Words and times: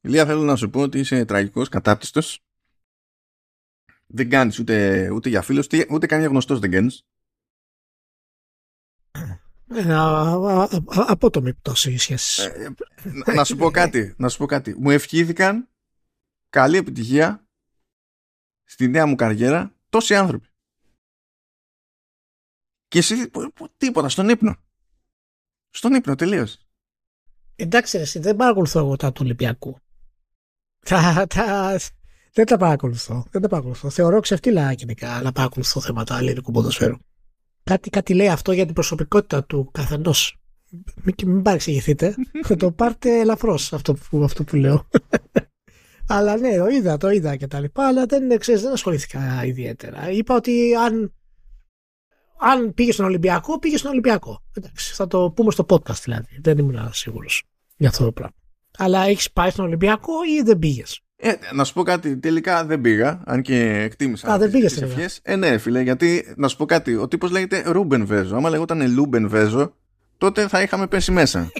Ηλία 0.00 0.26
θέλω 0.26 0.42
να 0.42 0.56
σου 0.56 0.70
πω 0.70 0.80
ότι 0.80 0.98
είσαι 0.98 1.24
τραγικός, 1.24 1.68
κατάπτυστος. 1.68 2.44
Δεν 4.06 4.28
κάνεις 4.30 4.58
ούτε, 4.58 5.08
ούτε 5.10 5.28
για 5.28 5.42
φίλος, 5.42 5.64
ούτε, 5.64 5.86
ούτε 5.90 6.06
καν 6.06 6.18
για 6.18 6.28
γνωστός 6.28 6.58
δεν 6.58 6.70
κάνεις. 6.70 7.04
Ε, 9.72 9.94
απότομη 10.86 11.54
πτώση 11.54 11.96
σχέση. 11.96 12.42
Ε, 12.42 12.68
ε, 13.26 13.32
να 13.34 13.44
σου 13.44 13.56
πω 13.56 13.70
κάτι, 13.70 14.14
να 14.18 14.28
σου 14.28 14.38
πω 14.38 14.46
κάτι. 14.46 14.74
Μου 14.78 14.90
ευχήθηκαν 14.90 15.68
καλή 16.48 16.76
επιτυχία 16.76 17.48
στη 18.64 18.88
νέα 18.88 19.06
μου 19.06 19.14
καριέρα 19.14 19.74
τόσοι 19.88 20.14
άνθρωποι. 20.14 20.48
Και 22.88 22.98
εσύ 22.98 23.30
τίποτα, 23.76 24.08
στον 24.08 24.28
ύπνο. 24.28 24.56
Στον 25.70 25.94
ύπνο, 25.94 26.14
τελείως. 26.14 26.58
Εντάξει, 27.56 27.98
εσύ 27.98 28.18
δεν 28.18 28.36
παρακολουθώ 28.36 28.78
εγώ 28.78 28.96
τα 28.96 29.12
του 29.12 29.20
Ολυμπιακού. 29.24 29.80
Τα, 30.80 31.26
τα, 31.28 31.78
δεν 32.32 32.46
τα 32.46 32.56
παρακολουθώ. 32.56 33.24
Δεν 33.30 33.42
τα 33.42 33.48
παρακολουθώ. 33.48 33.90
Θεωρώ 33.90 34.20
ξεφτύλα 34.20 34.72
γενικά 34.72 35.20
να 35.22 35.32
παρακολουθώ 35.32 35.80
θέματα 35.80 36.18
ελληνικού 36.18 36.52
ποδοσφαίρου. 36.52 36.96
Κάτι, 37.62 37.90
κάτι 37.90 38.14
λέει 38.14 38.28
αυτό 38.28 38.52
για 38.52 38.64
την 38.64 38.74
προσωπικότητα 38.74 39.44
του 39.44 39.70
καθενός. 39.72 40.40
Μην, 41.02 41.14
μην 41.26 41.42
παρεξηγηθείτε. 41.42 42.14
Θα 42.44 42.56
το 42.56 42.72
πάρτε 42.72 43.20
ελαφρώς 43.20 43.72
αυτό 43.72 43.94
που, 43.94 44.24
αυτό 44.24 44.44
που 44.44 44.56
λέω. 44.56 44.88
αλλά 46.06 46.36
ναι, 46.36 46.56
το 46.56 46.66
είδα, 46.66 46.96
το 46.96 47.10
είδα 47.10 47.36
και 47.36 47.46
τα 47.46 47.60
λοιπά. 47.60 47.86
Αλλά 47.86 48.06
δεν, 48.06 48.38
ξέρεις, 48.38 48.62
δεν 48.62 48.72
ασχολήθηκα 48.72 49.44
ιδιαίτερα. 49.44 50.10
Είπα 50.10 50.34
ότι 50.34 50.74
αν, 50.74 51.14
αν 52.38 52.74
πήγε 52.74 52.92
στον 52.92 53.04
Ολυμπιακό, 53.04 53.58
πήγε 53.58 53.76
στον 53.76 53.90
Ολυμπιακό. 53.90 54.42
Εντάξει, 54.52 54.94
θα 54.94 55.06
το 55.06 55.30
πούμε 55.30 55.50
στο 55.50 55.66
podcast 55.68 56.00
δηλαδή. 56.04 56.40
Δεν 56.40 56.58
ήμουν 56.58 56.92
σίγουρος 56.92 57.42
για 57.76 57.88
αυτό 57.88 58.04
το 58.04 58.12
πράγμα. 58.12 58.39
Αλλά 58.82 59.02
έχεις 59.02 59.30
πάει 59.32 59.50
στον 59.50 59.64
Ολυμπιακό 59.64 60.12
ή 60.38 60.42
δεν 60.42 60.58
πήγες; 60.58 61.00
Ε, 61.16 61.32
να 61.52 61.64
σου 61.64 61.72
πω 61.72 61.82
κάτι, 61.82 62.16
τελικά 62.16 62.64
δεν 62.64 62.80
πήγα, 62.80 63.22
αν 63.26 63.42
και 63.42 63.80
εκτίμησα. 63.82 64.32
Α, 64.32 64.38
δεν 64.38 64.50
πήγες 64.50 64.74
τελικά. 64.74 65.10
Ε, 65.22 65.36
ναι, 65.36 65.58
φίλε, 65.58 65.80
γιατί 65.80 66.34
να 66.36 66.48
σου 66.48 66.56
πω 66.56 66.64
κάτι, 66.64 66.96
ο 66.96 67.08
τύπος 67.08 67.30
λέγεται 67.30 67.62
Ρούμπεν 67.66 68.06
Βέζο. 68.06 68.36
Άμα 68.36 68.50
λέγονταν 68.50 68.92
Λούμπεν 68.92 69.28
Βέζο, 69.28 69.74
τότε 70.18 70.48
θα 70.48 70.62
είχαμε 70.62 70.86
πέσει 70.86 71.12
μέσα. 71.12 71.50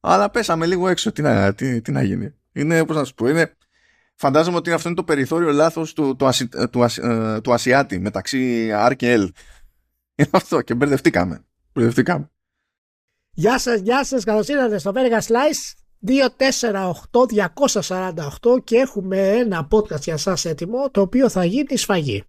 Αλλά 0.00 0.30
πέσαμε 0.30 0.66
λίγο 0.66 0.88
έξω, 0.88 1.12
τι 1.12 1.22
να, 1.22 1.54
τι, 1.54 1.80
τι 1.80 1.92
να 1.92 2.02
γίνει. 2.02 2.34
Είναι, 2.52 2.84
πώς 2.84 2.96
να 2.96 3.04
σου 3.04 3.14
πω, 3.14 3.28
είναι. 3.28 3.56
Φαντάζομαι 4.14 4.56
ότι 4.56 4.72
αυτό 4.72 4.88
είναι 4.88 4.96
το 4.96 5.04
περιθώριο 5.04 5.52
λάθος 5.52 5.92
του, 5.92 6.16
του, 6.16 6.26
Ασι, 6.26 6.48
του, 6.48 6.82
ε, 6.82 7.40
του 7.40 7.52
Ασιάτη 7.52 7.98
μεταξύ 7.98 8.70
R 8.88 8.92
και 8.96 9.14
L. 9.14 9.28
Είναι 10.14 10.28
αυτό 10.30 10.62
και 10.62 10.74
μπερδευτήκαμε. 10.74 11.44
Μπερδευτήκαμε. 11.72 12.30
Γεια 13.32 13.58
σας, 13.58 13.80
γεια 13.80 14.04
σας, 14.04 14.24
καλώς 14.24 14.48
ήρθατε 14.48 14.78
στο 14.78 14.92
Vega 14.94 15.18
Slice. 15.18 15.74
248-248 18.50 18.64
και 18.64 18.76
έχουμε 18.76 19.28
ένα 19.28 19.68
podcast 19.70 20.00
για 20.00 20.16
σας 20.16 20.44
έτοιμο 20.44 20.90
το 20.90 21.00
οποίο 21.00 21.28
θα 21.28 21.44
γίνει 21.44 21.76
σφαγή. 21.76 22.24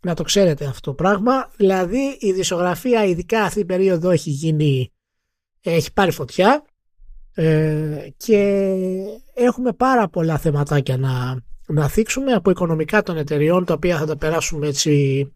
Να 0.00 0.14
το 0.14 0.22
ξέρετε 0.22 0.64
αυτό 0.64 0.90
το 0.90 0.94
πράγμα. 0.94 1.50
Δηλαδή 1.56 2.16
η 2.20 2.32
δισογραφία 2.32 3.04
ειδικά 3.04 3.42
αυτή 3.42 3.58
την 3.58 3.66
περίοδο 3.66 4.10
έχει 4.10 4.30
γίνει, 4.30 4.92
έχει 5.60 5.92
πάρει 5.92 6.10
φωτιά 6.10 6.64
ε, 7.34 8.08
και 8.16 8.72
έχουμε 9.34 9.72
πάρα 9.72 10.08
πολλά 10.08 10.38
θεματάκια 10.38 10.96
να, 10.96 11.42
να 11.66 11.88
θίξουμε 11.88 12.32
από 12.32 12.50
οικονομικά 12.50 13.02
των 13.02 13.16
εταιριών 13.16 13.64
τα 13.64 13.74
οποία 13.74 13.98
θα 13.98 14.06
τα 14.06 14.16
περάσουμε 14.16 14.66
έτσι 14.66 15.26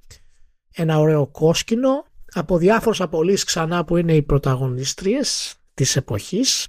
ένα 0.75 0.99
ωραίο 0.99 1.27
κόσκινο 1.27 2.05
από 2.33 2.59
διάφορες 2.59 3.01
απολύσεις 3.01 3.45
ξανά 3.45 3.85
που 3.85 3.97
είναι 3.97 4.15
οι 4.15 4.23
πρωταγωνιστρίες 4.23 5.57
της 5.75 5.97
εποχής 5.97 6.67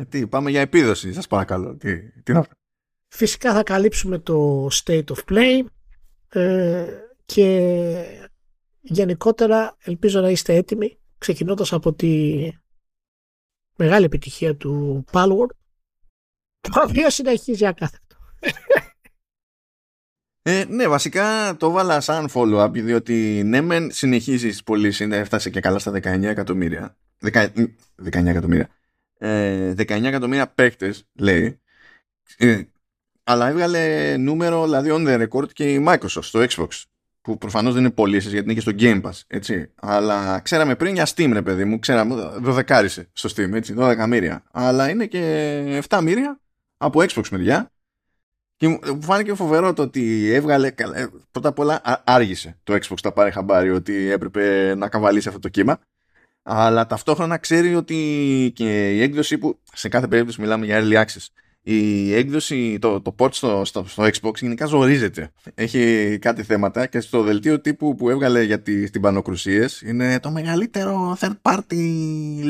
ε, 0.00 0.04
τι, 0.04 0.26
πάμε 0.26 0.50
για 0.50 0.60
επίδοση, 0.60 1.12
σας 1.12 1.26
παρακαλώ. 1.26 1.76
Τι, 1.76 2.10
τι 2.22 2.32
να... 2.32 2.46
Φυσικά 3.08 3.52
θα 3.52 3.62
καλύψουμε 3.62 4.18
το 4.18 4.68
State 4.72 5.04
of 5.04 5.24
Play 5.28 5.64
ε, 6.28 6.86
και 7.24 8.28
γενικότερα 8.80 9.76
ελπίζω 9.80 10.20
να 10.20 10.30
είστε 10.30 10.54
έτοιμοι 10.54 10.98
ξεκινώντας 11.18 11.72
από 11.72 11.92
τη 11.92 12.38
μεγάλη 13.76 14.04
επιτυχία 14.04 14.56
του 14.56 15.04
Palworld 15.12 15.50
το 16.60 16.82
οποίο 16.88 17.10
συνεχίζει 17.10 17.66
ακάθεκτο. 17.66 18.16
Ε, 20.42 20.64
ναι, 20.68 20.88
βασικά 20.88 21.56
το 21.56 21.70
βάλα 21.70 22.00
σαν 22.00 22.28
follow-up 22.34 22.70
διότι 22.72 23.42
ναι 23.44 23.60
μεν 23.60 23.90
συνεχίζεις 23.90 24.62
πολύ, 24.62 24.94
έφτασε 24.98 25.50
και 25.50 25.60
καλά 25.60 25.78
στα 25.78 25.92
19 25.92 26.22
εκατομμύρια 26.22 26.96
19 27.32 27.52
εκατομμύρια 28.26 28.68
19 29.20 29.24
ε, 29.26 29.74
εκατομμύρια 29.88 30.48
παίκτες, 30.48 31.08
λέει. 31.14 31.60
Ε, 32.36 32.62
αλλά 33.24 33.48
έβγαλε 33.48 34.16
νούμερο, 34.16 34.64
δηλαδή 34.64 34.90
on 34.92 35.06
the 35.06 35.28
record 35.28 35.52
και 35.52 35.72
η 35.72 35.84
Microsoft 35.88 36.22
στο 36.22 36.44
Xbox. 36.48 36.68
Που 37.22 37.38
προφανώς 37.38 37.72
δεν 37.74 37.82
είναι 37.82 37.92
πωλήσει 37.92 38.28
γιατί 38.28 38.44
είναι 38.44 38.54
και 38.54 38.60
στο 38.60 38.72
Game 38.78 39.02
Pass. 39.02 39.20
Έτσι. 39.26 39.70
Αλλά 39.74 40.40
ξέραμε 40.40 40.76
πριν 40.76 40.94
για 40.94 41.06
Steam, 41.14 41.30
ρε 41.32 41.42
παιδί 41.42 41.64
μου. 41.64 41.78
Ξέραμε, 41.78 42.14
δωδεκάρισε 42.40 43.08
στο 43.12 43.28
Steam, 43.36 43.52
έτσι, 43.52 43.74
12 43.78 44.06
μύρια. 44.08 44.42
Αλλά 44.50 44.88
είναι 44.88 45.06
και 45.06 45.82
7 45.88 46.00
μύρια 46.02 46.40
από 46.76 47.00
Xbox 47.00 47.28
μεριά. 47.30 47.72
Και 48.60 48.68
μου 48.68 49.02
φάνηκε 49.02 49.34
φοβερό 49.34 49.72
το 49.72 49.82
ότι 49.82 50.32
έβγαλε. 50.32 50.66
Ε, 50.66 51.06
πρώτα 51.30 51.48
απ' 51.48 51.58
όλα 51.58 52.02
άργησε 52.04 52.58
το 52.62 52.74
Xbox 52.74 52.96
τα 53.02 53.12
πάρει 53.12 53.30
χαμπάρι 53.30 53.70
ότι 53.70 54.10
έπρεπε 54.10 54.74
να 54.74 54.88
καβαλήσει 54.88 55.28
αυτό 55.28 55.40
το 55.40 55.48
κύμα 55.48 55.78
αλλά 56.42 56.86
ταυτόχρονα 56.86 57.36
ξέρει 57.36 57.74
ότι 57.74 58.52
και 58.54 58.94
η 58.94 59.02
έκδοση 59.02 59.38
που 59.38 59.58
σε 59.72 59.88
κάθε 59.88 60.06
περίπτωση 60.06 60.40
μιλάμε 60.40 60.64
για 60.64 60.80
early 60.82 61.04
access 61.04 61.26
η 61.62 62.14
έκδοση, 62.14 62.78
το, 62.78 63.00
το 63.00 63.14
port 63.18 63.32
στο, 63.32 63.64
στο, 63.64 63.84
στο 63.86 64.04
Xbox 64.04 64.34
γενικά 64.40 64.66
ζορίζεται. 64.66 65.30
Έχει 65.54 66.18
κάτι 66.20 66.42
θέματα 66.42 66.86
και 66.86 67.00
στο 67.00 67.22
δελτίο 67.22 67.60
τύπου 67.60 67.94
που 67.94 68.10
έβγαλε 68.10 68.42
για 68.42 68.60
τις 68.60 68.90
τυμπανοκρουσίες 68.90 69.80
είναι 69.80 70.20
το 70.20 70.30
μεγαλύτερο 70.30 71.16
third 71.20 71.36
party 71.42 71.82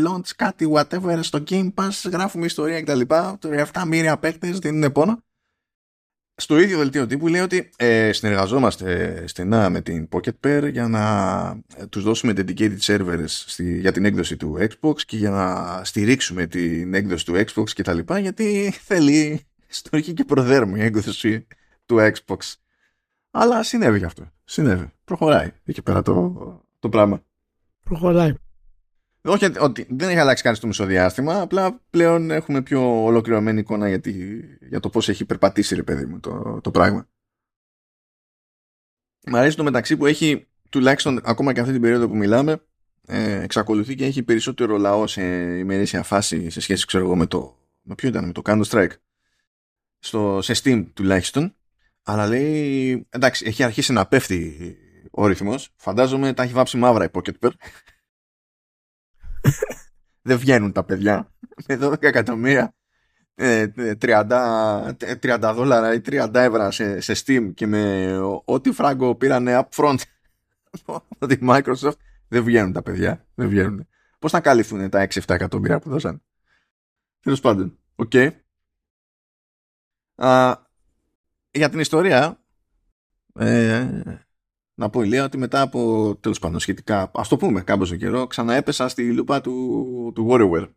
launch 0.06 0.30
κάτι 0.36 0.72
whatever 0.74 1.18
στο 1.20 1.42
Game 1.50 1.68
Pass 1.74 2.10
γράφουμε 2.12 2.46
ιστορία 2.46 2.82
κτλ. 2.82 3.00
7 3.72 3.82
μοίρια 3.86 4.18
παίκτες 4.18 4.58
δίνουν 4.58 4.92
πόνο 4.92 5.22
στο 6.40 6.58
ίδιο 6.58 6.78
δελτίο 6.78 7.06
τύπου 7.06 7.28
λέει 7.28 7.40
ότι 7.40 7.70
ε, 7.76 8.12
συνεργαζόμαστε 8.12 9.24
στενά 9.26 9.70
με 9.70 9.80
την 9.80 10.08
Pocket 10.12 10.46
Pair 10.46 10.68
για 10.72 10.88
να 10.88 11.02
ε, 11.76 11.86
τους 11.86 12.02
δώσουμε 12.02 12.32
dedicated 12.36 12.78
servers 12.80 13.24
στη, 13.26 13.78
για 13.78 13.92
την 13.92 14.04
έκδοση 14.04 14.36
του 14.36 14.58
Xbox 14.58 15.00
και 15.06 15.16
για 15.16 15.30
να 15.30 15.80
στηρίξουμε 15.84 16.46
την 16.46 16.94
έκδοση 16.94 17.24
του 17.24 17.34
Xbox 17.34 17.70
και 17.70 17.82
τα 17.82 17.92
λοιπά 17.92 18.18
γιατί 18.18 18.74
θέλει 18.82 19.40
στο 19.66 20.00
και 20.00 20.24
προδέρμου 20.24 20.76
η 20.76 20.82
έκδοση 20.82 21.46
του 21.86 21.96
Xbox. 21.98 22.36
Αλλά 23.30 23.62
συνέβη 23.62 24.04
αυτό. 24.04 24.30
Συνέβη. 24.44 24.90
Προχωράει 25.04 25.50
εκεί 25.64 25.82
πέρα 25.82 26.02
το, 26.02 26.34
το 26.78 26.88
πράγμα. 26.88 27.22
Προχωράει. 27.84 28.34
Όχι 29.22 29.58
ότι 29.58 29.86
δεν 29.90 30.08
έχει 30.08 30.18
αλλάξει 30.18 30.42
κάτι 30.42 30.56
στο 30.56 30.66
μισοδιάστημα, 30.66 31.40
απλά 31.40 31.80
πλέον 31.90 32.30
έχουμε 32.30 32.62
πιο 32.62 33.04
ολοκληρωμένη 33.04 33.60
εικόνα 33.60 33.88
για, 33.88 34.00
για 34.60 34.80
το 34.80 34.90
πώς 34.90 35.08
έχει 35.08 35.24
περπατήσει 35.24 35.74
ρε 35.74 35.82
παιδί 35.82 36.04
μου 36.04 36.20
το, 36.20 36.60
το 36.62 36.70
πράγμα. 36.70 37.08
Μ' 39.26 39.36
αρέσει 39.36 39.56
το 39.56 39.62
μεταξύ 39.62 39.96
που 39.96 40.06
έχει 40.06 40.48
τουλάχιστον 40.68 41.20
ακόμα 41.24 41.52
και 41.52 41.60
αυτή 41.60 41.72
την 41.72 41.80
περίοδο 41.80 42.08
που 42.08 42.16
μιλάμε 42.16 42.62
ε, 43.06 43.42
εξακολουθεί 43.42 43.94
και 43.94 44.04
έχει 44.04 44.22
περισσότερο 44.22 44.78
λαό 44.78 45.06
σε 45.06 45.22
ημερήσια 45.58 46.02
φάση 46.02 46.50
σε 46.50 46.60
σχέση 46.60 46.86
ξέρω 46.86 47.04
εγώ 47.04 47.16
με 47.16 47.26
το 47.26 47.60
με 47.82 47.94
ποιο 47.94 48.08
ήταν, 48.08 48.26
με 48.26 48.32
το 48.32 48.42
Counter 48.44 48.64
Strike. 48.64 48.92
Στο, 49.98 50.42
σε 50.42 50.54
Steam 50.62 50.86
τουλάχιστον. 50.94 51.54
Αλλά 52.02 52.26
λέει 52.26 53.06
εντάξει 53.10 53.44
έχει 53.46 53.62
αρχίσει 53.62 53.92
να 53.92 54.06
πέφτει 54.06 54.76
ο 55.10 55.26
ρυθμός. 55.26 55.72
Φαντάζομαι 55.76 56.32
τα 56.32 56.42
έχει 56.42 56.52
βάψει 56.52 56.76
μαύρα 56.76 57.04
η 57.04 57.08
Pocket 57.12 57.48
δεν 60.22 60.38
βγαίνουν 60.38 60.72
τα 60.72 60.84
παιδιά. 60.84 61.32
Με 61.66 61.78
12 61.80 62.02
εκατομμύρια 62.02 62.74
30, 63.34 64.94
ε, 64.98 65.14
30 65.22 65.52
δόλαρα 65.54 65.94
ή 65.94 66.00
30 66.06 66.34
ευρώ 66.34 66.70
σε, 66.70 67.00
σε 67.00 67.12
Steam 67.24 67.50
και 67.54 67.66
με 67.66 68.16
ό,τι 68.44 68.72
φράγκο 68.72 69.14
πήρανε 69.14 69.66
upfront 69.68 69.96
από 70.86 71.26
τη 71.26 71.38
Microsoft 71.42 71.96
δεν 72.28 72.44
βγαίνουν 72.44 72.72
τα 72.72 72.82
παιδιά. 72.82 73.26
Δεν 73.34 73.48
βγαίνουν. 73.48 73.88
Πώς 74.18 74.30
θα 74.30 74.40
καλυφθούν 74.40 74.90
τα 74.90 75.06
6-7 75.10 75.20
εκατομμύρια 75.26 75.78
που 75.78 75.90
δώσαν. 75.90 76.22
Τέλος 77.20 77.40
πάντων 77.40 77.78
OK. 77.94 78.10
Okay. 78.14 78.30
για 81.50 81.68
την 81.70 81.78
ιστορία 81.78 82.44
ε, 83.34 83.88
να 84.80 84.90
πω 84.90 85.02
ηλία 85.02 85.24
ότι 85.24 85.38
μετά 85.38 85.60
από 85.60 86.16
τέλος 86.20 86.38
πάντων 86.38 86.60
σχετικά, 86.60 87.10
ας 87.14 87.28
το 87.28 87.36
πούμε 87.36 87.60
κάμποσο 87.60 87.96
καιρό, 87.96 88.26
ξαναέπεσα 88.26 88.88
στη 88.88 89.12
λούπα 89.12 89.40
του, 89.40 90.12
του 90.14 90.28
WarioWare. 90.30 90.68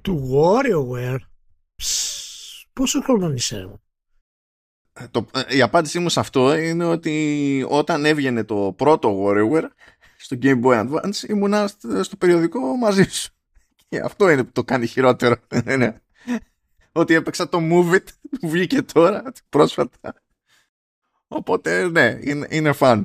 Του 0.00 0.30
WarioWare? 0.32 1.18
Πόσο 2.72 3.00
χρόνο 3.02 3.32
είσαι, 3.32 3.80
ε, 4.92 5.06
το, 5.10 5.26
ε, 5.34 5.56
η 5.56 5.62
απάντησή 5.62 5.98
μου 5.98 6.08
σε 6.08 6.20
αυτό 6.20 6.56
είναι 6.56 6.84
ότι 6.84 7.66
όταν 7.68 8.04
έβγαινε 8.04 8.44
το 8.44 8.74
πρώτο 8.76 9.24
WarioWare 9.26 9.68
στο 10.16 10.36
Game 10.42 10.62
Boy 10.62 10.86
Advance 10.86 11.28
ήμουνα 11.28 11.68
στο 12.02 12.16
περιοδικό 12.16 12.76
μαζί 12.76 13.02
σου. 13.02 13.32
Και 13.88 14.00
αυτό 14.00 14.30
είναι 14.30 14.44
που 14.44 14.52
το 14.52 14.64
κάνει 14.64 14.86
χειρότερο. 14.86 15.36
Ότι 16.92 17.14
έπαιξα 17.14 17.48
το 17.48 17.58
Move 17.60 17.94
It 17.94 18.06
που 18.40 18.48
βγήκε 18.48 18.82
τώρα, 18.82 19.32
πρόσφατα. 19.48 20.21
Οπότε, 21.34 21.88
ναι, 21.88 22.18
είναι, 22.20 22.46
είναι 22.50 22.74
fun. 22.78 23.04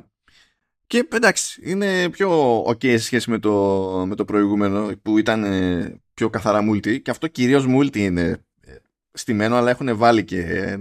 Και 0.86 1.08
εντάξει, 1.12 1.60
είναι 1.64 2.08
πιο 2.10 2.60
ok 2.62 2.84
σε 2.84 2.98
σχέση 2.98 3.30
με 3.30 3.38
το, 3.38 4.04
με 4.08 4.14
το 4.14 4.24
προηγούμενο 4.24 4.90
που 5.02 5.18
ήταν 5.18 5.44
ε, 5.44 6.00
πιο 6.14 6.30
καθαρά 6.30 6.60
multi. 6.70 7.02
Και 7.02 7.10
αυτό 7.10 7.26
κυρίως 7.26 7.66
multi 7.68 7.96
είναι 7.96 8.44
ε, 8.60 8.74
στημένο 9.12 9.56
αλλά 9.56 9.70
έχουν 9.70 9.96
βάλει 9.96 10.24
και 10.24 10.40
ε, 10.40 10.76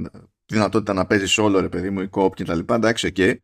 δυνατότητα 0.45 0.94
να 0.94 1.05
παίζεις 1.05 1.39
solo 1.39 1.57
ρε 1.59 1.69
παιδί 1.69 1.89
μου 1.89 2.01
η 2.01 2.07
κόπ 2.07 2.35
και 2.35 2.44
τα 2.44 2.55
λοιπά. 2.55 2.75
Εντάξει 2.75 3.11
ok. 3.15 3.35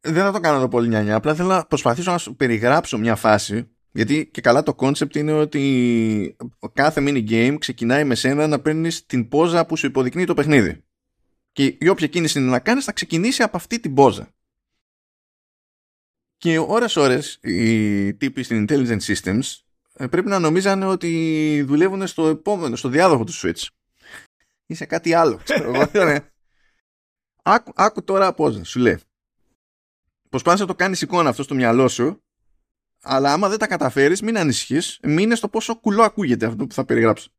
Δεν 0.00 0.22
θα 0.22 0.32
το 0.32 0.40
κάνω 0.40 0.56
εδώ 0.56 0.68
πολύ 0.68 0.88
νιανιά. 0.88 1.14
Απλά 1.14 1.34
θέλω 1.34 1.48
να 1.48 1.64
προσπαθήσω 1.64 2.10
να 2.10 2.18
σου 2.18 2.36
περιγράψω 2.36 2.98
μια 2.98 3.16
φάση. 3.16 3.68
Γιατί 3.92 4.26
και 4.32 4.40
καλά 4.40 4.62
το 4.62 4.74
concept 4.78 5.16
είναι 5.16 5.32
ότι 5.32 6.36
κάθε 6.72 7.02
mini 7.06 7.30
game 7.30 7.56
ξεκινάει 7.58 8.04
με 8.04 8.14
σένα 8.14 8.46
να 8.46 8.60
παίρνεις 8.60 9.06
την 9.06 9.28
πόζα 9.28 9.66
που 9.66 9.76
σου 9.76 9.86
υποδεικνύει 9.86 10.24
το 10.24 10.34
παιχνίδι 10.34 10.84
και 11.54 11.76
η 11.80 11.88
όποια 11.88 12.06
κίνηση 12.06 12.38
είναι 12.38 12.50
να 12.50 12.60
κάνεις 12.60 12.84
θα 12.84 12.92
ξεκινήσει 12.92 13.42
από 13.42 13.56
αυτή 13.56 13.80
την 13.80 13.94
πόζα 13.94 14.34
και 16.36 16.58
ώρες 16.58 16.96
ώρες 16.96 17.38
οι 17.42 18.14
τύποι 18.14 18.42
στην 18.42 18.66
Intelligent 18.68 19.00
Systems 19.00 19.40
ε, 19.96 20.06
πρέπει 20.06 20.28
να 20.28 20.38
νομίζανε 20.38 20.86
ότι 20.86 21.62
δουλεύουν 21.66 22.06
στο 22.06 22.26
επόμενο, 22.26 22.76
στο 22.76 22.88
διάδοχο 22.88 23.24
του 23.24 23.32
Switch. 23.34 23.66
Ή 24.66 24.74
σε 24.74 24.84
κάτι 24.84 25.14
άλλο. 25.14 25.40
Ξέρω, 25.44 25.88
άκου, 27.42 27.72
άκου 27.74 28.04
τώρα 28.04 28.34
πώς 28.34 28.68
σου 28.68 28.78
λέει. 28.78 28.98
Προσπάθησε 30.28 30.62
να 30.62 30.68
το 30.68 30.74
κάνεις 30.74 31.02
εικόνα 31.02 31.28
αυτό 31.28 31.42
στο 31.42 31.54
μυαλό 31.54 31.88
σου 31.88 32.22
αλλά 33.02 33.32
άμα 33.32 33.48
δεν 33.48 33.58
τα 33.58 33.66
καταφέρεις 33.66 34.22
μην 34.22 34.38
ανησυχείς 34.38 34.98
μείνε 35.02 35.34
στο 35.34 35.48
πόσο 35.48 35.76
κουλό 35.76 36.02
ακούγεται 36.02 36.46
αυτό 36.46 36.66
που 36.66 36.74
θα 36.74 36.84
περιγράψω. 36.84 37.30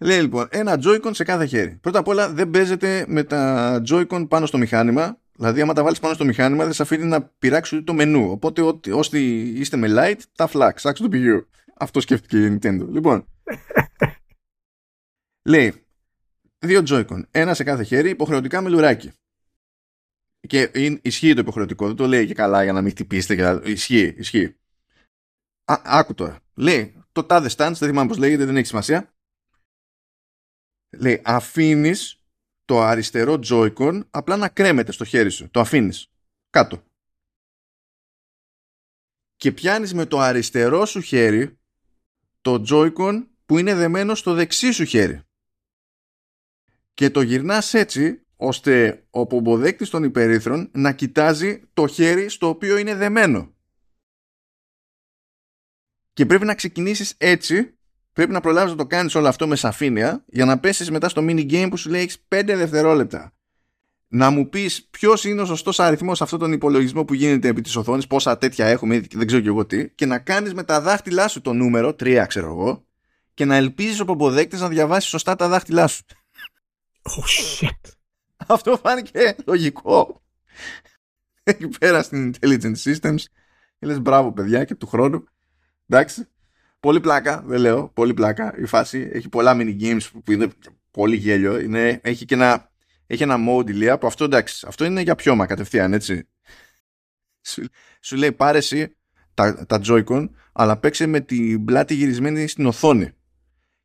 Λέει 0.00 0.20
λοιπόν 0.20 0.46
ένα 0.50 0.78
Joy-Con 0.84 1.10
σε 1.12 1.24
κάθε 1.24 1.46
χέρι. 1.46 1.78
Πρώτα 1.80 1.98
απ' 1.98 2.08
όλα 2.08 2.32
δεν 2.32 2.50
παίζεται 2.50 3.04
με 3.08 3.22
τα 3.22 3.82
Joy-Con 3.88 4.26
πάνω 4.28 4.46
στο 4.46 4.58
μηχάνημα 4.58 5.18
Δηλαδή, 5.36 5.60
άμα 5.60 5.72
τα 5.72 5.82
βάλεις 5.82 6.00
πάνω 6.00 6.14
στο 6.14 6.24
μηχάνημα, 6.24 6.64
δεν 6.64 6.72
σε 6.72 6.82
αφήνει 6.82 7.04
να 7.04 7.22
πειράξει 7.22 7.74
ούτε 7.74 7.84
το 7.84 7.92
μενού. 7.92 8.30
Οπότε, 8.30 8.62
όσοι 8.92 9.18
είστε 9.40 9.76
με 9.76 9.88
light, 9.90 10.20
τα 10.36 10.48
flax, 10.52 10.72
άξιο 10.82 11.04
το 11.04 11.08
πηγείο. 11.08 11.48
Αυτό 11.76 12.00
σκέφτηκε 12.00 12.44
η 12.44 12.58
Nintendo. 12.58 12.86
Λοιπόν. 12.88 13.26
λέει, 15.48 15.86
δύο 16.58 16.82
Joy-Con, 16.86 17.22
ένα 17.30 17.54
σε 17.54 17.64
κάθε 17.64 17.82
χέρι, 17.82 18.10
υποχρεωτικά 18.10 18.60
με 18.60 18.68
λουράκι. 18.68 19.12
Και 20.46 20.70
ισχύει 21.02 21.34
το 21.34 21.40
υποχρεωτικό, 21.40 21.86
δεν 21.86 21.96
το 21.96 22.06
λέει 22.06 22.26
και 22.26 22.34
καλά 22.34 22.62
για 22.62 22.72
να 22.72 22.82
μην 22.82 22.90
χτυπήσετε. 22.90 23.34
Και... 23.34 23.70
Ισχύει, 23.70 24.14
ισχύει. 24.16 24.56
Α, 25.64 25.80
άκου 25.84 26.14
τώρα. 26.14 26.40
Λέει, 26.54 27.03
το 27.14 27.24
τάδε 27.24 27.48
stance, 27.48 27.72
δεν 27.78 27.88
θυμάμαι 27.88 28.08
πώς 28.08 28.18
λέγεται, 28.18 28.44
δεν 28.44 28.56
έχει 28.56 28.66
σημασία. 28.66 29.14
Λέει, 30.98 31.22
αφήνεις 31.24 32.22
το 32.64 32.80
αριστερό 32.80 33.38
Joy-Con 33.44 34.06
απλά 34.10 34.36
να 34.36 34.48
κρέμεται 34.48 34.92
στο 34.92 35.04
χέρι 35.04 35.30
σου. 35.30 35.50
Το 35.50 35.60
αφήνεις 35.60 36.12
κάτω. 36.50 36.82
Και 39.36 39.52
πιάνεις 39.52 39.94
με 39.94 40.06
το 40.06 40.18
αριστερό 40.18 40.84
σου 40.84 41.00
χέρι 41.00 41.58
το 42.40 42.64
Joy-Con 42.68 43.26
που 43.46 43.58
είναι 43.58 43.74
δεμένο 43.74 44.14
στο 44.14 44.34
δεξί 44.34 44.70
σου 44.72 44.84
χέρι. 44.84 45.22
Και 46.94 47.10
το 47.10 47.20
γυρνάς 47.20 47.74
έτσι 47.74 48.26
ώστε 48.36 49.06
ο 49.10 49.26
πομποδέκτης 49.26 49.90
των 49.90 50.02
υπερήθρων 50.02 50.70
να 50.72 50.92
κοιτάζει 50.92 51.62
το 51.72 51.86
χέρι 51.86 52.28
στο 52.28 52.48
οποίο 52.48 52.76
είναι 52.76 52.94
δεμένο. 52.94 53.53
Και 56.14 56.26
πρέπει 56.26 56.44
να 56.44 56.54
ξεκινήσεις 56.54 57.14
έτσι 57.18 57.74
πρέπει 58.12 58.32
να 58.32 58.40
προλάβεις 58.40 58.70
να 58.70 58.76
το 58.76 58.86
κάνεις 58.86 59.14
όλο 59.14 59.28
αυτό 59.28 59.46
με 59.46 59.56
σαφήνεια 59.56 60.24
για 60.26 60.44
να 60.44 60.58
πέσεις 60.58 60.90
μετά 60.90 61.08
στο 61.08 61.22
mini 61.24 61.50
game 61.50 61.66
που 61.70 61.76
σου 61.76 61.90
λέει 61.90 62.00
έχεις 62.00 62.24
5 62.28 62.42
δευτερόλεπτα. 62.46 63.32
Να 64.08 64.30
μου 64.30 64.48
πεις 64.48 64.88
ποιος 64.90 65.24
είναι 65.24 65.42
ο 65.42 65.44
σωστός 65.44 65.80
αριθμός 65.80 66.16
σε 66.16 66.24
αυτόν 66.24 66.38
τον 66.38 66.52
υπολογισμό 66.52 67.04
που 67.04 67.14
γίνεται 67.14 67.48
επί 67.48 67.60
της 67.60 67.76
οθόνης, 67.76 68.06
πόσα 68.06 68.38
τέτοια 68.38 68.66
έχουμε, 68.66 69.00
δεν 69.12 69.26
ξέρω 69.26 69.42
και 69.42 69.48
εγώ 69.48 69.66
τι, 69.66 69.90
και 69.90 70.06
να 70.06 70.18
κάνεις 70.18 70.54
με 70.54 70.62
τα 70.62 70.80
δάχτυλά 70.80 71.28
σου 71.28 71.40
το 71.40 71.52
νούμερο, 71.52 71.88
3 71.88 72.24
ξέρω 72.28 72.46
εγώ, 72.46 72.84
και 73.34 73.44
να 73.44 73.56
ελπίζεις 73.56 74.00
ο 74.00 74.04
ποποδέκτη 74.04 74.56
να 74.56 74.68
διαβάσει 74.68 75.08
σωστά 75.08 75.36
τα 75.36 75.48
δάχτυλά 75.48 75.86
σου. 75.86 76.04
Oh 77.02 77.62
shit. 77.64 77.90
Αυτό 78.46 78.76
φάνηκε 78.76 79.36
λογικό. 79.46 80.22
Εκεί 81.42 81.68
πέρα 81.68 82.02
στην 82.02 82.34
Intelligent 82.34 82.74
Systems. 82.84 83.22
Και 83.78 83.86
λες 83.86 84.00
μπράβο 84.00 84.32
παιδιά 84.32 84.64
και 84.64 84.74
του 84.74 84.86
χρόνου. 84.86 85.24
Εντάξει. 85.88 86.28
Πολύ 86.80 87.00
πλάκα, 87.00 87.42
δεν 87.46 87.60
λέω. 87.60 87.88
Πολύ 87.88 88.14
πλάκα 88.14 88.54
η 88.58 88.66
φάση. 88.66 89.10
Έχει 89.12 89.28
πολλά 89.28 89.56
mini 89.56 89.80
games 89.80 90.10
που 90.24 90.32
είναι 90.32 90.48
πολύ 90.90 91.16
γέλιο. 91.16 91.60
Είναι, 91.60 92.00
έχει 92.02 92.24
και 92.24 92.34
ένα, 92.34 92.70
έχει 93.06 93.22
ένα 93.22 93.36
mode 93.48 93.68
ηλία 93.68 93.98
που 93.98 94.06
αυτό 94.06 94.24
εντάξει. 94.24 94.66
Αυτό 94.68 94.84
είναι 94.84 95.00
για 95.00 95.14
πιώμα 95.14 95.46
κατευθείαν, 95.46 95.92
έτσι. 95.92 96.28
Σου, 97.42 97.64
σου 98.00 98.16
λέει 98.16 98.32
πάρε 98.32 98.58
εσύ 98.58 98.96
τα, 99.34 99.66
τα 99.66 99.80
Joy-Con, 99.86 100.28
αλλά 100.52 100.76
παίξε 100.76 101.06
με 101.06 101.20
την 101.20 101.64
πλάτη 101.64 101.94
γυρισμένη 101.94 102.46
στην 102.46 102.66
οθόνη. 102.66 103.10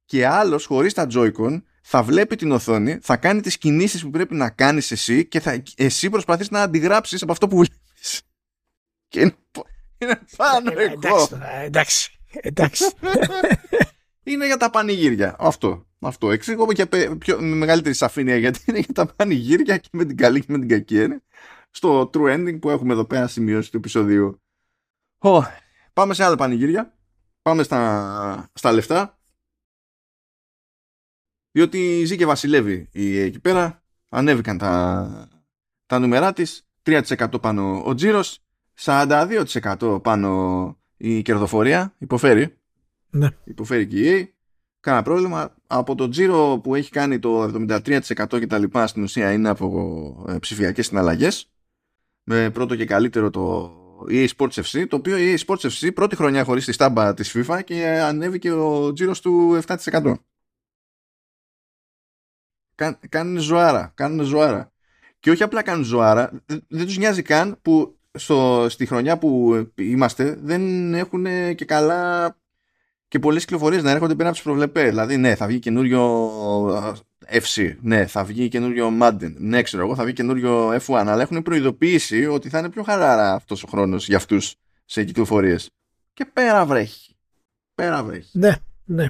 Και 0.05 0.27
άλλος 0.27 0.65
χωρίς 0.65 0.93
τα 0.93 1.07
Joy-Con 1.13 1.61
θα 1.81 2.03
βλέπει 2.03 2.35
την 2.35 2.51
οθόνη, 2.51 2.97
θα 3.01 3.17
κάνει 3.17 3.41
τις 3.41 3.57
κινήσεις 3.57 4.01
που 4.01 4.09
πρέπει 4.09 4.35
να 4.35 4.49
κάνεις 4.49 4.91
εσύ 4.91 5.25
και 5.25 5.39
θα, 5.39 5.63
εσύ 5.75 6.09
προσπαθείς 6.09 6.49
να 6.49 6.61
αντιγράψεις 6.61 7.21
από 7.21 7.31
αυτό 7.31 7.47
που 7.47 7.55
βλέπεις. 7.55 8.21
Και 9.07 9.19
είναι, 9.19 9.35
είναι 9.99 10.19
πάνω 10.37 10.71
ε, 10.79 10.95
εγώ. 11.01 11.29
εντάξει. 11.63 12.19
Εντάξει. 12.31 12.83
είναι 14.23 14.45
για 14.45 14.57
τα 14.57 14.69
πανηγύρια. 14.69 15.35
Αυτό. 15.39 15.87
Αυτό. 15.99 16.31
Εξήγω 16.31 16.65
και 16.65 16.85
πιο, 17.19 17.41
με 17.41 17.55
μεγαλύτερη 17.55 17.95
σαφήνεια 17.95 18.37
γιατί 18.37 18.59
είναι 18.65 18.79
για 18.79 18.93
τα 18.93 19.05
πανηγύρια 19.05 19.77
και 19.77 19.89
με 19.91 20.05
την 20.05 20.17
καλή 20.17 20.39
και 20.39 20.51
με 20.51 20.59
την 20.59 20.67
κακή 20.67 20.99
έννοια. 20.99 21.21
Στο 21.69 22.09
true 22.13 22.35
ending 22.35 22.59
που 22.61 22.69
έχουμε 22.69 22.93
εδώ 22.93 23.05
πέρα 23.05 23.27
σημειώσει 23.27 23.71
του 23.71 23.77
επεισοδίου. 23.77 24.41
Oh, 25.19 25.41
πάμε 25.93 26.13
σε 26.13 26.23
άλλα 26.23 26.35
πανηγύρια. 26.35 26.97
Πάμε 27.41 27.63
στα, 27.63 28.49
στα 28.53 28.71
λεφτά. 28.71 29.19
Διότι 31.51 32.03
ζει 32.05 32.17
και 32.17 32.25
βασιλεύει 32.25 32.89
η, 32.91 33.19
εκεί 33.19 33.39
πέρα. 33.39 33.83
Ανέβηκαν 34.09 34.57
τα, 34.57 35.29
τα 35.85 35.99
νούμερά 35.99 36.33
της. 36.33 36.67
3% 36.83 37.41
πάνω 37.41 37.83
ο 37.85 37.93
τζίρος. 37.93 38.43
42% 38.81 39.99
πάνω 40.03 40.77
η 40.97 41.21
κερδοφορία 41.21 41.95
υποφέρει. 41.97 42.57
Ναι. 43.09 43.27
Υποφέρει 43.43 43.87
και 43.87 43.99
η 43.99 44.21
EA. 44.21 44.33
Κάνα 44.79 45.01
πρόβλημα. 45.01 45.55
Από 45.67 45.95
το 45.95 46.09
τζίρο 46.09 46.59
που 46.63 46.75
έχει 46.75 46.91
κάνει 46.91 47.19
το 47.19 47.43
73% 47.43 48.01
και 48.29 48.47
τα 48.47 48.57
λοιπά 48.57 48.87
στην 48.87 49.03
ουσία 49.03 49.31
είναι 49.31 49.49
από 49.49 50.25
ε, 50.27 50.37
ψηφιακές 50.37 50.85
συναλλαγές. 50.85 51.51
Με 52.23 52.49
πρώτο 52.49 52.75
και 52.75 52.85
καλύτερο 52.85 53.29
το 53.29 53.73
EA 54.09 54.27
Sports 54.37 54.63
FC, 54.63 54.85
το 54.89 54.95
οποίο 54.95 55.17
η 55.17 55.35
EA 55.37 55.45
Sports 55.45 55.69
FC 55.69 55.93
πρώτη 55.93 56.15
χρονιά 56.15 56.43
χωρίς 56.43 56.65
τη 56.65 56.71
στάμπα 56.71 57.13
της 57.13 57.35
FIFA 57.35 57.59
και 57.63 57.85
ανέβηκε 57.87 58.51
ο 58.51 58.93
τζίρος 58.93 59.21
του 59.21 59.59
7%. 59.65 60.13
Κάνουν 63.09 63.39
ζωάρα, 63.39 63.91
κάνουν 63.95 64.25
ζωάρα. 64.25 64.71
Και 65.19 65.31
όχι 65.31 65.43
απλά 65.43 65.61
κάνουν 65.61 65.83
ζωάρα, 65.83 66.43
δεν 66.67 66.85
τους 66.85 66.97
νοιάζει 66.97 67.21
καν 67.21 67.59
που 67.61 67.98
στο, 68.11 68.65
στη 68.69 68.85
χρονιά 68.85 69.17
που 69.17 69.55
είμαστε 69.75 70.37
δεν 70.41 70.93
έχουν 70.93 71.25
και 71.55 71.65
καλά 71.65 72.35
και 73.07 73.19
πολλές 73.19 73.45
κυκλοφορίες 73.45 73.83
να 73.83 73.91
έρχονται 73.91 74.15
πέρα 74.15 74.27
από 74.27 74.37
τις 74.37 74.45
προβλεπές. 74.45 74.89
Δηλαδή, 74.89 75.17
ναι, 75.17 75.35
θα 75.35 75.47
βγει 75.47 75.59
καινούριο 75.59 76.29
FC, 77.31 77.75
ναι, 77.81 78.05
θα 78.05 78.23
βγει 78.23 78.47
καινούριο 78.47 78.91
Madden, 79.01 79.33
ναι, 79.37 79.61
ξέρω 79.61 79.83
εγώ, 79.83 79.95
θα 79.95 80.03
βγει 80.03 80.13
καινούριο 80.13 80.69
F1, 80.69 81.03
αλλά 81.07 81.21
έχουν 81.21 81.41
προειδοποιήσει 81.41 82.25
ότι 82.25 82.49
θα 82.49 82.59
είναι 82.59 82.69
πιο 82.69 82.83
χαράρα 82.83 83.33
αυτός 83.33 83.63
ο 83.63 83.67
χρόνος 83.67 84.07
για 84.07 84.17
αυτούς 84.17 84.55
σε 84.85 85.03
κυκλοφορίες. 85.03 85.69
Και 86.13 86.25
πέρα 86.33 86.65
βρέχει. 86.65 87.15
Πέρα 87.75 88.03
βρέχει. 88.03 88.39
Ναι, 88.39 88.55
ναι. 88.85 89.07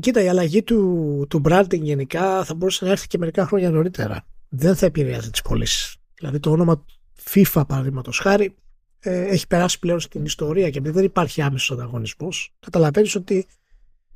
Κοίτα, 0.00 0.22
η 0.22 0.28
αλλαγή 0.28 0.62
του, 0.62 1.26
του 1.28 1.42
branding 1.44 1.80
γενικά 1.80 2.44
θα 2.44 2.54
μπορούσε 2.54 2.84
να 2.84 2.90
έρθει 2.90 3.06
και 3.06 3.18
μερικά 3.18 3.46
χρόνια 3.46 3.70
νωρίτερα. 3.70 4.26
Δεν 4.48 4.76
θα 4.76 4.86
επηρεάζει 4.86 5.30
τις 5.30 5.42
πωλήσεις. 5.42 5.96
Δηλαδή 6.14 6.40
το 6.40 6.50
όνομα 6.50 6.84
FIFA 7.30 7.62
παραδείγματος 7.68 8.18
χάρη 8.18 8.54
ε, 8.98 9.20
έχει 9.20 9.46
περάσει 9.46 9.78
πλέον 9.78 10.00
στην 10.00 10.24
ιστορία 10.24 10.70
και 10.70 10.78
επειδή 10.78 10.94
δεν 10.94 11.04
υπάρχει 11.04 11.42
άμεσος 11.42 11.70
ανταγωνισμός, 11.70 12.54
καταλαβαίνεις 12.60 13.14
ότι 13.14 13.46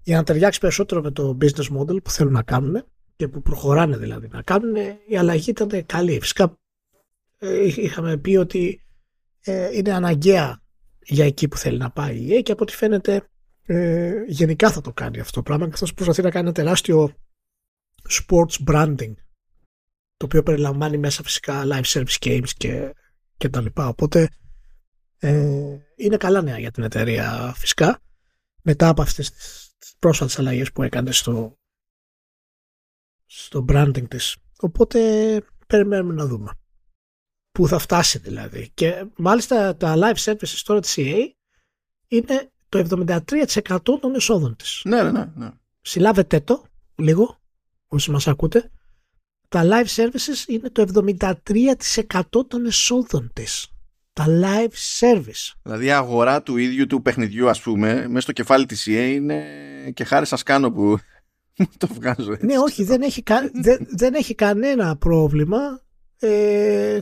για 0.02 0.16
να 0.16 0.24
ταιριάξει 0.24 0.60
περισσότερο 0.60 1.02
με 1.02 1.10
το 1.10 1.38
business 1.40 1.78
model 1.78 2.02
που 2.02 2.10
θέλουν 2.10 2.32
να 2.32 2.42
κάνουν 2.42 2.84
και 3.16 3.28
που 3.28 3.42
προχωράνε 3.42 3.96
δηλαδή 3.96 4.28
να 4.28 4.42
κάνουν, 4.42 4.74
η 5.08 5.16
αλλαγή 5.16 5.50
ήταν 5.50 5.86
καλή. 5.86 6.20
Φυσικά 6.20 6.58
ε, 7.38 7.64
είχαμε 7.64 8.16
πει 8.16 8.36
ότι 8.36 8.82
ε, 9.40 9.76
είναι 9.76 9.92
αναγκαία 9.92 10.62
για 11.02 11.24
εκεί 11.24 11.48
που 11.48 11.56
θέλει 11.56 11.78
να 11.78 11.90
πάει 11.90 12.16
η 12.16 12.42
και 12.42 12.52
από 12.52 12.62
ό,τι 12.62 12.76
φαίνεται 12.76 13.28
ε, 13.66 14.12
γενικά 14.26 14.70
θα 14.70 14.80
το 14.80 14.92
κάνει 14.92 15.20
αυτό 15.20 15.32
το 15.32 15.42
πράγμα 15.42 15.66
και 15.66 15.72
αυτό 15.72 15.86
προσπαθεί 15.94 16.22
να 16.22 16.30
κάνει 16.30 16.44
ένα 16.44 16.54
τεράστιο 16.54 17.14
sports 18.08 18.64
branding 18.66 19.14
το 20.16 20.24
οποίο 20.24 20.42
περιλαμβάνει 20.42 20.98
μέσα 20.98 21.22
φυσικά 21.22 21.62
live 21.66 21.84
service 21.84 22.18
games 22.20 22.48
και, 22.56 22.94
και 23.40 23.48
τα 23.48 23.60
λοιπά. 23.60 23.88
Οπότε 23.88 24.28
ε, 25.18 25.76
είναι 25.96 26.16
καλά 26.16 26.42
νέα 26.42 26.58
για 26.58 26.70
την 26.70 26.82
εταιρεία 26.82 27.52
φυσικά. 27.56 28.00
μετά 28.62 28.88
από 28.88 29.02
αυτές 29.02 29.30
τις 29.30 29.94
πρόσφατες 29.98 30.38
αλλαγές 30.38 30.72
που 30.72 30.82
έκανε 30.82 31.12
στο, 31.12 31.58
στο 33.26 33.64
branding 33.68 34.08
της. 34.08 34.36
Οπότε 34.60 35.00
περιμένουμε 35.66 36.14
να 36.14 36.26
δούμε. 36.26 36.50
Πού 37.50 37.68
θα 37.68 37.78
φτάσει 37.78 38.18
δηλαδή. 38.18 38.70
Και 38.74 39.06
μάλιστα 39.16 39.76
τα 39.76 39.94
live 39.96 40.16
services 40.24 40.60
τώρα 40.64 40.80
της 40.80 40.94
EA 40.98 41.18
είναι 42.08 42.52
το 42.68 43.06
73% 43.08 43.78
των 44.00 44.14
εσόδων 44.14 44.56
της. 44.56 44.82
Ναι, 44.84 45.02
ναι, 45.02 45.24
ναι. 45.34 45.50
Συλλάβετε 45.80 46.40
το 46.40 46.64
λίγο, 46.94 47.40
όσοι 47.86 48.10
μας 48.10 48.28
ακούτε. 48.28 48.70
Τα 49.50 49.62
live 49.64 50.02
services 50.02 50.48
είναι 50.48 50.70
το 50.70 50.84
73% 52.32 52.48
των 52.48 52.66
εσόδων 52.66 53.30
της. 53.32 53.68
Τα 54.12 54.24
live 54.28 55.00
service. 55.00 55.54
Δηλαδή 55.62 55.84
η 55.84 55.90
αγορά 55.90 56.42
του 56.42 56.56
ίδιου 56.56 56.86
του 56.86 57.02
παιχνιδιού 57.02 57.48
ας 57.48 57.60
πούμε 57.60 57.94
μέσα 58.08 58.20
στο 58.20 58.32
κεφάλι 58.32 58.66
της 58.66 58.86
EA 58.88 59.12
είναι 59.14 59.44
και 59.94 60.04
χάρη 60.04 60.26
σας 60.26 60.42
κάνω 60.42 60.72
που 60.72 60.98
το 61.78 61.86
βγάζω 61.86 62.32
έτσι. 62.32 62.46
Ναι, 62.46 62.58
όχι, 62.58 62.84
δεν 62.84 63.02
έχει, 63.02 63.22
κα... 63.22 63.50
δεν, 63.52 63.86
δεν 63.90 64.14
έχει 64.14 64.34
κανένα 64.34 64.96
πρόβλημα 64.96 65.80
ε, 66.20 66.98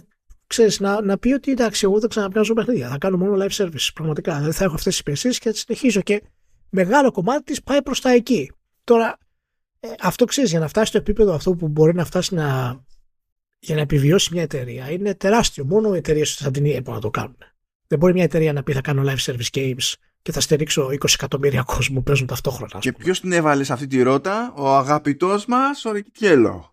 ξέρεις, 0.47 0.81
να, 0.81 1.01
να 1.03 1.19
πει 1.19 1.33
ότι 1.33 1.51
εντάξει, 1.51 1.85
εγώ 1.85 2.01
δεν 2.01 2.09
ξαναπιάζω 2.09 2.55
παιχνίδια. 2.55 2.89
Θα 2.89 2.99
κάνω 2.99 3.17
μόνο 3.17 3.45
live 3.45 3.65
service. 3.65 3.89
Πραγματικά. 3.95 4.35
Δηλαδή 4.35 4.53
θα 4.53 4.65
έχω 4.65 4.75
αυτές 4.75 4.93
τις 4.93 5.01
υπηρεσίες 5.01 5.39
και 5.39 5.45
θα 5.45 5.51
τις 5.51 5.61
συνεχίζω. 5.61 6.01
Και 6.01 6.23
μεγάλο 6.71 7.11
κομμάτι 7.11 7.43
της 7.43 7.63
πάει 7.63 7.83
προς 7.83 8.01
τα 8.01 8.11
εκεί. 8.11 8.53
Τώρα, 8.85 9.19
ε, 9.81 9.89
αυτό 10.01 10.25
ξέρεις, 10.25 10.51
για 10.51 10.59
να 10.59 10.69
φτάσει 10.69 10.87
στο 10.87 10.99
επίπεδο 10.99 11.35
αυτό 11.35 11.55
που 11.55 11.69
μπορεί 11.69 11.95
να 11.95 12.05
φτάσει 12.05 12.35
να. 12.35 12.79
για 13.59 13.75
να 13.75 13.81
επιβιώσει 13.81 14.33
μια 14.33 14.43
εταιρεία 14.43 14.91
είναι 14.91 15.15
τεράστιο. 15.15 15.65
Μόνο 15.65 15.95
οι 15.95 15.99
εταιρείες 15.99 16.31
σαν 16.31 16.53
την 16.53 16.65
EA 16.67 16.83
να 16.83 17.01
το 17.01 17.11
κάνουν. 17.11 17.37
Δεν 17.87 17.99
μπορεί 17.99 18.13
μια 18.13 18.25
εταιρεία 18.25 18.53
να 18.53 18.63
πει 18.63 18.73
θα 18.73 18.81
κάνω 18.81 19.03
live 19.07 19.33
service 19.33 19.51
games 19.53 19.93
και 20.23 20.33
θα 20.33 20.41
στηρίξω 20.41 20.87
20 20.87 21.05
εκατομμύρια 21.15 21.63
κόσμο 21.63 21.97
που 21.97 22.03
παίζουν 22.03 22.27
ταυτόχρονα. 22.27 22.79
Και 22.79 22.93
ποιος 22.93 23.21
την 23.21 23.33
έβαλε 23.33 23.65
σε 23.65 23.73
αυτή 23.73 23.87
τη 23.87 24.03
ρότα, 24.03 24.53
ο 24.57 24.77
αγαπητός 24.77 25.47
μας, 25.47 25.85
ο 25.85 25.93
Ρικιτιέλο 25.93 26.73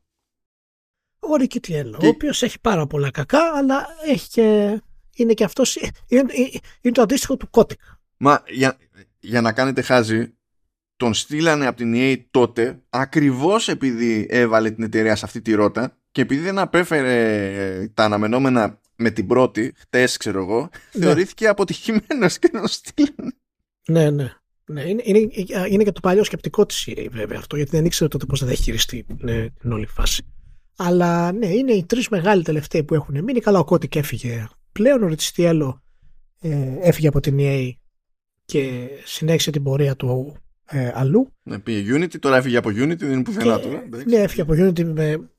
ο 1.29 1.35
Ρικιτιέλο, 1.35 1.97
και... 1.97 2.05
ο 2.05 2.09
οποίος 2.09 2.41
έχει 2.41 2.59
πάρα 2.59 2.87
πολλά 2.87 3.11
κακά, 3.11 3.51
αλλά 3.55 3.87
έχει 4.05 4.29
και... 4.29 4.81
είναι 5.15 5.33
και 5.33 5.43
αυτός. 5.43 5.75
Είναι, 6.07 6.33
είναι, 6.81 6.93
το 6.93 7.01
αντίστοιχο 7.01 7.37
του 7.37 7.49
Κώτικ. 7.49 7.79
Μα 8.17 8.43
για, 8.47 8.77
για 9.19 9.41
να 9.41 9.53
κάνετε 9.53 9.81
χάζι, 9.81 10.34
τον 10.97 11.13
στείλανε 11.13 11.67
από 11.67 11.77
την 11.77 11.93
EA 11.95 12.17
τότε 12.31 12.81
ακριβώς 12.89 13.67
επειδή 13.67 14.27
έβαλε 14.29 14.71
την 14.71 14.83
εταιρεία 14.83 15.15
σε 15.15 15.25
αυτή 15.25 15.41
τη 15.41 15.53
ρότα 15.53 15.97
και 16.11 16.21
επειδή 16.21 16.41
δεν 16.41 16.59
απέφερε 16.59 17.89
τα 17.93 18.03
αναμενόμενα 18.03 18.79
με 18.95 19.09
την 19.09 19.27
πρώτη, 19.27 19.73
χτες 19.77 20.17
ξέρω 20.17 20.41
εγώ, 20.41 20.69
ναι. 20.93 21.05
θεωρήθηκε 21.05 21.47
αποτυχημένος 21.47 22.39
και 22.39 22.49
τον 22.49 22.67
στείλανε. 22.67 23.31
Ναι, 23.87 24.09
ναι. 24.09 24.33
Ναι, 24.67 24.81
είναι, 24.81 25.01
είναι, 25.05 25.29
είναι 25.69 25.83
και 25.83 25.91
το 25.91 25.99
παλιό 25.99 26.23
σκεπτικό 26.23 26.65
της 26.65 26.87
EA 26.89 27.07
βέβαια 27.11 27.37
αυτό, 27.37 27.55
γιατί 27.55 27.71
δεν 27.71 27.85
ήξερε 27.85 28.09
τότε 28.09 28.25
πώς 28.25 28.39
θα 28.39 28.49
έχει 28.49 28.63
χειριστεί 28.63 29.05
ναι, 29.17 29.49
την 29.49 29.71
όλη 29.71 29.85
φάση. 29.85 30.25
Αλλά 30.77 31.31
ναι, 31.31 31.47
είναι 31.47 31.71
οι 31.71 31.85
τρεις 31.85 32.09
μεγάλοι 32.09 32.43
τελευταίοι 32.43 32.83
που 32.83 32.93
έχουν 32.93 33.23
μείνει. 33.23 33.39
Καλά, 33.39 33.59
ο 33.59 33.63
Κώτικ 33.63 33.95
έφυγε 33.95 34.47
πλέον. 34.71 35.03
Ο 35.03 35.07
Ριτσιστιέλο 35.07 35.83
ε, 36.41 36.77
έφυγε 36.81 37.07
από 37.07 37.19
την 37.19 37.37
EA 37.39 37.71
και 38.45 38.89
συνέχισε 39.03 39.51
την 39.51 39.63
πορεία 39.63 39.95
του 39.95 40.35
ε, 40.65 40.91
αλλού. 40.93 41.33
Ναι, 41.43 41.59
πήγε 41.59 41.95
Unity, 41.95 42.19
τώρα 42.19 42.37
έφυγε 42.37 42.57
από 42.57 42.69
Unity, 42.69 42.97
δεν 42.97 43.11
είναι 43.11 43.23
πουθενά 43.23 43.59
του. 43.59 43.69
Ναι, 44.05 44.15
έφυγε 44.15 44.41
από 44.41 44.53
Unity 44.53 44.83
με 44.83 45.29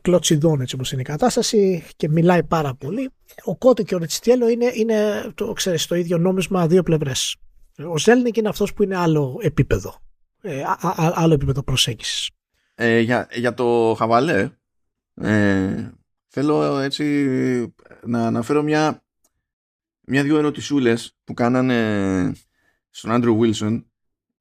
κλωτσιδών 0.00 0.60
έτσι 0.60 0.74
όπως 0.74 0.92
είναι 0.92 1.00
η 1.00 1.04
κατάσταση 1.04 1.84
και 1.96 2.08
μιλάει 2.08 2.42
πάρα 2.42 2.74
πολύ. 2.74 3.10
Ο 3.44 3.56
Κώτη 3.56 3.84
και 3.84 3.94
ο 3.94 3.98
Ριτσιστιέλο 3.98 4.48
είναι, 4.48 4.70
είναι 4.74 5.30
το, 5.34 5.52
ξέρεις, 5.52 5.86
το 5.86 5.94
ίδιο 5.94 6.18
νόμισμα 6.18 6.66
δύο 6.66 6.82
πλευρές. 6.82 7.36
Ο 7.88 7.98
Ζέλνικ 7.98 8.36
είναι 8.36 8.48
αυτός 8.48 8.72
που 8.74 8.82
είναι 8.82 8.96
άλλο 8.96 9.38
επίπεδο. 9.42 10.00
Ε, 10.40 10.62
α, 10.62 10.78
α, 10.82 11.12
άλλο 11.14 11.34
επίπεδο 11.34 11.62
προσέγγισης. 11.62 12.30
Ε, 12.74 12.98
για, 12.98 13.28
για 13.32 13.54
το 13.54 13.94
χαβαλέ 13.98 14.50
ε, 15.14 15.90
θέλω 16.28 16.78
έτσι 16.78 17.74
να 18.02 18.26
αναφέρω 18.26 18.62
μια 18.62 19.02
μια-δυο 20.06 20.38
ερωτησούλες 20.38 21.16
που 21.24 21.34
κάνανε 21.34 22.32
στον 22.90 23.10
Άντρου 23.10 23.38
Βίλσον 23.38 23.91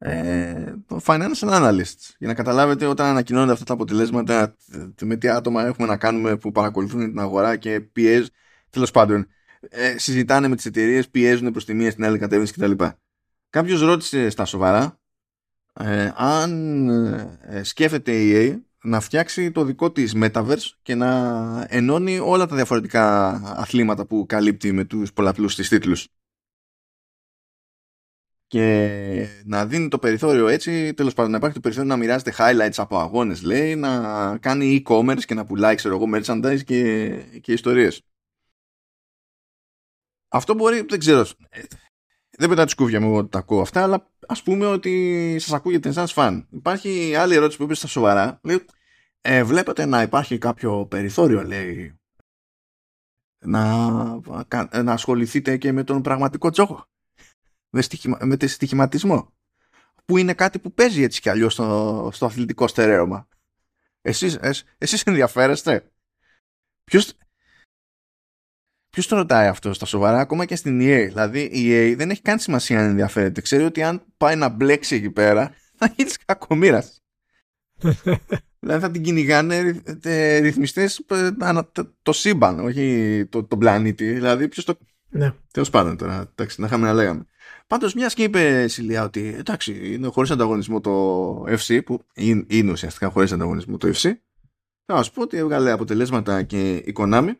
ε, 0.04 0.74
financial 1.04 1.50
analysts 1.50 2.10
για 2.18 2.28
να 2.28 2.34
καταλάβετε 2.34 2.86
όταν 2.86 3.08
ανακοινώνονται 3.08 3.52
αυτά 3.52 3.66
τα 3.66 3.74
αποτελέσματα 3.74 4.56
με 5.02 5.16
τι 5.16 5.30
άτομα 5.30 5.66
έχουμε 5.66 5.88
να 5.88 5.98
κάνουμε 5.98 6.38
που 6.38 6.52
παρακολουθούν 6.52 7.00
την 7.00 7.20
αγορά 7.20 7.56
και 7.56 7.80
πιέζουν 7.80 8.30
τέλος 8.70 8.92
πάντων 8.92 9.28
ε, 9.70 9.98
συζητάνε 9.98 10.48
με 10.48 10.56
τις 10.56 10.66
εταιρείες, 10.66 11.10
πιέζουν 11.10 11.52
προς 11.52 11.66
τη 11.66 11.74
μία 11.74 11.92
στην 11.92 12.06
άλλη 12.06 12.18
κατεύθυνση 12.18 12.54
κτλ. 12.54 12.86
Κάποιος 13.50 13.82
ρώτησε 13.82 14.30
στα 14.30 14.46
σοβαρά 14.46 15.00
ε, 15.74 16.12
αν 16.16 16.90
ε, 16.90 17.64
σκέφτεται 17.64 18.12
η 18.12 18.32
EA 18.34 18.60
να 18.84 19.00
φτιάξει 19.00 19.52
το 19.52 19.64
δικό 19.64 19.92
της 19.92 20.14
Metaverse 20.16 20.70
και 20.82 20.96
να 20.96 21.66
ενώνει 21.70 22.20
όλα 22.20 22.46
τα 22.46 22.56
διαφορετικά 22.56 23.30
αθλήματα 23.56 24.06
που 24.06 24.26
καλύπτει 24.28 24.72
με 24.72 24.84
τους 24.84 25.14
πολλαπλούς 25.14 25.56
της 25.56 25.70
τίτλους 25.70 26.08
και 28.52 29.28
να 29.46 29.66
δίνει 29.66 29.88
το 29.88 30.00
περιθώριο 30.00 30.48
έτσι, 30.48 30.94
τέλος 30.94 31.14
πάντων 31.14 31.32
να 31.32 31.38
υπάρχει 31.38 31.56
το 31.56 31.62
περιθώριο 31.62 31.90
να 31.90 31.98
μοιράζεται 31.98 32.34
highlights 32.38 32.78
από 32.78 33.00
αγώνες 33.00 33.42
λέει, 33.42 33.76
να 33.76 34.38
κάνει 34.38 34.84
e-commerce 34.86 35.24
και 35.26 35.34
να 35.34 35.46
πουλάει 35.46 35.76
ξέρω 35.76 35.96
εγώ 35.96 36.06
merchandise 36.14 36.64
και, 36.66 37.10
και 37.42 37.54
ιστορίες. 37.54 38.02
Αυτό 40.28 40.54
μπορεί, 40.54 40.86
δεν 40.90 41.00
ξέρω, 41.00 41.26
δεν 42.30 42.50
πετάω 42.50 42.66
τη 42.66 42.72
σκούφια 42.72 43.02
μου 43.02 43.16
ότι 43.16 43.30
τα 43.30 43.40
ακούω 43.40 43.62
αυτά, 43.62 43.84
αλλά 43.84 44.12
ας 44.28 44.44
πούμε 44.44 44.66
ότι 44.66 45.36
σας 45.40 45.54
ακούγεται 45.54 45.92
σαν 45.92 46.08
φαν. 46.08 46.48
Υπάρχει 46.52 47.16
άλλη 47.16 47.36
ερώτηση 47.36 47.58
που 47.58 47.64
είπε 47.64 47.74
στα 47.74 47.88
σοβαρά. 47.88 48.40
Λέει, 48.44 48.66
ε, 49.22 49.44
βλέπετε 49.44 49.86
να 49.86 50.02
υπάρχει 50.02 50.38
κάποιο 50.38 50.86
περιθώριο, 50.86 51.44
λέει, 51.44 52.00
να, 53.46 53.86
να 54.84 54.92
ασχοληθείτε 54.94 55.58
και 55.58 55.72
με 55.72 55.84
τον 55.84 56.02
πραγματικό 56.02 56.50
τζόγο; 56.50 56.91
Με, 57.74 57.82
στοιχημα, 57.82 58.18
με 58.22 58.38
το 58.38 58.48
στοιχηματισμό. 58.48 59.34
Που 60.06 60.18
είναι 60.18 60.34
κάτι 60.34 60.60
που 60.60 60.74
παίζει 60.74 61.04
έτσι 61.04 61.22
κι 61.22 61.30
αλλιώς 61.30 61.54
στο, 61.54 62.10
στο 62.14 62.26
αθλητικό 62.26 62.68
στερέωμα. 62.68 63.28
Εσείς, 64.02 64.40
εσείς 64.78 65.04
ενδιαφέρεστε; 65.04 65.92
Ποιος, 66.84 67.14
Ποιος 68.92 69.08
το 69.08 69.16
ρωτάει 69.16 69.48
αυτό 69.48 69.74
στα 69.74 69.86
σοβαρά, 69.86 70.20
ακόμα 70.20 70.46
και 70.46 70.56
στην 70.56 70.80
EA. 70.82 71.06
Δηλαδή 71.08 71.42
η 71.42 71.70
EA 71.70 71.96
δεν 71.98 72.10
έχει 72.10 72.22
καν 72.22 72.40
σημασία 72.40 72.80
αν 72.80 72.90
ενδιαφέρεται. 72.90 73.42
Ξέρει 73.42 73.64
ότι 73.64 73.84
αν 73.84 74.04
πάει 74.18 74.36
να 74.36 74.50
μπλέξει 74.50 74.96
εκεί 74.96 75.10
πέρα, 75.10 75.52
θα 75.78 75.94
γίνεις 75.96 76.18
κακομήρα. 76.26 76.84
δηλαδή 78.60 78.82
θα 78.82 78.92
την 78.92 79.02
κυνηγάνε 79.02 79.82
ε, 80.04 80.38
ρυθμιστές 80.38 81.04
ε, 81.10 81.30
το 82.02 82.14
σύμπαν, 82.14 82.60
όχι 82.60 83.26
το, 83.30 83.44
το 83.44 83.58
πλανήτη. 83.58 84.14
Δηλαδή 84.14 84.48
ποιος 84.48 84.66
το. 84.66 84.78
Ναι. 85.10 85.34
Τέλος 85.52 85.70
πάντων 85.70 85.98
τώρα, 85.98 86.20
εντάξει, 86.20 86.62
να 86.62 86.68
είχαμε 86.68 86.88
να 86.88 86.94
λέγαμε. 86.94 87.26
Πάντως, 87.72 87.94
μιας 87.94 88.14
και 88.14 88.24
είπε 88.24 88.68
Σιλία 88.68 89.04
ότι 89.04 89.28
εντάξει, 89.28 89.94
είναι 89.94 90.08
χωρίς 90.08 90.32
ανταγωνισμό 90.32 90.82
το 90.82 91.44
FC, 91.44 91.82
που 91.86 92.06
είναι, 92.14 92.46
είναι 92.48 92.72
ουσιαστικά 92.72 93.10
χωρίς 93.10 93.32
ανταγωνισμό 93.32 93.78
το 93.78 93.88
FC, 93.88 94.14
θα 94.86 95.04
σα 95.04 95.12
πω 95.12 95.22
ότι 95.22 95.38
έβγαλε 95.38 95.72
αποτελέσματα 95.72 96.44
και 96.44 96.76
η 96.76 96.94
Konami 96.98 97.34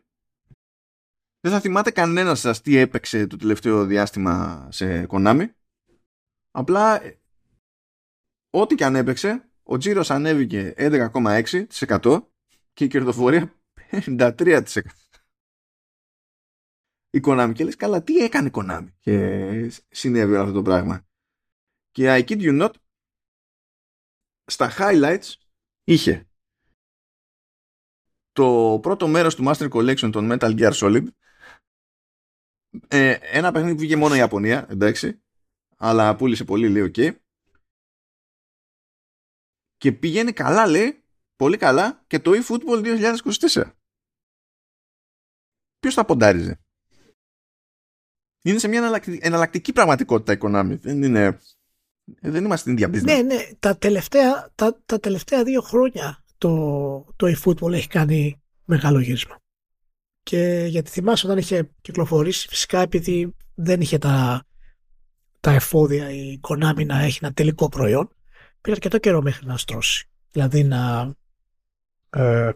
δεν 1.40 1.52
θα 1.52 1.60
θυμάται 1.60 1.90
κανένας 1.90 2.40
σας 2.40 2.60
τι 2.60 2.76
έπαιξε 2.76 3.26
το 3.26 3.36
τελευταίο 3.36 3.84
διάστημα 3.84 4.68
σε 4.70 5.06
Konami. 5.10 5.46
Απλά 6.50 7.00
ό,τι 8.50 8.74
και 8.74 8.84
αν 8.84 8.96
έπαιξε, 8.96 9.50
ο 9.62 9.76
τζίρος 9.76 10.10
ανέβηκε 10.10 10.74
11,6% 10.76 12.26
και 12.72 12.84
η 12.84 12.88
κερδοφορία 12.88 13.54
53%. 13.90 14.64
Η 17.14 17.20
Konami 17.24 17.52
και 17.54 17.64
λες 17.64 17.76
καλά 17.76 18.02
τι 18.02 18.16
έκανε 18.16 18.48
η 18.48 18.50
Konami 18.54 18.92
και 19.00 19.82
συνέβη 19.88 20.36
αυτό 20.36 20.52
το 20.52 20.62
πράγμα. 20.62 21.06
Και 21.90 22.06
I 22.08 22.28
kid 22.28 22.40
you 22.40 22.62
not 22.62 22.72
στα 24.44 24.70
highlights 24.78 25.34
είχε 25.84 26.26
το 28.32 28.78
πρώτο 28.82 29.08
μέρος 29.08 29.34
του 29.34 29.44
Master 29.46 29.70
Collection 29.70 30.10
των 30.12 30.28
Metal 30.30 30.58
Gear 30.58 30.72
Solid 30.72 31.06
ε, 32.88 33.18
ένα 33.20 33.52
παιχνίδι 33.52 33.74
που 33.74 33.80
βγήκε 33.80 33.96
μόνο 33.96 34.14
η 34.14 34.18
Ιαπωνία, 34.18 34.66
εντάξει, 34.70 35.22
αλλά 35.76 36.16
πούλησε 36.16 36.44
πολύ, 36.44 36.68
λέει, 36.68 36.82
οκ. 36.82 36.94
Και 39.76 39.92
πηγαίνει 39.92 40.32
καλά, 40.32 40.66
λέει, 40.66 41.04
πολύ 41.36 41.56
καλά 41.56 42.04
και 42.06 42.18
το 42.18 42.30
eFootball 42.34 43.02
2024. 43.52 43.72
Ποιος 45.78 45.94
θα 45.94 46.04
ποντάριζε; 46.04 46.61
Είναι 48.42 48.58
σε 48.58 48.68
μια 48.68 49.02
εναλλακτική 49.20 49.72
πραγματικότητα 49.72 50.32
η 50.32 50.36
Konami. 50.40 50.78
Δεν 50.80 51.02
είναι... 51.02 51.38
Δεν 52.20 52.44
είμαστε 52.44 52.70
στην 52.70 52.72
ίδια 52.72 52.88
business. 52.88 53.16
Ναι, 53.16 53.34
ναι. 53.34 53.48
Τα 53.58 53.76
τελευταία, 53.76 54.50
τα, 54.54 54.80
τα 54.86 55.00
τελευταία 55.00 55.44
δύο 55.44 55.60
χρόνια 55.60 56.24
το, 56.38 57.06
το 57.16 57.26
eFootball 57.36 57.72
έχει 57.72 57.88
κάνει 57.88 58.42
μεγάλο 58.64 59.00
γύρισμα. 59.00 59.36
Και 60.22 60.66
γιατί 60.68 60.90
θυμάσαι 60.90 61.26
όταν 61.26 61.38
είχε 61.38 61.70
κυκλοφορήσει, 61.80 62.48
φυσικά 62.48 62.80
επειδή 62.80 63.34
δεν 63.54 63.80
είχε 63.80 63.98
τα, 63.98 64.44
τα 65.40 65.50
εφόδια 65.50 66.10
η 66.10 66.40
Konami 66.48 66.86
να 66.86 66.98
έχει 66.98 67.18
ένα 67.22 67.32
τελικό 67.32 67.68
προϊόν 67.68 68.10
πήρε 68.62 68.74
αρκετό 68.74 68.98
καιρό 68.98 69.22
μέχρι 69.22 69.46
να 69.46 69.56
στρώσει. 69.56 70.08
Δηλαδή 70.30 70.64
να, 70.64 71.14
ε, 72.10 72.50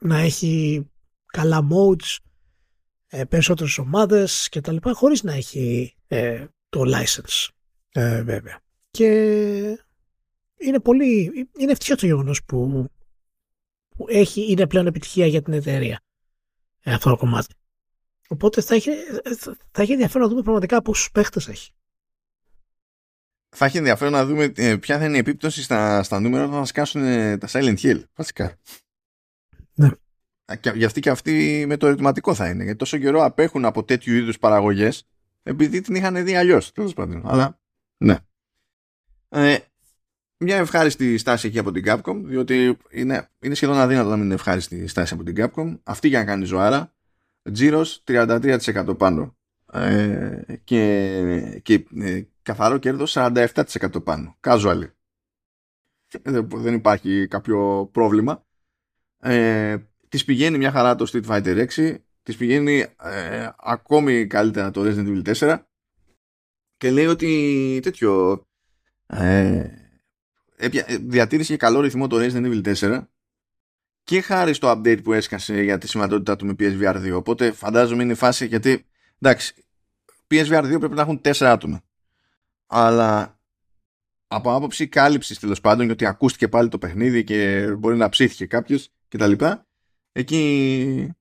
να 0.00 0.18
έχει 0.18 0.86
καλά 1.26 1.68
modes, 1.70 2.16
ε, 3.08 3.24
περισσότερες 3.24 3.78
ομάδες 3.78 4.48
και 4.48 4.60
τα 4.60 4.72
λοιπά 4.72 4.92
χωρίς 4.92 5.22
να 5.22 5.32
έχει 5.32 5.94
ε, 6.06 6.46
το 6.68 6.82
license 6.86 7.48
ε, 7.88 8.22
βέβαια. 8.22 8.60
Και 8.90 9.06
είναι 10.58 10.80
πολύ, 10.80 11.32
είναι 11.58 11.72
ευτυχία 11.72 11.96
το 11.96 12.06
γεγονός 12.06 12.44
που, 12.44 12.88
που 13.88 14.06
έχει, 14.08 14.50
είναι 14.50 14.66
πλέον 14.66 14.86
επιτυχία 14.86 15.26
για 15.26 15.42
την 15.42 15.52
εταιρεία 15.52 16.00
ε, 16.82 16.92
αυτό 16.92 17.10
το 17.10 17.16
κομμάτι. 17.16 17.54
Οπότε 18.28 18.60
θα 18.60 18.74
έχει, 18.74 18.90
θα 19.70 19.82
έχει 19.82 19.92
ενδιαφέρον 19.92 20.22
να 20.22 20.28
δούμε 20.28 20.42
πραγματικά 20.42 20.82
πόσους 20.82 21.10
παίχτες 21.10 21.48
έχει. 21.48 21.70
Θα 23.48 23.64
έχει 23.64 23.76
ενδιαφέρον 23.76 24.12
να 24.12 24.26
δούμε 24.26 24.52
ε, 24.56 24.76
ποια 24.76 24.98
θα 24.98 25.04
είναι 25.04 25.16
η 25.16 25.18
επίπτωση 25.18 25.62
στα, 25.62 26.02
στα 26.02 26.20
νούμερα 26.20 26.44
όταν 26.44 26.58
θα 26.58 26.64
σκάσουν 26.64 27.02
ε, 27.02 27.38
τα 27.38 27.48
Silent 27.50 27.78
Hill. 27.78 28.02
Βασικά. 28.14 28.58
Ναι. 29.74 29.88
Και, 30.60 30.70
για 30.74 30.86
αυτή 30.86 31.00
και 31.00 31.10
αυτή 31.10 31.64
με 31.68 31.76
το 31.76 31.86
ερωτηματικό 31.86 32.34
θα 32.34 32.48
είναι. 32.48 32.62
Γιατί 32.62 32.78
τόσο 32.78 32.98
καιρό 32.98 33.24
απέχουν 33.24 33.64
από 33.64 33.84
τέτοιου 33.84 34.14
είδους 34.14 34.38
παραγωγές 34.38 35.06
επειδή 35.42 35.80
την 35.80 35.94
είχαν 35.94 36.24
δει 36.24 36.36
αλλιώς. 36.36 36.72
Τέλος 36.72 36.94
πάντων. 36.94 37.22
Αλλά 37.24 37.60
ναι. 37.96 38.16
Ε, 39.28 39.58
μια 40.38 40.56
ευχάριστη 40.56 41.18
στάση 41.18 41.46
εκεί 41.46 41.58
από 41.58 41.72
την 41.72 41.84
Capcom, 41.86 42.20
διότι 42.24 42.76
είναι, 42.90 43.30
είναι 43.40 43.54
σχεδόν 43.54 43.78
αδύνατο 43.78 44.08
να 44.08 44.16
μην 44.16 44.24
είναι 44.24 44.34
ευχάριστη 44.34 44.86
στάση 44.86 45.14
από 45.14 45.22
την 45.22 45.34
Capcom. 45.38 45.78
Αυτή 45.82 46.08
για 46.08 46.18
να 46.18 46.24
κάνει 46.24 46.44
ζωάρα. 46.44 46.94
Τζίρος 47.52 48.02
33% 48.06 48.98
πάνω. 48.98 49.36
Ε, 49.72 50.42
και, 50.64 51.60
και 51.62 51.86
ε, 52.00 52.22
καθαρό 52.42 52.78
κέρδος 52.78 53.14
47% 53.16 54.04
πάνω. 54.04 54.36
Casual. 54.40 54.90
Δεν 56.54 56.74
υπάρχει 56.74 57.26
κάποιο 57.28 57.88
πρόβλημα. 57.92 58.44
Ε, 59.20 59.76
της 60.16 60.24
πηγαίνει 60.24 60.58
μια 60.58 60.70
χαρά 60.70 60.94
το 60.94 61.10
Street 61.12 61.26
Fighter 61.26 61.66
6 61.76 61.96
της 62.22 62.36
πηγαίνει 62.36 62.86
ε, 63.02 63.48
ακόμη 63.58 64.26
καλύτερα 64.26 64.70
το 64.70 64.82
Resident 64.84 65.22
Evil 65.22 65.34
4 65.34 65.58
και 66.76 66.90
λέει 66.90 67.06
ότι 67.06 67.80
τέτοιο 67.82 68.42
ε, 69.06 69.68
διατήρησε 71.00 71.52
και 71.52 71.58
καλό 71.58 71.80
ρυθμό 71.80 72.06
το 72.06 72.16
Resident 72.20 72.62
Evil 72.62 72.74
4 72.74 73.02
και 74.04 74.20
χάρη 74.20 74.54
στο 74.54 74.70
update 74.70 75.02
που 75.02 75.12
έσκασε 75.12 75.62
για 75.62 75.78
τη 75.78 75.88
σημαντότητά 75.88 76.36
του 76.36 76.46
με 76.46 76.54
PSVR 76.58 76.96
2 76.96 77.12
οπότε 77.14 77.52
φαντάζομαι 77.52 78.02
είναι 78.02 78.12
η 78.12 78.16
φάση 78.16 78.46
γιατί 78.46 78.86
εντάξει 79.20 79.54
PSVR 80.30 80.74
2 80.74 80.76
πρέπει 80.78 80.94
να 80.94 81.02
έχουν 81.02 81.20
4 81.24 81.32
άτομα 81.40 81.82
αλλά 82.66 83.40
από 84.26 84.54
άποψη 84.54 84.88
κάλυψης 84.88 85.38
τέλος 85.38 85.60
πάντων 85.60 85.86
γιατί 85.86 86.06
ακούστηκε 86.06 86.48
πάλι 86.48 86.68
το 86.68 86.78
παιχνίδι 86.78 87.24
και 87.24 87.70
μπορεί 87.78 87.96
να 87.96 88.08
ψήθηκε 88.08 88.46
κάποιος 88.46 88.90
κτλ. 89.08 89.32
Εκεί, 90.18 91.14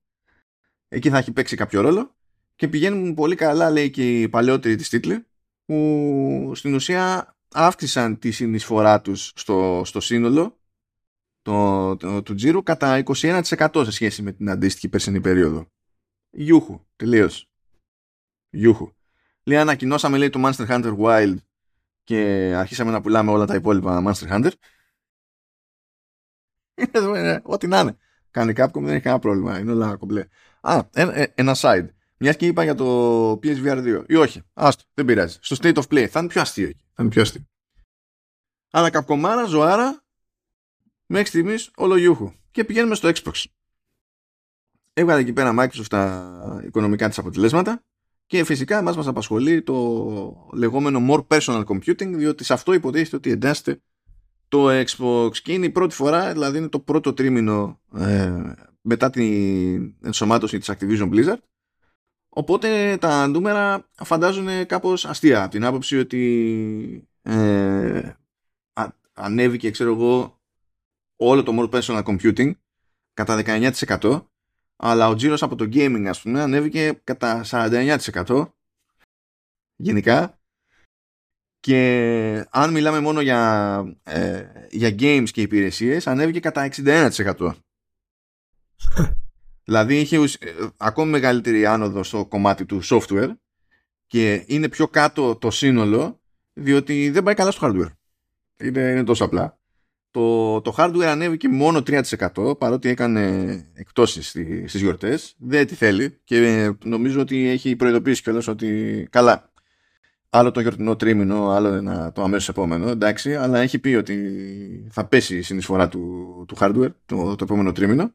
εκεί 0.88 1.10
θα 1.10 1.18
έχει 1.18 1.32
παίξει 1.32 1.56
κάποιο 1.56 1.82
ρόλο 1.82 2.16
και 2.56 2.68
πηγαίνουν 2.68 3.14
πολύ 3.14 3.36
καλά 3.36 3.70
λέει 3.70 3.90
και 3.90 4.22
οι 4.22 4.30
παλαιότεροι 4.30 4.76
της 4.76 4.90
τίτλοι 4.90 5.26
που 5.66 6.52
στην 6.56 6.74
ουσία 6.74 7.36
αύξησαν 7.52 8.20
τη 8.20 8.32
συνεισφορά 8.32 9.02
τους 9.02 9.32
στο, 9.36 9.82
στο 9.86 10.00
σύνολο 10.00 10.60
το, 11.42 11.96
το, 11.96 12.24
του 12.24 12.36
τζίρου 12.36 12.64
κατά 12.64 13.04
21% 13.06 13.82
σε 13.84 13.92
σχέση 13.92 14.22
με 14.22 14.32
την 14.32 14.50
αντίστοιχη 14.50 14.90
περσινή 14.90 15.22
περίοδο. 15.22 15.72
Γιούχου, 16.30 16.86
τελείως. 16.96 17.50
Γιούχου. 18.50 18.94
Λέει 19.44 19.58
ανακοινώσαμε 19.58 20.18
λέει 20.18 20.30
το 20.30 20.42
Monster 20.46 20.68
Hunter 20.68 20.98
Wild 20.98 21.36
και 22.04 22.20
αρχίσαμε 22.56 22.92
να 22.92 23.02
πουλάμε 23.02 23.32
όλα 23.32 23.46
τα 23.46 23.56
υπόλοιπα 23.56 24.04
Monster 24.06 24.28
Hunter. 24.30 24.52
Ό,τι 27.44 27.68
να 27.68 27.80
είναι. 27.80 27.98
Κάνει 28.36 28.54
Capcom 28.56 28.82
δεν 28.82 28.88
έχει 28.88 29.02
κανένα 29.02 29.20
πρόβλημα. 29.20 29.60
Είναι 29.60 29.72
όλα 29.72 29.96
κομπλέ. 29.96 30.26
Α, 30.62 30.82
ένα 31.36 31.56
side. 31.58 31.88
Μια 32.18 32.34
και 32.34 32.46
είπα 32.46 32.64
για 32.64 32.76
το 32.76 33.32
PSVR 33.32 34.02
2. 34.02 34.04
Ή 34.08 34.16
όχι. 34.16 34.42
Άστο, 34.54 34.84
δεν 34.94 35.06
πειράζει. 35.06 35.38
Στο 35.42 35.56
State 35.62 35.74
of 35.74 35.84
Play 35.92 36.06
θα 36.06 36.20
είναι 36.20 36.28
πιο 36.28 36.42
αστείο 36.42 36.68
εκεί. 36.68 36.82
Θα 36.94 37.04
είναι 37.04 37.12
πιο 37.12 37.22
αστείο. 37.22 37.46
Αλλά 38.72 38.90
καπκομάρα, 38.90 39.46
ζωάρα, 39.46 40.04
μέχρι 41.06 41.28
στιγμής 41.28 41.72
όλο 41.76 41.98
γιούχου. 41.98 42.32
Και 42.52 42.64
πηγαίνουμε 42.64 42.96
στο 42.96 43.10
Xbox. 43.10 43.44
Έβγαλε 44.94 45.22
εκεί 45.22 45.34
πέρα 45.34 45.54
Microsoft 45.60 45.88
τα 45.90 46.62
οικονομικά 46.66 47.08
της 47.08 47.18
αποτελέσματα 47.18 47.84
και 48.26 48.44
φυσικά 48.44 48.78
εμάς 48.78 48.96
μας 48.96 49.08
απασχολεί 49.08 49.62
το 49.62 50.50
λεγόμενο 50.54 51.00
more 51.10 51.38
personal 51.38 51.64
computing 51.66 52.14
διότι 52.16 52.44
σε 52.44 52.54
αυτό 52.54 52.74
υποτίθεται 52.74 53.16
ότι 53.16 53.32
εντάσσεται 53.32 53.82
το 54.56 54.70
Xbox 54.70 55.38
και 55.38 55.54
είναι 55.54 55.66
η 55.66 55.70
πρώτη 55.70 55.96
φορά, 55.96 56.32
δηλαδή 56.32 56.58
είναι 56.58 56.70
το 56.70 56.80
πρώτο 56.80 57.14
τρίμηνο 57.14 57.80
ε, 57.96 58.54
μετά 58.82 59.10
την 59.10 59.96
ενσωμάτωση 60.02 60.58
της 60.58 60.72
Activision 60.72 61.10
Blizzard. 61.10 61.40
Οπότε 62.30 62.98
τα 62.98 63.28
νούμερα 63.28 63.90
φαντάζουν 63.92 64.66
κάπως 64.66 65.06
αστεία 65.06 65.42
από 65.44 65.52
την 65.52 65.66
άποψη 65.66 65.98
ότι 65.98 67.08
ε, 67.22 68.14
ανέβηκε 69.14 69.72
ξέρω 69.72 69.92
εγώ 69.92 70.42
όλο 71.16 71.44
το 71.44 71.52
more 71.56 71.82
personal 71.82 72.04
computing 72.04 72.52
κατά 73.14 73.42
19% 74.00 74.26
αλλά 74.76 75.08
ο 75.08 75.16
τζίρος 75.16 75.44
από 75.44 75.56
το 75.56 75.70
gaming 75.74 76.06
ας 76.08 76.22
πούμε 76.22 76.42
ανέβηκε 76.42 77.02
κατά 77.04 77.46
49% 77.50 78.48
γενικά 79.76 80.35
και 81.66 82.48
αν 82.50 82.72
μιλάμε 82.72 83.00
μόνο 83.00 83.22
για, 83.22 83.98
ε, 84.04 84.44
για 84.70 84.96
games 85.00 85.30
και 85.32 85.42
υπηρεσίες 85.42 86.08
ανέβηκε 86.08 86.40
κατά 86.40 86.70
61% 86.84 87.10
δηλαδή 89.66 90.00
είχε 90.00 90.16
ε, 90.18 90.22
ακόμη 90.78 91.12
μεγαλύτερη 91.12 91.66
άνοδο 91.66 92.04
στο 92.04 92.26
κομμάτι 92.26 92.66
του 92.66 92.82
software 92.84 93.30
και 94.08 94.44
είναι 94.48 94.70
πιο 94.70 94.88
κάτω 94.88 95.36
το 95.36 95.52
σύνολο 95.52 96.20
διότι 96.54 97.10
δεν 97.10 97.24
πάει 97.24 97.34
καλά 97.34 97.52
στο 97.52 97.68
hardware. 97.68 97.92
Είναι, 98.58 98.82
είναι 98.82 99.04
τόσο 99.04 99.26
απλά. 99.26 99.60
Το, 100.12 100.62
το 100.62 100.76
hardware 100.78 101.04
ανέβηκε 101.04 101.48
μόνο 101.50 101.80
3% 101.88 102.60
παρότι 102.60 102.90
έκανε 102.90 103.52
εκτόσεις 103.74 104.28
στις 104.28 104.82
γιορτές. 104.82 105.36
Δεν 105.38 105.68
τη 105.68 105.76
θέλει 105.76 106.20
και 106.24 106.72
νομίζω 106.84 107.22
ότι 107.22 107.48
έχει 107.48 107.76
προειδοποιήσει 107.76 108.22
κιόλας 108.22 108.48
ότι 108.48 109.08
καλά 109.12 109.54
άλλο 110.38 110.52
το 110.52 110.60
γιορτινό 110.60 110.96
τρίμηνο, 110.96 111.50
άλλο 111.50 111.68
ένα, 111.68 112.12
το 112.12 112.24
αμέσως 112.24 112.50
επόμενο, 112.50 112.90
εντάξει, 112.90 113.36
αλλά 113.36 113.60
έχει 113.60 113.80
πει 113.80 113.96
ότι 113.96 114.88
θα 114.92 115.06
πέσει 115.06 115.38
η 115.38 115.42
συνεισφορά 115.42 115.88
του, 115.88 116.46
του 116.48 116.56
hardware 116.60 116.92
το, 117.06 117.36
το 117.36 117.44
επόμενο 117.44 117.72
τρίμηνο. 117.72 118.14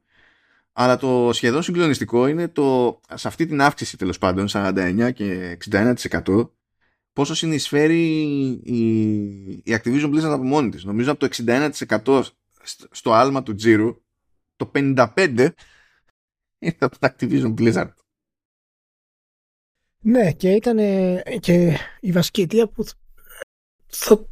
Αλλά 0.72 0.96
το 0.96 1.30
σχεδόν 1.32 1.62
συγκλονιστικό 1.62 2.26
είναι 2.26 2.48
το, 2.48 3.00
σε 3.14 3.28
αυτή 3.28 3.46
την 3.46 3.60
αύξηση 3.60 3.96
τέλος 3.96 4.18
πάντων, 4.18 4.46
49 4.50 5.10
και 5.14 5.58
61%, 5.70 6.50
πόσο 7.12 7.34
συνεισφέρει 7.34 8.02
η, 8.64 8.82
η 9.64 9.80
Activision 9.82 10.14
Blizzard 10.14 10.32
από 10.32 10.42
μόνη 10.42 10.68
της. 10.68 10.84
Νομίζω 10.84 11.12
από 11.12 11.28
το 11.28 11.36
61% 11.46 12.22
στο 12.90 13.12
άλμα 13.12 13.42
του 13.42 13.54
τζίρου, 13.54 14.02
το 14.56 14.70
55% 14.74 15.48
είναι 16.58 16.76
από 16.78 16.98
το 16.98 17.08
Activision 17.10 17.54
Blizzard. 17.54 17.90
Ναι, 20.02 20.32
και 20.32 20.50
ήταν 20.50 20.76
και 21.40 21.76
η 22.00 22.12
βασική 22.12 22.40
αιτία 22.40 22.68
που 22.68 22.84
θα 23.86 24.26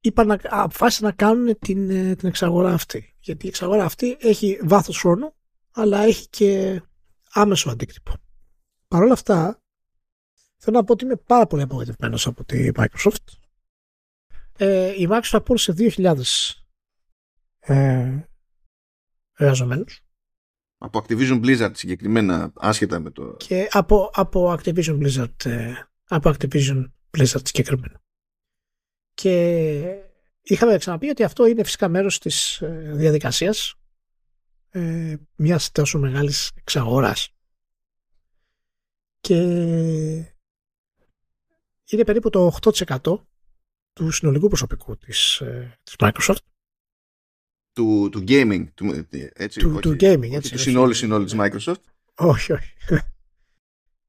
είπα 0.00 0.24
να, 0.24 0.38
αποφάσισαν 0.42 1.06
να 1.06 1.12
κάνουν 1.12 1.58
την, 1.58 1.88
την 2.16 2.28
εξαγορά 2.28 2.72
αυτή. 2.72 3.14
Γιατί 3.20 3.46
η 3.46 3.48
εξαγορά 3.48 3.84
αυτή 3.84 4.16
έχει 4.20 4.58
βάθος 4.62 4.98
χρόνου, 4.98 5.34
αλλά 5.70 5.98
έχει 5.98 6.28
και 6.28 6.82
άμεσο 7.32 7.70
αντίκτυπο. 7.70 8.12
Παρ' 8.88 9.02
όλα 9.02 9.12
αυτά, 9.12 9.64
Θέλω 10.66 10.78
να 10.78 10.84
πω 10.84 10.92
ότι 10.92 11.04
είμαι 11.04 11.16
πάρα 11.16 11.46
πολύ 11.46 11.62
απογοητευμένος 11.62 12.26
από 12.26 12.44
τη 12.44 12.70
Microsoft. 12.74 13.24
Ε, 14.56 15.00
η 15.00 15.08
Microsoft 15.10 15.28
απόλυσε 15.32 15.74
2.000 15.76 16.20
ε, 17.60 18.20
εργαζομένους. 19.36 20.03
Από 20.84 21.04
Activision 21.04 21.44
Blizzard 21.44 21.70
συγκεκριμένα, 21.74 22.52
άσχετα 22.54 23.00
με 23.00 23.10
το... 23.10 23.36
Και 23.36 23.68
από, 23.70 24.10
από 24.14 24.52
Activision 24.52 25.02
Blizzard, 25.02 25.44
ε, 25.44 25.72
από 26.08 26.30
Activision 26.30 26.84
Blizzard 27.10 27.46
συγκεκριμένα. 27.46 28.02
Και 29.14 29.96
είχαμε 30.42 30.76
ξαναπεί 30.76 31.08
ότι 31.08 31.22
αυτό 31.22 31.46
είναι 31.46 31.64
φυσικά 31.64 31.88
μέρος 31.88 32.18
της 32.18 32.60
ε, 32.60 32.92
διαδικασίας 32.94 33.74
ε, 34.70 35.16
μιας 35.34 35.72
τόσο 35.72 35.98
μεγάλης 35.98 36.50
εξαγοράς. 36.54 37.28
Και 39.20 39.34
είναι 41.84 42.04
περίπου 42.04 42.30
το 42.30 42.56
8% 42.60 42.98
του 43.92 44.10
συνολικού 44.10 44.48
προσωπικού 44.48 44.96
της, 44.96 45.40
ε, 45.40 45.78
της 45.82 45.94
Microsoft. 45.98 46.53
Του, 47.74 48.08
του 48.12 48.24
gaming, 48.28 48.64
του, 48.74 49.06
έτσι, 49.32 49.58
του, 49.58 49.96
gaming, 50.00 50.32
έτσι. 50.32 50.50
του 50.52 50.58
συνόλου 50.58 50.92
συνόλου 50.92 51.24
της 51.24 51.36
Microsoft. 51.38 51.80
Όχι, 52.14 52.52
όχι. 52.52 52.72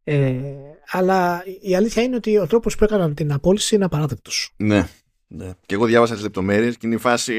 Ε, 0.04 0.42
αλλά 0.88 1.44
η 1.62 1.76
αλήθεια 1.76 2.04
είναι 2.04 2.16
ότι 2.16 2.38
ο 2.38 2.48
τρόπος 2.48 2.76
που 2.76 2.84
έκαναν 2.84 3.14
την 3.14 3.34
απόλυση 3.34 3.76
είναι 3.76 3.86
απαράδεκτος. 3.86 4.54
Ναι. 4.58 4.88
Ναι. 5.28 5.52
Και 5.66 5.76
εγώ 5.76 5.86
διάβασα 5.86 6.14
τις 6.14 6.24
λεπτομέρειες 6.24 6.78
και 6.78 6.86
είναι 6.86 6.96
η 6.96 7.00
φάση 7.00 7.34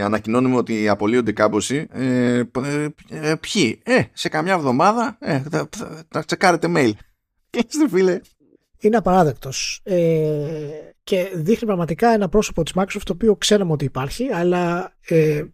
ανακοινώνουμε 0.00 0.56
ότι 0.56 0.88
απολύονται 0.88 1.32
κάμποσοι. 1.32 1.86
Ε, 1.90 2.42
ε, 2.64 2.88
ε, 3.08 3.34
ποιοι, 3.34 3.80
ε, 3.84 4.02
σε 4.12 4.28
καμιά 4.28 4.52
εβδομάδα 4.52 5.16
ε, 5.20 5.42
θα, 5.50 5.68
θα, 5.76 6.04
θα 6.08 6.24
τσεκάρετε 6.24 6.68
mail. 6.76 6.92
Είστε 7.68 7.88
φίλε. 7.88 8.20
Είναι 8.78 8.96
απαράδεκτος. 8.96 9.80
Ε, 9.82 9.96
και 11.04 11.30
δείχνει 11.34 11.66
πραγματικά 11.66 12.08
ένα 12.08 12.28
πρόσωπο 12.28 12.62
της 12.62 12.72
Microsoft 12.76 13.02
το 13.04 13.12
οποίο 13.12 13.36
ξέραμε 13.36 13.72
ότι 13.72 13.84
υπάρχει, 13.84 14.28
αλλά 14.32 14.94
ε, 15.06 15.44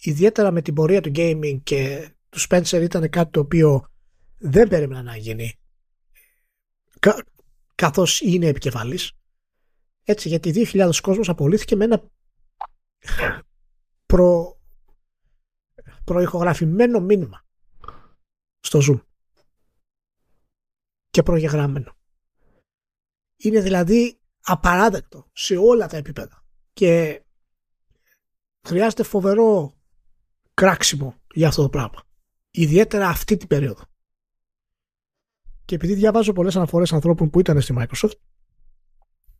ιδιαίτερα 0.00 0.50
με 0.50 0.62
την 0.62 0.74
πορεία 0.74 1.00
του 1.00 1.12
gaming 1.14 1.60
και 1.62 2.10
του 2.28 2.40
Spencer 2.40 2.80
ήταν 2.82 3.10
κάτι 3.10 3.30
το 3.30 3.40
οποίο 3.40 3.88
δεν 4.38 4.68
περίμενα 4.68 5.02
να 5.02 5.16
γίνει. 5.16 5.58
Κα, 7.00 7.24
καθώς 7.74 8.20
είναι 8.20 8.46
επικεφαλής 8.46 9.12
έτσι, 10.10 10.28
γιατί 10.28 10.52
2.000 10.72 10.90
κόσμος 11.02 11.28
απολύθηκε 11.28 11.76
με 11.76 11.84
ένα 11.84 12.10
προ... 14.06 14.60
προηχογραφημένο 16.04 17.00
μήνυμα 17.00 17.44
στο 18.60 18.80
Zoom 18.82 19.00
και 21.10 21.22
προγεγραμμένο. 21.22 21.96
Είναι 23.36 23.60
δηλαδή 23.60 24.20
απαράδεκτο 24.40 25.30
σε 25.32 25.56
όλα 25.56 25.86
τα 25.86 25.96
επίπεδα 25.96 26.44
και 26.72 27.22
χρειάζεται 28.66 29.02
φοβερό 29.02 29.77
κράξιμο 30.58 31.14
για 31.34 31.48
αυτό 31.48 31.62
το 31.62 31.68
πράγμα. 31.68 32.02
Ιδιαίτερα 32.50 33.08
αυτή 33.08 33.36
την 33.36 33.48
περίοδο. 33.48 33.82
Και 35.64 35.74
επειδή 35.74 35.94
διαβάζω 35.94 36.32
πολλές 36.32 36.56
αναφορές 36.56 36.92
ανθρώπων 36.92 37.30
που 37.30 37.40
ήταν 37.40 37.60
στη 37.60 37.74
Microsoft 37.78 38.12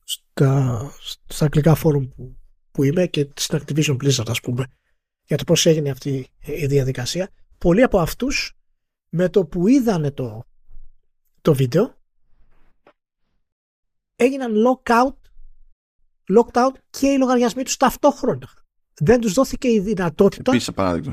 στα, 0.04 0.92
στα 1.26 1.44
αγγλικά 1.44 1.74
φόρουμ 1.74 2.08
που, 2.08 2.36
που 2.70 2.84
είμαι 2.84 3.06
και 3.06 3.28
στην 3.36 3.58
Activision 3.58 3.96
Blizzard 3.96 4.28
ας 4.28 4.40
πούμε 4.40 4.66
για 5.24 5.36
το 5.36 5.44
πώς 5.44 5.66
έγινε 5.66 5.90
αυτή 5.90 6.28
η 6.38 6.66
διαδικασία 6.66 7.30
πολλοί 7.58 7.82
από 7.82 7.98
αυτούς 7.98 8.58
με 9.08 9.28
το 9.28 9.46
που 9.46 9.68
είδανε 9.68 10.10
το, 10.10 10.44
το 11.40 11.54
βίντεο 11.54 11.94
έγιναν 14.16 14.52
lockout 14.66 15.16
locked 16.38 16.66
out 16.66 16.74
και 16.90 17.06
οι 17.06 17.18
λογαριασμοί 17.18 17.62
τους 17.62 17.76
ταυτόχρονα 17.76 18.48
δεν 18.98 19.20
τους 19.20 19.32
δόθηκε 19.32 19.68
η 19.68 19.80
δυνατότητα 19.80 20.52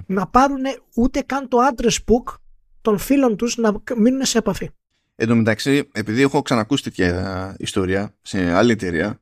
να 0.05 0.27
πάρουν 0.27 0.63
ούτε 0.95 1.21
καν 1.21 1.47
το 1.47 1.57
address 1.69 1.97
book 2.05 2.33
των 2.81 2.97
φίλων 2.97 3.35
τους 3.35 3.57
να 3.57 3.73
μείνουν 3.97 4.25
σε 4.25 4.37
επαφή 4.37 4.69
Εν 5.15 5.27
τω 5.27 5.35
μεταξύ, 5.35 5.89
επειδή 5.91 6.21
έχω 6.21 6.41
ξανακούσει 6.41 6.83
τέτοια 6.83 7.55
ιστορία 7.59 8.15
σε 8.21 8.51
άλλη 8.51 8.71
εταιρεία, 8.71 9.21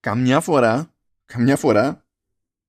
καμιά 0.00 0.40
φορά, 0.40 0.94
καμιά 1.24 1.56
φορά 1.56 2.06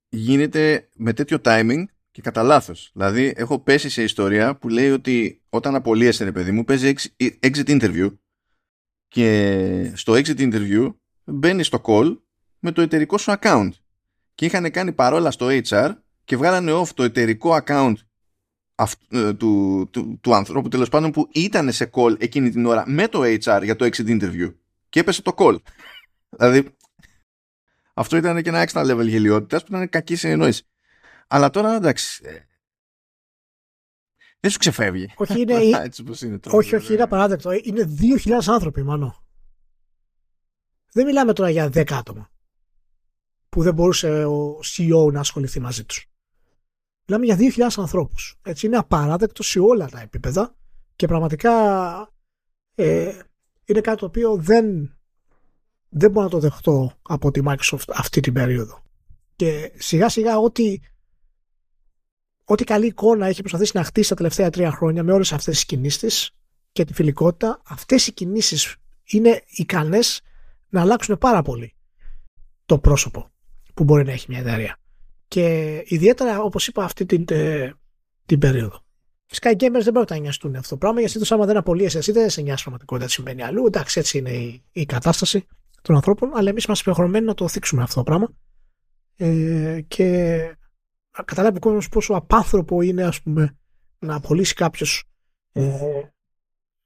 γίνεται 0.10 0.90
με 0.96 1.14
τέτοιο 1.14 1.38
timing 1.44 1.84
και 2.12 2.22
κατά 2.22 2.44
λάθος. 2.44 2.92
Δηλαδή, 2.94 3.34
έχω 3.36 3.60
πέσει 3.60 3.90
σε 3.90 4.04
ιστορία 4.04 4.56
που 4.56 4.70
λέει 4.70 4.92
ότι 4.92 5.42
όταν 5.50 5.76
απολύεσαι, 5.76 6.24
ρε 6.24 6.32
παιδί 6.32 6.52
μου, 6.52 6.64
παίζει 6.64 6.94
exit 7.20 7.66
interview 7.66 8.18
και 9.08 9.92
στο 9.96 10.14
exit 10.14 10.38
interview 10.38 10.94
μπαίνεις 11.24 11.68
στο 11.68 11.82
call 11.84 12.18
με 12.60 12.72
το 12.72 12.82
εταιρικό 12.82 13.18
σου 13.18 13.34
account. 13.40 13.70
Και 14.42 14.48
είχαν 14.48 14.72
κάνει 14.72 14.92
παρόλα 14.92 15.32
στο 15.32 15.48
HR 15.50 15.92
και 16.24 16.38
βγάλανε 16.38 16.72
off 16.74 16.88
το 16.88 17.04
εταιρικό 17.04 17.58
account 17.64 17.94
ε, 19.10 19.34
του, 19.34 19.88
του, 19.92 20.20
του 20.22 20.36
ανθρώπου 20.36 20.68
τέλος 20.68 20.90
πάντων 20.90 21.12
που 21.12 21.30
ήταν 21.32 21.72
σε 21.72 21.90
call 21.94 22.22
εκείνη 22.22 22.50
την 22.50 22.66
ώρα 22.66 22.84
με 22.88 23.08
το 23.08 23.22
HR 23.22 23.62
για 23.64 23.76
το 23.76 23.86
exit 23.86 24.08
interview 24.08 24.54
και 24.90 25.00
έπεσε 25.00 25.22
το 25.22 25.34
call. 25.38 25.58
δηλαδή 26.38 26.76
αυτό 27.94 28.18
ήταν 28.18 28.42
και 28.42 28.50
ένα 28.50 28.68
extra 28.68 28.92
level 28.92 29.08
γελιότητας 29.08 29.64
που 29.64 29.76
ήταν 29.76 29.90
κακή 29.90 30.16
συνεννόηση. 30.16 30.64
Αλλά 31.28 31.50
τώρα 31.50 31.76
εντάξει. 31.76 32.22
Ε, 32.26 32.38
δεν 34.40 34.52
σου 34.52 34.58
ξεφεύγει. 34.58 35.14
Όχι, 35.16 35.42
είναι, 35.42 35.54
Έτσι 35.84 36.04
πώς 36.04 36.22
είναι 36.22 36.40
τώρα, 36.40 36.58
όχι, 36.58 36.76
όχι, 36.76 36.94
είναι 36.94 37.04
απαράδεκτο. 37.04 37.52
Είναι 37.52 37.98
2.000 38.26 38.32
άνθρωποι, 38.46 38.84
μάλλον. 38.84 39.16
Δεν 40.92 41.06
μιλάμε 41.06 41.34
τώρα 41.34 41.50
για 41.50 41.68
10 41.68 41.92
άτομα 41.92 42.32
που 43.52 43.62
δεν 43.62 43.74
μπορούσε 43.74 44.26
ο 44.26 44.60
CEO 44.60 45.12
να 45.12 45.20
ασχοληθεί 45.20 45.60
μαζί 45.60 45.84
τους. 45.86 46.06
Μιλάμε 47.06 47.26
για 47.26 47.70
2.000 47.70 47.82
ανθρώπους. 47.82 48.40
Έτσι 48.42 48.66
είναι 48.66 48.78
απαράδεκτο 48.78 49.44
σε 49.44 49.60
όλα 49.60 49.90
τα 49.90 50.00
επίπεδα 50.00 50.56
και 50.96 51.08
πραγματικά 51.08 51.54
ε, 52.76 53.20
είναι 53.66 53.82
κάτι 53.82 53.98
το 53.98 54.06
οποίο 54.06 54.36
δεν, 54.36 54.96
δεν 55.90 56.12
μπορώ 56.12 56.26
να 56.26 56.32
το 56.32 56.40
δεχτώ 56.40 56.94
από 57.02 57.32
τη 57.32 57.42
Microsoft 57.46 57.90
αυτή 57.94 58.20
την 58.20 58.34
περίοδο. 58.34 58.84
Και 59.36 59.72
σιγά 59.76 60.10
σιγά 60.10 60.38
ό,τι, 60.38 60.80
ό,τι 62.44 62.64
καλή 62.64 62.86
εικόνα 62.86 63.28
έχει 63.28 63.40
προσπαθήσει 63.40 63.72
να 63.78 63.84
χτίσει 63.84 64.10
τα 64.10 64.16
τελευταία 64.16 64.50
τρία 64.50 64.72
χρόνια 64.72 65.04
με 65.04 65.14
όλες 65.14 65.34
αυτές 65.34 65.56
τις 65.56 65.66
κινήσεις 65.66 66.32
και 66.72 66.86
τη 66.86 66.94
φιλικότητα, 66.94 67.62
αυτές 67.66 68.08
οι 68.08 68.14
κινήσεις 68.14 68.76
είναι 69.04 69.44
ικανές 69.48 70.22
να 70.70 70.82
αλλάξουν 70.82 71.18
πάρα 71.18 71.42
πολύ 71.42 71.76
το 72.66 72.80
πρόσωπο 72.80 73.32
που 73.74 73.84
μπορεί 73.84 74.04
να 74.04 74.12
έχει 74.12 74.26
μια 74.30 74.40
εταιρεία. 74.40 74.78
Και 75.28 75.76
ιδιαίτερα, 75.86 76.42
όπως 76.42 76.68
είπα, 76.68 76.84
αυτή 76.84 77.06
την, 77.06 77.26
ε, 77.30 77.74
την 78.26 78.40
περίοδο. 78.40 78.84
Φυσικά 79.26 79.50
οι 79.50 79.56
gamers 79.60 79.82
δεν 79.84 79.94
πρόκειται 79.94 80.14
να 80.14 80.20
νοιαστούν 80.20 80.56
αυτό 80.56 80.70
το 80.70 80.78
πράγμα, 80.78 81.00
γιατί 81.00 81.20
το 81.20 81.36
άμα 81.36 81.46
δεν 81.46 81.58
απολύεσαι 81.58 81.98
εσύ, 81.98 82.12
δεν 82.12 82.30
σε 82.30 82.42
νοιάζει 82.42 82.62
πραγματικότητα 82.62 83.08
τι 83.08 83.14
συμβαίνει 83.14 83.44
αλλού. 83.44 83.66
Εντάξει, 83.66 84.00
έτσι 84.00 84.18
είναι 84.18 84.32
η, 84.32 84.64
η 84.72 84.86
κατάσταση 84.86 85.46
των 85.82 85.96
ανθρώπων, 85.96 86.32
αλλά 86.36 86.50
εμείς 86.50 86.64
είμαστε 86.64 86.90
υποχρεωμένοι 86.90 87.26
να 87.26 87.34
το 87.34 87.48
θίξουμε 87.48 87.84
αυτό 87.84 87.96
το 87.96 88.04
πράγμα. 88.04 88.34
Ε, 89.16 89.82
και 89.88 90.38
να 91.18 91.24
καταλάβει 91.24 91.58
ο 91.58 91.60
κόσμος 91.60 91.90
πόσο 91.90 92.14
απάνθρωπο 92.14 92.82
είναι, 92.82 93.04
ας 93.04 93.22
πούμε, 93.22 93.58
να 94.00 94.16
απολύσει 94.16 94.54
κάποιος 94.54 95.04
ε, 95.52 95.72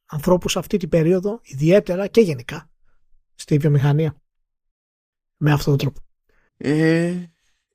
ανθρώπους 0.05 0.57
αυτή 0.57 0.77
την 0.77 0.89
περίοδο, 0.89 1.39
ιδιαίτερα 1.43 2.07
και 2.07 2.21
γενικά 2.21 2.69
στη 3.35 3.57
βιομηχανία. 3.57 4.15
Με 5.37 5.51
αυτόν 5.51 5.77
τον 5.77 5.77
τρόπο. 5.77 6.04
Ε, 6.57 7.13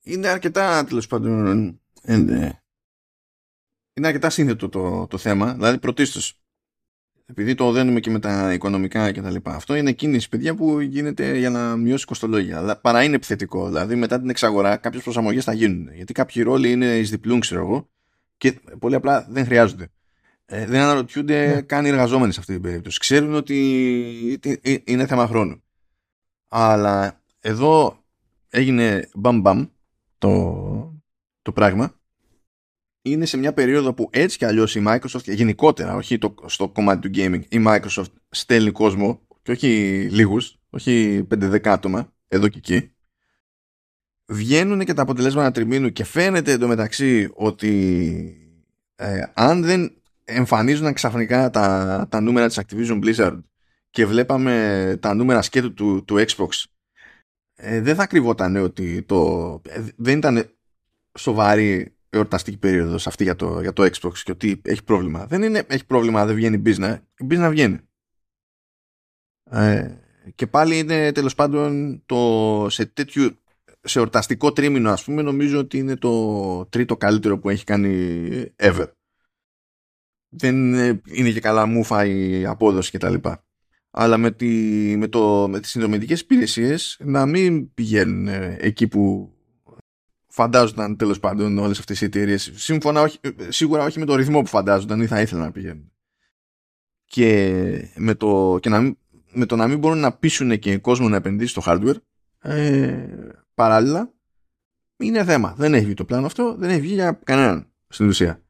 είναι 0.03 0.29
αρκετά 0.29 0.85
τέλος 0.85 1.07
πάντων. 1.07 1.81
Ε, 2.03 2.15
ε, 2.15 2.53
είναι 3.93 4.07
αρκετά 4.07 4.31
σύνθετο 4.31 4.69
το, 4.69 5.07
το 5.07 5.19
θέμα. 5.19 5.53
Δηλαδή, 5.53 5.79
πρωτίστως, 5.79 6.41
επειδή 7.27 7.55
το 7.55 7.73
δένουμε 7.73 8.01
και 8.01 8.11
με 8.11 8.19
τα 8.19 8.53
οικονομικά 8.53 9.13
και 9.13 9.21
τα 9.21 9.31
λοιπά, 9.31 9.55
αυτό 9.55 9.75
είναι 9.75 9.93
κίνηση, 9.93 10.29
παιδιά, 10.29 10.55
που 10.55 10.81
γίνεται 10.81 11.39
για 11.39 11.51
να 11.51 11.77
μειώσει 11.77 12.05
κοστολόγια. 12.05 12.59
Αλλά 12.59 12.77
παρά 12.77 13.03
είναι 13.03 13.15
επιθετικό. 13.15 13.67
Δηλαδή, 13.67 13.95
μετά 13.95 14.21
την 14.21 14.31
εξαγορά, 14.31 14.77
κάποιες 14.77 15.03
προσαρμογές 15.03 15.45
θα 15.45 15.53
γίνουν. 15.53 15.95
Γιατί 15.95 16.13
κάποιοι 16.13 16.43
ρόλοι 16.43 16.71
είναι 16.71 16.99
ει 16.99 17.03
διπλούν, 17.03 17.41
ξέρω 17.41 17.61
εγώ, 17.61 17.89
και 18.37 18.61
πολύ 18.79 18.95
απλά 18.95 19.27
δεν 19.31 19.45
χρειάζονται. 19.45 19.89
Ε, 20.47 20.67
δεν 20.67 20.81
αναρωτιούνται 20.81 21.47
ναι. 21.47 21.61
καν 21.61 21.85
οι 21.85 21.89
εργαζόμενοι 21.89 22.33
σε 22.33 22.41
αυτή 22.41 22.53
την 22.53 22.63
περίπτωση. 22.63 22.99
Ξέρουν 22.99 23.35
ότι 23.35 24.41
είναι 24.85 25.07
θέμα 25.07 25.27
χρόνου. 25.27 25.63
Αλλά 26.49 27.21
εδώ 27.41 28.05
έγινε 28.51 29.09
μπαμ 29.15 29.41
μπαμ 29.41 29.67
το, 30.19 31.03
το 31.43 31.53
πράγμα. 31.53 31.95
Είναι 33.03 33.25
σε 33.25 33.37
μια 33.37 33.53
περίοδο 33.53 33.95
που 33.95 34.09
έτσι 34.13 34.39
κι 34.39 34.45
αλλιώς 34.45 34.75
η 34.75 34.85
Microsoft 34.87 35.25
γενικότερα, 35.25 35.95
όχι 35.95 36.19
το, 36.19 36.35
στο 36.47 36.69
κομμάτι 36.69 37.11
του 37.11 37.21
gaming, 37.21 37.41
η 37.49 37.65
Microsoft 37.67 38.13
στέλνει 38.31 38.71
κόσμο 38.71 39.21
και 39.43 39.51
όχι 39.51 39.69
λίγους, 40.11 40.59
όχι 40.71 41.27
5-10 41.35 41.69
άτομα 41.69 42.13
εδώ 42.29 42.49
και 42.49 42.59
εκεί. 42.59 42.95
Βγαίνουν 44.27 44.85
και 44.85 44.95
τα 44.95 45.03
αποτελέσματα 45.03 45.51
τριμήνου 45.51 45.93
και 45.93 46.05
φαίνεται 46.05 46.53
εντωμεταξύ 46.53 47.31
ότι 47.35 48.37
ε, 48.95 49.23
αν 49.35 49.63
δεν 49.63 50.03
εμφανίζουν 50.25 50.93
ξαφνικά 50.93 51.51
τα, 51.51 52.07
τα 52.11 52.21
νούμερα 52.21 52.47
της 52.47 52.61
Activision 52.61 53.05
Blizzard 53.05 53.41
και 53.91 54.07
βλέπαμε 54.07 54.97
τα 55.01 55.15
νούμερα 55.15 55.43
σκέτου 55.43 55.75
του, 55.75 56.05
του 56.05 56.25
Xbox 56.29 56.49
ε, 57.63 57.81
δεν 57.81 57.95
θα 57.95 58.07
κρυβόταν 58.07 58.57
ότι 58.57 59.03
το, 59.03 59.61
ε, 59.69 59.83
δεν 59.97 60.19
ήταν 60.19 60.51
σοβαρή 61.19 61.97
εορταστική 62.11 62.57
περίοδος 62.57 63.07
αυτή 63.07 63.25
για 63.25 63.37
το, 63.37 63.61
για 63.61 63.73
το 63.73 63.83
Xbox 63.83 64.19
και 64.19 64.31
ότι 64.31 64.61
έχει 64.65 64.85
πρόβλημα. 64.85 65.27
Δεν 65.27 65.43
είναι 65.43 65.65
έχει 65.69 65.87
πρόβλημα, 65.87 66.27
δεν 66.27 66.35
βγαίνει 66.35 66.63
business. 66.65 66.99
Η 67.19 67.27
business 67.31 67.49
βγαίνει. 67.51 67.79
Ε, 69.51 69.99
και 70.35 70.47
πάλι 70.47 70.79
είναι 70.79 71.13
τέλος 71.13 71.35
πάντων 71.35 72.03
το, 72.07 72.67
σε 72.71 72.87
τέτοιο 72.87 73.39
σε 73.83 73.99
εορταστικό 73.99 74.53
τρίμηνο 74.53 74.91
ας 74.91 75.05
πούμε 75.05 75.23
νομίζω 75.23 75.59
ότι 75.59 75.79
είναι 75.79 75.97
το 75.97 76.67
τρίτο 76.67 76.97
καλύτερο 76.97 77.39
που 77.39 77.49
έχει 77.49 77.65
κάνει 77.65 78.19
ever. 78.57 78.87
Δεν 80.29 80.75
είναι 81.05 81.31
και 81.31 81.41
καλά 81.41 81.67
μούφα 81.67 82.05
η 82.05 82.47
απόδοση 82.47 82.91
κτλ 82.91 83.15
αλλά 83.91 84.17
με, 84.17 84.31
τη, 84.31 84.47
με, 84.97 85.09
το, 85.09 85.49
με 85.49 85.61
τις 85.61 85.71
συνδρομητικές 85.71 86.21
υπηρεσίες 86.21 86.97
να 87.01 87.27
μην 87.27 87.75
πηγαίνουν 87.75 88.29
ε, 88.29 88.57
εκεί 88.61 88.89
που 88.89 89.33
φαντάζονταν 90.27 90.97
τέλος 90.97 91.21
πάντων 91.21 91.59
όλες 91.59 91.79
αυτές 91.79 92.01
οι 92.01 92.05
εταιρείες. 92.05 92.53
Σύμφωνα, 92.55 93.01
όχι, 93.01 93.19
σίγουρα 93.49 93.85
όχι 93.85 93.99
με 93.99 94.05
το 94.05 94.15
ρυθμό 94.15 94.41
που 94.41 94.47
φαντάζονταν 94.47 95.01
ή 95.01 95.07
θα 95.07 95.21
ήθελαν 95.21 95.45
να 95.45 95.53
πηγαίνουν. 95.53 95.93
και 97.05 97.93
με 97.97 98.15
το, 98.15 98.59
και 98.61 98.69
να, 98.69 98.97
με 99.33 99.47
το 99.47 99.57
να 99.57 99.67
μην 99.67 99.79
μπορούν 99.79 99.99
να 99.99 100.13
πείσουν 100.13 100.59
και 100.59 100.79
κόσμο 100.79 101.09
να 101.09 101.17
επενδύσει 101.17 101.51
στο 101.51 101.63
hardware 101.67 101.97
ε, 102.43 103.07
παράλληλα 103.55 104.13
είναι 104.97 105.25
θέμα. 105.25 105.55
Δεν 105.57 105.75
έχει 105.75 105.85
βγει 105.85 105.95
το 105.95 106.05
πλάνο 106.05 106.27
αυτό, 106.27 106.57
δεν 106.59 106.71
έχει 106.71 106.81
βγει 106.81 106.95
για 106.95 107.21
κανέναν 107.25 107.67
στην 107.89 108.09
ουσία 108.09 108.43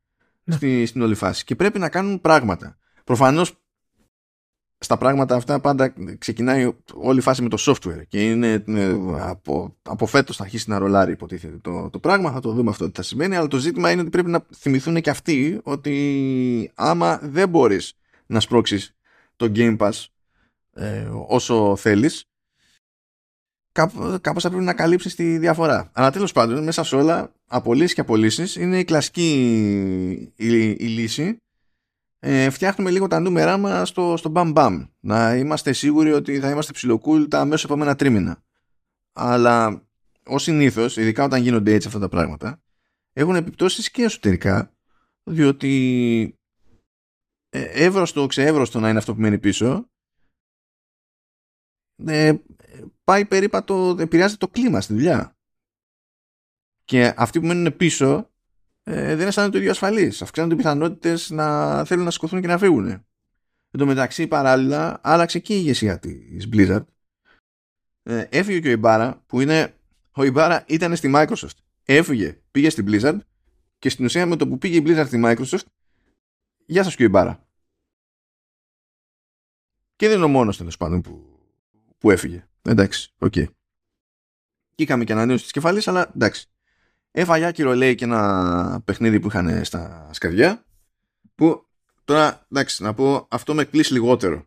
ναι. 0.44 0.54
στη, 0.54 0.86
στην 0.86 1.02
όλη 1.02 1.14
φάση. 1.14 1.44
Και 1.44 1.54
πρέπει 1.54 1.78
να 1.78 1.88
κάνουν 1.88 2.20
πράγματα. 2.20 2.78
Προφανώς 3.04 3.59
στα 4.82 4.98
πράγματα 4.98 5.34
αυτά 5.34 5.60
πάντα 5.60 5.94
ξεκινάει 6.18 6.70
όλη 6.94 7.18
η 7.18 7.22
φάση 7.22 7.42
με 7.42 7.48
το 7.48 7.56
software 7.60 8.06
και 8.08 8.30
είναι 8.30 8.64
ε, 8.66 8.96
από, 9.20 9.76
από 9.82 10.06
φέτος 10.06 10.36
θα 10.36 10.42
αρχίσει 10.42 10.70
να 10.70 10.78
ρολάρει 10.78 11.12
υποτίθεται 11.12 11.58
το, 11.62 11.90
το 11.90 11.98
πράγμα, 11.98 12.32
θα 12.32 12.40
το 12.40 12.52
δούμε 12.52 12.70
αυτό 12.70 12.86
τι 12.86 12.92
θα 12.94 13.02
σημαίνει, 13.02 13.36
αλλά 13.36 13.46
το 13.46 13.56
ζήτημα 13.56 13.90
είναι 13.90 14.00
ότι 14.00 14.10
πρέπει 14.10 14.30
να 14.30 14.46
θυμηθούν 14.56 15.00
και 15.00 15.10
αυτοί 15.10 15.60
ότι 15.62 16.70
άμα 16.74 17.18
δεν 17.22 17.48
μπορείς 17.48 17.92
να 18.26 18.40
σπρώξεις 18.40 18.94
το 19.36 19.52
Game 19.54 19.76
Pass 19.76 20.04
ε, 20.72 21.08
όσο 21.26 21.76
θέλεις 21.76 22.24
κάπως 24.20 24.42
θα 24.42 24.48
πρέπει 24.48 24.64
να 24.64 24.74
καλύψεις 24.74 25.14
τη 25.14 25.38
διαφορά. 25.38 25.90
Αλλά 25.92 26.10
τέλος 26.10 26.32
πάντων 26.32 26.64
μέσα 26.64 26.84
σε 26.84 26.96
όλα 26.96 27.32
απολύσεις 27.46 27.94
και 27.94 28.00
απολύσεις 28.00 28.56
είναι 28.56 28.78
η 28.78 28.84
κλασική 28.84 30.32
η, 30.36 30.70
η 30.70 30.86
λύση 30.86 31.36
ε, 32.22 32.50
φτιάχνουμε 32.50 32.90
λίγο 32.90 33.06
τα 33.06 33.20
νούμερά 33.20 33.56
μας 33.56 33.88
στο, 33.88 34.16
στο 34.16 34.28
μπαμ 34.28 34.50
μπαμ. 34.50 34.86
Να 35.00 35.36
είμαστε 35.36 35.72
σίγουροι 35.72 36.12
ότι 36.12 36.40
θα 36.40 36.50
είμαστε 36.50 36.72
ψιλοκούλ 36.72 37.24
τα 37.24 37.40
αμέσω 37.40 37.66
επόμενα 37.66 37.96
τρίμηνα. 37.96 38.42
Αλλά 39.12 39.86
ως 40.26 40.42
συνήθως, 40.42 40.96
ειδικά 40.96 41.24
όταν 41.24 41.42
γίνονται 41.42 41.74
έτσι 41.74 41.86
αυτά 41.88 41.98
τα 41.98 42.08
πράγματα, 42.08 42.62
έχουν 43.12 43.34
επιπτώσεις 43.34 43.90
και 43.90 44.02
εσωτερικά, 44.02 44.74
διότι 45.22 46.34
ε, 47.48 47.84
εύρωστο, 47.84 48.26
ξεεύρωστο 48.26 48.80
να 48.80 48.88
είναι 48.88 48.98
αυτό 48.98 49.14
που 49.14 49.20
μένει 49.20 49.38
πίσω, 49.38 49.90
ε, 52.06 52.34
πάει 53.04 53.24
περίπατο, 53.24 53.96
επηρεάζεται 53.98 54.46
το 54.46 54.52
κλίμα 54.52 54.80
στη 54.80 54.92
δουλειά. 54.92 55.36
Και 56.84 57.14
αυτοί 57.16 57.40
που 57.40 57.46
μένουν 57.46 57.76
πίσω 57.76 58.29
ε, 58.92 59.16
δεν 59.16 59.26
αισθάνονται 59.26 59.52
το 59.52 59.58
ίδιο 59.58 59.70
ασφαλείς. 59.70 60.22
Αυξάνονται 60.22 60.54
οι 60.54 60.56
πιθανότητες 60.56 61.30
να 61.30 61.84
θέλουν 61.84 62.04
να 62.04 62.10
σηκωθούν 62.10 62.40
και 62.40 62.46
να 62.46 62.58
φύγουν. 62.58 62.86
Εν 62.86 63.78
τω 63.78 63.86
μεταξύ, 63.86 64.26
παράλληλα, 64.26 65.00
άλλαξε 65.02 65.38
και 65.38 65.54
η 65.54 65.58
ηγεσία 65.60 65.98
της 65.98 66.48
Blizzard. 66.52 66.84
Ε, 68.02 68.26
έφυγε 68.30 68.60
και 68.60 68.68
ο 68.68 68.70
Ιμπάρα, 68.70 69.22
που 69.26 69.40
είναι. 69.40 69.74
Ο 70.12 70.24
Ιμπάρα 70.24 70.64
ήταν 70.68 70.96
στη 70.96 71.12
Microsoft. 71.14 71.56
Έφυγε, 71.84 72.40
πήγε 72.50 72.70
στην 72.70 72.86
Blizzard 72.88 73.18
και 73.78 73.88
στην 73.88 74.04
ουσία 74.04 74.26
με 74.26 74.36
το 74.36 74.48
που 74.48 74.58
πήγε 74.58 74.76
η 74.76 74.82
Blizzard 74.86 75.06
στη 75.06 75.20
Microsoft, 75.24 75.64
γεια 76.66 76.84
σας 76.84 76.96
και 76.96 77.02
ο 77.02 77.06
Ιμπάρα. 77.06 77.46
Και 79.96 80.08
δεν 80.08 80.16
είναι 80.16 80.24
ο 80.24 80.28
μόνος 80.28 80.56
τέλος 80.56 80.76
πάντων 80.76 81.00
που, 81.00 81.38
που 81.98 82.10
έφυγε. 82.10 82.48
Εντάξει, 82.62 83.14
OK. 83.18 83.32
Okay. 83.36 83.46
Και 84.74 84.82
είχαμε 84.82 85.04
και 85.04 85.12
ανανέωση 85.12 85.42
της 85.42 85.52
κεφαλής, 85.52 85.88
αλλά 85.88 86.10
εντάξει. 86.14 86.48
Έφαγε 87.10 87.44
άκυρο 87.44 87.74
λέει 87.74 87.94
και 87.94 88.04
ένα 88.04 88.82
παιχνίδι 88.84 89.20
που 89.20 89.26
είχαν 89.26 89.64
στα 89.64 90.08
σκαριά 90.12 90.64
που 91.34 91.66
τώρα 92.04 92.46
εντάξει 92.50 92.82
να 92.82 92.94
πω 92.94 93.26
αυτό 93.30 93.54
με 93.54 93.62
εκπλήσει 93.62 93.92
λιγότερο. 93.92 94.44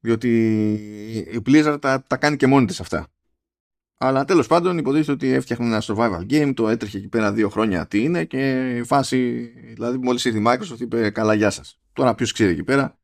Διότι 0.00 0.72
η 1.32 1.42
Blizzard 1.46 1.78
τα, 1.80 2.02
τα 2.02 2.16
κάνει 2.16 2.36
και 2.36 2.46
μόνη 2.46 2.66
της 2.66 2.80
αυτά. 2.80 3.08
Αλλά 3.98 4.24
τέλος 4.24 4.46
πάντων 4.46 4.78
υποτίθεται 4.78 5.12
ότι 5.12 5.28
έφτιαχνε 5.28 5.66
ένα 5.66 5.82
survival 5.82 6.30
game 6.30 6.52
το 6.54 6.68
έτρεχε 6.68 6.98
εκεί 6.98 7.08
πέρα 7.08 7.32
δύο 7.32 7.48
χρόνια 7.48 7.86
τι 7.86 8.02
είναι 8.02 8.24
και 8.24 8.70
η 8.76 8.82
φάση 8.82 9.42
δηλαδή 9.74 9.98
μόλις 9.98 10.24
ήρθε 10.24 10.38
η 10.38 10.44
Microsoft 10.46 10.80
είπε 10.80 11.10
καλά 11.10 11.34
γεια 11.34 11.50
σας 11.50 11.80
τώρα 11.92 12.14
ποιος 12.14 12.32
ξέρει 12.32 12.52
εκεί 12.52 12.64
πέρα 12.64 12.98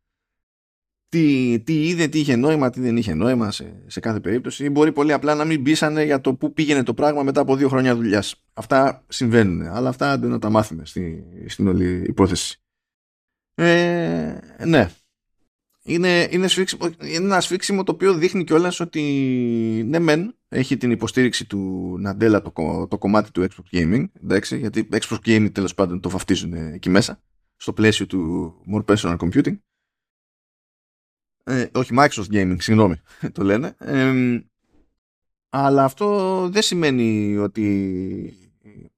τι, 1.12 1.60
τι 1.60 1.88
είδε, 1.88 2.08
τι 2.08 2.18
είχε 2.18 2.36
νόημα, 2.36 2.70
τι 2.70 2.80
δεν 2.80 2.96
είχε 2.96 3.14
νόημα 3.14 3.50
σε, 3.50 3.82
σε 3.86 4.00
κάθε 4.00 4.20
περίπτωση. 4.20 4.64
Ή 4.64 4.70
μπορεί 4.70 4.92
πολύ 4.92 5.12
απλά 5.12 5.34
να 5.34 5.44
μην 5.44 5.62
πείσανε 5.62 6.04
για 6.04 6.20
το 6.20 6.34
πού 6.34 6.52
πήγαινε 6.52 6.82
το 6.82 6.94
πράγμα 6.94 7.22
μετά 7.22 7.40
από 7.40 7.56
δύο 7.56 7.68
χρόνια 7.68 7.96
δουλειάς. 7.96 8.42
Αυτά 8.52 9.04
συμβαίνουν. 9.08 9.62
Αλλά 9.62 9.88
αυτά 9.88 10.18
δεν 10.18 10.30
να 10.30 10.38
τα 10.38 10.50
μάθουμε 10.50 10.84
στη, 10.84 11.24
στην 11.46 11.68
όλη 11.68 12.04
υπόθεση. 12.06 12.60
Ε, 13.54 14.38
ναι. 14.66 14.90
Είναι, 15.82 16.28
είναι, 16.30 16.48
σφίξιμο, 16.48 16.86
είναι 16.86 17.24
ένα 17.24 17.40
σφίξιμο 17.40 17.82
το 17.82 17.92
οποίο 17.92 18.14
δείχνει 18.14 18.44
κιόλας 18.44 18.80
ότι 18.80 19.02
ναι, 19.86 19.98
μεν 19.98 20.36
έχει 20.48 20.76
την 20.76 20.90
υποστήριξη 20.90 21.46
του 21.46 21.94
Ναντέλα 21.98 22.42
το, 22.42 22.52
το 22.88 22.98
κομμάτι 22.98 23.30
του 23.30 23.46
Xbox 23.48 23.76
Gaming. 23.76 24.04
Εντάξει, 24.22 24.58
γιατί 24.58 24.88
Xbox 24.92 25.16
Gaming 25.26 25.52
τέλος 25.52 25.74
πάντων 25.74 26.00
το 26.00 26.10
βαφτίζουν 26.10 26.52
εκεί 26.52 26.90
μέσα, 26.90 27.22
στο 27.56 27.72
πλαίσιο 27.72 28.06
του 28.06 28.54
More 28.74 28.84
Personal 28.84 29.16
Computing 29.16 29.56
ε, 31.44 31.66
όχι 31.72 31.94
Microsoft 31.96 32.32
Gaming, 32.32 32.56
συγγνώμη 32.58 32.96
το 33.32 33.42
λένε. 33.42 33.76
αλλά 35.48 35.84
αυτό 35.84 36.48
δεν 36.48 36.62
σημαίνει 36.62 37.36
ότι 37.36 37.66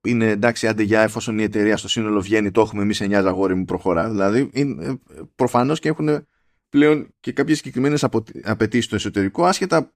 είναι 0.04 0.26
εντάξει 0.28 0.68
άντε 0.68 0.82
για 0.82 1.02
εφόσον 1.02 1.38
η 1.38 1.42
εταιρεία 1.42 1.76
στο 1.76 1.88
σύνολο 1.88 2.20
βγαίνει 2.20 2.50
το 2.50 2.60
έχουμε 2.60 2.82
εμείς 2.82 3.00
εννιά 3.00 3.18
αγόρι 3.18 3.54
μου 3.54 3.64
προχωρά. 3.64 4.10
Δηλαδή 4.10 4.50
είναι, 4.52 4.84
ε, 4.84 4.94
προφανώς 5.34 5.78
και 5.78 5.88
έχουν 5.88 6.26
πλέον 6.68 7.14
και 7.20 7.32
κάποιες 7.32 7.56
συγκεκριμένες 7.56 8.04
απαιτήσεις 8.42 8.84
στο 8.84 8.94
εσωτερικό 8.94 9.44
άσχετα 9.44 9.92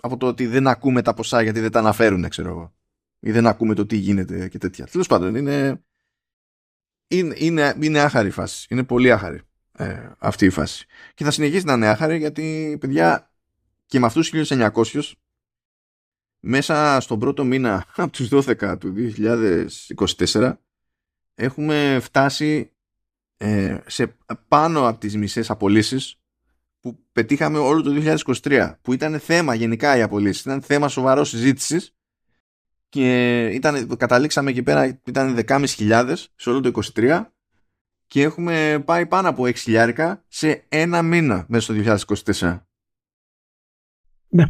από 0.00 0.16
το 0.16 0.26
ότι 0.26 0.46
δεν 0.46 0.66
ακούμε 0.66 1.02
τα 1.02 1.14
ποσά 1.14 1.42
γιατί 1.42 1.60
δεν 1.60 1.70
τα 1.70 1.78
αναφέρουν 1.78 2.28
ξέρω 2.28 2.48
εγώ 2.48 2.74
ή 3.20 3.30
δεν 3.30 3.46
ακούμε 3.46 3.74
το 3.74 3.86
τι 3.86 3.96
γίνεται 3.96 4.48
και 4.48 4.58
τέτοια. 4.58 4.86
Τέλος 4.86 5.06
πάντων 5.06 5.34
είναι, 5.34 5.84
είναι, 7.08 7.34
είναι, 7.38 7.76
είναι 7.80 8.00
άχαρη 8.00 8.30
φάση. 8.30 8.66
Είναι 8.70 8.84
πολύ 8.84 9.12
άχαρη 9.12 9.40
ε, 9.80 10.14
αυτή 10.18 10.44
η 10.44 10.50
φάση. 10.50 10.86
Και 11.14 11.24
θα 11.24 11.30
συνεχίσει 11.30 11.64
να 11.64 11.72
είναι 11.72 11.88
άχαρη 11.88 12.18
γιατί, 12.18 12.76
παιδιά, 12.80 13.30
και 13.86 13.98
με 13.98 14.06
αυτούς 14.06 14.30
τους 14.30 14.50
1900 14.50 15.12
μέσα 16.40 17.00
στον 17.00 17.18
πρώτο 17.18 17.44
μήνα 17.44 17.86
από 17.96 18.12
τους 18.12 18.28
12 18.32 18.76
του 18.80 18.94
2024 20.30 20.52
έχουμε 21.34 21.98
φτάσει 22.00 22.72
ε, 23.36 23.78
σε 23.86 24.16
πάνω 24.48 24.88
από 24.88 25.00
τις 25.00 25.16
μισές 25.16 25.50
απολύσεις 25.50 26.20
που 26.80 26.98
πετύχαμε 27.12 27.58
όλο 27.58 27.82
το 27.82 28.16
2023 28.42 28.74
που 28.82 28.92
ήταν 28.92 29.18
θέμα 29.18 29.54
γενικά 29.54 29.96
οι 29.96 30.02
απολύσεις 30.02 30.40
ήταν 30.40 30.62
θέμα 30.62 30.88
σοβαρός 30.88 31.28
συζήτησης 31.28 31.94
και 32.88 33.46
ήταν, 33.46 33.96
καταλήξαμε 33.96 34.50
εκεί 34.50 34.62
πέρα 34.62 35.00
ήταν 35.04 35.44
10.500 35.48 36.14
σε 36.36 36.50
όλο 36.50 36.60
το 36.60 36.80
2023 36.94 37.24
και 38.10 38.22
έχουμε 38.22 38.82
πάει 38.84 39.06
πάνω 39.06 39.28
από 39.28 39.44
6 39.64 40.14
σε 40.28 40.64
ένα 40.68 41.02
μήνα 41.02 41.44
μέσα 41.48 41.72
στο 41.72 41.96
2024. 42.38 42.60
Ναι. 44.28 44.44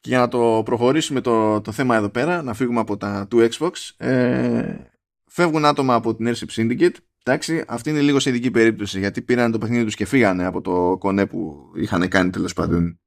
Και 0.00 0.08
για 0.08 0.18
να 0.18 0.28
το 0.28 0.62
προχωρήσουμε 0.64 1.20
το, 1.20 1.60
το 1.60 1.72
θέμα 1.72 1.96
εδώ 1.96 2.08
πέρα, 2.08 2.42
να 2.42 2.54
φύγουμε 2.54 2.80
από 2.80 2.96
τα 2.96 3.26
του 3.26 3.48
Xbox, 3.50 3.72
ε, 3.96 4.76
φεύγουν 5.24 5.64
άτομα 5.64 5.94
από 5.94 6.14
την 6.14 6.26
Airship 6.28 6.48
Syndicate. 6.50 6.94
Εντάξει, 7.22 7.64
αυτή 7.68 7.90
είναι 7.90 8.00
λίγο 8.00 8.20
σε 8.20 8.30
ειδική 8.30 8.50
περίπτωση, 8.50 8.98
γιατί 8.98 9.22
πήραν 9.22 9.52
το 9.52 9.58
παιχνίδι 9.58 9.84
τους 9.84 9.94
και 9.94 10.04
φύγανε 10.04 10.44
από 10.44 10.60
το 10.60 10.96
κονέ 10.98 11.26
που 11.26 11.72
είχαν 11.76 12.08
κάνει 12.08 12.30
τέλος 12.30 12.52
πάντων 12.52 13.00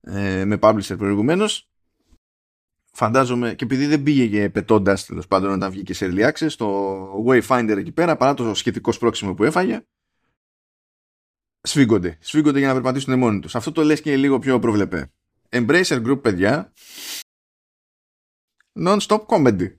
ε, 0.00 0.44
με 0.44 0.58
publisher 0.60 0.94
προηγουμένως 0.98 1.70
φαντάζομαι, 2.96 3.54
και 3.54 3.64
επειδή 3.64 3.86
δεν 3.86 4.02
πήγε 4.02 4.50
πετώντας 4.50 5.06
τέλος 5.06 5.26
πάντων 5.26 5.52
όταν 5.52 5.70
βγήκε 5.70 5.94
σε 5.94 6.10
early 6.10 6.32
access, 6.32 6.50
το 6.56 7.24
Wayfinder 7.26 7.74
εκεί 7.78 7.92
πέρα, 7.92 8.16
παρά 8.16 8.34
το 8.34 8.54
σχετικό 8.54 8.92
σπρώξιμο 8.92 9.34
που 9.34 9.44
έφαγε, 9.44 9.86
σφίγγονται. 11.60 12.18
Σφίγγονται 12.20 12.58
για 12.58 12.68
να 12.68 12.74
περπατήσουν 12.74 13.18
μόνοι 13.18 13.40
τους. 13.40 13.54
Αυτό 13.54 13.72
το 13.72 13.82
λες 13.82 14.00
και 14.00 14.16
λίγο 14.16 14.38
πιο 14.38 14.58
προβλεπέ. 14.58 15.12
Embracer 15.48 16.06
Group, 16.06 16.22
παιδιά. 16.22 16.72
Non-stop 18.78 19.26
comedy. 19.26 19.76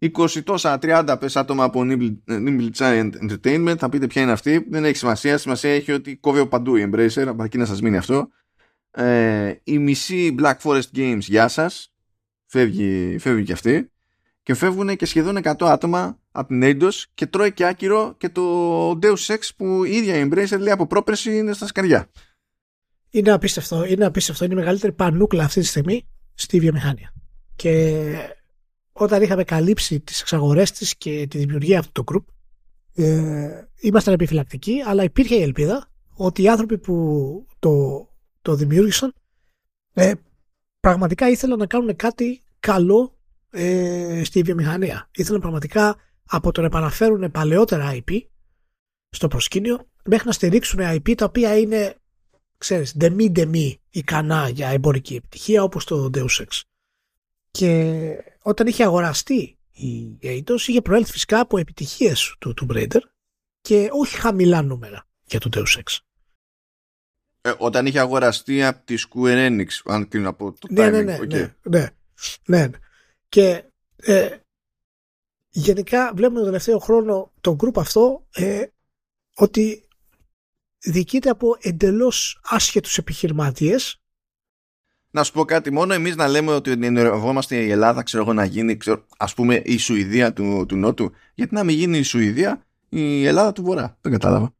20 0.00 0.42
τόσα 0.44 0.78
30 0.82 1.16
πες 1.20 1.36
άτομα 1.36 1.64
από 1.64 1.80
Nimble 2.28 2.70
Giant 2.76 3.10
Entertainment 3.22 3.74
θα 3.78 3.88
πείτε 3.88 4.06
ποια 4.06 4.22
είναι 4.22 4.32
αυτή 4.32 4.66
δεν 4.70 4.84
έχει 4.84 4.96
σημασία, 4.96 5.38
σημασία 5.38 5.74
έχει 5.74 5.92
ότι 5.92 6.16
κόβει 6.16 6.40
ο 6.40 6.48
παντού 6.48 6.76
η 6.76 6.90
Embracer 6.90 7.24
από 7.26 7.44
εκεί 7.44 7.58
να 7.58 7.64
σας 7.64 7.80
μείνει 7.80 7.96
αυτό 7.96 8.28
ε, 8.90 9.54
η 9.64 9.78
μισή 9.78 10.34
Black 10.38 10.54
Forest 10.62 10.90
Games 10.94 11.18
γεια 11.18 11.48
σας 11.48 11.92
φεύγει, 12.48 13.16
φεύγει 13.18 13.44
και 13.44 13.52
αυτή 13.52 13.90
και 14.42 14.54
φεύγουν 14.54 14.96
και 14.96 15.06
σχεδόν 15.06 15.38
100 15.42 15.54
άτομα 15.58 16.18
από 16.30 16.48
την 16.48 16.62
Eidos 16.64 17.04
και 17.14 17.26
τρώει 17.26 17.52
και 17.52 17.64
άκυρο 17.64 18.14
και 18.18 18.28
το 18.28 18.90
Deus 18.90 19.26
Ex 19.26 19.38
που 19.56 19.84
η 19.84 19.90
ίδια 19.90 20.16
η 20.16 20.28
Embracer 20.28 20.58
λέει 20.58 20.70
από 20.70 20.86
πρόπερση 20.86 21.36
είναι 21.36 21.52
στα 21.52 21.66
σκαριά. 21.66 22.10
Είναι 23.10 23.30
απίστευτο. 23.30 23.84
Είναι 23.84 24.04
απίστευτο. 24.04 24.44
Είναι 24.44 24.54
η 24.54 24.56
μεγαλύτερη 24.56 24.92
πανούκλα 24.92 25.44
αυτή 25.44 25.60
τη 25.60 25.66
στιγμή 25.66 26.06
στη 26.34 26.60
βιομηχανία. 26.60 27.12
Και 27.56 27.94
όταν 28.92 29.22
είχαμε 29.22 29.44
καλύψει 29.44 30.00
τις 30.00 30.20
εξαγορές 30.20 30.72
της 30.72 30.96
και 30.96 31.26
τη 31.30 31.38
δημιουργία 31.38 31.78
αυτού 31.78 32.04
του 32.04 32.12
group 32.12 32.24
ε, 33.04 33.64
ήμασταν 33.80 34.14
επιφυλακτικοί 34.14 34.82
αλλά 34.86 35.02
υπήρχε 35.02 35.34
η 35.34 35.42
ελπίδα 35.42 35.90
ότι 36.14 36.42
οι 36.42 36.48
άνθρωποι 36.48 36.78
που 36.78 37.46
το, 37.58 38.06
το 38.42 38.54
δημιούργησαν 38.54 39.14
ε, 39.92 40.12
πραγματικά 40.88 41.28
ήθελαν 41.28 41.58
να 41.58 41.66
κάνουν 41.66 41.96
κάτι 41.96 42.42
καλό 42.60 43.18
ε, 43.50 44.22
στη 44.24 44.42
βιομηχανία. 44.42 45.08
Ήθελαν 45.14 45.40
πραγματικά 45.40 45.96
από 46.26 46.52
το 46.52 46.60
να 46.60 46.66
επαναφέρουν 46.66 47.30
παλαιότερα 47.30 47.92
IP 47.92 48.20
στο 49.10 49.28
προσκήνιο 49.28 49.88
μέχρι 50.04 50.26
να 50.26 50.32
στηρίξουν 50.32 50.80
IP 50.82 51.14
τα 51.14 51.24
οποία 51.24 51.58
είναι 51.58 51.94
ξέρεις, 52.58 52.96
ντεμή 52.96 53.80
ικανά 53.90 54.48
για 54.48 54.68
εμπορική 54.68 55.14
επιτυχία 55.14 55.62
όπως 55.62 55.84
το 55.84 56.10
Deus 56.14 56.44
Ex. 56.44 56.60
Και 57.50 58.04
όταν 58.42 58.66
είχε 58.66 58.84
αγοραστεί 58.84 59.58
η 59.70 60.18
Eidos 60.22 60.60
είχε 60.66 60.80
προέλθει 60.80 61.12
φυσικά 61.12 61.40
από 61.40 61.58
επιτυχίες 61.58 62.36
του 62.38 62.54
Tomb 62.60 62.76
Raider 62.76 63.00
και 63.60 63.88
όχι 63.92 64.16
χαμηλά 64.16 64.62
νούμερα 64.62 65.06
για 65.24 65.40
το 65.40 65.48
Deus 65.52 65.78
Ex. 65.78 65.96
Ε, 67.48 67.54
όταν 67.58 67.86
είχε 67.86 68.00
αγοραστεί 68.00 68.64
από 68.64 68.84
τη 68.84 68.94
Square 69.08 69.48
Enix, 69.48 69.66
αν 69.84 70.08
την 70.08 70.26
από 70.26 70.52
το 70.52 70.68
ναι, 70.70 70.90
ναι, 70.90 71.02
ναι, 71.02 71.18
ναι, 71.26 71.54
ναι, 71.62 71.88
ναι, 72.46 72.70
Και 73.28 73.64
ε, 73.96 74.36
γενικά 75.48 76.12
βλέπουμε 76.14 76.38
τον 76.38 76.48
τελευταίο 76.48 76.78
χρόνο 76.78 77.32
τον 77.40 77.56
group 77.62 77.76
αυτό 77.76 78.26
ε, 78.34 78.64
ότι 79.34 79.88
διοικείται 80.78 81.30
από 81.30 81.56
εντελώς 81.60 82.40
άσχετους 82.42 82.98
επιχειρηματίες 82.98 84.00
να 85.10 85.22
σου 85.22 85.32
πω 85.32 85.44
κάτι, 85.44 85.72
μόνο 85.72 85.94
εμείς 85.94 86.16
να 86.16 86.28
λέμε 86.28 86.52
ότι 86.52 86.70
ενεργόμαστε 86.70 87.56
η 87.56 87.70
Ελλάδα, 87.70 88.02
ξέρω 88.02 88.22
εγώ, 88.22 88.32
να 88.32 88.44
γίνει, 88.44 88.76
ξέρω, 88.76 89.06
ας 89.18 89.34
πούμε, 89.34 89.62
η 89.64 89.78
Σουηδία 89.78 90.32
του, 90.32 90.66
του 90.68 90.76
Νότου. 90.76 91.12
Γιατί 91.34 91.54
να 91.54 91.64
μην 91.64 91.76
γίνει 91.76 91.98
η 91.98 92.02
Σουηδία 92.02 92.66
η 92.88 93.26
Ελλάδα 93.26 93.52
του 93.52 93.62
Βορρά. 93.62 93.98
Δεν 94.00 94.12
κατάλαβα. 94.12 94.54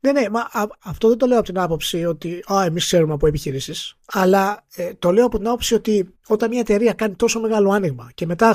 Ναι, 0.00 0.12
ναι, 0.12 0.28
μα 0.28 0.48
αυτό 0.78 1.08
δεν 1.08 1.18
το 1.18 1.26
λέω 1.26 1.38
από 1.38 1.46
την 1.46 1.58
άποψη 1.58 2.04
ότι 2.04 2.44
α, 2.52 2.64
εμείς 2.64 2.84
ξέρουμε 2.84 3.12
από 3.12 3.26
επιχειρήσεις, 3.26 3.96
αλλά 4.06 4.66
ε, 4.74 4.94
το 4.94 5.12
λέω 5.12 5.26
από 5.26 5.36
την 5.36 5.46
άποψη 5.46 5.74
ότι 5.74 6.14
όταν 6.26 6.48
μια 6.48 6.60
εταιρεία 6.60 6.92
κάνει 6.92 7.14
τόσο 7.14 7.40
μεγάλο 7.40 7.70
άνοιγμα 7.70 8.10
και 8.14 8.26
μετά 8.26 8.54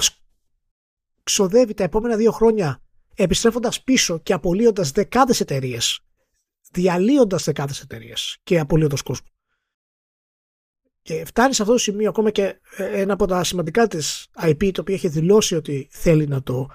ξοδεύει 1.23 1.73
τα 1.73 1.83
επόμενα 1.83 2.15
δύο 2.15 2.31
χρόνια 2.31 2.81
επιστρέφοντας 3.15 3.83
πίσω 3.83 4.19
και 4.19 4.33
απολύοντας 4.33 4.91
δεκάδες 4.91 5.39
εταιρείες, 5.39 5.99
διαλύοντας 6.71 7.43
δεκάδες 7.43 7.81
εταιρείες 7.81 8.37
και 8.43 8.59
απολύοντας 8.59 9.01
κόσμο. 9.01 9.27
Και 11.01 11.25
φτάνει 11.25 11.53
σε 11.53 11.61
αυτό 11.61 11.73
το 11.73 11.79
σημείο 11.79 12.09
ακόμα 12.09 12.31
και 12.31 12.59
ε, 12.77 13.01
ένα 13.01 13.13
από 13.13 13.25
τα 13.25 13.43
σημαντικά 13.43 13.87
της 13.87 14.27
IP 14.41 14.71
το 14.71 14.81
οποίο 14.81 14.95
έχει 14.95 15.07
δηλώσει 15.07 15.55
ότι 15.55 15.87
θέλει 15.91 16.27
να 16.27 16.43
το 16.43 16.69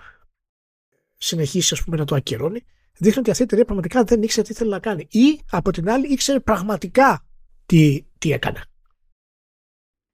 συνεχίσει 1.16 1.74
ας 1.74 1.84
πούμε 1.84 1.96
να 1.96 2.04
το 2.04 2.14
ακυρώνει 2.14 2.64
δείχνει 3.00 3.20
ότι 3.20 3.30
αυτή 3.30 3.42
η 3.42 3.44
εταιρεία 3.44 3.64
πραγματικά 3.64 4.04
δεν 4.04 4.22
ήξερε 4.22 4.46
τι 4.46 4.54
θέλει 4.54 4.70
να 4.70 4.78
κάνει 4.78 5.06
ή 5.10 5.40
από 5.50 5.70
την 5.70 5.90
άλλη 5.90 6.06
ήξερε 6.06 6.40
πραγματικά 6.40 7.26
τι, 7.66 8.04
τι 8.18 8.32
έκανε. 8.32 8.62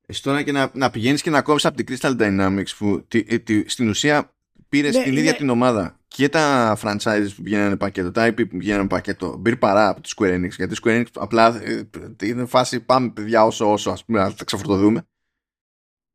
Εσύ 0.06 0.22
τώρα 0.22 0.42
και 0.42 0.52
να, 0.52 0.70
να 0.74 0.90
πηγαίνεις 0.90 1.22
και 1.22 1.30
να 1.30 1.42
κόβεις 1.42 1.64
από 1.64 1.82
την 1.82 1.86
Crystal 1.88 2.16
Dynamics 2.20 2.70
που 2.78 3.04
τη, 3.08 3.40
τη, 3.40 3.68
στην 3.68 3.88
ουσία 3.88 4.34
πήρες 4.68 4.94
ναι, 4.94 5.02
την 5.02 5.16
ίδια 5.16 5.34
την 5.34 5.48
ομάδα 5.48 6.00
και 6.08 6.28
τα 6.28 6.76
franchises 6.82 7.28
που 7.36 7.42
πηγαίνανε 7.42 7.76
πακέτο, 7.76 8.10
τα 8.10 8.28
IP 8.28 8.48
που 8.48 8.56
πηγαίνανε 8.56 8.88
πακέτο, 8.88 9.36
μπήρε 9.36 9.56
παρά 9.56 9.88
από 9.88 10.00
τη 10.00 10.10
Square 10.16 10.34
Enix. 10.34 10.50
Γιατί 10.50 10.74
η 10.74 10.76
Square 10.82 11.00
Enix 11.00 11.06
απλά 11.14 11.62
ε, 11.62 11.88
είναι 12.22 12.46
φάση 12.46 12.80
πάμε 12.80 13.10
παιδιά 13.10 13.44
όσο 13.44 13.72
όσο 13.72 13.90
ας 13.90 14.04
πούμε, 14.04 14.18
να 14.18 14.34
τα 14.34 14.44
ξεφορτωθούμε. 14.44 15.06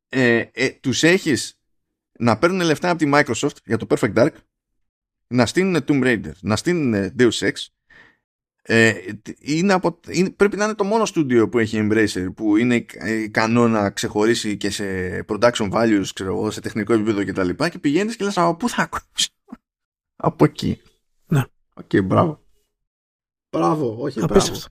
Ε, 0.08 0.44
ε, 0.52 0.70
τους 0.70 1.02
έχεις 1.02 1.60
να 2.18 2.38
παίρνουν 2.38 2.60
λεφτά 2.60 2.90
από 2.90 2.98
τη 2.98 3.10
Microsoft 3.14 3.56
για 3.64 3.76
το 3.76 3.86
Perfect 3.88 4.14
Dark, 4.14 4.32
να 5.32 5.46
στείλουν 5.46 5.84
Tomb 5.86 6.04
Raider, 6.04 6.32
να 6.40 6.56
στείλουν 6.56 7.12
Deus 7.18 7.38
Ex, 7.38 7.52
ε, 8.64 8.94
είναι 9.38 9.72
από, 9.72 10.00
είναι, 10.08 10.30
πρέπει 10.30 10.56
να 10.56 10.64
είναι 10.64 10.74
το 10.74 10.84
μόνο 10.84 11.04
στούντιο 11.04 11.48
που 11.48 11.58
έχει 11.58 11.78
Embracer 11.80 12.26
που 12.34 12.56
είναι 12.56 12.86
ικανό 13.24 13.68
να 13.68 13.90
ξεχωρίσει 13.90 14.56
και 14.56 14.70
σε 14.70 14.84
production 15.28 15.72
values 15.72 16.04
ξέρω 16.14 16.32
εγώ, 16.32 16.50
σε 16.50 16.60
τεχνικό 16.60 16.92
επίπεδο 16.92 17.24
κτλ. 17.24 17.48
Και, 17.48 17.68
και 17.68 17.78
πηγαίνεις 17.78 18.16
και 18.16 18.24
λες 18.24 18.38
από 18.38 18.56
πού 18.56 18.68
θα 18.68 18.82
κόψεις 18.82 19.28
από 20.16 20.44
εκεί. 20.44 20.80
Ναι. 21.26 21.42
OK, 21.74 21.84
okay, 21.92 22.04
μπράβο. 22.04 22.44
Μπράβο, 23.50 23.96
όχι 23.98 24.20
Απίστευτο. 24.22 24.68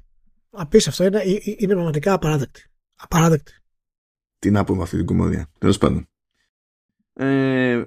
μπράβο. 0.49 0.63
Απίστευτο, 0.63 1.03
είναι, 1.03 1.21
είναι 1.57 1.73
πραγματικά 1.73 2.13
απαράδεκτη. 2.13 2.65
Απαράδεκτη. 2.95 3.53
Τι 4.39 4.51
να 4.51 4.63
πούμε 4.63 4.83
αυτή 4.83 4.97
την 4.97 5.05
κομμόδια 5.05 5.51
τέλος 5.57 5.77
πάντων. 5.77 6.07
Ε, 7.13 7.83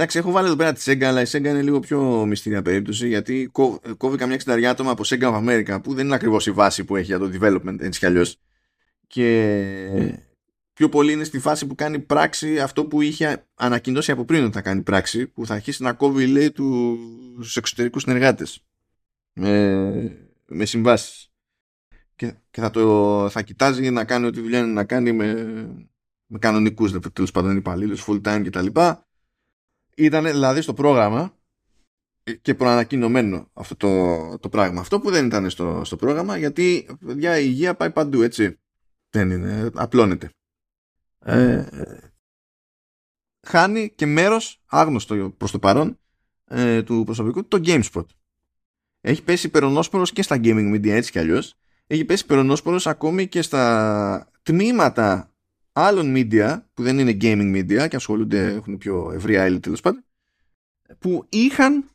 Εντάξει, 0.00 0.18
έχω 0.18 0.30
βάλει 0.30 0.46
εδώ 0.46 0.56
πέρα 0.56 0.72
τη 0.72 0.82
Sega, 0.86 1.02
αλλά 1.02 1.20
η 1.20 1.24
Sega 1.28 1.44
είναι 1.44 1.62
λίγο 1.62 1.80
πιο 1.80 2.26
μυστήρια 2.26 2.62
περίπτωση 2.62 3.08
γιατί 3.08 3.50
κόβει 3.96 4.16
καμιά 4.16 4.34
εξενταριά 4.34 4.70
άτομα 4.70 4.90
από 4.90 5.02
Sega 5.06 5.22
of 5.22 5.48
America 5.48 5.82
που 5.82 5.94
δεν 5.94 6.06
είναι 6.06 6.14
ακριβώς 6.14 6.46
η 6.46 6.50
βάση 6.50 6.84
που 6.84 6.96
έχει 6.96 7.06
για 7.06 7.18
το 7.18 7.30
development 7.40 7.80
έτσι 7.80 7.98
κι 7.98 8.06
αλλιώς. 8.06 8.36
Και 9.06 10.14
πιο 10.72 10.88
πολύ 10.88 11.12
είναι 11.12 11.24
στη 11.24 11.38
φάση 11.38 11.66
που 11.66 11.74
κάνει 11.74 11.98
πράξη 11.98 12.60
αυτό 12.60 12.84
που 12.84 13.00
είχε 13.00 13.46
ανακοινώσει 13.54 14.12
από 14.12 14.24
πριν 14.24 14.44
ότι 14.44 14.52
θα 14.52 14.60
κάνει 14.60 14.82
πράξη, 14.82 15.26
που 15.26 15.46
θα 15.46 15.54
αρχίσει 15.54 15.82
να 15.82 15.92
κόβει 15.92 16.26
λέει 16.26 16.50
τους 16.50 17.56
εξωτερικούς 17.56 18.02
συνεργάτες 18.02 18.64
με, 19.32 20.30
με 20.46 20.64
συμβάσεις. 20.64 21.32
Και, 22.16 22.34
και 22.50 22.60
θα, 22.60 22.70
το, 22.70 23.28
θα 23.30 23.42
κοιτάζει 23.42 23.90
να 23.90 24.04
κάνει 24.04 24.26
ό,τι 24.26 24.40
δουλειά 24.40 24.58
είναι 24.58 24.72
να 24.72 24.84
κάνει 24.84 25.12
με, 25.12 25.34
με 26.26 26.38
κανονικούς 26.38 26.92
τέλος 27.12 27.30
πάντων 27.30 27.56
υπαλλήλου, 27.56 27.98
full 27.98 28.20
time 28.20 28.42
κτλ 28.44 28.66
ήταν 30.04 30.24
δηλαδή 30.24 30.60
στο 30.60 30.74
πρόγραμμα 30.74 31.34
και 32.42 32.54
προανακοινωμένο 32.54 33.50
αυτό 33.52 33.76
το, 33.76 34.38
το 34.38 34.48
πράγμα. 34.48 34.80
Αυτό 34.80 35.00
που 35.00 35.10
δεν 35.10 35.26
ήταν 35.26 35.50
στο, 35.50 35.84
στο 35.84 35.96
πρόγραμμα 35.96 36.36
γιατί 36.36 36.88
παιδιά, 37.06 37.38
η 37.38 37.44
υγεία 37.46 37.74
πάει 37.74 37.90
παντού 37.90 38.22
έτσι. 38.22 38.58
Δεν 39.10 39.30
είναι, 39.30 39.70
απλώνεται. 39.74 40.30
Ε, 41.18 41.66
χάνει 43.46 43.90
και 43.90 44.06
μέρος 44.06 44.62
άγνωστο 44.66 45.34
προς 45.36 45.50
το 45.50 45.58
παρόν 45.58 45.98
ε, 46.44 46.82
του 46.82 47.02
προσωπικού 47.04 47.44
το 47.44 47.60
GameSpot. 47.64 48.04
Έχει 49.00 49.22
πέσει 49.22 49.46
υπερονόσπορος 49.46 50.12
και 50.12 50.22
στα 50.22 50.36
gaming 50.42 50.74
media 50.74 50.88
έτσι 50.88 51.10
κι 51.10 51.18
αλλιώς. 51.18 51.54
Έχει 51.86 52.04
πέσει 52.04 52.24
υπερονόσπορος 52.24 52.86
ακόμη 52.86 53.28
και 53.28 53.42
στα 53.42 54.30
τμήματα 54.42 55.29
άλλων 55.72 56.14
media 56.16 56.62
που 56.74 56.82
δεν 56.82 56.98
είναι 56.98 57.16
gaming 57.20 57.56
media 57.56 57.88
και 57.88 57.96
ασχολούνται, 57.96 58.52
έχουν 58.52 58.78
πιο 58.78 59.10
ευρία 59.14 59.46
ύλη 59.46 59.60
τέλος 59.60 59.80
πάντων, 59.80 60.04
που 60.98 61.26
είχαν 61.28 61.90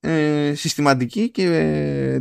ε, 0.00 0.54
συστηματική 0.54 1.30
και 1.30 1.44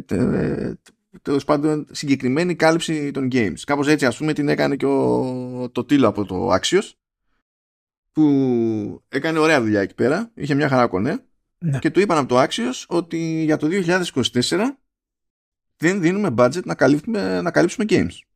ε, 0.08 0.74
τέλος 1.22 1.44
πάντων 1.46 1.88
συγκεκριμένη 1.92 2.56
κάλυψη 2.56 3.12
των 3.12 3.28
games. 3.32 3.60
Κάπως 3.66 3.88
έτσι 3.88 4.06
ας 4.06 4.18
πούμε 4.18 4.34
την 4.34 4.50
έκανε 4.50 4.76
και 4.76 4.86
ο, 4.86 5.70
το 5.72 5.86
Τίλο 5.86 6.08
από 6.08 6.26
το 6.26 6.54
Axios 6.54 6.92
που 8.12 9.04
έκανε 9.10 9.40
ωραία 9.40 9.62
δουλειά 9.62 9.82
εκεί 9.82 9.94
πέρα, 9.94 10.32
είχε 10.34 10.54
μια 10.54 10.68
χαρά 10.68 10.88
κονέ 10.88 11.26
ναι. 11.58 11.80
και 11.80 11.90
του 11.90 12.00
είπαν 12.00 12.18
από 12.18 12.28
το 12.28 12.42
Axios 12.42 12.86
ότι 12.88 13.44
για 13.44 13.58
το 13.58 13.68
2024 13.72 14.60
δεν 15.78 16.02
δίνουμε 16.02 16.34
budget 16.38 16.64
να 16.64 16.76
καλύψουμε, 16.76 17.42
να 17.42 17.52
καλύψουμε 17.52 17.86
games. 17.90 18.31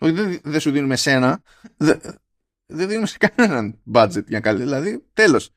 Όχι, 0.00 0.12
δεν, 0.12 0.40
δεν 0.42 0.60
σου 0.60 0.70
δίνουμε 0.70 0.96
σένα. 0.96 1.42
Δεν, 1.76 2.00
δεν 2.66 2.88
δίνουμε 2.88 3.06
σε 3.06 3.16
κανέναν 3.18 3.78
budget 3.92 4.24
για 4.26 4.40
καλή. 4.40 4.58
Δηλαδή, 4.58 5.04
τέλος 5.12 5.50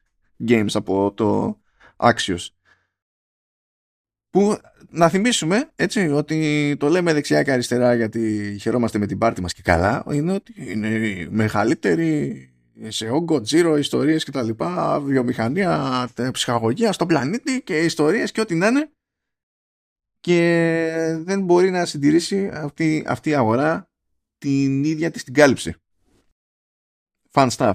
games 0.47 0.73
από 0.73 1.13
το 1.13 1.59
Axios. 1.97 2.47
Που 4.29 4.57
να 4.89 5.09
θυμίσουμε 5.09 5.71
έτσι 5.75 6.07
ότι 6.07 6.75
το 6.79 6.89
λέμε 6.89 7.13
δεξιά 7.13 7.43
και 7.43 7.51
αριστερά 7.51 7.95
γιατί 7.95 8.55
χαιρόμαστε 8.59 8.97
με 8.97 9.05
την 9.05 9.17
πάρτη 9.17 9.41
μας 9.41 9.53
και 9.53 9.61
καλά 9.61 10.03
είναι 10.11 10.33
ότι 10.33 10.53
είναι 10.57 10.87
η 10.87 11.27
μεγαλύτερη 11.31 12.53
σε 12.87 13.09
όγκο, 13.09 13.41
τζίρο, 13.41 13.77
ιστορίες 13.77 14.23
και 14.23 14.31
τα 14.31 14.41
λοιπά 14.43 14.99
βιομηχανία, 14.99 16.09
ψυχαγωγία 16.31 16.91
στον 16.91 17.07
πλανήτη 17.07 17.61
και 17.61 17.77
ιστορίες 17.79 18.31
και 18.31 18.41
ό,τι 18.41 18.55
να 18.55 18.67
είναι 18.67 18.91
και 20.19 21.15
δεν 21.19 21.43
μπορεί 21.43 21.71
να 21.71 21.85
συντηρήσει 21.85 22.49
αυτή, 22.53 23.03
αυτή 23.07 23.29
η 23.29 23.35
αγορά 23.35 23.92
την 24.43 24.83
ίδια 24.83 25.11
της 25.11 25.23
την 25.23 25.33
κάλυψη. 25.33 25.75
Fun 27.31 27.49
stuff. 27.49 27.73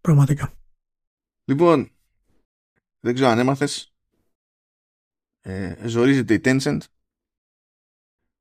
Πραγματικά. 0.00 0.52
Λοιπόν, 1.44 1.90
δεν 3.00 3.14
ξέρω 3.14 3.28
αν 3.28 3.38
έμαθες, 3.38 3.94
ε, 5.40 5.88
ζορίζεται 5.88 6.34
η 6.34 6.40
Tencent. 6.44 6.78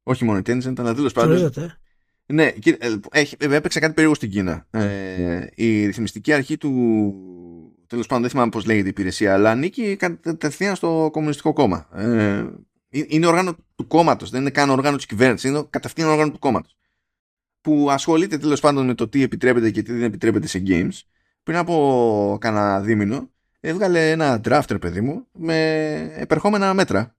Όχι 0.03 0.25
μόνο 0.25 0.38
η 0.38 0.41
Tencent, 0.45 0.80
αλλά 0.80 0.93
τέλος 0.93 1.13
πάντων. 1.13 1.38
Ζορίζεται. 1.38 1.77
Ναι, 2.25 2.45
ε, 2.45 2.99
έχει, 3.11 3.36
ε, 3.39 3.55
έπαιξε 3.55 3.80
κάτι 3.80 3.93
περίεργο 3.93 4.15
στην 4.15 4.30
Κίνα. 4.30 4.67
Ε, 4.71 5.47
η 5.55 5.86
ρυθμιστική 5.86 6.34
αρχή 6.34 6.57
του. 6.57 6.71
Τέλος 7.88 8.07
πάντων, 8.07 8.21
δεν 8.21 8.32
θυμάμαι 8.32 8.51
πώς 8.51 8.65
λέγεται 8.65 8.88
η 8.88 8.89
υπηρεσία, 8.89 9.34
αλλά 9.34 9.51
ανήκει 9.51 9.95
κατευθείαν 9.95 10.75
στο 10.75 11.09
Κομμουνιστικό 11.11 11.53
Κόμμα. 11.53 11.89
Ε, 11.93 12.49
είναι 12.89 13.25
όργανο 13.25 13.55
του 13.75 13.88
κόμματος, 13.88 14.30
δεν 14.30 14.41
είναι 14.41 14.49
καν 14.49 14.69
όργανο 14.69 14.95
της 14.95 15.05
κυβέρνησης, 15.05 15.49
είναι 15.49 15.67
κατευθείαν 15.69 16.09
όργανο 16.09 16.32
του 16.32 16.39
κόμματος 16.39 16.77
που 17.64 17.88
ασχολείται 17.91 18.38
τέλος 18.38 18.59
πάντων 18.59 18.86
με 18.86 18.93
το 18.93 19.07
τι 19.07 19.24
επιτρέπεται 19.24 19.72
και 19.72 19.82
τι 19.82 19.91
δεν 19.91 20.03
επιτρέπεται 20.03 20.47
σε 20.47 20.64
games, 20.68 20.99
πριν 21.43 21.57
από 21.57 22.38
κανένα 22.41 22.82
δίμηνο, 22.82 23.32
έβγαλε 23.59 24.11
ένα 24.11 24.41
draft, 24.43 24.78
παιδί 24.82 25.01
μου, 25.01 25.28
με 25.32 25.57
επερχόμενα 26.16 26.74
μέτρα. 26.74 27.16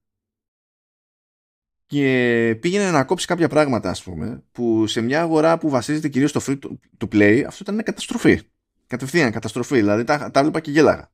Και 1.86 2.58
πήγαινε 2.60 2.90
να 2.90 3.04
κόψει 3.04 3.26
κάποια 3.26 3.48
πράγματα, 3.48 3.90
ας 3.90 4.02
πούμε, 4.02 4.42
που 4.52 4.86
σε 4.86 5.00
μια 5.00 5.20
αγορά 5.20 5.58
που 5.58 5.68
βασίζεται 5.68 6.08
κυρίως 6.08 6.30
στο 6.30 6.40
free 6.46 6.58
to 6.98 7.14
play, 7.14 7.42
αυτό 7.46 7.58
ήταν 7.60 7.74
μια 7.74 7.84
καταστροφή. 7.84 8.40
Κατευθείαν, 8.86 9.32
καταστροφή. 9.32 9.74
Δηλαδή 9.74 10.04
τα, 10.04 10.30
τα 10.30 10.42
βλέπα 10.42 10.60
και 10.60 10.70
γέλαγα. 10.70 11.10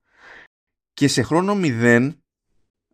Και 0.93 1.09
σε 1.09 1.22
χρόνο 1.22 1.59
0, 1.62 2.11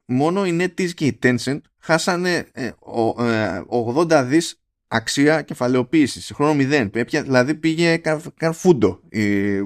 μόνο 0.05 0.47
η 0.47 0.57
NetEase 0.61 0.95
και 0.95 1.07
η 1.07 1.19
Tencent 1.23 1.61
χάσανε 1.79 2.49
ε, 2.53 2.71
ο, 2.79 3.25
ε, 3.25 3.65
80 3.69 4.25
δις 4.27 4.61
αξία 4.89 5.43
κεφαλαιοποίησης 5.43 6.25
σε 6.25 6.35
χρόνο 6.35 6.65
0. 6.71 6.89
δηλαδή 7.11 7.55
πήγε 7.55 7.97
καν 8.37 8.53
φούντο. 8.53 9.01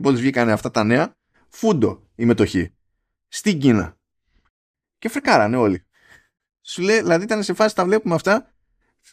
Μόλις 0.02 0.20
βγήκαν 0.20 0.48
αυτά 0.48 0.70
τα 0.70 0.84
νέα, 0.84 1.16
φούντο 1.48 2.08
η 2.14 2.24
μετοχή. 2.24 2.74
Στην 3.28 3.58
Κίνα. 3.58 3.98
Και 4.98 5.08
φρικάρανε 5.08 5.56
όλοι. 5.56 5.84
Σου 6.62 6.82
λέει, 6.82 7.00
δηλαδή 7.00 7.24
ήταν 7.24 7.42
σε 7.42 7.54
φάση 7.54 7.74
τα 7.74 7.84
βλέπουμε 7.84 8.14
αυτά. 8.14 8.54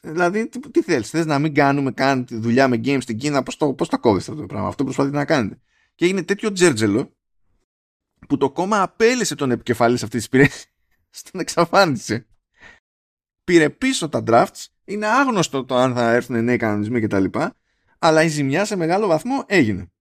Δηλαδή, 0.02 0.48
τι, 0.48 0.60
τι 0.72 0.82
θέλεις, 0.82 1.10
θες 1.10 1.26
να 1.26 1.40
μην 1.40 1.54
κάνουμε 1.54 1.92
καν 1.92 2.26
τη 2.26 2.36
δουλειά 2.36 2.68
με 2.68 2.76
games 2.84 3.02
στην 3.02 3.18
Κίνα, 3.18 3.44
πώς 3.44 3.58
το, 3.58 3.74
πώς 3.74 3.90
το 3.90 4.00
κόβεις 4.00 4.30
αυτό 4.30 4.42
το 4.42 4.48
πράγμα; 4.48 4.68
Αυτό 4.68 4.84
προσπαθείτε 4.84 5.18
να 5.18 5.26
κάνετε. 5.26 5.60
Και 5.96 6.06
έγινε 6.06 6.24
τέτοιο 6.24 6.52
τζέρτζελο 6.52 7.16
που 8.28 8.38
το 8.38 8.52
κόμμα 8.52 8.82
απέλησε 8.82 9.36
τον 9.36 9.52
επικεφαλής 9.52 10.04
αυτής 10.04 10.18
της 10.18 10.26
υπηρεσίας. 10.26 10.66
Στον 11.10 11.42
εξαφάνισε. 11.42 12.28
Πήρε 13.44 13.70
πίσω 13.70 14.10
τα 14.10 14.24
drafts. 14.28 14.66
Είναι 14.88 15.08
άγνωστο 15.08 15.64
το 15.64 15.76
αν 15.76 15.94
θα 15.94 16.14
έρθουν 16.14 16.44
νέοι 16.44 16.58
κανονισμοί 16.58 17.02
κτλ. 17.02 17.26
Αλλά 18.00 18.24
η 18.24 18.28
ζημιά 18.28 18.66
σε 18.66 18.76
μεγάλο 18.76 19.08
βαθμό 19.08 19.44
έγινε. 19.48 19.92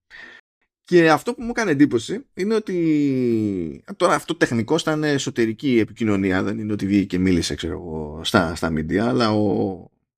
Και 0.84 1.10
αυτό 1.10 1.34
που 1.34 1.42
μου 1.42 1.50
έκανε 1.50 1.70
εντύπωση 1.70 2.26
είναι 2.34 2.54
ότι 2.54 3.84
τώρα 3.96 4.14
αυτό 4.14 4.34
τεχνικό 4.34 4.74
ήταν 4.74 5.04
εσωτερική 5.04 5.78
επικοινωνία, 5.78 6.42
δεν 6.42 6.58
είναι 6.58 6.72
ότι 6.72 6.86
βγήκε 6.86 7.04
και 7.04 7.18
μίλησε 7.18 7.54
ξέρω 7.54 7.72
εγώ, 7.72 8.20
στα, 8.24 8.54
στα 8.54 8.72
media, 8.72 8.96
αλλά 8.96 9.32
ο, 9.32 9.72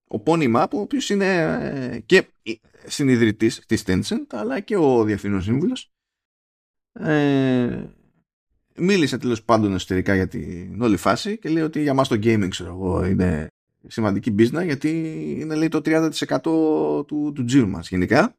ο 0.09 0.23
Pony 0.25 0.57
Map, 0.57 0.67
ο 0.73 0.81
οποίος 0.81 1.11
είναι 1.11 1.37
ε, 1.61 1.99
και 2.07 2.27
συνειδητής 2.87 3.63
της 3.67 3.83
Tencent, 3.87 4.27
αλλά 4.29 4.61
και 4.61 4.77
ο 4.77 5.05
διευθύνων 5.05 5.43
σύμβουλος, 5.43 5.93
ε, 6.93 7.85
μίλησε 8.77 9.19
τέλος 9.19 9.43
πάντων 9.43 9.75
εσωτερικά 9.75 10.15
για 10.15 10.29
την 10.29 10.83
όλη 10.83 10.97
φάση 10.97 11.39
και 11.39 11.49
λέει 11.49 11.63
ότι 11.63 11.83
για 11.83 11.95
μας 11.95 12.09
το 12.09 12.15
gaming 12.23 12.49
ξέρω 12.49 12.71
εγώ, 12.71 13.05
είναι 13.05 13.49
σημαντική 13.87 14.35
business 14.39 14.65
γιατί 14.65 14.91
είναι 15.41 15.55
λέει 15.55 15.69
το 15.69 15.81
30% 15.85 16.41
του, 16.43 17.33
του 17.35 17.45
τζίρου 17.45 17.69
μας 17.69 17.89
γενικά 17.89 18.37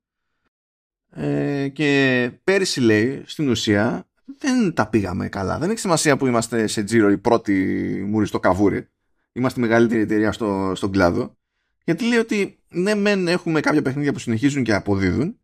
ε, 1.11 1.67
και 1.67 2.31
πέρυσι 2.43 2.81
λέει 2.81 3.23
στην 3.25 3.49
ουσία 3.49 4.07
δεν 4.37 4.73
τα 4.73 4.87
πήγαμε 4.87 5.29
καλά. 5.29 5.57
Δεν 5.57 5.69
έχει 5.69 5.79
σημασία 5.79 6.17
που 6.17 6.27
είμαστε 6.27 6.67
σε 6.67 6.83
τζίρο 6.83 7.09
η 7.09 7.17
πρώτη 7.17 7.53
μούρη 8.07 8.25
στο 8.25 8.39
καβούρι. 8.39 8.87
Είμαστε 9.31 9.59
η 9.59 9.63
μεγαλύτερη 9.63 10.01
εταιρεία 10.01 10.31
στο, 10.31 10.71
στον 10.75 10.91
κλάδο. 10.91 11.37
Γιατί 11.83 12.07
λέει 12.07 12.19
ότι 12.19 12.59
ναι, 12.69 12.95
μεν 12.95 13.27
έχουμε 13.27 13.59
κάποια 13.59 13.81
παιχνίδια 13.81 14.13
που 14.13 14.19
συνεχίζουν 14.19 14.63
και 14.63 14.73
αποδίδουν, 14.73 15.39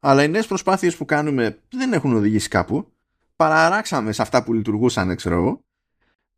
αλλά 0.00 0.22
οι 0.22 0.28
νέες 0.28 0.46
προσπάθειες 0.46 0.96
που 0.96 1.04
κάνουμε 1.04 1.58
δεν 1.70 1.92
έχουν 1.92 2.14
οδηγήσει 2.14 2.48
κάπου. 2.48 2.92
Παραράξαμε 3.36 4.12
σε 4.12 4.22
αυτά 4.22 4.42
που 4.42 4.52
λειτουργούσαν, 4.52 5.16
ξέρω 5.16 5.34
εγώ. 5.34 5.64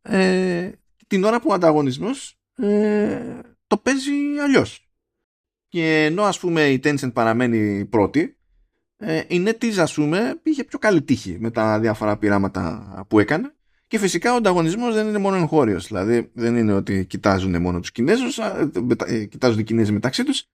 Ε, 0.03 0.71
την 1.07 1.25
ώρα 1.25 1.41
που 1.41 1.49
ο 1.51 1.55
ανταγωνισμός 1.55 2.39
ε, 2.57 3.39
το 3.67 3.77
παίζει 3.77 4.39
αλλιώς. 4.43 4.89
Και 5.69 6.05
ενώ 6.05 6.23
ας 6.23 6.39
πούμε 6.39 6.69
η 6.69 6.81
Tencent 6.85 7.13
παραμένει 7.13 7.85
πρώτη, 7.85 8.39
ε, 8.97 9.23
η 9.27 9.45
NetEase 9.47 9.79
ας 9.79 9.95
πούμε 9.95 10.41
είχε 10.43 10.65
πιο 10.65 10.79
καλή 10.79 11.03
τύχη 11.03 11.37
με 11.41 11.51
τα 11.51 11.81
διάφορα 11.81 12.19
πειράματα 12.19 13.05
που 13.09 13.19
έκανε 13.19 13.55
και 13.87 13.99
φυσικά 13.99 14.33
ο 14.33 14.37
ανταγωνισμός 14.37 14.95
δεν 14.95 15.07
είναι 15.09 15.19
μόνο 15.19 15.37
εγχώριος. 15.37 15.87
Δηλαδή 15.87 16.31
δεν 16.35 16.57
είναι 16.57 16.73
ότι 16.73 17.07
κοιτάζουν 17.07 17.61
μόνο 17.61 17.81
τους 17.81 17.93
Κινέζους, 17.93 18.39
ε, 19.07 19.25
κοιτάζουν 19.25 19.59
οι 19.59 19.65
Κινέζοι 19.65 19.93
μεταξύ 19.93 20.25
τους. 20.25 20.45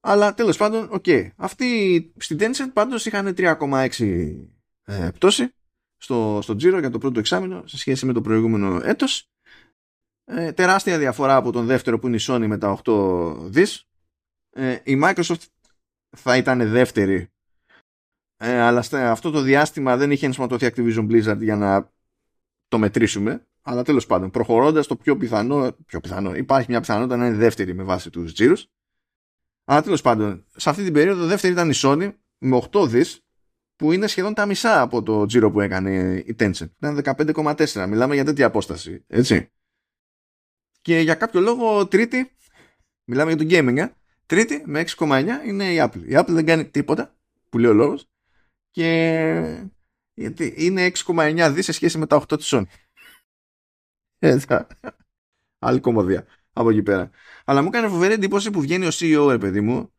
Αλλά 0.00 0.34
τέλος 0.34 0.56
πάντων, 0.56 0.88
OK. 0.90 1.04
Okay. 1.06 1.28
Αυτοί 1.36 2.12
στην 2.16 2.38
Tencent 2.40 2.70
πάντως 2.72 3.06
είχαν 3.06 3.34
3,6 3.36 4.48
ε, 4.84 5.10
πτώση 5.14 5.54
στο, 5.96 6.38
στο 6.42 6.54
Giro 6.54 6.78
για 6.80 6.90
το 6.90 6.98
πρώτο 6.98 7.18
εξάμεινο 7.18 7.62
σε 7.66 7.78
σχέση 7.78 8.06
με 8.06 8.12
το 8.12 8.20
προηγούμενο 8.20 8.80
έτος. 8.82 9.30
Ε, 10.30 10.52
τεράστια 10.52 10.98
διαφορά 10.98 11.36
από 11.36 11.52
τον 11.52 11.66
δεύτερο 11.66 11.98
που 11.98 12.06
είναι 12.06 12.16
η 12.16 12.20
Sony 12.22 12.46
με 12.46 12.58
τα 12.58 12.80
8 12.84 13.36
δις. 13.40 13.88
Ε, 14.50 14.78
η 14.84 15.00
Microsoft 15.02 15.44
θα 16.16 16.36
ήταν 16.36 16.70
δεύτερη 16.70 17.30
ε, 18.40 18.60
αλλά 18.60 18.84
αυτό 18.92 19.30
το 19.30 19.40
διάστημα 19.40 19.96
δεν 19.96 20.10
είχε 20.10 20.26
ενσωματωθεί 20.26 20.70
Activision 20.74 21.08
Blizzard 21.10 21.38
για 21.40 21.56
να 21.56 21.92
το 22.68 22.78
μετρήσουμε. 22.78 23.46
Αλλά 23.62 23.82
τέλος 23.82 24.06
πάντων, 24.06 24.30
προχωρώντας 24.30 24.86
το 24.86 24.96
πιο 24.96 25.16
πιθανό, 25.16 25.76
πιο 25.86 26.00
πιθανό, 26.00 26.34
υπάρχει 26.34 26.66
μια 26.70 26.80
πιθανότητα 26.80 27.16
να 27.16 27.26
είναι 27.26 27.36
δεύτερη 27.36 27.74
με 27.74 27.82
βάση 27.82 28.10
τους 28.10 28.34
τζίρους. 28.34 28.66
Αλλά 29.64 29.82
τέλος 29.82 30.00
πάντων, 30.00 30.44
σε 30.56 30.70
αυτή 30.70 30.84
την 30.84 30.92
περίοδο 30.92 31.26
δεύτερη 31.26 31.52
ήταν 31.52 31.70
η 31.70 31.74
Sony 31.76 32.12
με 32.38 32.56
8 32.72 32.86
δις, 32.86 33.24
που 33.76 33.92
είναι 33.92 34.06
σχεδόν 34.06 34.34
τα 34.34 34.46
μισά 34.46 34.80
από 34.80 35.02
το 35.02 35.26
τζίρο 35.26 35.50
που 35.50 35.60
έκανε 35.60 36.22
η 36.26 36.36
Tencent. 36.38 36.70
Ήταν 36.76 36.94
15,4. 36.94 37.86
Μιλάμε 37.88 38.14
για 38.14 38.24
τέτοια 38.24 38.46
απόσταση. 38.46 39.04
Έτσι. 39.06 39.50
Και 40.88 40.98
για 40.98 41.14
κάποιο 41.14 41.40
λόγο, 41.40 41.86
τρίτη, 41.86 42.30
μιλάμε 43.04 43.32
για 43.32 43.46
το 43.46 43.54
gaming, 43.54 43.76
ε, 43.76 43.86
τρίτη 44.26 44.62
με 44.66 44.80
6,9 44.80 45.46
είναι 45.46 45.72
η 45.72 45.76
Apple. 45.80 46.02
Η 46.04 46.12
Apple 46.12 46.28
δεν 46.28 46.46
κάνει 46.46 46.64
τίποτα, 46.68 47.16
που 47.48 47.58
λέει 47.58 47.70
ο 47.70 47.74
λόγος, 47.74 48.08
και 48.70 49.68
γιατί 50.14 50.54
είναι 50.56 50.84
6,9 50.84 51.50
δις 51.52 51.64
σε 51.64 51.72
σχέση 51.72 51.98
με 51.98 52.06
τα 52.06 52.16
8 52.16 52.36
της 52.38 52.54
Sony. 52.54 52.62
Έτσι. 54.18 54.46
Άλλη 55.58 55.80
κομμωδία 55.80 56.26
από 56.52 56.70
εκεί 56.70 56.82
πέρα. 56.82 57.10
Αλλά 57.44 57.62
μου 57.62 57.68
έκανε 57.68 57.88
φοβερή 57.88 58.12
εντύπωση 58.12 58.50
που 58.50 58.60
βγαίνει 58.60 58.86
ο 58.86 58.90
CEO, 58.92 59.26
ρε 59.30 59.38
παιδί 59.38 59.60
μου, 59.60 59.92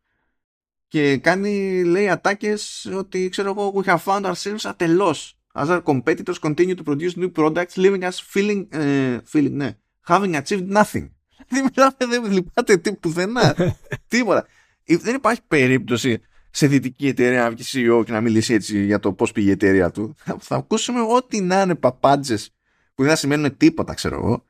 και 0.88 1.18
κάνει, 1.18 1.84
λέει, 1.84 2.08
ατάκες 2.08 2.90
ότι, 2.96 3.28
ξέρω 3.28 3.50
εγώ, 3.50 3.72
we 3.76 3.84
have 3.84 4.02
found 4.04 4.32
ourselves 4.32 4.62
at 4.62 4.76
a 4.78 4.98
loss. 4.98 5.30
As 5.54 5.68
our 5.68 5.82
competitors 5.82 6.38
continue 6.40 6.74
to 6.74 6.82
produce 6.82 7.16
new 7.16 7.30
products, 7.30 7.76
leaving 7.76 8.02
us 8.02 8.18
feeling, 8.34 8.68
uh, 8.72 9.18
feeling, 9.32 9.52
ναι, 9.52 9.78
having 10.06 10.34
achieved 10.34 10.72
nothing. 10.72 11.08
Δεν 11.52 11.64
μιλάμε, 11.64 11.94
δεν 11.98 12.32
λυπάτε 12.32 12.78
πουθενά. 13.00 13.56
Τίποτα. 14.08 14.46
Δεν 14.86 15.14
υπάρχει 15.14 15.40
περίπτωση 15.48 16.22
σε 16.50 16.66
δυτική 16.66 17.06
εταιρεία 17.06 17.42
να 17.42 17.50
βγει 17.50 17.62
CEO 17.72 18.04
και 18.04 18.12
να 18.12 18.20
μιλήσει 18.20 18.54
έτσι 18.54 18.84
για 18.84 18.98
το 18.98 19.12
πώς 19.12 19.32
πήγε 19.32 19.48
η 19.48 19.52
εταιρεία 19.52 19.90
του. 19.90 20.14
Θα 20.38 20.56
ακούσουμε 20.56 21.00
ό,τι 21.00 21.40
να 21.40 21.60
είναι 21.60 21.74
παπάντζες 21.74 22.54
που 22.94 23.02
δεν 23.02 23.10
θα 23.10 23.16
σημαίνουν 23.16 23.56
τίποτα, 23.56 23.94
ξέρω 23.94 24.16
εγώ. 24.16 24.44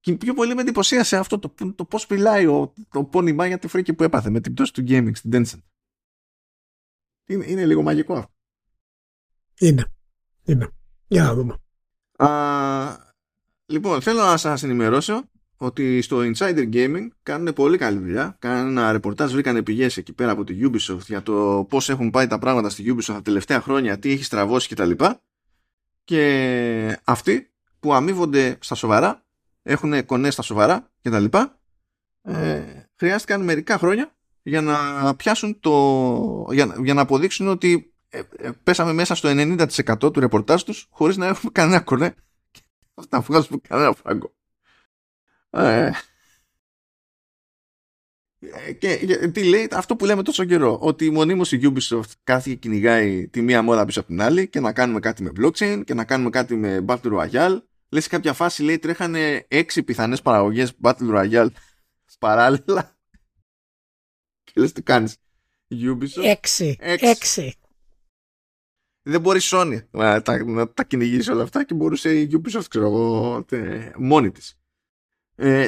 Και 0.00 0.12
πιο 0.12 0.34
πολύ 0.34 0.54
με 0.54 0.60
εντυπωσίασε 0.60 1.16
αυτό 1.16 1.38
το, 1.38 1.54
το 1.74 1.84
πώς 1.84 2.06
μιλάει 2.06 2.46
ο, 2.46 2.72
το 2.90 3.04
πόνιμά 3.04 3.46
για 3.46 3.58
τη 3.58 3.68
φρίκη 3.68 3.94
που 3.94 4.02
έπαθε 4.02 4.30
με 4.30 4.40
την 4.40 4.54
πτώση 4.54 4.72
του 4.72 4.84
gaming 4.88 5.10
στην 5.14 5.30
Tencent. 5.34 5.62
Είναι, 7.26 7.46
είναι 7.46 7.66
λίγο 7.66 7.82
μαγικό 7.82 8.14
αυτό. 8.14 8.32
Είναι. 9.58 9.84
Είναι. 10.44 10.68
Για 11.06 11.22
να 11.22 11.34
δούμε. 11.34 11.56
Α, 12.16 13.11
λοιπόν, 13.66 14.00
θέλω 14.00 14.20
να 14.20 14.36
σας 14.36 14.62
ενημερώσω 14.62 15.24
ότι 15.56 16.02
στο 16.02 16.18
Insider 16.18 16.72
Gaming 16.72 17.08
κάνουν 17.22 17.52
πολύ 17.52 17.78
καλή 17.78 17.98
δουλειά. 17.98 18.36
Κάνουν 18.38 18.76
ένα 18.76 18.92
ρεπορτάζ, 18.92 19.32
βρήκαν 19.32 19.62
πηγές 19.62 19.96
εκεί 19.96 20.12
πέρα 20.12 20.30
από 20.30 20.44
τη 20.44 20.54
Ubisoft 20.62 21.06
για 21.06 21.22
το 21.22 21.66
πώς 21.68 21.88
έχουν 21.88 22.10
πάει 22.10 22.26
τα 22.26 22.38
πράγματα 22.38 22.68
στη 22.68 22.94
Ubisoft 22.94 23.14
τα 23.14 23.22
τελευταία 23.22 23.60
χρόνια, 23.60 23.98
τι 23.98 24.10
έχει 24.10 24.24
στραβώσει 24.24 24.68
κτλ. 24.68 24.90
Και, 24.90 25.16
και 26.04 27.00
αυτοί 27.04 27.50
που 27.80 27.94
αμείβονται 27.94 28.56
στα 28.60 28.74
σοβαρά, 28.74 29.24
έχουν 29.62 30.06
κονές 30.06 30.32
στα 30.32 30.42
σοβαρά 30.42 30.90
κτλ. 31.02 31.24
Ε, 32.22 32.62
χρειάστηκαν 32.96 33.44
μερικά 33.44 33.78
χρόνια 33.78 34.12
για 34.42 34.60
να 34.60 35.14
πιάσουν 35.14 35.60
το. 35.60 36.46
για, 36.50 36.74
για 36.82 36.94
να 36.94 37.00
αποδείξουν 37.00 37.48
ότι 37.48 37.92
ε, 38.08 38.20
ε, 38.36 38.50
πέσαμε 38.62 38.92
μέσα 38.92 39.14
στο 39.14 39.28
90% 39.32 40.12
του 40.12 40.20
ρεπορτάζ 40.20 40.62
τους 40.62 40.86
χωρίς 40.90 41.16
να 41.16 41.26
έχουμε 41.26 41.52
κανένα 41.54 41.80
κονέ 41.80 42.14
να 43.10 43.20
βγάζουμε 43.20 43.60
κανένα 43.68 43.92
φράγκο. 43.94 44.34
Ε. 45.50 45.90
ε, 48.38 48.72
και 48.72 48.96
τι 49.32 49.44
λέει, 49.44 49.68
αυτό 49.72 49.96
που 49.96 50.04
λέμε 50.04 50.22
τόσο 50.22 50.44
καιρό, 50.44 50.78
ότι 50.80 51.10
μονίμως 51.10 51.52
η 51.52 51.60
Ubisoft 51.62 52.10
κάθε 52.24 52.50
και 52.50 52.56
κυνηγάει 52.56 53.28
τη 53.28 53.42
μία 53.42 53.62
μόδα 53.62 53.84
πίσω 53.84 54.00
από 54.00 54.08
την 54.08 54.22
άλλη 54.22 54.48
και 54.48 54.60
να 54.60 54.72
κάνουμε 54.72 55.00
κάτι 55.00 55.22
με 55.22 55.32
blockchain 55.40 55.82
και 55.84 55.94
να 55.94 56.04
κάνουμε 56.04 56.30
κάτι 56.30 56.56
με 56.56 56.84
Battle 56.88 57.12
Royale. 57.12 57.60
Λέει 57.88 58.00
σε 58.00 58.08
κάποια 58.08 58.32
φάση 58.32 58.62
λέει 58.62 58.78
τρέχανε 58.78 59.44
έξι 59.48 59.82
πιθανές 59.82 60.22
παραγωγές 60.22 60.72
Battle 60.82 61.10
Royale 61.14 61.48
παράλληλα. 62.18 62.96
Και 64.44 64.52
λες 64.54 64.72
τι 64.72 64.82
κάνεις. 64.82 65.16
Ubisoft. 65.70 66.24
Έξι. 66.24 66.76
Έξι. 66.80 67.54
Δεν 69.02 69.20
μπορεί 69.20 69.38
η 69.38 69.42
Sony 69.44 69.78
να 69.90 70.22
τα, 70.22 70.44
να 70.44 70.68
τα 70.68 70.84
κυνηγήσει 70.84 71.30
όλα 71.30 71.42
αυτά 71.42 71.64
και 71.64 71.74
μπορούσε 71.74 72.18
η 72.18 72.30
Ubisoft, 72.32 72.64
ξέρω 72.68 72.86
εγώ, 72.86 73.44
μόνη 73.96 74.30
της. 74.30 74.58
Ε, 75.34 75.62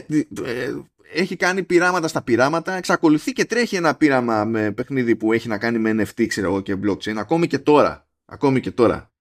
ε, 0.44 0.74
έχει 1.12 1.36
κάνει 1.36 1.62
πειράματα 1.62 2.08
στα 2.08 2.22
πειράματα, 2.22 2.72
εξακολουθεί 2.72 3.32
και 3.32 3.44
τρέχει 3.44 3.76
ένα 3.76 3.94
πείραμα 3.94 4.44
με 4.44 4.72
παιχνίδι 4.72 5.16
που 5.16 5.32
έχει 5.32 5.48
να 5.48 5.58
κάνει 5.58 5.78
με 5.78 5.90
NFT 5.90 6.26
ξέρω 6.26 6.46
εγώ 6.46 6.60
και 6.60 6.76
blockchain, 6.84 7.16
ακόμη 7.16 7.46
και 7.46 7.58
τώρα. 7.58 8.08
Ακόμη 8.24 8.60
και 8.60 8.70
τώρα. 8.70 9.12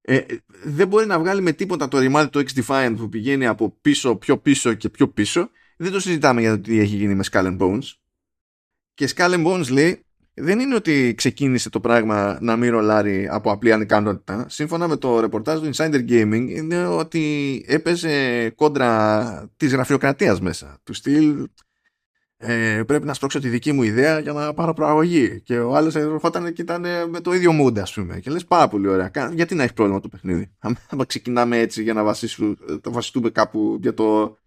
Ε, 0.00 0.20
δεν 0.62 0.88
μπορεί 0.88 1.06
να 1.06 1.18
βγάλει 1.18 1.40
με 1.40 1.52
τίποτα 1.52 1.88
το 1.88 1.98
ρημάδι 1.98 2.30
του 2.30 2.44
X-Defiant 2.46 2.94
που 2.96 3.08
πηγαίνει 3.08 3.46
από 3.46 3.70
πίσω, 3.80 4.16
πιο 4.16 4.38
πίσω 4.38 4.74
και 4.74 4.88
πιο 4.88 5.08
πίσω. 5.08 5.50
Δεν 5.76 5.92
το 5.92 6.00
συζητάμε 6.00 6.40
για 6.40 6.50
το 6.50 6.60
τι 6.60 6.78
έχει 6.78 6.96
γίνει 6.96 7.14
με 7.14 7.24
Skull 7.30 7.46
and 7.46 7.58
Bones. 7.58 7.92
Και 8.94 9.08
Skull 9.14 9.30
and 9.30 9.46
Bones 9.46 9.70
λέει 9.70 10.04
δεν 10.34 10.58
είναι 10.58 10.74
ότι 10.74 11.14
ξεκίνησε 11.16 11.70
το 11.70 11.80
πράγμα 11.80 12.38
να 12.40 12.56
μην 12.56 12.70
ρολάρει 12.70 13.28
από 13.30 13.50
απλή 13.52 13.72
ανικανότητα. 13.72 14.46
Σύμφωνα 14.48 14.88
με 14.88 14.96
το 14.96 15.20
ρεπορτάζ 15.20 15.60
του 15.60 15.70
Insider 15.74 16.08
Gaming 16.08 16.46
είναι 16.48 16.86
ότι 16.86 17.64
έπαιζε 17.68 18.48
κόντρα 18.50 19.50
της 19.56 19.72
γραφειοκρατίας 19.72 20.40
μέσα. 20.40 20.78
Του 20.82 20.92
στυλ 20.92 21.46
ε, 22.42 22.82
πρέπει 22.86 23.06
να 23.06 23.14
σπρώξω 23.14 23.40
τη 23.40 23.48
δική 23.48 23.72
μου 23.72 23.82
ιδέα 23.82 24.18
για 24.18 24.32
να 24.32 24.54
πάρω 24.54 24.74
προαγωγή. 24.74 25.40
Και 25.40 25.58
ο 25.58 25.76
άλλος 25.76 25.94
ερχόταν 25.94 26.52
και 26.52 26.62
ήταν 26.62 26.86
με 27.08 27.20
το 27.20 27.32
ίδιο 27.32 27.50
mood, 27.62 27.78
ας 27.78 27.92
πούμε. 27.92 28.20
Και 28.20 28.30
λες 28.30 28.44
πάρα 28.44 28.68
πολύ 28.68 28.88
ωραία. 28.88 29.10
Γιατί 29.32 29.54
να 29.54 29.62
έχει 29.62 29.72
πρόβλημα 29.72 30.00
το 30.00 30.08
παιχνίδι; 30.08 30.50
Αν 30.58 31.06
ξεκινάμε 31.06 31.58
έτσι 31.58 31.82
για 31.82 31.92
να 31.92 32.04
βασιστούμε 32.82 33.30
κάπου 33.30 33.78
για 33.82 33.94
το 33.94 34.38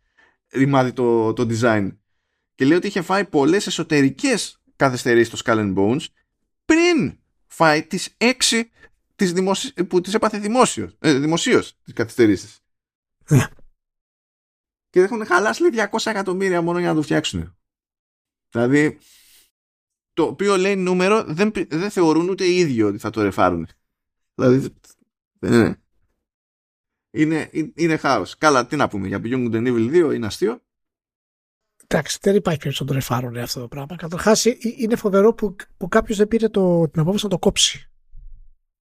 ρημάδι 0.52 0.92
το, 0.92 1.34
το 1.34 1.48
design. 1.50 1.98
Και 2.56 2.66
λέει 2.66 2.78
ότι 2.78 2.88
είχε 2.88 3.02
φάει 3.02 3.26
πολλές 3.26 3.68
εσωτερικές 3.68 4.63
καθυστερήσει 4.76 5.36
στο 5.36 5.38
Skull 5.46 5.58
and 5.58 5.76
Bones 5.76 6.06
πριν 6.66 7.20
φάει 7.48 7.84
τις 7.84 8.14
έξι 8.18 8.72
τις 9.16 9.34
δημοσι... 9.34 9.74
που 9.74 10.02
τις 10.02 10.14
έπαθε 10.14 10.38
δημόσιος, 10.38 10.96
ε, 11.00 11.20
δημοσίως 11.20 11.78
τις 11.84 11.94
καθυστερήσεις. 11.94 12.60
Ναι. 13.30 13.48
και 14.90 15.00
έχουν 15.00 15.26
χαλάσει 15.26 15.64
200 15.74 15.86
εκατομμύρια 16.06 16.62
μόνο 16.62 16.80
για 16.80 16.88
να 16.88 16.96
το 16.96 17.02
φτιάξουν. 17.02 17.58
Δηλαδή, 18.50 18.98
το 20.14 20.24
οποίο 20.24 20.58
λέει 20.58 20.76
νούμερο 20.76 21.24
δεν, 21.24 21.52
δεν 21.70 21.90
θεωρούν 21.90 22.30
ούτε 22.30 22.46
οι 22.46 22.58
ίδιοι 22.58 22.82
ότι 22.82 22.98
θα 22.98 23.10
το 23.10 23.22
ρεφάρουν. 23.22 23.68
Δηλαδή, 24.36 24.74
δεν 25.40 25.54
είναι. 25.54 25.78
Είναι, 27.16 27.50
είναι 27.76 27.98
χάος. 27.98 28.38
Καλά, 28.38 28.68
τι 28.68 28.76
να 28.76 28.88
πούμε 28.88 29.08
για 29.08 29.22
Beyond 29.24 29.52
Good 29.52 29.68
Evil 29.68 30.08
2, 30.10 30.14
είναι 30.16 30.26
αστείο. 30.26 30.62
Εντάξει, 31.94 32.18
δεν 32.22 32.36
υπάρχει 32.36 32.60
περίπτωση 32.60 32.84
να 32.84 32.88
το 32.88 32.94
ρεφάρουν 32.94 33.38
αυτό 33.38 33.60
το 33.60 33.68
πράγμα. 33.68 33.96
Καταρχάς, 33.96 34.46
είναι 34.78 34.96
φοβερό 34.96 35.34
που, 35.34 35.56
που 35.78 35.88
κάποιος 35.88 36.18
δεν 36.18 36.28
πήρε 36.28 36.50
το, 36.50 36.90
την 36.90 37.02
απόφαση 37.02 37.24
να 37.24 37.30
το 37.30 37.40
κόψει. 37.40 37.90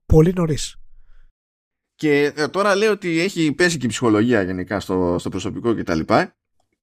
Πολύ 0.06 0.32
νωρίς. 0.32 0.76
Και 1.94 2.32
ε, 2.36 2.48
τώρα 2.48 2.74
λέει 2.74 2.88
ότι 2.88 3.20
έχει 3.20 3.52
πέσει 3.52 3.78
και 3.78 3.86
η 3.86 3.88
ψυχολογία 3.88 4.42
γενικά 4.42 4.80
στο, 4.80 5.16
στο 5.18 5.28
προσωπικό 5.28 5.74
κτλ. 5.74 6.00
Και, 6.00 6.30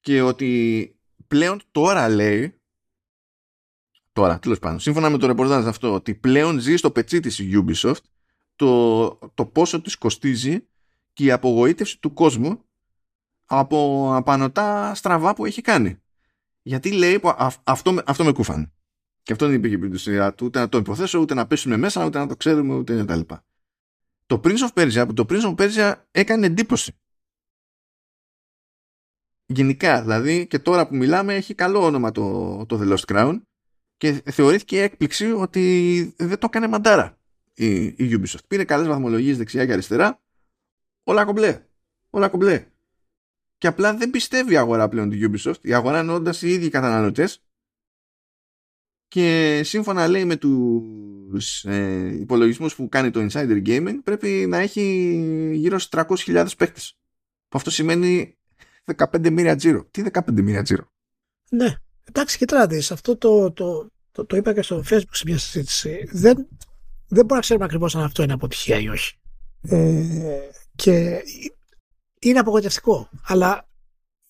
και 0.00 0.22
ότι 0.22 0.94
πλέον 1.26 1.60
τώρα 1.70 2.08
λέει 2.08 2.54
Τώρα, 4.12 4.38
τέλος 4.38 4.58
πάντων, 4.58 4.80
σύμφωνα 4.80 5.10
με 5.10 5.18
το 5.18 5.26
ρεπορτάζ 5.26 5.66
αυτό, 5.66 5.94
ότι 5.94 6.14
πλέον 6.14 6.58
ζει 6.58 6.76
στο 6.76 6.90
πετσί 6.90 7.20
της 7.20 7.40
Ubisoft 7.40 8.02
το, 8.56 9.08
το 9.34 9.46
πόσο 9.46 9.80
της 9.80 9.96
κοστίζει 9.96 10.66
και 11.12 11.24
η 11.24 11.30
απογοήτευση 11.30 12.00
του 12.00 12.12
κόσμου 12.12 12.64
από 13.44 14.10
απανοτά 14.14 14.94
στραβά 14.94 15.34
που 15.34 15.44
έχει 15.44 15.60
κάνει. 15.60 16.00
Γιατί 16.62 16.92
λέει, 16.92 17.20
αυτό, 17.66 18.02
αυτό 18.04 18.24
με 18.24 18.32
κούφανε. 18.32 18.72
Και 19.22 19.32
αυτό 19.32 19.46
δεν 19.46 19.54
υπήρχε 19.54 19.78
πριν 19.78 19.92
του, 20.34 20.44
ούτε 20.46 20.58
να 20.58 20.68
το 20.68 20.78
υποθέσω, 20.78 21.18
ούτε 21.18 21.34
να 21.34 21.46
πέσουμε 21.46 21.76
μέσα, 21.76 22.04
ούτε 22.04 22.18
να 22.18 22.26
το 22.26 22.36
ξέρουμε, 22.36 22.74
ούτε 22.74 23.04
τα 23.04 23.16
λοιπά. 23.16 23.44
Το 24.26 24.40
Prince 24.44 24.58
of 24.58 24.72
Persia, 24.74 25.08
το 25.14 25.26
Prince 25.28 25.42
of 25.42 25.54
Persia 25.54 25.94
έκανε 26.10 26.46
εντύπωση. 26.46 26.92
Γενικά, 29.46 30.00
δηλαδή, 30.00 30.46
και 30.46 30.58
τώρα 30.58 30.88
που 30.88 30.96
μιλάμε, 30.96 31.34
έχει 31.34 31.54
καλό 31.54 31.84
όνομα 31.84 32.10
το, 32.10 32.66
το 32.66 32.78
The 32.82 32.96
Lost 32.96 33.14
Crown 33.14 33.40
και 33.96 34.12
θεωρήθηκε 34.12 34.82
έκπληξη 34.82 35.32
ότι 35.32 36.14
δεν 36.18 36.38
το 36.38 36.46
έκανε 36.50 36.68
μαντάρα 36.68 37.18
η, 37.54 37.84
η 37.84 37.96
Ubisoft. 37.98 38.44
Πήρε 38.48 38.64
καλές 38.64 38.86
βαθμολογίες 38.86 39.36
δεξιά 39.36 39.66
και 39.66 39.72
αριστερά, 39.72 40.20
όλα 41.04 41.24
κομπλέ. 41.24 41.64
Όλα 42.10 42.28
κομπλέ. 42.28 42.66
Και 43.60 43.66
απλά 43.66 43.94
δεν 43.94 44.10
πιστεύει 44.10 44.52
η 44.52 44.56
αγορά 44.56 44.88
πλέον 44.88 45.10
τη 45.10 45.18
Ubisoft. 45.22 45.60
Η 45.60 45.74
αγορά 45.74 45.98
εννοώντας 45.98 46.42
οι 46.42 46.52
ίδιοι 46.52 46.68
καταναλωτές. 46.68 47.42
Και 49.08 49.60
σύμφωνα 49.64 50.08
λέει 50.08 50.24
με 50.24 50.36
τους 50.36 51.64
ε, 51.64 52.16
υπολογισμούς 52.20 52.74
που 52.74 52.88
κάνει 52.88 53.10
το 53.10 53.26
Insider 53.30 53.66
Gaming 53.66 53.98
πρέπει 54.04 54.46
να 54.48 54.58
έχει 54.58 54.82
γύρω 55.54 55.78
στους 55.78 56.02
300.000 56.26 56.46
παίκτες. 56.56 56.98
Που 57.48 57.58
αυτό 57.58 57.70
σημαίνει 57.70 58.38
15 58.96 59.30
μοίρια 59.30 59.56
τζίρο. 59.56 59.84
Τι 59.90 60.02
15 60.12 60.20
μοίρια 60.32 60.62
τζίρο; 60.62 60.92
Ναι. 61.50 61.74
Εντάξει, 62.04 62.38
κοιτάξτε, 62.38 62.94
αυτό 62.94 63.16
το, 63.16 63.52
το, 63.52 63.90
το, 64.12 64.26
το, 64.26 64.36
είπα 64.36 64.54
και 64.54 64.62
στο 64.62 64.82
Facebook 64.90 65.10
σε 65.10 65.24
μια 65.26 65.38
συζήτηση. 65.38 66.08
Δεν, 66.12 66.34
δεν 67.08 67.24
μπορούμε 67.24 67.34
να 67.34 67.40
ξέρουμε 67.40 67.64
ακριβώς 67.64 67.96
αν 67.96 68.02
αυτό 68.02 68.22
είναι 68.22 68.32
αποτυχία 68.32 68.78
ή 68.78 68.88
όχι. 68.88 69.14
Ε, 69.62 70.02
και 70.74 71.22
είναι 72.20 72.38
απογοητευτικό. 72.38 73.08
Αλλά 73.22 73.68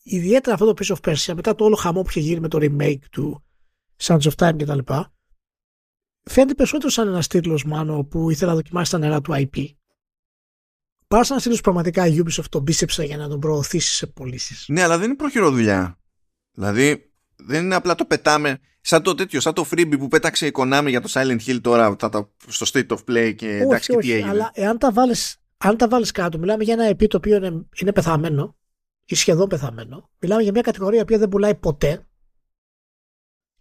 ιδιαίτερα 0.03 0.55
αυτό 0.55 0.75
το 0.75 0.75
Piece 0.79 0.97
of 0.97 1.11
Persia, 1.11 1.35
μετά 1.35 1.55
το 1.55 1.65
όλο 1.65 1.77
χαμό 1.77 2.03
που 2.03 2.09
είχε 2.09 2.21
γίνει 2.21 2.41
με 2.41 2.49
το 2.49 2.59
remake 2.61 3.05
του 3.11 3.45
Sons 4.03 4.21
of 4.21 4.33
Time 4.37 4.55
κτλ. 4.59 4.79
Φαίνεται 6.23 6.55
περισσότερο 6.55 6.91
σαν 6.91 7.09
ένας 7.09 7.27
τίτλος 7.27 7.65
μάλλον 7.65 8.09
που 8.09 8.31
ήθελα 8.31 8.51
να 8.51 8.57
δοκιμάσει 8.57 8.91
τα 8.91 8.99
νερά 8.99 9.21
του 9.21 9.33
IP. 9.35 9.65
Παρά 11.07 11.25
σαν 11.25 11.37
ένα 11.37 11.45
τίτλο 11.45 11.59
πραγματικά 11.63 12.07
η 12.07 12.23
Ubisoft 12.25 12.49
τον 12.49 12.65
πίστεψε 12.65 13.05
για 13.05 13.17
να 13.17 13.29
τον 13.29 13.41
προωθήσει 13.41 13.95
σε 13.95 14.07
πωλήσεις. 14.07 14.65
Ναι, 14.69 14.83
αλλά 14.83 14.99
δεν 14.99 15.07
είναι 15.07 15.17
προχειρό 15.17 15.51
δουλειά. 15.51 15.99
Δηλαδή, 16.53 17.13
δεν 17.37 17.65
είναι 17.65 17.75
απλά 17.75 17.95
το 17.95 18.05
πετάμε 18.05 18.59
σαν 18.81 19.03
το 19.03 19.15
τέτοιο, 19.15 19.41
σαν 19.41 19.55
το 19.55 19.67
freebie 19.71 19.99
που 19.99 20.09
πέταξε 20.09 20.47
η 20.47 20.51
Konami 20.55 20.87
για 20.89 21.01
το 21.01 21.09
Silent 21.13 21.39
Hill 21.47 21.61
τώρα 21.61 21.97
στο 22.47 22.67
State 22.73 22.87
of 22.87 22.99
Play 23.09 23.35
και 23.37 23.47
όχι, 23.47 23.63
εντάξει 23.63 23.93
όχι, 23.93 24.01
τι 24.01 24.13
έγινε. 24.13 24.31
Αλλά 24.31 24.51
εάν 24.55 24.79
τα 24.79 24.93
βάλεις, 24.93 25.40
αν 25.63 25.77
τα 25.77 25.89
βάλεις 25.89 26.11
κάτω, 26.11 26.39
μιλάμε 26.39 26.65
για 26.65 26.73
ένα 26.73 26.85
επί 26.85 27.07
το 27.07 27.17
οποίο 27.17 27.37
είναι, 27.37 27.67
είναι 27.81 27.93
πεθαμένο 27.93 28.57
ή 29.05 29.15
σχεδόν 29.15 29.49
πεθαμένο. 29.49 30.11
Μιλάμε 30.19 30.43
για 30.43 30.53
μια 30.53 30.63
κατηγορία 30.63 31.05
που 31.05 31.19
δεν 31.19 31.29
πουλάει 31.29 31.55
ποτέ 31.55 32.07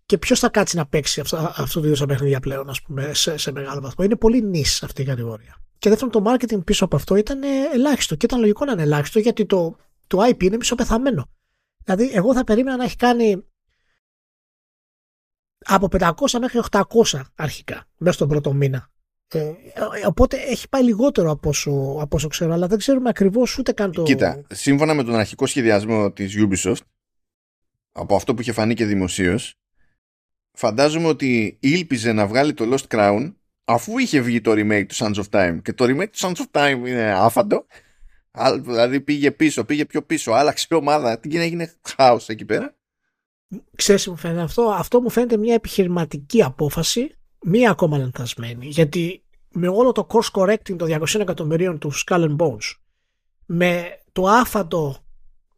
και 0.06 0.18
ποιος 0.18 0.40
θα 0.40 0.50
κάτσει 0.50 0.76
να 0.76 0.88
παίξει 0.88 1.20
αυτό, 1.20 1.38
αυτό 1.38 1.82
το 1.82 1.88
είδο 1.88 2.06
παιχνίδια 2.06 2.40
πλέον, 2.40 2.70
ας 2.70 2.82
πούμε, 2.82 3.14
σε, 3.14 3.38
σε 3.38 3.52
μεγάλο 3.52 3.82
βαθμό. 3.82 4.04
Είναι 4.06 4.16
πολύ 4.16 4.42
νης 4.42 4.84
αυτή 4.84 5.02
η 5.02 5.06
κατηγορία. 5.06 5.62
Και 5.78 5.90
δεύτερον, 5.90 6.12
το 6.12 6.32
marketing 6.32 6.66
πίσω 6.66 6.86
από 6.86 6.96
αυτό 6.96 7.16
ήταν 7.16 7.44
ελάχιστο. 7.74 8.16
Και 8.16 8.26
ήταν 8.26 8.40
λογικό 8.40 8.66
να 8.66 8.72
είναι 8.72 8.82
ελάχιστο, 8.82 9.20
γιατί 9.20 9.46
το, 9.46 9.76
το 10.08 10.18
IP 10.30 10.44
είναι 10.44 10.56
μισοπεθαμένο. 10.56 11.30
Δηλαδή, 11.84 12.12
εγώ 12.14 12.34
θα 12.34 12.44
περίμενα 12.44 12.78
να 12.78 12.84
έχει 12.84 12.96
κάνει 12.96 13.46
από 15.66 15.88
500 15.92 16.14
μέχρι 16.40 16.60
800 16.70 16.84
αρχικά 17.36 17.86
μέσα 17.98 18.16
στον 18.16 18.28
πρώτο 18.28 18.54
μήνα. 18.54 18.90
Ε, 19.34 19.54
οπότε 20.08 20.38
έχει 20.38 20.70
πάει 20.70 20.84
λιγότερο 20.84 21.32
από 21.32 21.50
όσο, 21.50 21.98
από 22.00 22.16
όσο 22.16 22.28
ξέρω, 22.28 22.54
αλλά 22.54 22.68
δεν 22.68 22.78
ξέρουμε 22.78 23.10
ακριβώς 23.10 23.58
ούτε 23.58 23.72
καν 23.72 23.92
το. 23.92 24.04
Κοίτα, 24.04 24.42
σύμφωνα 24.50 24.94
με 24.94 25.04
τον 25.04 25.16
αρχικό 25.16 25.46
σχεδιασμό 25.46 26.12
της 26.12 26.36
Ubisoft, 26.38 26.82
από 27.92 28.16
αυτό 28.16 28.34
που 28.34 28.42
είχε 28.42 28.52
φανεί 28.52 28.74
και 28.74 28.86
δημοσίως, 28.86 29.56
φαντάζομαι 30.52 31.08
ότι 31.08 31.58
ήλπιζε 31.62 32.12
να 32.12 32.28
βγάλει 32.28 32.54
το 32.54 32.76
Lost 32.76 32.96
Crown 32.98 33.34
αφού 33.66 33.98
είχε 33.98 34.20
βγει 34.20 34.42
το 34.42 34.52
remake 34.52 34.86
του 34.88 34.96
Sons 34.96 35.14
of 35.14 35.30
Time. 35.32 35.60
Και 35.62 35.74
το 35.74 35.86
remake 35.86 36.10
του 36.10 36.20
Sons 36.20 36.36
of 36.36 36.46
Time 36.52 36.88
είναι 36.88 37.12
άφαντο. 37.12 37.66
Δηλαδή 38.62 39.02
πήγε 39.02 39.32
πίσω, 39.32 39.64
πήγε 39.64 39.86
πιο 39.86 40.02
πίσω, 40.02 40.32
άλλαξε 40.32 40.74
ομάδα. 40.74 41.20
Τι 41.20 41.40
έγινε 41.40 41.74
χάος 41.96 42.30
εκεί 42.30 42.46
πέρα. 42.46 42.78
Ξέρεις 43.76 44.08
μου 44.08 44.16
φαίνεται 44.16 44.42
αυτό; 44.42 44.70
Αυτό 44.70 45.02
μου 45.02 45.10
φαίνεται 45.10 45.38
μια 45.38 45.54
επιχειρηματική 45.54 46.44
απόφαση, 46.44 47.19
μία 47.42 47.70
ακόμα 47.70 47.98
λανθασμένη. 47.98 48.68
Γιατί 48.68 49.24
με 49.50 49.68
όλο 49.68 49.92
το 49.92 50.08
course 50.10 50.42
correcting 50.42 50.76
των 50.78 50.88
200 50.92 51.20
εκατομμυρίων 51.20 51.80
του 51.80 51.92
Skull 51.94 52.24
and 52.24 52.36
Bones, 52.36 52.74
με 53.46 54.00
το 54.12 54.28
άφαντο 54.28 54.98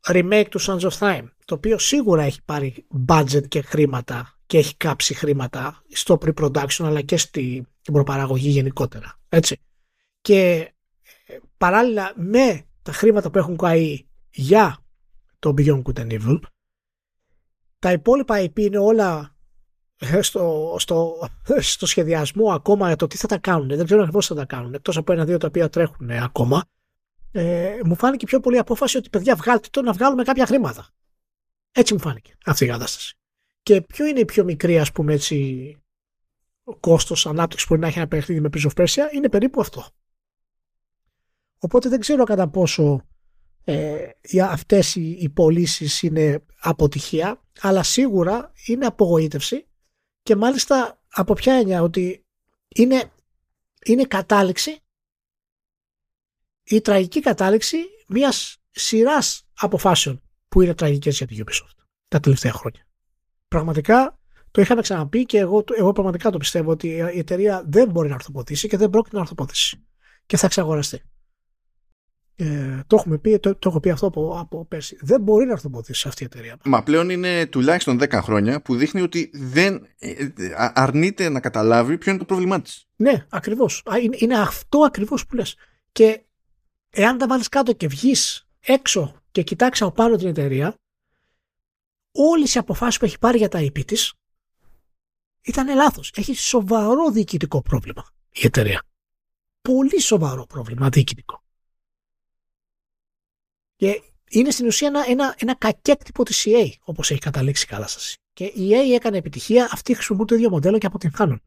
remake 0.07 0.45
του 0.49 0.61
Sons 0.61 0.79
of 0.79 0.97
Time, 0.99 1.23
το 1.45 1.55
οποίο 1.55 1.77
σίγουρα 1.77 2.23
έχει 2.23 2.43
πάρει 2.45 2.85
budget 3.07 3.47
και 3.47 3.61
χρήματα 3.61 4.37
και 4.45 4.57
έχει 4.57 4.75
κάψει 4.77 5.13
χρήματα 5.13 5.83
στο 5.89 6.17
pre-production 6.21 6.83
αλλά 6.83 7.01
και 7.01 7.17
στην 7.17 7.67
προπαραγωγή 7.91 8.49
γενικότερα. 8.49 9.19
Έτσι. 9.29 9.61
Και 10.21 10.71
ε, 11.25 11.37
παράλληλα 11.57 12.13
με 12.15 12.65
τα 12.81 12.91
χρήματα 12.91 13.31
που 13.31 13.37
έχουν 13.37 13.57
καεί 13.57 14.05
για 14.29 14.77
το 15.39 15.53
Beyond 15.57 15.81
Good 15.81 15.99
and 15.99 16.19
Evil, 16.19 16.39
τα 17.79 17.91
υπόλοιπα 17.91 18.43
IP 18.43 18.59
είναι 18.59 18.77
όλα 18.77 19.19
ε, 19.19 19.40
στο, 20.21 20.75
στο, 20.79 21.29
στο 21.59 21.85
σχεδιασμό 21.85 22.51
ακόμα 22.51 22.87
για 22.87 22.95
το 22.95 23.07
τι 23.07 23.17
θα 23.17 23.27
τα 23.27 23.37
κάνουν. 23.37 23.67
Δεν 23.67 23.85
ξέρω 23.85 24.07
πώ 24.11 24.21
θα 24.21 24.35
τα 24.35 24.45
κάνουν. 24.45 24.73
Εκτός 24.73 24.97
από 24.97 25.11
ένα-δύο 25.11 25.37
τα 25.37 25.47
οποία 25.47 25.69
τρέχουν 25.69 26.09
ακόμα. 26.09 26.63
Ε, 27.31 27.77
μου 27.85 27.95
φάνηκε 27.95 28.25
πιο 28.25 28.39
πολύ 28.39 28.57
απόφαση 28.57 28.97
ότι 28.97 29.09
παιδιά 29.09 29.35
βγάλτε 29.35 29.67
το 29.71 29.81
να 29.81 29.91
βγάλουμε 29.91 30.23
κάποια 30.23 30.45
χρήματα. 30.45 30.87
Έτσι 31.71 31.93
μου 31.93 31.99
φάνηκε 31.99 32.33
αυτή 32.45 32.65
η 32.65 32.67
κατάσταση. 32.67 33.15
Και 33.63 33.81
ποιο 33.81 34.05
είναι 34.05 34.19
η 34.19 34.25
πιο 34.25 34.43
μικρή, 34.43 34.79
ας 34.79 34.91
πούμε 34.91 35.13
έτσι, 35.13 35.77
κόστος 36.79 37.25
ανάπτυξης 37.25 37.67
που 37.67 37.73
μπορεί 37.73 37.81
να 37.81 37.87
έχει 37.87 37.97
ένα 37.97 38.07
παιχνίδι 38.07 38.41
με 38.41 38.49
Prince 38.53 38.69
of 38.69 38.83
Persia, 38.83 39.13
είναι 39.13 39.29
περίπου 39.29 39.61
αυτό. 39.61 39.85
Οπότε 41.57 41.89
δεν 41.89 41.99
ξέρω 41.99 42.23
κατά 42.23 42.47
πόσο 42.47 43.05
ε, 43.63 44.09
αυτές 44.41 44.95
οι, 44.95 45.17
οι 45.19 45.29
πωλήσεις 45.29 46.01
είναι 46.01 46.43
αποτυχία, 46.59 47.41
αλλά 47.61 47.83
σίγουρα 47.83 48.51
είναι 48.65 48.85
απογοήτευση 48.85 49.65
και 50.21 50.35
μάλιστα 50.35 51.01
από 51.09 51.33
ποια 51.33 51.53
έννοια 51.53 51.81
ότι 51.81 52.25
είναι, 52.67 53.11
είναι 53.85 54.03
κατάληξη 54.03 54.79
η 56.63 56.81
τραγική 56.81 57.19
κατάληξη 57.19 57.77
μιας 58.07 58.57
σειράς 58.71 59.47
αποφάσεων 59.53 60.21
που 60.47 60.61
είναι 60.61 60.73
τραγικές 60.73 61.17
για 61.17 61.27
την 61.27 61.45
Ubisoft 61.45 61.83
τα 62.07 62.19
τελευταία 62.19 62.51
χρόνια. 62.51 62.87
Πραγματικά 63.47 64.19
Το 64.51 64.61
είχαμε 64.61 64.81
ξαναπεί 64.81 65.25
και 65.25 65.37
εγώ, 65.37 65.63
εγώ 65.77 65.91
πραγματικά 65.91 66.29
το 66.29 66.37
πιστεύω 66.37 66.71
ότι 66.71 66.87
η 66.87 67.17
εταιρεία 67.19 67.63
δεν 67.65 67.89
μπορεί 67.89 68.09
να 68.09 68.13
ορθοποδήσει 68.13 68.67
και 68.67 68.77
δεν 68.77 68.89
πρόκειται 68.89 69.15
να 69.15 69.21
ορθοποδήσει. 69.21 69.85
Και 70.25 70.37
θα 70.37 70.45
εξαγοραστεί. 70.45 71.01
Ε, 72.35 72.79
το 72.87 72.95
έχουμε 72.95 73.17
πει, 73.17 73.39
το, 73.39 73.55
το 73.55 73.69
έχω 73.69 73.79
πει 73.79 73.89
αυτό 73.89 74.07
από, 74.07 74.37
από 74.39 74.65
πέρσι. 74.65 74.97
Δεν 75.01 75.21
μπορεί 75.21 75.45
να 75.45 75.51
ορθοποδήσεις 75.51 76.05
αυτή 76.05 76.23
η 76.23 76.25
εταιρεία. 76.25 76.57
Μα 76.65 76.83
πλέον 76.83 77.09
είναι 77.09 77.45
τουλάχιστον 77.45 77.99
10 78.01 78.11
χρόνια 78.11 78.61
που 78.61 78.75
δείχνει 78.75 79.01
ότι 79.01 79.29
δεν 79.33 79.87
ε, 79.99 80.27
αρνείται 80.73 81.29
να 81.29 81.39
καταλάβει 81.39 81.97
ποιο 81.97 82.11
είναι 82.11 82.19
το 82.19 82.25
πρόβλημά 82.25 82.61
της. 82.61 82.87
Ναι, 82.95 83.25
ακριβώς. 83.29 83.83
Είναι, 84.01 84.17
είναι 84.19 84.39
αυτό 84.39 84.79
ακριβώς 84.79 85.25
που 85.25 85.35
λες. 85.35 85.55
Και 85.91 86.21
εάν 86.89 87.17
τα 87.17 87.27
βάλεις 87.27 87.49
κάτω 87.49 87.73
και 87.73 87.87
βγεις 87.87 88.47
έξω 88.59 89.15
και 89.31 89.41
κοιτάξεις 89.41 89.85
από 89.85 89.91
πάνω 89.91 90.15
την 90.15 90.27
εταιρεία, 90.27 90.75
όλες 92.11 92.55
οι 92.55 92.57
αποφάσεις 92.57 92.99
που 92.99 93.05
έχει 93.05 93.19
πάρει 93.19 93.37
για 93.37 93.49
τα 93.49 93.59
IP 93.59 93.85
της 93.85 94.13
ήταν 95.41 95.75
λάθος. 95.75 96.11
Έχει 96.15 96.35
σοβαρό 96.35 97.09
διοικητικό 97.09 97.61
πρόβλημα 97.61 98.05
η 98.31 98.45
εταιρεία. 98.45 98.83
Πολύ 99.61 100.01
σοβαρό 100.01 100.45
πρόβλημα 100.45 100.89
διοικητικό. 100.89 101.40
Και 103.81 104.01
είναι 104.29 104.51
στην 104.51 104.65
ουσία 104.65 104.87
ένα, 104.87 105.03
ένα, 105.07 105.35
ένα 105.37 105.55
κακέκτυπο 105.55 106.23
της 106.23 106.45
EA, 106.47 106.69
όπως 106.83 107.11
έχει 107.11 107.19
καταλήξει 107.19 107.63
η 107.63 107.67
κατάσταση. 107.67 108.17
Και 108.33 108.43
η 108.43 108.69
EA 108.69 108.95
έκανε 108.95 109.17
επιτυχία, 109.17 109.69
αυτοί 109.71 109.93
χρησιμοποιούν 109.93 110.27
το 110.27 110.35
ίδιο 110.35 110.49
μοντέλο 110.49 110.77
και 110.77 110.85
αποτυγχάνουν. 110.85 111.41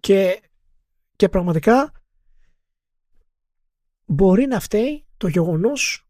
Και, 0.00 0.42
και 1.16 1.28
πραγματικά 1.28 1.92
μπορεί 4.04 4.46
να 4.46 4.60
φταίει 4.60 5.06
το 5.16 5.28
γεγονός 5.28 6.08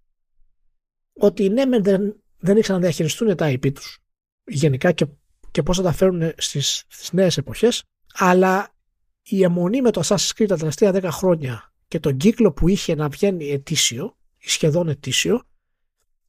ότι 1.12 1.48
ναι, 1.48 1.80
δεν, 1.80 2.22
δεν 2.38 2.56
ήξεραν 2.56 2.80
να 2.80 2.86
διαχειριστούν 2.86 3.36
τα 3.36 3.50
IP 3.50 3.72
τους 3.72 3.98
γενικά 4.44 4.92
και, 4.92 5.06
και 5.50 5.62
πώς 5.62 5.76
θα 5.76 5.82
τα 5.82 5.92
φέρουν 5.92 6.32
στις 6.36 6.84
στις 6.88 7.12
νέες 7.12 7.36
εποχές, 7.36 7.82
αλλά 8.14 8.74
η 9.22 9.42
αιμονή 9.42 9.80
με 9.80 9.90
το 9.90 10.00
Assassin's 10.04 10.30
Creed 10.36 10.46
τα 10.48 10.56
τελευταία 10.56 10.92
10 10.94 11.08
χρόνια 11.10 11.72
και 11.88 12.00
τον 12.00 12.16
κύκλο 12.16 12.52
που 12.52 12.68
είχε 12.68 12.94
να 12.94 13.08
βγαίνει 13.08 13.50
ετήσιο 13.50 14.16
σχεδόν 14.50 14.88
ετήσιο, 14.88 15.42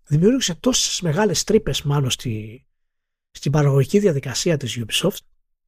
δημιούργησε 0.08 0.56
τόσες 0.56 1.02
μεγάλες 1.02 1.44
τρύπες 1.44 1.82
μάλλον 1.82 2.10
στη, 2.10 2.66
στην 3.32 3.52
παραγωγική 3.52 4.00
διαδικασία 4.00 4.58
της 4.58 4.80
Ubisoft 4.86 5.18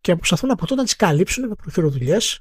και 0.02 0.16
προσπαθούν 0.16 0.52
από 0.52 0.62
τότε 0.62 0.76
να 0.76 0.84
τις 0.84 0.95
καλύψουν 0.95 1.48
με 1.48 1.56
προχειροδουλειές 1.56 2.39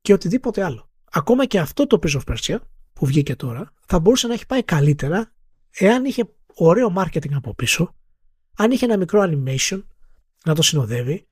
και 0.00 0.12
οτιδήποτε 0.12 0.64
άλλο. 0.64 0.90
Ακόμα 1.10 1.46
και 1.46 1.58
αυτό 1.58 1.86
το 1.86 1.98
Prince 2.02 2.20
of 2.20 2.34
Persia 2.34 2.58
που 2.92 3.06
βγήκε 3.06 3.36
τώρα 3.36 3.72
θα 3.86 4.00
μπορούσε 4.00 4.26
να 4.26 4.34
έχει 4.34 4.46
πάει 4.46 4.62
καλύτερα 4.62 5.32
εάν 5.70 6.04
είχε 6.04 6.28
ωραίο 6.54 6.94
marketing 6.96 7.32
από 7.32 7.54
πίσω, 7.54 7.94
αν 8.56 8.70
είχε 8.70 8.84
ένα 8.84 8.96
μικρό 8.96 9.22
animation 9.22 9.82
να 10.44 10.54
το 10.54 10.62
συνοδεύει, 10.62 11.26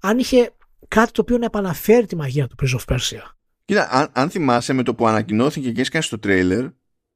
αν 0.00 0.18
είχε 0.18 0.54
κάτι 0.88 1.12
το 1.12 1.20
οποίο 1.20 1.38
να 1.38 1.44
επαναφέρει 1.44 2.06
τη 2.06 2.16
μαγεία 2.16 2.46
του 2.46 2.56
Prince 2.62 2.78
of 2.78 2.94
Persia. 2.94 3.22
Κοίτα, 3.64 3.88
αν, 3.90 4.10
αν 4.12 4.30
θυμάσαι 4.30 4.72
με 4.72 4.82
το 4.82 4.94
που 4.94 5.06
ανακοινώθηκε 5.06 5.72
και 5.72 5.80
έσκασε 5.80 6.06
στο 6.06 6.18
τρέιλερ, 6.18 6.66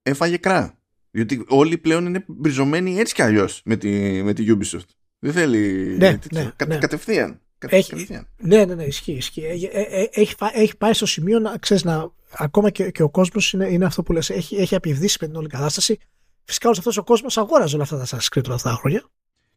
έφαγε 0.02 0.36
κρά. 0.36 0.78
Διότι 1.10 1.44
όλοι 1.48 1.78
πλέον 1.78 2.06
είναι 2.06 2.24
μπριζωμένοι 2.26 2.98
έτσι 2.98 3.14
κι 3.14 3.22
αλλιώς 3.22 3.62
με 3.64 3.76
τη, 3.76 4.22
με 4.22 4.32
τη 4.32 4.44
Ubisoft. 4.48 4.88
Δεν 5.18 5.32
θέλει. 5.32 5.96
Ναι, 5.98 6.18
ναι, 6.32 6.52
κα, 6.56 6.66
ναι. 6.66 6.76
Κατευθείαν. 6.78 7.40
Έχει, 7.68 7.90
κατευθείαν. 7.90 8.28
ναι, 8.36 8.64
ναι, 8.64 8.74
ναι, 8.74 8.84
ισχύει. 8.84 9.12
ισχύει. 9.12 9.44
Έχει, 9.44 9.68
ε, 9.72 9.80
ε, 9.80 10.08
έχει, 10.12 10.34
έχει 10.52 10.76
πάει 10.76 10.92
στο 10.92 11.06
σημείο 11.06 11.38
να 11.38 11.58
ξέρεις 11.58 11.84
να. 11.84 12.10
Ακόμα 12.30 12.70
και, 12.70 12.90
και 12.90 13.02
ο 13.02 13.10
κόσμος 13.10 13.52
είναι, 13.52 13.68
είναι 13.68 13.84
αυτό 13.84 14.02
που 14.02 14.12
λες, 14.12 14.30
έχει, 14.30 14.56
έχει 14.56 14.74
απειβδίσει 14.74 15.18
με 15.20 15.26
την 15.26 15.36
όλη 15.36 15.48
κατάσταση. 15.48 15.98
Φυσικά 16.44 16.66
όλος 16.66 16.78
αυτός 16.78 16.96
ο 16.96 17.04
κόσμος 17.04 17.38
αγόραζε 17.38 17.74
όλα 17.74 17.84
αυτά 17.84 17.98
τα 17.98 18.04
Assassin's 18.06 18.38
Creed 18.38 18.44
όλα 18.44 18.54
αυτά 18.54 18.70
τα 18.70 18.76
χρόνια. 18.76 19.04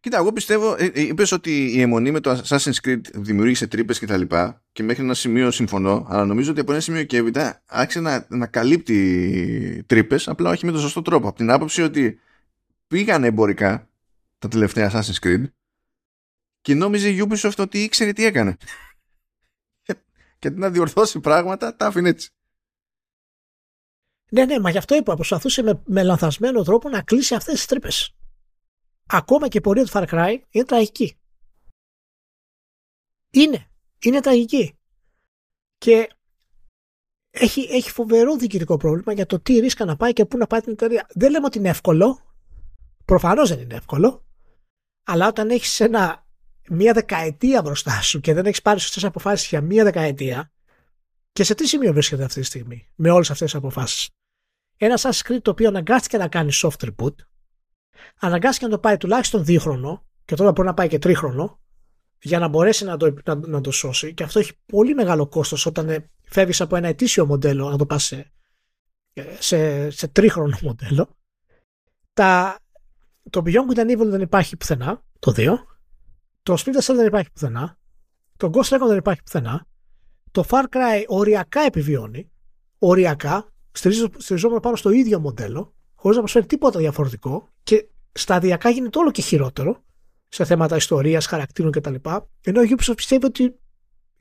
Κοίτα, 0.02 0.18
εγώ 0.18 0.34
πιστεύω, 0.34 0.76
ε, 0.80 0.86
ε, 0.86 1.02
είπες 1.02 1.32
ότι 1.32 1.76
η 1.76 1.82
αιμονή 1.82 2.12
με 2.12 2.20
το 2.20 2.42
Assassin's 2.46 2.76
Creed 2.84 3.02
δημιούργησε 3.14 3.68
τρύπες 3.68 4.00
και 4.00 4.06
τα 4.06 4.18
λοιπά 4.18 4.64
και 4.72 4.84
μέχρι 4.84 5.04
ένα 5.04 5.14
σημείο 5.14 5.52
συμφωνώ, 5.52 6.06
αλλά 6.10 6.26
νομίζω 6.26 6.52
ότι 6.52 6.60
από 6.60 6.72
ένα 6.72 6.82
σημείο 6.82 7.04
και 7.04 7.18
έπειτα 7.18 7.62
άρχισε 7.66 8.00
να, 8.00 8.26
να 8.30 8.48
καλύπτει 8.48 9.84
τρύπες, 9.86 10.28
απλά 10.28 10.50
όχι 10.50 10.66
με 10.66 10.72
τον 10.72 10.82
σωστό 10.82 11.02
τρόπο. 11.02 11.28
Από 11.28 11.38
την 11.38 11.52
άποψη 11.52 11.82
ότι 11.82 12.20
πήγαν 12.88 13.24
εμπορικά 13.24 13.90
τα 14.40 14.48
τελευταία 14.48 14.92
Assassin's 14.92 15.26
Creed 15.26 15.44
και 16.62 16.74
νόμιζε 16.74 17.10
η 17.10 17.28
Ubisoft 17.28 17.58
ότι 17.58 17.84
ήξερε 17.84 18.14
τι 18.14 18.26
έκανε. 18.26 18.58
και 20.40 20.48
αντί 20.48 20.60
να 20.60 20.70
διορθώσει 20.70 21.20
πράγματα, 21.20 21.76
τα 21.76 21.86
άφηνε 21.86 22.10
έτσι. 22.10 22.30
Ναι, 24.30 24.46
ναι, 24.46 24.60
μα 24.60 24.70
γι' 24.70 24.78
αυτό 24.78 24.96
είπα. 24.96 25.16
Προσπαθούσε 25.16 25.64
με, 25.64 25.82
με 25.86 26.04
λανθασμένο 26.04 26.64
τρόπο 26.64 26.90
να 26.90 27.02
κλείσει 27.02 27.36
αυτές 27.36 27.54
τις 27.54 27.66
τρύπες 27.66 28.16
ακόμα 29.12 29.48
και 29.48 29.58
η 29.58 29.62
πορεία 29.62 29.86
του 29.86 29.92
Far 29.94 30.08
Cry 30.08 30.38
είναι 30.50 30.66
τραγική. 30.66 31.20
Είναι. 33.32 33.70
Είναι 34.00 34.20
τραγική. 34.20 34.80
Και 35.78 36.10
έχει, 37.30 37.62
έχει 37.62 37.92
φοβερό 37.92 38.36
διοικητικό 38.36 38.78
πρόβλημα 38.78 39.14
για 39.14 39.26
το 39.26 39.40
τι 39.40 39.60
ρίσκα 39.60 39.86
να 39.86 39.96
πάει 39.96 40.14
και 40.14 40.26
πού 40.26 40.38
να 40.38 40.48
πάει 40.48 40.62
την 40.62 40.72
εταιρεία. 40.72 41.08
Δεν 41.10 41.32
λέμε 41.32 41.46
ότι 41.46 41.58
είναι 41.58 41.70
εύκολο. 41.70 42.20
Προφανώς 43.06 43.50
δεν 43.50 43.60
είναι 43.60 43.76
εύκολο. 43.76 44.26
Αλλά 45.04 45.28
όταν 45.28 45.50
έχεις 45.50 45.80
ένα, 45.80 46.26
μία 46.70 46.94
δεκαετία 46.94 47.62
μπροστά 47.62 48.02
σου 48.02 48.20
και 48.20 48.34
δεν 48.34 48.46
έχεις 48.46 48.62
πάρει 48.62 48.80
σωστές 48.80 49.04
αποφάσεις 49.04 49.50
για 49.50 49.62
μία 49.62 49.84
δεκαετία 49.84 50.52
και 51.32 51.44
σε 51.44 51.56
τι 51.56 51.68
σημείο 51.68 51.94
βρίσκεται 51.94 52.24
αυτή 52.24 52.40
τη 52.40 52.46
στιγμή 52.46 52.88
με 52.96 53.10
όλες 53.10 53.32
αυτές 53.32 53.52
τις 53.52 53.60
αποφάσεις; 53.60 54.10
Ένα 54.78 55.00
Assassin's 55.00 55.42
το 55.42 55.52
οποίο 55.52 55.68
αναγκάστηκε 55.68 56.18
να 56.18 56.28
κάνει 56.28 56.52
soft 56.54 56.90
reboot 56.90 57.16
αναγκάστηκε 58.20 58.66
να 58.66 58.72
το 58.72 58.80
πάει 58.80 58.98
τουλάχιστον 58.98 59.46
δίχρονο 59.46 60.06
και 60.26 60.36
τώρα 60.36 60.52
μπορεί 60.52 60.68
να 60.68 60.74
πάει 60.74 60.88
και 60.88 61.00
τρίχρονο 61.00 61.60
για 62.22 62.40
να 62.40 62.48
μπορέσει 62.48 62.86
να 62.86 62.98
το, 62.98 63.14
να, 63.26 63.36
να 63.36 63.62
το 63.62 63.72
σώσει. 63.72 64.14
Και 64.14 64.24
αυτό 64.24 64.40
έχει 64.40 64.54
πολύ 64.66 64.94
μεγάλο 64.94 65.28
κόστος 65.28 65.66
όταν 65.66 65.90
ε, 65.90 66.10
φεύγεις 66.24 66.62
από 66.62 66.76
ένα 66.76 66.88
ετήσιο 66.88 67.26
μοντέλο 67.26 67.70
να 67.70 67.78
το 67.78 67.86
πας 67.86 68.04
σε, 68.04 68.32
σε, 69.40 69.90
σε 69.90 70.08
τρίχρονο 70.08 70.58
μοντέλο. 70.68 71.10
Τα, 72.14 72.60
το 73.30 73.42
Beyond 73.46 73.74
Good 73.74 73.80
and 73.80 73.98
Evil 73.98 74.08
δεν 74.08 74.22
υπάρχει 74.22 74.58
πουθενά 74.58 75.04
το 75.20 75.34
2 75.36 75.56
το 76.44 76.54
Splinter 76.54 76.84
Cell 76.84 76.96
δεν 76.96 77.06
υπάρχει 77.06 77.32
πουθενά. 77.32 77.78
Το 78.38 78.50
Ghost 78.54 78.76
Recon 78.76 78.88
δεν 78.88 78.98
υπάρχει 78.98 79.24
πουθενά. 79.24 79.66
Το 80.32 80.44
Far 80.50 80.64
Cry 80.70 81.04
οριακά 81.08 81.62
επιβιώνει. 81.62 82.32
Οριακά. 82.78 83.46
Στηριζόμενο 84.18 84.60
πάνω 84.60 84.76
στο 84.76 84.90
ίδιο 84.90 85.20
μοντέλο 85.20 85.74
χωρίς 85.96 86.16
να 86.16 86.24
προσφέρει 86.24 86.46
τίποτα 86.46 86.80
διαφορετικό 86.80 87.50
και 87.64 87.88
σταδιακά 88.12 88.70
γίνεται 88.70 88.98
όλο 88.98 89.12
και 89.12 89.22
χειρότερο 89.22 89.84
σε 90.28 90.46
θέματα 90.46 90.76
ιστορίας, 90.76 91.26
χαρακτήρων 91.26 91.72
κτλ. 91.72 91.96
Ενώ 92.42 92.62
ο 92.62 92.64
Ubisoft 92.70 92.96
πιστεύει 92.96 93.26
ότι 93.26 93.60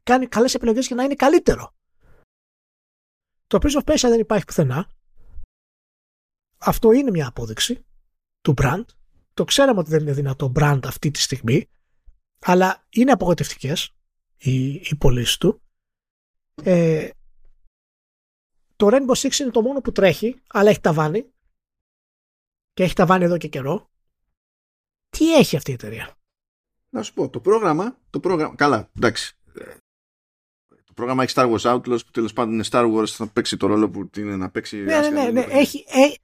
κάνει 0.02 0.26
καλές 0.26 0.54
επιλογές 0.54 0.86
για 0.86 0.96
να 0.96 1.02
είναι 1.02 1.14
καλύτερο. 1.14 1.74
Το 3.46 3.58
Prince 3.62 3.82
of 3.82 3.92
Persia 3.92 4.08
δεν 4.08 4.20
υπάρχει 4.20 4.44
πουθενά. 4.44 4.90
Αυτό 6.58 6.92
είναι 6.92 7.10
μια 7.10 7.26
απόδειξη 7.26 7.84
του 8.40 8.54
brand. 8.56 8.84
Το 9.34 9.44
ξέραμε 9.44 9.80
ότι 9.80 9.90
δεν 9.90 10.00
είναι 10.00 10.12
δυνατό 10.12 10.52
brand 10.56 10.80
αυτή 10.84 11.10
τη 11.10 11.20
στιγμή, 11.20 11.68
αλλά 12.38 12.86
είναι 12.90 13.12
απογοητευτικές 13.12 13.94
οι, 14.36 14.74
οι 14.74 14.96
πωλήσεις 14.98 15.36
του. 15.36 15.62
Ε, 16.62 17.10
το 18.76 18.88
Rainbow 18.90 19.14
Six 19.14 19.38
είναι 19.38 19.50
το 19.50 19.62
μόνο 19.62 19.80
που 19.80 19.92
τρέχει, 19.92 20.40
αλλά 20.46 20.70
έχει 20.70 20.80
ταβάνι 20.80 21.32
και 22.80 22.86
έχει 22.86 22.94
ταβάνει 22.94 23.24
εδώ 23.24 23.36
και 23.36 23.48
καιρό. 23.48 23.90
Τι 25.08 25.34
έχει 25.34 25.56
αυτή 25.56 25.70
η 25.70 25.74
εταιρεία; 25.74 26.16
Να 26.88 27.02
σου 27.02 27.12
πω, 27.14 27.28
το 27.28 27.40
πρόγραμμα, 27.40 27.98
το 28.10 28.20
πρόγραμμα, 28.20 28.54
καλά, 28.54 28.90
εντάξει. 28.96 29.36
Το 30.84 30.92
πρόγραμμα 30.94 31.22
έχει 31.22 31.32
Star 31.36 31.54
Wars 31.54 31.74
Outlaws 31.74 32.04
που 32.04 32.10
τέλος 32.10 32.32
πάντων 32.32 32.54
είναι 32.54 32.64
Star 32.70 32.94
Wars 32.94 33.06
θα 33.06 33.26
παίξει 33.26 33.56
το 33.56 33.66
ρόλο 33.66 33.90
που 33.90 34.10
είναι 34.16 34.36
να 34.36 34.50
παίξει. 34.50 34.76
Ναι, 34.76 35.00
ναι, 35.00 35.08
ναι, 35.08 35.30
ναι. 35.30 35.40
Έχει, 35.40 35.84
ε, 35.88 36.14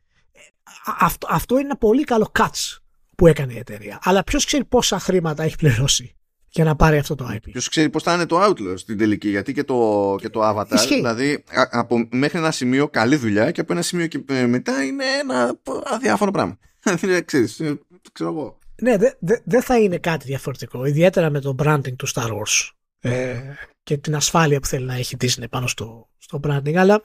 αυτό, 0.98 1.26
αυτό 1.30 1.54
είναι 1.54 1.64
ένα 1.64 1.76
πολύ 1.76 2.04
καλό 2.04 2.32
cuts 2.38 2.78
που 3.16 3.26
έκανε 3.26 3.52
η 3.52 3.58
εταιρεία. 3.58 3.98
Αλλά 4.02 4.24
ποιος 4.24 4.44
ξέρει 4.44 4.64
πόσα 4.64 4.98
χρήματα 4.98 5.42
έχει 5.42 5.56
πληρώσει 5.56 6.15
για 6.56 6.64
να 6.64 6.76
πάρει 6.76 6.98
αυτό 6.98 7.14
το 7.14 7.28
IP. 7.32 7.50
Ποιος 7.50 7.68
ξέρει 7.68 7.90
πώς 7.90 8.02
θα 8.02 8.14
είναι 8.14 8.26
το 8.26 8.44
Outlaws 8.44 8.78
στην 8.78 8.98
τελική, 8.98 9.28
γιατί 9.28 9.52
και 9.52 9.64
το, 9.64 10.14
και 10.20 10.28
το 10.28 10.48
Avatar. 10.48 10.74
Ισχύει. 10.74 10.94
Δηλαδή, 10.94 11.44
α- 11.48 11.68
από, 11.70 12.08
μέχρι 12.10 12.38
ένα 12.38 12.50
σημείο 12.50 12.88
καλή 12.88 13.16
δουλειά 13.16 13.50
και 13.50 13.60
από 13.60 13.72
ένα 13.72 13.82
σημείο 13.82 14.06
και 14.06 14.24
ε, 14.28 14.46
μετά 14.46 14.82
είναι 14.84 15.04
ένα 15.20 15.60
αδιάφορο 15.84 16.30
πράγμα. 16.30 16.58
Δηλαδή, 17.00 17.24
ξέρεις, 17.24 17.60
ε, 17.60 17.80
ξέρω 18.12 18.30
εγώ. 18.30 18.58
Ναι, 18.82 18.96
δεν 18.96 19.16
δε, 19.18 19.36
δεν 19.44 19.62
θα 19.62 19.78
είναι 19.78 19.98
κάτι 19.98 20.24
διαφορετικό. 20.26 20.84
Ιδιαίτερα 20.84 21.30
με 21.30 21.40
το 21.40 21.54
branding 21.58 21.96
του 21.96 22.08
Star 22.08 22.28
Wars 22.28 22.70
ε, 23.00 23.40
και 23.82 23.96
την 23.96 24.14
ασφάλεια 24.14 24.60
που 24.60 24.66
θέλει 24.66 24.84
να 24.84 24.94
έχει 24.94 25.16
Disney 25.20 25.44
πάνω 25.50 25.66
στο, 25.66 26.08
στο 26.18 26.40
branding. 26.44 26.74
Αλλά 26.74 27.02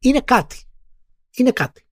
είναι 0.00 0.20
κάτι. 0.20 0.56
Είναι 1.36 1.50
κάτι. 1.50 1.84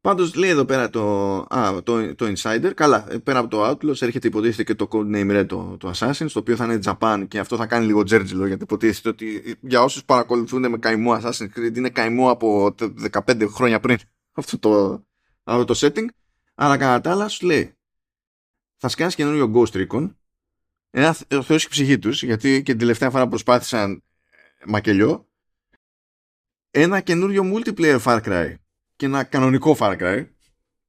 Πάντως 0.00 0.34
λέει 0.34 0.50
εδώ 0.50 0.64
πέρα 0.64 0.90
το, 0.90 1.36
α, 1.48 1.82
το, 1.82 2.14
το 2.14 2.32
Insider. 2.36 2.72
Καλά, 2.74 3.06
ε, 3.12 3.18
πέρα 3.18 3.38
από 3.38 3.48
το 3.48 3.70
Outlaws 3.70 4.02
έρχεται 4.02 4.26
υποτίθεται 4.26 4.62
και 4.62 4.74
το 4.74 4.88
Codename 4.90 5.38
Red 5.38 5.46
το, 5.48 5.76
το 5.76 5.92
Assassin, 5.94 6.26
το 6.32 6.38
οποίο 6.38 6.56
θα 6.56 6.64
είναι 6.64 6.78
Japan 6.84 7.24
και 7.28 7.38
αυτό 7.38 7.56
θα 7.56 7.66
κάνει 7.66 7.86
λίγο 7.86 8.02
τζέρτζιλο 8.02 8.46
γιατί 8.46 8.62
υποτίθεται 8.62 9.08
ότι 9.08 9.56
για 9.60 9.82
όσους 9.82 10.04
παρακολουθούν 10.04 10.70
με 10.70 10.78
καημό 10.78 11.18
Assassin's 11.22 11.58
Creed 11.58 11.76
είναι 11.76 11.90
καημό 11.90 12.30
από 12.30 12.74
15 13.26 13.48
χρόνια 13.48 13.80
πριν 13.80 13.98
αυτό 14.32 14.58
το, 14.58 15.04
αυτό 15.44 15.64
το 15.64 15.74
setting. 15.76 16.06
Αλλά 16.54 16.76
κατά 16.76 17.00
τα 17.00 17.10
άλλα 17.10 17.28
σου 17.28 17.46
λέει 17.46 17.72
θα 18.76 18.88
σκάσει 18.88 19.16
καινούριο 19.16 19.52
Ghost 19.54 19.86
Recon 19.86 20.14
ένα 20.90 21.16
θεώσει 21.42 21.68
ψυχή 21.68 21.98
τους 21.98 22.22
γιατί 22.22 22.62
και 22.62 22.70
την 22.70 22.78
τελευταία 22.78 23.10
φορά 23.10 23.28
προσπάθησαν 23.28 24.02
μακελιό 24.66 25.28
ένα 26.70 27.00
καινούριο 27.00 27.42
multiplayer 27.54 28.00
Far 28.00 28.20
Cry 28.22 28.54
και 28.98 29.06
ένα 29.06 29.24
κανονικό 29.24 29.76
Far 29.78 29.98
Cry 29.98 30.26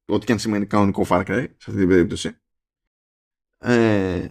ό,τι 0.04 0.26
και 0.26 0.32
αν 0.32 0.38
σημαίνει 0.38 0.66
κανονικό 0.66 1.06
Far 1.08 1.20
Cry 1.20 1.46
σε 1.56 1.70
αυτή 1.70 1.76
την 1.76 1.88
περίπτωση 1.88 2.36
ε, 3.58 4.28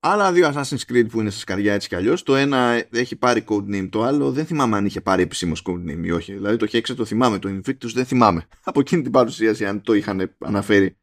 άλλα 0.00 0.32
δύο 0.32 0.52
Assassin's 0.54 0.92
Creed 0.92 1.06
που 1.10 1.20
είναι 1.20 1.30
στα 1.30 1.40
σκαριά 1.40 1.74
έτσι 1.74 1.88
κι 1.88 1.94
αλλιώς. 1.94 2.22
Το 2.22 2.36
ένα 2.36 2.84
έχει 2.90 3.16
πάρει 3.16 3.44
codename, 3.48 3.88
το 3.90 4.02
άλλο 4.02 4.32
δεν 4.32 4.46
θυμάμαι 4.46 4.76
αν 4.76 4.86
είχε 4.86 5.00
πάρει 5.00 5.22
επισήμως 5.22 5.62
codename 5.66 6.04
ή 6.04 6.10
όχι. 6.10 6.32
Δηλαδή 6.32 6.56
το 6.56 6.66
Hexa 6.72 6.94
το 6.96 7.04
θυμάμαι, 7.04 7.38
το 7.38 7.48
Invictus 7.48 7.92
δεν 7.92 8.06
θυμάμαι. 8.06 8.46
Από 8.64 8.80
εκείνη 8.80 9.02
την 9.02 9.12
παρουσίαση 9.12 9.66
αν 9.66 9.82
το 9.82 9.92
είχαν 9.92 10.36
αναφέρει 10.38 10.98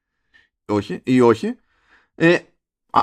όχι, 0.66 1.02
ή 1.04 1.22
όχι. 1.22 1.56
Ε, 2.16 2.38
α, 2.90 3.02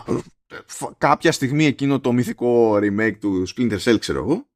κάποια 0.98 1.32
στιγμή 1.32 1.64
εκείνο 1.66 2.00
το 2.00 2.12
μυθικό 2.12 2.74
remake 2.74 3.16
του 3.20 3.48
Splinter 3.48 3.78
Cell 3.78 3.96
ξέρω 3.98 4.18
εγώ 4.18 4.46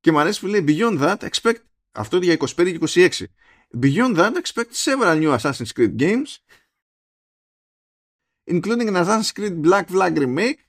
και 0.00 0.12
μου 0.12 0.18
αρέσει 0.18 0.40
που 0.40 0.46
λέει 0.46 0.64
Beyond 0.68 1.00
that 1.00 1.16
expect 1.16 1.60
αυτό 1.92 2.16
για 2.16 2.36
25 2.38 2.48
και 2.54 3.08
26 3.18 3.24
Beyond 3.78 4.16
that 4.16 4.36
expect 4.36 4.74
several 4.74 5.16
new 5.16 5.32
Assassin's 5.32 5.72
Creed 5.72 5.96
games 5.96 6.30
including 8.46 8.88
an 8.88 8.96
Assassin's 8.96 9.32
Creed 9.36 9.62
Black 9.62 9.88
Flag 9.88 10.18
remake 10.18 10.60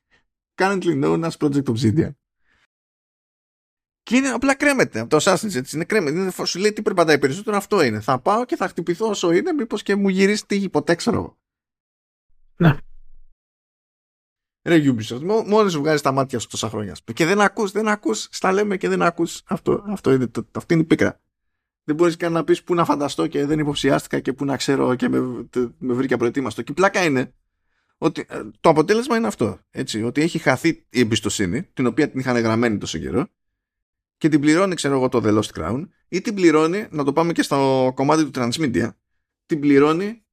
currently 0.55 0.95
known 0.95 1.23
as 1.23 1.37
Project 1.37 1.67
Obsidian. 1.69 2.11
Και 4.03 4.15
είναι 4.15 4.29
απλά 4.29 4.55
κρέμεται 4.55 4.99
από 4.99 5.09
το 5.09 5.17
Assassin's 5.21 5.55
έτσι 5.55 5.75
είναι 5.75 5.85
κρέμεται. 5.85 6.19
Είναι, 6.19 6.31
σου 6.45 6.59
λέει 6.59 6.73
τι 6.73 6.81
περπατάει 6.81 7.19
περισσότερο 7.19 7.57
αυτό 7.57 7.81
είναι. 7.81 7.99
Θα 7.99 8.19
πάω 8.19 8.45
και 8.45 8.55
θα 8.55 8.67
χτυπηθώ 8.67 9.09
όσο 9.09 9.31
είναι 9.31 9.51
μήπως 9.51 9.83
και 9.83 9.95
μου 9.95 10.09
γυρίσει 10.09 10.45
τύχη 10.45 10.69
ποτέ 10.69 10.95
ξέρω. 10.95 11.37
Ναι. 12.57 12.77
Ρε 14.63 14.81
Ubisoft, 14.85 15.21
μόνο 15.45 15.69
σου 15.69 15.79
βγάζει 15.79 16.01
τα 16.01 16.11
μάτια 16.11 16.39
σου 16.39 16.47
τόσα 16.47 16.69
χρόνια. 16.69 16.95
Και 17.13 17.25
δεν 17.25 17.41
ακούς, 17.41 17.71
δεν 17.71 17.87
ακούς, 17.87 18.27
στα 18.31 18.51
λέμε 18.51 18.77
και 18.77 18.87
δεν 18.87 19.01
ακούς. 19.01 19.41
Αυτό, 19.45 19.83
αυτό 19.87 20.11
είναι, 20.11 20.27
το, 20.27 20.47
αυτή 20.55 20.73
είναι 20.73 20.83
η 20.83 20.85
πίκρα. 20.85 21.21
Δεν 21.91 21.99
μπορείς 21.99 22.17
καν 22.17 22.31
να 22.31 22.43
πεις 22.43 22.63
πού 22.63 22.75
να 22.75 22.85
φανταστώ 22.85 23.27
και 23.27 23.45
δεν 23.45 23.59
υποψιάστηκα 23.59 24.19
και 24.19 24.33
πού 24.33 24.45
να 24.45 24.57
ξέρω 24.57 24.95
και 24.95 25.09
με, 25.09 25.19
με 25.77 25.93
βρήκα 25.93 26.17
προετοίμαστο. 26.17 26.61
Και 26.61 26.71
η 26.71 26.75
πλάκα 26.75 27.03
είναι 27.03 27.33
ότι 27.97 28.25
ε, 28.29 28.41
το 28.59 28.69
αποτέλεσμα 28.69 29.17
είναι 29.17 29.27
αυτό. 29.27 29.59
Έτσι, 29.71 30.03
ότι 30.03 30.21
έχει 30.21 30.37
χαθεί 30.37 30.85
η 30.89 30.99
εμπιστοσύνη, 30.99 31.63
την 31.63 31.85
οποία 31.85 32.09
την 32.09 32.19
είχαν 32.19 32.37
γραμμένη 32.37 32.77
τόσο 32.77 32.97
καιρό, 32.97 33.27
και 34.17 34.29
την 34.29 34.39
πληρώνει, 34.39 34.75
ξέρω 34.75 34.95
εγώ, 34.95 35.09
το 35.09 35.21
The 35.23 35.39
Lost 35.39 35.61
Crown, 35.61 35.87
ή 36.07 36.21
την 36.21 36.35
πληρώνει, 36.35 36.87
να 36.91 37.03
το 37.03 37.13
πάμε 37.13 37.31
και 37.33 37.41
στο 37.41 37.91
κομμάτι 37.95 38.29
του 38.29 38.31
Transmedia, 38.33 38.89
την 39.45 39.59
πληρώνει 39.59 40.23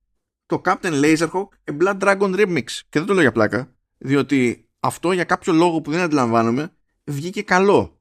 το 0.46 0.60
Captain 0.64 1.02
Laserhawk 1.02 1.48
A 1.64 1.78
Blood 1.80 1.98
Dragon 1.98 2.34
Remix. 2.36 2.64
Και 2.64 2.98
δεν 2.98 3.04
το 3.06 3.12
λέω 3.12 3.22
για 3.22 3.32
πλάκα, 3.32 3.74
διότι 3.98 4.68
αυτό 4.80 5.12
για 5.12 5.24
κάποιο 5.24 5.52
λόγο 5.52 5.80
που 5.80 5.90
δεν 5.90 6.00
αντιλαμβάνομαι 6.00 6.72
βγήκε 7.04 7.42
καλό. 7.42 8.00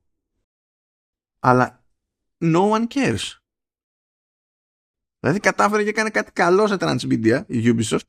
Αλλά 1.39 1.85
no 2.39 2.69
one 2.69 2.87
cares. 2.87 3.46
Δηλαδή 5.19 5.39
κατάφερε 5.39 5.83
και 5.83 5.89
έκανε 5.89 6.09
κάτι 6.09 6.31
καλό 6.31 6.67
σε 6.67 6.75
Transmedia 6.79 7.43
η 7.47 7.61
Ubisoft 7.63 8.07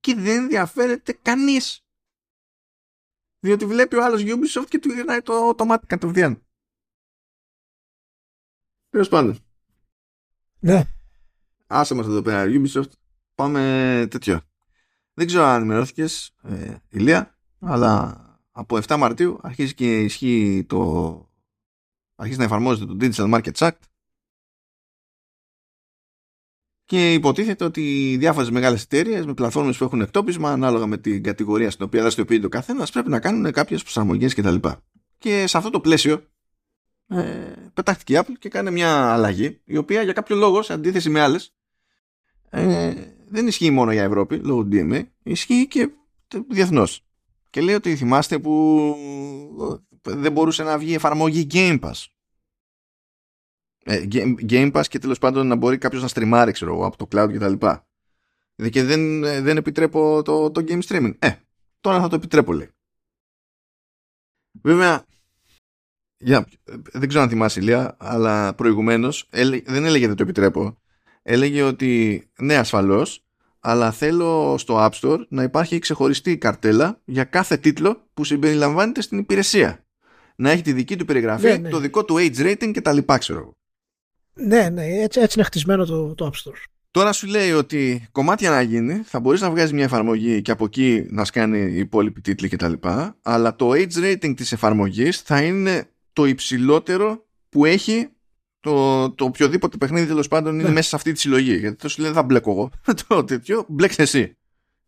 και 0.00 0.14
δεν 0.14 0.42
ενδιαφέρεται 0.42 1.12
κανείς. 1.12 1.80
Διότι 3.38 3.66
βλέπει 3.66 3.96
ο 3.96 4.04
άλλος 4.04 4.22
Ubisoft 4.24 4.66
και 4.68 4.78
του 4.78 4.92
γυρνάει 4.92 5.22
το, 5.22 5.54
το 5.54 5.64
μάτι 5.64 5.86
κατευθείαν. 5.86 6.46
Τέλος 8.88 9.08
πάντων. 9.08 9.38
Ναι. 10.58 10.84
Άσε 11.66 11.94
μας 11.94 12.06
εδώ 12.06 12.22
πέρα 12.22 12.44
Ubisoft. 12.48 12.90
Πάμε 13.34 14.06
τέτοιο. 14.10 14.40
Δεν 15.14 15.26
ξέρω 15.26 15.44
αν 15.44 15.56
ενημερώθηκες, 15.56 16.34
ε, 16.42 16.76
Ηλία, 16.88 17.38
αλλά 17.58 18.20
από 18.50 18.78
7 18.86 18.96
Μαρτίου 18.96 19.38
αρχίζει 19.42 19.74
και 19.74 20.00
ισχύει 20.00 20.64
το... 20.68 21.30
αρχίζει 22.14 22.38
να 22.38 22.44
εφαρμόζεται 22.44 22.94
το 22.94 22.96
Digital 23.00 23.34
Markets 23.34 23.68
Act 23.68 23.78
και 26.86 27.12
υποτίθεται 27.12 27.64
ότι 27.64 28.10
οι 28.10 28.16
διάφορες 28.16 28.50
μεγάλες 28.50 28.82
εταιρείες 28.82 29.26
με 29.26 29.34
πλατφόρμες 29.34 29.76
που 29.76 29.84
έχουν 29.84 30.00
εκτόπισμα, 30.00 30.50
ανάλογα 30.50 30.86
με 30.86 30.98
την 30.98 31.22
κατηγορία 31.22 31.70
στην 31.70 31.84
οποία 31.84 32.00
δραστηριοποιείται 32.00 32.46
ο 32.46 32.48
καθένας, 32.48 32.90
πρέπει 32.90 33.08
να 33.08 33.20
κάνουν 33.20 33.52
κάποιες 33.52 33.82
προσαρμογές 33.82 34.34
κτλ. 34.34 34.54
Και 35.18 35.46
σε 35.46 35.56
αυτό 35.56 35.70
το 35.70 35.80
πλαίσιο 35.80 36.26
ε, 37.08 37.22
πετάχτηκε 37.74 38.14
η 38.14 38.18
Apple 38.20 38.34
και 38.38 38.48
κάνει 38.48 38.70
μια 38.70 39.12
αλλαγή, 39.12 39.60
η 39.64 39.76
οποία 39.76 40.02
για 40.02 40.12
κάποιο 40.12 40.36
λόγο, 40.36 40.62
σε 40.62 40.72
αντίθεση 40.72 41.10
με 41.10 41.20
άλλες, 41.20 41.54
ε, 42.50 42.94
δεν 43.28 43.46
ισχύει 43.46 43.70
μόνο 43.70 43.92
για 43.92 44.02
Ευρώπη, 44.02 44.36
λόγω 44.36 44.68
DMA, 44.72 45.02
ισχύει 45.22 45.66
και 45.66 45.88
διεθνώς. 46.48 47.06
Και 47.50 47.60
λέει 47.60 47.74
ότι 47.74 47.96
θυμάστε 47.96 48.38
που 48.38 48.96
δεν 50.02 50.32
μπορούσε 50.32 50.62
να 50.62 50.78
βγει 50.78 50.94
εφαρμογή 50.94 51.46
Game 51.50 51.80
Pass 51.80 51.90
ε, 51.90 52.15
Game 54.48 54.72
Pass 54.72 54.84
και 54.88 54.98
τέλος 54.98 55.18
πάντων 55.18 55.46
να 55.46 55.54
μπορεί 55.54 55.78
κάποιος 55.78 56.02
να 56.02 56.08
στριμάρει 56.08 56.52
ξέρω, 56.52 56.86
από 56.86 56.96
το 56.96 57.08
cloud 57.12 57.28
και 57.32 57.38
τα 57.38 57.48
λοιπά. 57.48 57.86
Και 58.70 58.82
δεν, 58.82 59.24
ε, 59.24 59.40
δεν 59.40 59.56
επιτρέπω 59.56 60.22
το, 60.22 60.50
το 60.50 60.64
game 60.68 60.80
streaming. 60.82 61.14
Ε, 61.18 61.30
τώρα 61.80 62.00
θα 62.00 62.08
το 62.08 62.14
επιτρέπω 62.14 62.52
λέει. 62.52 62.70
Βέβαια, 64.62 65.04
για, 66.18 66.46
δεν 66.92 67.08
ξέρω 67.08 67.22
αν 67.22 67.30
θυμάσαι 67.30 67.60
Ηλία, 67.60 67.96
αλλά 67.98 68.54
προηγουμένως 68.54 69.28
δεν 69.64 69.84
έλεγε 69.84 70.06
δεν 70.06 70.16
το 70.16 70.22
επιτρέπω. 70.22 70.78
Έλεγε 71.22 71.62
ότι 71.62 72.22
ναι 72.38 72.56
ασφαλώς, 72.56 73.24
αλλά 73.60 73.92
θέλω 73.92 74.58
στο 74.58 74.76
App 74.78 74.90
Store 75.00 75.20
να 75.28 75.42
υπάρχει 75.42 75.78
ξεχωριστή 75.78 76.38
καρτέλα 76.38 77.00
για 77.04 77.24
κάθε 77.24 77.56
τίτλο 77.56 78.08
που 78.14 78.24
συμπεριλαμβάνεται 78.24 79.00
στην 79.00 79.18
υπηρεσία. 79.18 79.84
Να 80.36 80.50
έχει 80.50 80.62
τη 80.62 80.72
δική 80.72 80.96
του 80.96 81.04
περιγραφή, 81.04 81.46
ναι, 81.46 81.56
ναι. 81.56 81.68
το 81.68 81.78
δικό 81.78 82.04
του 82.04 82.14
age 82.18 82.38
rating 82.38 82.70
και 82.72 82.80
τα 82.80 82.92
λοιπά 82.92 83.18
ξέρω 83.18 83.55
ναι, 84.40 84.68
ναι, 84.68 84.84
έτσι, 84.84 85.20
έτσι 85.20 85.38
είναι 85.38 85.46
χτισμένο 85.46 85.84
το, 85.84 86.14
το 86.14 86.30
App 86.32 86.48
Store. 86.48 86.56
Τώρα 86.90 87.12
σου 87.12 87.26
λέει 87.26 87.52
ότι 87.52 88.08
κομμάτια 88.12 88.50
να 88.50 88.60
γίνει, 88.60 89.02
θα 89.04 89.20
μπορείς 89.20 89.40
να 89.40 89.50
βγάζεις 89.50 89.72
μια 89.72 89.84
εφαρμογή 89.84 90.42
και 90.42 90.50
από 90.50 90.64
εκεί 90.64 91.06
να 91.10 91.24
σκάνει 91.24 91.58
οι 91.58 91.78
υπόλοιποι 91.78 92.20
τίτλοι 92.20 92.48
κτλ. 92.48 92.72
Αλλά 93.22 93.56
το 93.56 93.70
age 93.70 93.92
rating 94.04 94.36
της 94.36 94.52
εφαρμογής 94.52 95.20
θα 95.20 95.42
είναι 95.42 95.90
το 96.12 96.24
υψηλότερο 96.24 97.26
που 97.48 97.64
έχει 97.64 98.08
το, 98.60 99.10
το 99.10 99.24
οποιοδήποτε 99.24 99.76
παιχνίδι 99.76 100.06
τέλος 100.06 100.28
πάντων 100.28 100.54
είναι 100.54 100.62
ναι. 100.62 100.74
μέσα 100.74 100.88
σε 100.88 100.96
αυτή 100.96 101.12
τη 101.12 101.18
συλλογή. 101.20 101.56
Γιατί 101.56 101.76
το 101.76 101.88
σου 101.88 102.00
λέει 102.00 102.10
δεν 102.10 102.20
θα 102.20 102.26
μπλέκω 102.26 102.50
εγώ. 102.50 102.70
το 103.08 103.24
τέτοιο, 103.24 103.64
μπλέξε 103.68 104.02
εσύ. 104.02 104.36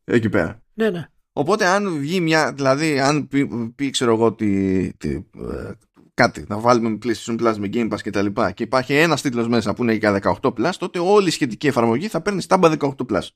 Εκεί 0.05 0.29
πέρα. 0.29 0.63
Ναι, 0.75 0.91
ναι. 0.91 1.09
Οπότε 1.33 1.67
αν 1.67 1.99
βγει 1.99 2.21
μια, 2.21 2.53
δηλαδή 2.53 3.01
αν 3.01 3.29
πει, 3.29 3.49
πει 3.75 3.91
ξέρω 3.91 4.13
εγώ 4.13 4.33
τη, 4.33 4.93
τη, 4.93 5.09
ε, 5.11 5.71
κάτι, 6.19 6.45
να 6.49 6.59
βάλουμε 6.59 6.99
PlayStation 7.03 7.41
Plus 7.41 7.55
με 7.59 7.69
Game 7.73 7.93
Pass 7.93 8.01
και 8.03 8.11
τα 8.11 8.23
λοιπά 8.23 8.51
και 8.51 8.63
υπάρχει 8.63 8.95
ένας 8.95 9.23
τίτλος 9.23 9.49
μέσα 9.49 9.75
που 9.75 9.83
είναι 9.83 9.93
για 9.93 10.21
18 10.43 10.53
Plus, 10.53 10.71
τότε 10.79 10.99
όλη 10.99 11.29
η 11.29 11.31
σχετική 11.31 11.67
εφαρμογή 11.67 12.09
θα 12.09 12.21
παίρνει 12.21 12.41
στάμπα 12.41 12.73
18 12.79 12.89
Plus. 13.11 13.29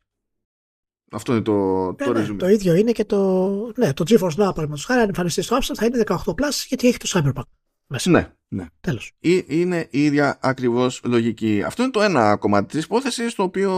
Αυτό 1.11 1.33
είναι 1.33 1.43
το, 1.43 1.95
το 1.95 2.13
ναι, 2.13 2.21
ναι, 2.21 2.35
το 2.35 2.49
ίδιο 2.49 2.75
είναι 2.75 2.93
και 2.93 3.05
το, 3.05 3.49
ναι, 3.77 3.93
το 3.93 4.05
GeForce 4.09 4.29
Now, 4.29 4.37
παραδείγματος 4.37 4.85
χάρη, 4.85 5.01
αν 5.01 5.09
εμφανιστείς 5.09 5.45
στο 5.45 5.57
App 5.57 5.61
Store 5.61 5.75
θα 5.75 5.87
είναι 5.87 6.03
18 6.07 6.15
Plus 6.17 6.65
γιατί 6.69 6.89
έχει 6.89 6.97
το 6.97 7.11
Cyberpunk. 7.13 7.43
Μέσα. 7.87 8.11
Ναι, 8.11 8.33
ναι. 8.49 8.67
Τέλος. 8.81 9.13
Ή, 9.19 9.45
είναι 9.47 9.89
η 9.91 10.05
ίδια 10.05 10.39
ακριβώς 10.43 11.01
λογική. 11.05 11.63
Αυτό 11.67 11.83
είναι 11.83 11.91
το 11.91 12.03
ένα 12.03 12.37
κομμάτι 12.37 12.67
της 12.67 12.85
υπόθεσης, 12.85 13.35
το 13.35 13.43
οποίο 13.43 13.73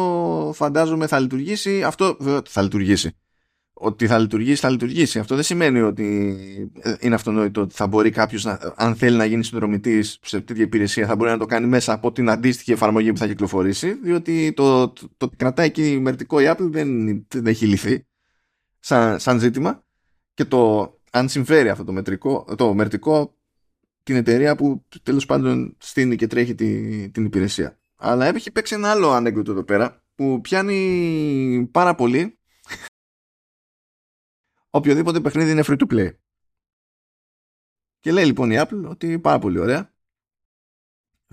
φαντάζομαι 0.55 1.07
θα 1.07 1.19
λειτουργήσει. 1.19 1.83
Αυτό 1.83 2.17
θα 2.49 2.63
λειτουργήσει 2.63 3.17
ότι 3.85 4.07
θα 4.07 4.19
λειτουργήσει, 4.19 4.61
θα 4.61 4.71
λειτουργήσει. 4.71 5.19
Αυτό 5.19 5.35
δεν 5.35 5.45
σημαίνει 5.45 5.81
ότι 5.81 6.37
ε, 6.81 6.95
είναι 7.01 7.15
αυτονόητο 7.15 7.61
ότι 7.61 7.75
θα 7.75 7.87
μπορεί 7.87 8.11
κάποιος, 8.11 8.47
αν 8.77 8.97
θέλει 8.97 9.17
να 9.17 9.25
γίνει 9.25 9.45
συνδρομητής 9.45 10.19
σε 10.23 10.41
τέτοια 10.41 10.63
υπηρεσία, 10.63 11.07
θα 11.07 11.17
μπορεί 11.17 11.31
να 11.31 11.39
το 11.39 11.47
κάνει 11.47 11.67
μέσα 11.67 11.93
από 11.93 12.13
την 12.13 12.31
αντίστοιχη 12.31 12.73
εφαρμογή 12.73 13.13
που 13.13 13.19
θα 13.19 13.27
κυκλοφορήσει, 13.27 13.93
διότι 13.93 14.53
το, 14.53 14.89
το, 14.89 15.09
το 15.17 15.31
κρατάει 15.37 15.67
εκεί 15.67 15.99
μερτικό 16.01 16.41
η 16.41 16.45
Apple 16.49 16.69
δεν, 16.71 17.27
δεν 17.29 17.47
έχει 17.47 17.67
λυθεί 17.67 18.07
σαν, 18.81 19.19
σαν 19.21 19.39
ζήτημα. 19.39 19.85
Και 20.35 20.45
το 20.45 20.93
αν 21.11 21.29
συμφέρει 21.29 21.69
αυτό 21.69 21.85
το, 21.85 21.93
μετρικό, 21.93 22.45
το 22.57 22.75
μερτικό 22.75 23.35
την 24.03 24.17
εταιρεία 24.17 24.57
που 24.57 24.85
τέλος 25.03 25.27
πάντων 25.27 25.77
στείνει 25.79 26.17
και 26.17 26.27
τρέχει 26.27 26.55
την, 26.55 27.13
την 27.13 27.25
υπηρεσία. 27.25 27.79
Αλλά 27.97 28.27
έχει 28.27 28.51
παίξει 28.51 28.75
ένα 28.75 28.91
άλλο 28.91 29.11
ανέκδοτο 29.11 29.51
εδώ 29.51 29.63
πέρα 29.63 30.03
που 30.15 30.41
πιάνει 30.41 31.69
πάρα 31.71 31.95
πολύ 31.95 32.39
οποιοδήποτε 34.75 35.21
παιχνίδι 35.21 35.51
είναι 35.51 35.63
free 35.67 35.79
to 35.79 35.93
play. 35.93 36.11
Και 38.01 38.13
λέει 38.13 38.25
λοιπόν 38.25 38.51
η 38.51 38.57
Apple 38.59 38.85
ότι 38.89 39.19
πάρα 39.19 39.39
πολύ 39.39 39.59
ωραία. 39.59 39.93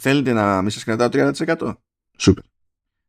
Θέλετε 0.01 0.33
να 0.33 0.61
μην 0.61 0.69
σας 0.69 0.83
κρατάω 0.83 1.07
30%. 1.11 1.77
Σούπερ. 2.17 2.43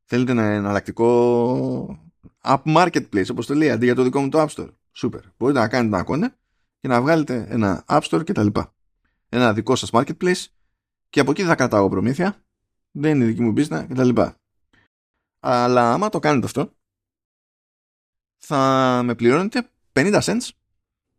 Θέλετε 0.04 0.32
ένα 0.32 0.42
εναλλακτικό 0.42 2.10
app 2.42 2.62
marketplace 2.64 3.30
όπως 3.30 3.46
το 3.46 3.54
λέει 3.54 3.70
αντί 3.70 3.84
για 3.84 3.94
το 3.94 4.02
δικό 4.02 4.20
μου 4.20 4.28
το 4.28 4.42
App 4.42 4.48
Store; 4.48 4.68
Σούπερ. 4.92 5.20
Μπορείτε 5.36 5.58
να 5.58 5.68
κάνετε 5.68 5.94
ένα 5.96 6.04
κόνε 6.04 6.36
και 6.80 6.88
να 6.88 7.00
βγάλετε 7.00 7.46
ένα 7.48 7.84
App 7.86 8.00
Store 8.00 8.22
κτλ. 8.26 8.46
Ένα 9.28 9.52
δικό 9.52 9.76
σας 9.76 9.90
marketplace 9.92 10.44
και 11.10 11.20
από 11.20 11.30
εκεί 11.30 11.44
θα 11.44 11.54
κρατάω 11.54 11.88
προμήθεια. 11.88 12.44
Δεν 12.90 13.14
είναι 13.14 13.24
δική 13.24 13.42
μου 13.42 13.54
business 13.56 13.86
κτλ. 13.88 14.20
Αλλά 15.40 15.92
άμα 15.92 16.08
το 16.08 16.18
κάνετε 16.18 16.46
αυτό 16.46 16.72
θα 18.38 19.00
με 19.04 19.14
πληρώνετε 19.14 19.71
50 19.92 20.20
cents 20.20 20.48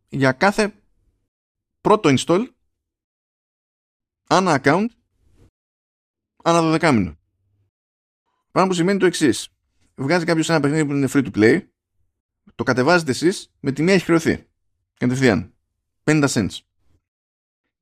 για 0.09 0.31
κάθε 0.31 0.73
πρώτο 1.81 2.13
install 2.17 2.47
ανά 4.27 4.61
account 4.63 4.85
ανά 6.43 6.77
12 6.79 6.93
μήνο. 6.93 7.17
Πράγμα 8.51 8.69
που 8.69 8.75
σημαίνει 8.75 8.99
το 8.99 9.05
εξής. 9.05 9.47
Βγάζει 9.95 10.25
κάποιος 10.25 10.49
ένα 10.49 10.59
παιχνίδι 10.59 10.85
που 10.85 10.91
είναι 10.91 11.07
free 11.13 11.25
to 11.25 11.31
play, 11.35 11.61
το 12.55 12.63
κατεβάζετε 12.63 13.11
εσείς 13.11 13.51
με 13.59 13.71
τη 13.71 13.83
μία 13.83 13.93
έχει 13.93 14.03
χρεωθεί. 14.03 14.47
Κατευθείαν. 14.97 15.53
50 16.03 16.27
cents. 16.27 16.57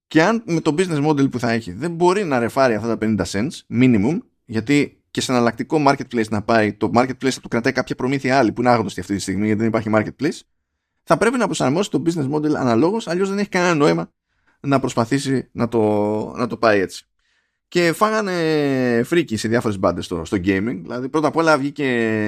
Και 0.07 0.23
αν 0.23 0.43
με 0.45 0.61
το 0.61 0.75
business 0.77 1.09
model 1.09 1.31
που 1.31 1.39
θα 1.39 1.51
έχει 1.51 1.71
δεν 1.71 1.91
μπορεί 1.95 2.23
να 2.23 2.39
ρεφάρει 2.39 2.75
αυτά 2.75 2.97
τα 2.97 3.07
50 3.07 3.25
cents, 3.25 3.59
minimum, 3.69 4.17
γιατί 4.45 5.03
και 5.11 5.21
σε 5.21 5.31
εναλλακτικό 5.31 5.83
marketplace 5.87 6.27
να 6.29 6.41
πάει, 6.41 6.73
το 6.73 6.91
marketplace 6.95 7.29
θα 7.29 7.41
του 7.41 7.47
κρατάει 7.47 7.73
κάποια 7.73 7.95
προμήθεια 7.95 8.37
άλλη 8.37 8.51
που 8.51 8.61
είναι 8.61 8.69
άγνωστη 8.69 8.99
αυτή 8.99 9.15
τη 9.15 9.21
στιγμή 9.21 9.45
γιατί 9.45 9.59
δεν 9.59 9.67
υπάρχει 9.67 9.89
marketplace, 9.93 10.39
θα 11.03 11.17
πρέπει 11.17 11.37
να 11.37 11.45
προσαρμόσει 11.45 11.89
το 11.89 12.03
business 12.05 12.31
model 12.31 12.53
αναλόγως, 12.53 13.07
αλλιώς 13.07 13.29
δεν 13.29 13.37
έχει 13.37 13.49
κανένα 13.49 13.75
νόημα 13.75 14.11
να 14.59 14.79
προσπαθήσει 14.79 15.49
να 15.51 15.67
το, 15.67 15.79
να 16.37 16.47
το 16.47 16.57
πάει 16.57 16.79
έτσι. 16.79 17.05
Και 17.67 17.93
φάγανε 17.93 19.01
φρίκι 19.05 19.37
σε 19.37 19.47
διάφορες 19.47 19.79
μπάντες 19.79 20.05
στο, 20.05 20.25
στο 20.25 20.37
gaming. 20.37 20.79
Δηλαδή, 20.81 21.09
πρώτα 21.09 21.27
απ' 21.27 21.35
όλα 21.35 21.57
βγήκε 21.57 21.85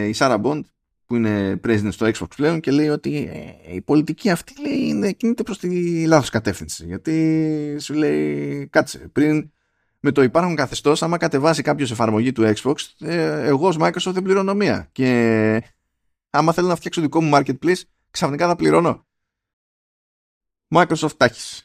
η 0.08 0.16
Sarah 0.18 0.42
Bond, 0.42 0.62
που 1.06 1.16
είναι 1.16 1.60
president 1.68 1.92
στο 1.92 2.08
Xbox 2.08 2.28
πλέον, 2.36 2.60
και 2.60 2.72
λέει 2.72 2.90
ότι 2.90 3.30
ε, 3.68 3.74
η 3.76 3.82
πολιτική 3.82 4.30
αυτή 4.30 4.54
λέει, 4.62 4.88
είναι, 4.88 5.12
κινείται 5.12 5.44
προς 5.44 5.58
τη 5.58 6.06
λάθος 6.06 6.30
κατεύθυνση. 6.30 6.86
Γιατί 6.86 7.78
σου 7.80 7.94
λέει, 7.94 8.68
κάτσε, 8.68 9.10
πριν 9.12 9.52
με 10.00 10.12
το 10.12 10.24
υπάρχον 10.24 10.56
καθεστώς, 10.56 11.04
άμα 11.04 11.18
κατεβάσει 11.18 11.62
κάποιος 11.62 11.92
εφαρμογή 11.92 12.32
του 12.32 12.54
Xbox, 12.56 12.76
ε, 13.00 13.46
εγώ 13.46 13.68
ως 13.68 13.78
Microsoft 13.80 14.14
δεν 14.14 14.24
πληρώνω 14.24 14.54
μία. 14.54 14.90
Και 14.92 15.64
άμα 16.30 16.54
θέλω 16.54 16.68
να 16.68 16.76
φτιάξω 16.76 17.02
δικό 17.02 17.22
μου 17.22 17.32
marketplace, 17.34 17.82
ξαφνικά 18.14 18.48
θα 18.48 18.56
πληρώνω. 18.56 19.08
Microsoft 20.76 21.18
τάχει. 21.18 21.64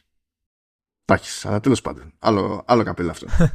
Τάχει, 1.05 1.47
αλλά 1.47 1.59
τέλος 1.59 1.81
πάντων. 1.81 2.13
Άλλο, 2.19 2.63
άλλο 2.67 2.83
καπέλα 2.83 3.11
αυτό. 3.11 3.27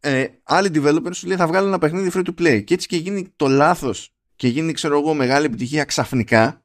ε, 0.00 0.28
άλλοι 0.42 0.70
developers 0.74 1.14
σου 1.14 1.26
λέει 1.26 1.36
θα 1.36 1.46
βγάλουν 1.46 1.68
ένα 1.68 1.78
παιχνίδι 1.78 2.10
free 2.14 2.26
to 2.26 2.40
play. 2.40 2.64
Και 2.64 2.74
έτσι 2.74 2.86
και 2.86 2.96
γίνει 2.96 3.32
το 3.36 3.48
λάθος 3.48 4.14
και 4.36 4.48
γίνει, 4.48 4.72
ξέρω 4.72 4.98
εγώ, 4.98 5.14
μεγάλη 5.14 5.46
επιτυχία 5.46 5.84
ξαφνικά. 5.84 6.62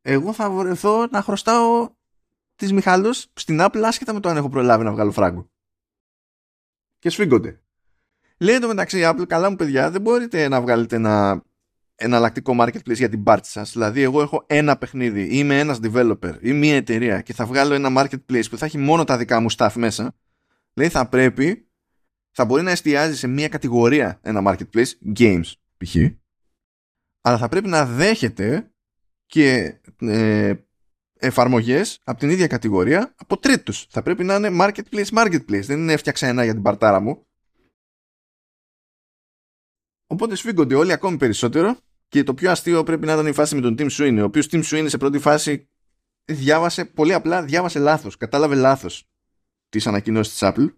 Εγώ 0.00 0.32
θα 0.32 0.50
βρεθώ 0.50 1.06
να 1.06 1.22
χρωστάω 1.22 1.94
τις 2.54 2.72
Μιχάλους 2.72 3.26
στην 3.34 3.58
Apple 3.60 3.82
άσχετα 3.84 4.12
με 4.12 4.20
το 4.20 4.28
αν 4.28 4.36
έχω 4.36 4.48
προλάβει 4.48 4.84
να 4.84 4.92
βγάλω 4.92 5.12
φράγκο 5.12 5.48
και 6.98 7.10
σφίγγονται. 7.10 7.62
Λέει 8.38 8.58
το 8.58 8.66
μεταξύ 8.66 9.00
Apple, 9.04 9.24
καλά 9.26 9.50
μου 9.50 9.56
παιδιά, 9.56 9.90
δεν 9.90 10.00
μπορείτε 10.00 10.48
να 10.48 10.60
βγάλετε 10.60 10.96
ένα 10.96 11.44
εναλλακτικό 11.94 12.56
marketplace 12.60 12.94
για 12.94 13.08
την 13.08 13.22
πάρτι 13.22 13.48
σας. 13.48 13.72
Δηλαδή, 13.72 14.02
εγώ 14.02 14.22
έχω 14.22 14.44
ένα 14.46 14.76
παιχνίδι, 14.76 15.38
είμαι 15.38 15.58
ένας 15.58 15.78
developer 15.82 16.34
ή 16.40 16.52
μια 16.52 16.76
εταιρεία 16.76 17.20
και 17.20 17.32
θα 17.32 17.46
βγάλω 17.46 17.74
ένα 17.74 17.88
marketplace 18.02 18.44
που 18.50 18.58
θα 18.58 18.66
έχει 18.66 18.78
μόνο 18.78 19.04
τα 19.04 19.16
δικά 19.16 19.40
μου 19.40 19.52
staff 19.56 19.72
μέσα. 19.74 20.14
Λέει, 20.74 20.88
θα 20.88 21.08
πρέπει, 21.08 21.68
θα 22.30 22.44
μπορεί 22.44 22.62
να 22.62 22.70
εστιάζει 22.70 23.16
σε 23.16 23.26
μια 23.26 23.48
κατηγορία 23.48 24.18
ένα 24.22 24.42
marketplace, 24.44 25.16
games 25.16 25.52
π.χ. 25.76 25.96
Αλλά 27.20 27.38
θα 27.38 27.48
πρέπει 27.48 27.68
να 27.68 27.86
δέχεται 27.86 28.70
και 29.26 29.74
ε, 30.00 30.54
εφαρμογές 31.18 32.00
από 32.04 32.18
την 32.18 32.30
ίδια 32.30 32.46
κατηγορία 32.46 33.14
από 33.16 33.38
τρίτους. 33.38 33.86
Θα 33.90 34.02
πρέπει 34.02 34.24
να 34.24 34.34
είναι 34.34 34.48
marketplace 34.60 35.08
marketplace. 35.18 35.62
Δεν 35.62 35.78
είναι 35.78 35.92
έφτιαξα 35.92 36.26
ένα 36.26 36.44
για 36.44 36.52
την 36.52 36.62
παρτάρα 36.62 37.00
μου. 37.00 37.26
Οπότε 40.06 40.34
σφίγγονται 40.34 40.74
όλοι 40.74 40.92
ακόμη 40.92 41.16
περισσότερο 41.16 41.76
και 42.08 42.22
το 42.22 42.34
πιο 42.34 42.50
αστείο 42.50 42.82
πρέπει 42.82 43.06
να 43.06 43.12
ήταν 43.12 43.26
η 43.26 43.32
φάση 43.32 43.54
με 43.54 43.60
τον 43.60 43.74
Tim 43.78 43.90
Sweeney, 43.90 44.18
ο 44.20 44.24
οποίος 44.24 44.48
Tim 44.50 44.62
Sweeney 44.64 44.86
σε 44.88 44.98
πρώτη 44.98 45.18
φάση 45.18 45.68
διάβασε, 46.24 46.84
πολύ 46.84 47.12
απλά 47.12 47.42
διάβασε 47.42 47.78
λάθος, 47.78 48.16
κατάλαβε 48.16 48.54
λάθος 48.54 49.08
τις 49.68 49.86
ανακοινώσεις 49.86 50.32
της 50.32 50.48
Apple 50.52 50.74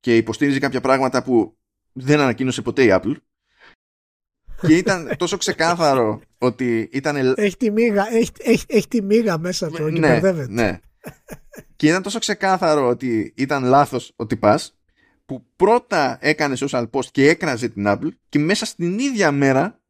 και 0.00 0.16
υποστήριζε 0.16 0.58
κάποια 0.58 0.80
πράγματα 0.80 1.22
που 1.22 1.56
δεν 1.92 2.20
ανακοίνωσε 2.20 2.62
ποτέ 2.62 2.84
η 2.84 2.88
Apple 2.90 3.14
και 4.66 4.76
ήταν 4.76 5.10
τόσο 5.16 5.36
ξεκάθαρο 5.36 6.20
ότι 6.38 6.88
ήταν. 6.92 7.34
Έχει 7.36 7.56
τη 7.56 7.70
μίγα, 7.70 8.06
έχει, 8.12 8.30
έχει, 8.38 8.64
έχει 8.68 8.88
τη 8.88 9.02
μίγα 9.02 9.38
μέσα 9.38 9.70
του 9.70 9.92
και 9.92 9.98
ναι, 9.98 10.20
ναι. 10.48 10.80
και 11.76 11.88
ήταν 11.88 12.02
τόσο 12.02 12.18
ξεκάθαρο 12.18 12.88
ότι 12.88 13.32
ήταν 13.36 13.64
λάθος 13.64 14.12
ότι 14.16 14.36
πα, 14.36 14.60
που 15.32 15.46
πρώτα 15.56 16.18
έκανε 16.20 16.56
social 16.58 16.90
post 16.90 17.04
και 17.04 17.28
έκραζε 17.28 17.68
την 17.68 17.84
Apple 17.86 18.08
και 18.28 18.38
μέσα 18.38 18.64
στην 18.64 18.98
ίδια 18.98 19.32
μέρα, 19.32 19.80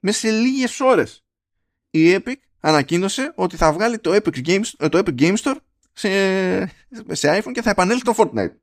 μέσα 0.00 0.18
σε 0.18 0.30
λίγες 0.30 0.80
ώρες, 0.80 1.24
η 1.90 2.14
Epic 2.14 2.34
ανακοίνωσε 2.60 3.32
ότι 3.34 3.56
θα 3.56 3.72
βγάλει 3.72 3.98
το 3.98 4.14
Epic 4.14 4.46
Games, 4.46 4.88
το 4.90 4.98
Epic 4.98 5.20
Game 5.20 5.36
Store 5.36 5.56
σε, 5.92 6.08
σε 7.08 7.38
iPhone 7.38 7.52
και 7.52 7.62
θα 7.62 7.70
επανέλθει 7.70 8.04
το 8.04 8.14
Fortnite. 8.16 8.54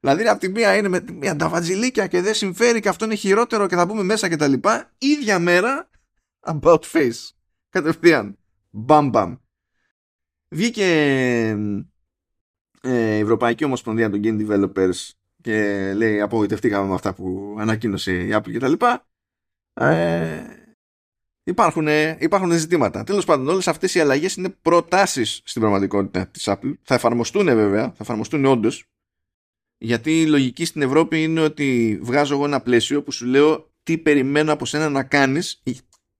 Δηλαδή 0.00 0.28
από 0.28 0.40
τη 0.40 0.48
μία 0.48 0.76
είναι 0.76 0.88
με 0.88 1.04
μια 1.12 1.36
νταβατζιλίκια 1.36 2.06
και 2.06 2.20
δεν 2.20 2.34
συμφέρει 2.34 2.80
και 2.80 2.88
αυτό 2.88 3.04
είναι 3.04 3.14
χειρότερο 3.14 3.66
και 3.66 3.76
θα 3.76 3.86
μπούμε 3.86 4.02
μέσα 4.02 4.28
και 4.28 4.36
τα 4.36 4.48
λοιπά. 4.48 4.92
Ίδια 4.98 5.38
μέρα 5.38 5.90
about 6.40 6.80
face. 6.92 7.30
Κατευθείαν. 7.68 8.38
Μπαμ 8.70 9.08
μπαμ. 9.08 9.36
Βγήκε 10.48 10.84
ε, 10.84 11.56
η 12.82 13.18
Ευρωπαϊκή 13.18 13.64
Ομοσπονδία 13.64 14.10
των 14.10 14.20
Game 14.24 14.48
Developers 14.48 15.10
και 15.40 15.92
λέει 15.96 16.20
απογοητευτήκαμε 16.20 16.88
με 16.88 16.94
αυτά 16.94 17.14
που 17.14 17.56
ανακοίνωσε 17.58 18.12
η 18.12 18.30
Apple 18.32 18.50
και 18.52 18.58
τα 18.58 18.68
λοιπά. 18.68 19.06
Ε, 19.74 20.42
υπάρχουν, 21.42 21.88
υπάρχουν 22.18 22.52
ζητήματα. 22.52 23.04
Τέλος 23.04 23.24
πάντων 23.24 23.48
όλες 23.48 23.68
αυτές 23.68 23.94
οι 23.94 24.00
αλλαγές 24.00 24.36
είναι 24.36 24.48
προτάσεις 24.48 25.40
στην 25.44 25.60
πραγματικότητα 25.60 26.26
της 26.26 26.44
Apple. 26.46 26.72
Θα 26.82 26.94
εφαρμοστούν 26.94 27.44
βέβαια, 27.44 27.82
θα 27.82 27.98
εφαρμοστούν 28.00 28.44
όντως 28.44 28.88
γιατί 29.78 30.20
η 30.20 30.26
λογική 30.26 30.64
στην 30.64 30.82
Ευρώπη 30.82 31.22
είναι 31.22 31.40
ότι 31.40 31.98
βγάζω 32.02 32.34
εγώ 32.34 32.44
ένα 32.44 32.60
πλαίσιο 32.60 33.02
που 33.02 33.12
σου 33.12 33.26
λέω 33.26 33.70
τι 33.82 33.98
περιμένω 33.98 34.52
από 34.52 34.66
σένα 34.66 34.88
να 34.88 35.02
κάνεις, 35.02 35.62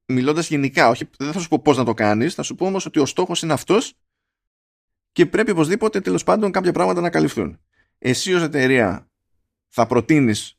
μιλώντας 0.07 0.49
γενικά. 0.49 0.89
Όχι, 0.89 1.09
δεν 1.19 1.33
θα 1.33 1.41
σου 1.41 1.49
πω 1.49 1.59
πώς 1.59 1.77
να 1.77 1.85
το 1.85 1.95
κάνεις, 1.95 2.35
θα 2.35 2.43
σου 2.43 2.55
πω 2.55 2.67
όμως 2.67 2.87
ότι 2.87 2.99
ο 2.99 3.07
στόχος 3.07 3.43
είναι 3.43 3.53
αυτός 3.53 3.95
και 5.13 5.27
πρέπει 5.27 5.51
οπωσδήποτε 5.51 6.01
τέλος 6.01 6.25
πάντων 6.25 6.51
κάποια 6.51 6.73
πράγματα 6.73 7.01
να 7.01 7.11
καλυφθούν. 7.11 7.61
Εσύ 7.99 8.35
ως 8.35 8.43
εταιρεία 8.43 9.11
θα 9.69 9.87
προτείνεις 9.87 10.59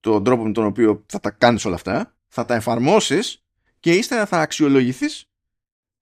τον 0.00 0.24
τρόπο 0.24 0.44
με 0.44 0.52
τον 0.52 0.64
οποίο 0.64 1.04
θα 1.06 1.20
τα 1.20 1.30
κάνεις 1.30 1.64
όλα 1.64 1.74
αυτά, 1.74 2.14
θα 2.28 2.44
τα 2.44 2.54
εφαρμόσεις 2.54 3.44
και 3.80 3.92
ύστερα 3.92 4.26
θα 4.26 4.40
αξιολογηθείς 4.40 5.30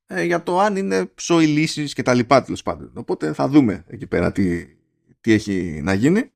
ε, 0.07 0.23
για 0.23 0.43
το 0.43 0.61
αν 0.61 0.77
είναι 0.77 1.07
ψωοι 1.07 1.47
λύσει 1.47 1.93
και 1.93 2.03
τα 2.03 2.15
λοιπά 2.15 2.43
τέλος 2.43 2.63
πάντων. 2.63 2.91
Οπότε 2.95 3.33
θα 3.33 3.49
δούμε 3.49 3.85
εκεί 3.87 4.07
πέρα 4.07 4.33
τι, 4.33 4.67
τι 5.21 5.33
έχει 5.33 5.81
να 5.83 5.93
γίνει. 5.93 6.33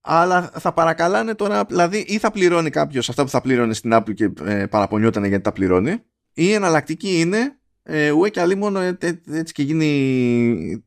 Αλλά 0.00 0.42
θα 0.42 0.72
παρακαλάνε 0.72 1.34
τώρα, 1.34 1.64
δηλαδή 1.64 1.98
ή 1.98 2.18
θα 2.18 2.30
πληρώνει 2.30 2.70
κάποιος 2.70 3.08
αυτά 3.08 3.22
που 3.22 3.28
θα 3.28 3.40
πλήρωνε 3.40 3.74
στην 3.74 3.90
Apple 3.94 4.14
και 4.14 4.30
ε, 4.44 4.66
παραπονιόταν 4.66 5.24
γιατί 5.24 5.44
τα 5.44 5.52
πληρώνει, 5.52 5.90
ή 5.90 6.00
η 6.32 6.52
εναλλακτική 6.52 7.20
είναι 7.20 7.58
ε, 7.86 8.10
ουέ 8.10 8.30
και 8.30 8.40
αλλή 8.40 8.54
μόνο 8.54 8.80
ε, 8.80 8.98
έτσι 9.28 9.52
και 9.52 9.62
γίνει 9.62 10.84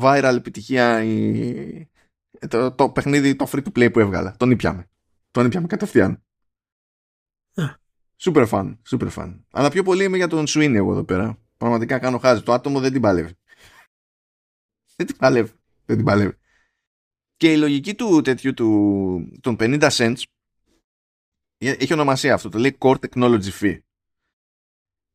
viral 0.00 0.34
επιτυχία 0.36 1.02
η, 1.02 1.90
το, 2.48 2.72
το 2.72 2.90
παιχνίδι, 2.90 3.36
το 3.36 3.50
free 3.52 3.62
to 3.62 3.78
play 3.78 3.92
που 3.92 4.00
έβγαλα. 4.00 4.36
Τον 4.36 4.50
ήπιαμε. 4.50 4.90
Τον 5.30 5.46
ήπιαμε 5.46 5.66
κατευθείαν. 5.66 6.20
Super 8.18 8.48
fun, 8.48 8.76
super 8.90 9.10
fun. 9.10 9.40
Αλλά 9.50 9.70
πιο 9.70 9.82
πολύ 9.82 10.04
είμαι 10.04 10.16
για 10.16 10.28
τον 10.28 10.44
Sweeney 10.48 10.74
εγώ 10.74 10.92
εδώ 10.92 11.04
πέρα. 11.04 11.38
Πραγματικά 11.56 11.98
κάνω 11.98 12.18
χάζι. 12.18 12.42
Το 12.42 12.52
άτομο 12.52 12.80
δεν 12.80 12.92
την 12.92 13.00
παλεύει. 13.00 13.32
Δεν 14.96 15.06
την 15.06 15.16
παλεύει. 15.16 15.52
Δεν 15.84 15.96
την 15.96 16.04
παλεύει. 16.04 16.38
Και 17.36 17.52
η 17.52 17.56
λογική 17.56 17.94
του 17.94 18.20
τέτοιου 18.20 18.54
του, 18.54 19.38
των 19.40 19.56
50 19.60 19.88
cents 19.90 20.22
ε, 21.58 21.70
έχει 21.70 21.92
ονομασία 21.92 22.34
αυτό. 22.34 22.48
Το 22.48 22.58
λέει 22.58 22.76
Core 22.78 22.96
Technology 22.98 23.50
Fee. 23.60 23.78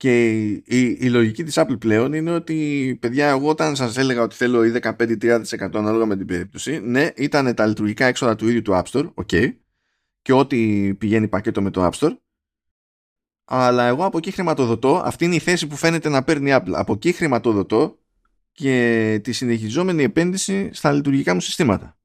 Και 0.02 0.39
η, 0.49 0.97
η, 0.99 1.10
λογική 1.10 1.43
της 1.43 1.54
Apple 1.58 1.80
πλέον 1.80 2.14
είναι 2.14 2.32
ότι 2.32 2.97
παιδιά 3.02 3.28
εγώ 3.28 3.49
όταν 3.49 3.76
σας 3.76 3.97
έλεγα 3.97 4.22
ότι 4.22 4.36
θέλω 4.36 4.66
ή 4.66 4.74
15-30% 4.82 5.43
ανάλογα 5.74 6.06
με 6.06 6.18
την 6.18 6.26
περίπτωση 6.26 6.80
ναι 6.80 7.10
ήταν 7.16 7.56
τα 7.56 7.66
λειτουργικά 7.66 8.06
έξοδα 8.06 8.36
του 8.36 8.47
ίδιου 8.47 8.62
του 8.62 8.72
App 8.72 8.84
Store 8.84 9.14
ok 9.14 9.54
και 10.22 10.34
ό,τι 10.34 10.93
πηγαίνει 10.95 11.28
πακέτο 11.28 11.62
με 11.62 11.70
το 11.70 11.89
App 11.91 11.99
Store 11.99 12.18
αλλά 13.45 13.88
εγώ 13.88 14.06
από 14.06 14.18
εκεί 14.18 14.32
χρηματοδοτώ 14.32 15.02
αυτή 15.06 15.26
είναι 15.26 15.36
η 15.36 15.39
θέση 15.39 15.68
που 15.68 15.76
φαίνεται 15.76 16.10
να 16.10 16.24
παίρνει 16.24 16.49
η 16.49 16.54
Apple 16.56 16.74
από 16.74 16.93
εκεί 16.93 17.12
χρηματοδοτώ 17.12 17.99
και 18.52 19.20
τη 19.24 19.32
συνεχιζόμενη 19.32 20.04
επένδυση 20.04 20.70
στα 20.74 20.91
λειτουργικά 20.91 21.34
μου 21.34 21.39
συστήματα. 21.39 21.97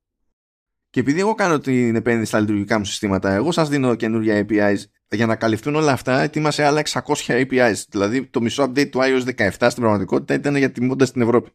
Και 0.91 1.01
επειδή 1.01 1.21
εγώ 1.21 1.35
κάνω 1.35 1.59
την 1.59 1.97
επένδυση 1.97 2.27
στα 2.27 2.41
λειτουργικά 2.41 2.79
μου 2.79 2.85
συστήματα, 2.85 3.33
εγώ 3.33 3.53
σας 3.53 3.69
δίνω 3.69 3.95
καινούργια 3.95 4.47
APIs 4.49 4.79
για 5.11 5.27
να 5.27 5.37
καλυφθούν 5.37 5.75
όλα 5.75 5.93
αυτά, 5.93 6.21
ετοίμασε 6.21 6.65
άλλα 6.65 6.83
600 6.85 7.01
APIs. 7.27 7.75
Δηλαδή 7.89 8.27
το 8.27 8.41
μισό 8.41 8.65
update 8.65 8.91
του 8.91 8.99
iOS 9.03 9.35
17 9.37 9.51
στην 9.51 9.83
πραγματικότητα 9.83 10.35
ήταν 10.35 10.57
για 10.57 10.73
τη 10.73 10.81
μόντα 10.81 11.07
στην 11.07 11.23
Ευρώπη. 11.23 11.51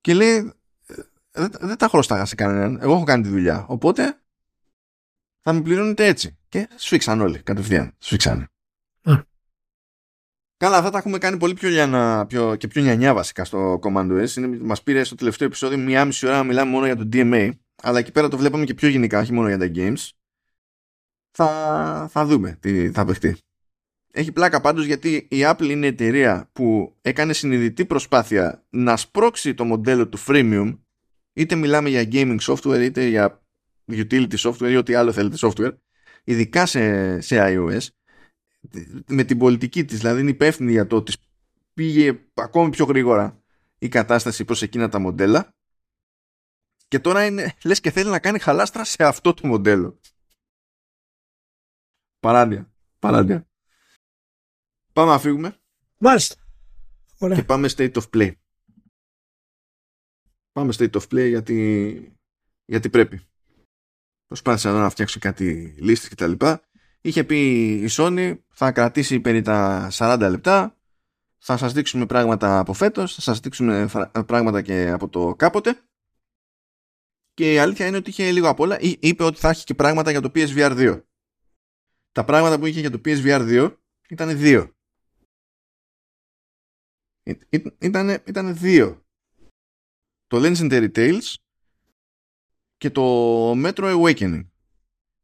Και 0.00 0.14
λέει, 0.14 0.52
«Ε, 1.32 1.46
δεν, 1.48 1.76
τα 1.76 1.88
χρωστάγα 1.88 2.24
σε 2.24 2.34
κανέναν. 2.34 2.78
Εγώ 2.80 2.92
έχω 2.92 3.04
κάνει 3.04 3.22
τη 3.22 3.28
δουλειά. 3.28 3.64
Οπότε 3.68 4.20
θα 5.40 5.52
με 5.52 5.62
πληρώνετε 5.62 6.06
έτσι. 6.06 6.38
Και 6.48 6.68
σφίξαν 6.74 7.20
όλοι 7.20 7.42
κατευθείαν. 7.42 7.94
Σφίξανε. 7.98 8.48
Καλά, 10.56 10.76
αυτά 10.76 10.90
τα 10.90 10.98
έχουμε 10.98 11.18
κάνει 11.18 11.36
πολύ 11.36 11.54
πιο, 11.54 11.68
λιανά, 11.68 12.26
πιο 12.26 12.56
και 12.56 12.68
πιο 12.68 12.82
νιανιά 12.82 13.14
βασικά 13.14 13.44
στο 13.44 13.78
Command 13.82 14.22
OS. 14.22 14.36
Είναι, 14.36 14.58
μας 14.60 14.82
πήρε 14.82 15.04
στο 15.04 15.14
τελευταίο 15.14 15.46
επεισόδιο 15.46 15.78
μία 15.78 16.04
μισή 16.04 16.26
ώρα 16.26 16.36
να 16.36 16.44
μιλάμε 16.44 16.70
μόνο 16.70 16.86
για 16.86 16.96
το 16.96 17.08
DMA, 17.12 17.50
αλλά 17.82 17.98
εκεί 17.98 18.12
πέρα 18.12 18.28
το 18.28 18.36
βλέπαμε 18.36 18.64
και 18.64 18.74
πιο 18.74 18.88
γενικά, 18.88 19.20
όχι 19.20 19.32
μόνο 19.32 19.48
για 19.48 19.58
τα 19.58 19.70
games. 19.74 20.08
Θα, 21.30 22.08
θα 22.10 22.26
δούμε 22.26 22.56
τι 22.60 22.90
θα 22.90 23.04
παιχτεί. 23.04 23.36
Έχει 24.12 24.32
πλάκα 24.32 24.60
πάντως 24.60 24.84
γιατί 24.84 25.14
η 25.30 25.38
Apple 25.40 25.68
είναι 25.68 25.86
εταιρεία 25.86 26.50
που 26.52 26.96
έκανε 27.00 27.32
συνειδητή 27.32 27.84
προσπάθεια 27.84 28.66
να 28.70 28.96
σπρώξει 28.96 29.54
το 29.54 29.64
μοντέλο 29.64 30.08
του 30.08 30.18
freemium 30.26 30.78
είτε 31.32 31.54
μιλάμε 31.54 31.88
για 31.88 32.08
gaming 32.12 32.38
software 32.40 32.80
είτε 32.80 33.06
για 33.06 33.42
utility 33.90 34.36
software 34.36 34.70
ή 34.70 34.76
ό,τι 34.76 34.94
άλλο 34.94 35.12
θέλετε 35.12 35.36
software 35.40 35.76
ειδικά 36.24 36.66
σε, 36.66 37.20
σε 37.20 37.36
iOS 37.38 37.86
με 39.06 39.24
την 39.24 39.38
πολιτική 39.38 39.84
της 39.84 39.98
δηλαδή 39.98 40.20
είναι 40.20 40.30
υπεύθυνη 40.30 40.70
για 40.70 40.86
το 40.86 40.96
ότι 40.96 41.12
πήγε 41.74 42.18
ακόμη 42.34 42.70
πιο 42.70 42.84
γρήγορα 42.84 43.42
η 43.78 43.88
κατάσταση 43.88 44.44
προς 44.44 44.62
εκείνα 44.62 44.88
τα 44.88 44.98
μοντέλα 44.98 45.54
και 46.88 46.98
τώρα 46.98 47.26
είναι, 47.26 47.54
λες 47.64 47.80
και 47.80 47.90
θέλει 47.90 48.10
να 48.10 48.18
κάνει 48.18 48.38
χαλάστρα 48.38 48.84
σε 48.84 49.04
αυτό 49.04 49.34
το 49.34 49.46
μοντέλο 49.46 50.00
παράδειγμα 52.20 52.72
παράδειγμα 52.98 53.48
Πάμε 54.92 55.10
να 55.10 55.18
φύγουμε. 55.18 55.56
Μάλιστα. 55.98 56.34
Ωραία. 57.18 57.36
Και 57.36 57.44
πάμε 57.44 57.68
state 57.76 57.92
of 57.92 58.02
play. 58.14 58.32
Πάμε 60.52 60.72
state 60.76 60.90
of 60.90 61.02
play 61.10 61.28
γιατί, 61.28 62.18
γιατί 62.64 62.90
πρέπει. 62.90 63.20
Προσπάθησα 64.26 64.72
να 64.72 64.90
φτιάξω 64.90 65.18
κάτι 65.18 65.74
λίστες 65.78 66.08
και 66.08 66.14
τα 66.14 66.26
λοιπά. 66.26 66.62
Είχε 67.00 67.24
πει 67.24 67.70
η 67.72 67.88
Sony 67.90 68.38
θα 68.48 68.72
κρατήσει 68.72 69.20
περί 69.20 69.42
τα 69.42 69.88
40 69.92 70.28
λεπτά. 70.30 70.76
Θα 71.38 71.56
σας 71.56 71.72
δείξουμε 71.72 72.06
πράγματα 72.06 72.58
από 72.58 72.72
φέτος. 72.72 73.14
Θα 73.14 73.20
σας 73.20 73.40
δείξουμε 73.40 73.88
πράγματα 74.26 74.62
και 74.62 74.90
από 74.90 75.08
το 75.08 75.34
κάποτε. 75.34 75.82
Και 77.34 77.52
η 77.52 77.58
αλήθεια 77.58 77.86
είναι 77.86 77.96
ότι 77.96 78.10
είχε 78.10 78.30
λίγο 78.30 78.48
απ' 78.48 78.60
όλα. 78.60 78.78
Είπε 78.80 79.24
ότι 79.24 79.38
θα 79.38 79.48
έχει 79.48 79.64
και 79.64 79.74
πράγματα 79.74 80.10
για 80.10 80.20
το 80.20 80.30
PSVR 80.34 80.76
2. 80.76 81.09
Τα 82.12 82.24
πράγματα 82.24 82.58
που 82.58 82.66
είχε 82.66 82.80
για 82.80 82.90
το 82.90 83.00
PSVR 83.04 83.68
2 83.68 83.76
ήταν 84.08 84.38
δύο. 84.38 84.74
Ήταν, 87.78 88.22
ήταν 88.26 88.56
δύο. 88.56 89.04
Το 90.26 90.38
Legendary 90.40 90.90
Tales 90.94 91.34
και 92.76 92.90
το 92.90 93.52
Metro 93.52 94.00
Awakening. 94.00 94.48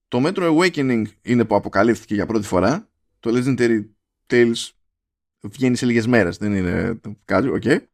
Το 0.09 0.23
Metro 0.25 0.59
Awakening 0.59 1.05
είναι 1.23 1.45
που 1.45 1.55
αποκαλύφθηκε 1.55 2.15
για 2.15 2.27
πρώτη 2.27 2.47
φορά. 2.47 2.91
Το 3.21 3.31
Legendary 3.35 3.85
Tales 4.27 4.71
βγαίνει 5.41 5.77
σε 5.77 5.87
λίγες 5.87 6.07
μέρες. 6.07 6.37
Δεν 6.37 6.55
είναι 6.55 7.01
κάτι, 7.25 7.49
OK. 7.49 7.63
Okay. 7.65 7.87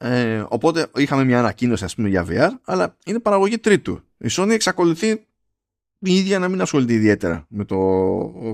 Ε, 0.00 0.44
οπότε 0.48 0.90
είχαμε 0.94 1.24
μια 1.24 1.38
ανακοίνωση 1.38 1.84
ας 1.84 1.94
πούμε 1.94 2.08
για 2.08 2.26
VR, 2.28 2.50
αλλά 2.64 2.96
είναι 3.04 3.20
παραγωγή 3.20 3.58
τρίτου. 3.58 4.00
Η 4.18 4.26
Sony 4.30 4.50
εξακολουθεί 4.50 5.26
η 5.98 6.16
ίδια 6.16 6.38
να 6.38 6.48
μην 6.48 6.60
ασχολείται 6.60 6.92
ιδιαίτερα 6.92 7.46
με 7.48 7.64
το 7.64 7.76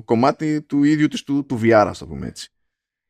κομμάτι 0.04 0.62
του 0.62 0.82
ίδιου 0.82 1.08
της 1.08 1.22
του, 1.22 1.46
του 1.46 1.60
VR, 1.62 1.86
ας 1.88 1.98
το 1.98 2.06
πούμε 2.06 2.26
έτσι. 2.26 2.48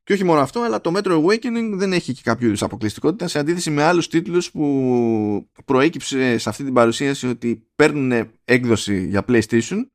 Και 0.03 0.13
όχι 0.13 0.25
μόνο 0.25 0.41
αυτό, 0.41 0.61
αλλά 0.61 0.81
το 0.81 0.93
Metro 0.97 1.25
Awakening 1.25 1.73
δεν 1.75 1.93
έχει 1.93 2.13
και 2.13 2.21
κάποιο 2.25 2.47
είδους 2.47 2.63
αποκλειστικότητα 2.63 3.29
σε 3.29 3.39
αντίθεση 3.39 3.71
με 3.71 3.83
άλλους 3.83 4.09
τίτλους 4.09 4.51
που 4.51 5.49
προέκυψε 5.65 6.39
σε 6.39 6.49
αυτή 6.49 6.65
την 6.65 6.73
παρουσίαση 6.73 7.29
ότι 7.29 7.67
παίρνουν 7.77 8.31
έκδοση 8.45 9.07
για 9.07 9.25
PlayStation 9.29 9.87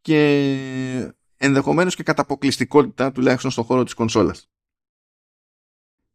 και 0.00 0.58
ενδεχομένως 1.36 1.94
και 1.94 2.02
κατά 2.02 2.22
αποκλειστικότητα 2.22 3.12
τουλάχιστον 3.12 3.50
στον 3.50 3.64
χώρο 3.64 3.82
της 3.82 3.94
κονσόλας. 3.94 4.50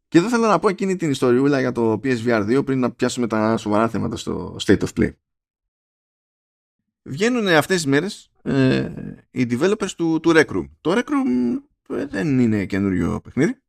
Και 0.08 0.20
δεν 0.20 0.30
θέλω 0.30 0.46
να 0.46 0.58
πω 0.58 0.68
εκείνη 0.68 0.96
την 0.96 1.10
ιστοριούλα 1.10 1.60
για 1.60 1.72
το 1.72 2.00
PSVR 2.04 2.58
2 2.58 2.64
πριν 2.64 2.78
να 2.78 2.90
πιάσουμε 2.90 3.26
τα 3.26 3.56
σοβαρά 3.56 3.88
θέματα 3.88 4.16
στο 4.16 4.56
State 4.66 4.78
of 4.78 4.88
Play. 4.96 5.10
Βγαίνουν 7.08 7.46
αυτές 7.46 7.76
τις 7.76 7.86
μέρες 7.86 8.32
ε, 8.42 8.92
οι 9.30 9.46
developers 9.50 9.90
του, 9.96 10.20
του 10.20 10.32
Rec 10.34 10.46
Room. 10.46 10.68
Το 10.80 10.92
Rec 10.92 11.04
Room 11.04 11.62
ε, 11.88 12.06
δεν 12.06 12.38
είναι 12.38 12.66
καινούριο 12.66 13.20
παιχνίδι. 13.20 13.62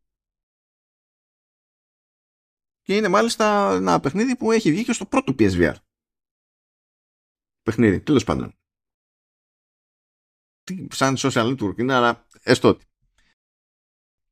Και 2.82 2.96
είναι 2.96 3.08
μάλιστα 3.08 3.74
ένα 3.76 4.00
παιχνίδι 4.00 4.36
που 4.36 4.52
έχει 4.52 4.72
βγει 4.72 4.84
και 4.84 4.94
στο 4.94 5.06
πρώτο 5.06 5.36
PSVR. 5.40 5.74
Παιχνίδι, 7.62 8.00
τέλος 8.00 8.24
πάντων. 8.24 8.54
Σαν 10.90 11.16
social 11.18 11.56
network 11.56 11.78
είναι, 11.78 11.94
αλλά 11.94 12.28
έστω 12.42 12.78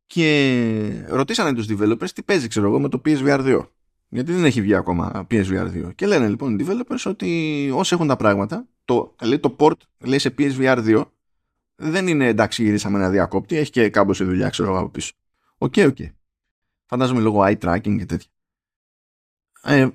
Και 0.05 1.05
ρωτήσανε 1.07 1.53
τους 1.53 1.67
developers 1.69 2.09
τι 2.09 2.23
παίζει, 2.23 2.47
ξέρω 2.47 2.67
εγώ, 2.67 2.79
με 2.79 2.89
το 2.89 3.01
PSVR 3.05 3.39
2. 3.39 3.69
Γιατί 4.09 4.33
δεν 4.33 4.43
έχει 4.45 4.61
βγει 4.61 4.75
ακόμα 4.75 5.27
PSVR 5.29 5.87
2. 5.87 5.95
Και 5.95 6.07
λένε 6.07 6.29
λοιπόν 6.29 6.59
οι 6.59 6.65
developers 6.67 7.03
ότι 7.05 7.69
όσοι 7.73 7.93
έχουν 7.93 8.07
τα 8.07 8.15
πράγματα, 8.15 8.67
το, 8.87 9.15
λέει 9.23 9.39
το 9.39 9.55
port 9.59 9.77
λέει 9.97 10.19
σε 10.19 10.33
PSVR 10.37 10.77
2 10.85 11.03
δεν 11.75 12.07
είναι 12.07 12.27
εντάξει 12.27 12.63
γυρίσαμε 12.63 12.97
ένα 12.97 13.09
διακόπτη, 13.09 13.57
έχει 13.57 13.71
και 13.71 13.89
κάμποση 13.89 14.23
δουλειά 14.23 14.49
ξέρω 14.49 14.69
εγώ 14.69 14.79
από 14.79 14.89
πίσω. 14.89 15.13
OK, 15.57 15.73
okay, 15.75 15.87
OK. 15.87 15.95
Okay. 15.99 16.11
Φαντάζομαι 16.85 17.21
λόγω 17.21 17.43
eye 17.43 17.57
tracking 17.57 17.97
και 17.97 18.05
τέτοια. 18.05 18.29
Ε, 19.63 19.87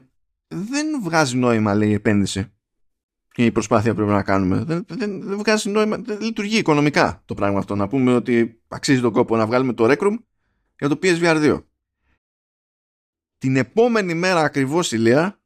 δεν 0.49 1.03
βγάζει 1.03 1.37
νόημα 1.37 1.75
λέει 1.75 1.89
η 1.89 1.93
επένδυση 1.93 2.53
και 3.31 3.45
η 3.45 3.53
προσπάθεια 3.53 3.91
που 3.91 3.97
πρέπει 3.97 4.13
να 4.13 4.23
κάνουμε. 4.23 4.65
Δεν, 4.65 4.85
δεν, 4.89 5.23
δεν 5.23 5.39
βγάζει 5.39 5.71
νόημα, 5.71 5.97
δεν 5.97 6.21
λειτουργεί 6.21 6.57
οικονομικά 6.57 7.23
το 7.25 7.35
πράγμα 7.35 7.59
αυτό. 7.59 7.75
Να 7.75 7.89
πούμε 7.89 8.15
ότι 8.15 8.63
αξίζει 8.69 9.01
τον 9.01 9.13
κόπο 9.13 9.37
να 9.37 9.47
βγάλουμε 9.47 9.73
το 9.73 9.85
Rec 9.85 9.99
Room 9.99 10.17
για 10.79 10.89
το 10.89 10.99
PSVR 11.03 11.55
2. 11.55 11.63
Την 13.39 13.57
επόμενη 13.57 14.15
μέρα 14.15 14.41
ακριβώς 14.41 14.93
ηλία 14.93 15.41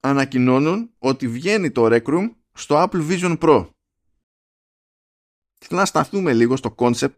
ανακοινώνουν 0.00 0.90
ότι 0.98 1.28
βγαίνει 1.28 1.70
το 1.70 1.86
Rec 1.86 2.02
Room 2.02 2.30
στο 2.58 2.82
Apple 2.82 3.08
Vision 3.10 3.38
Pro 3.38 3.68
θέλω 5.58 5.80
να 5.80 5.86
σταθούμε 5.86 6.32
λίγο 6.32 6.56
στο 6.56 6.74
concept 6.78 7.14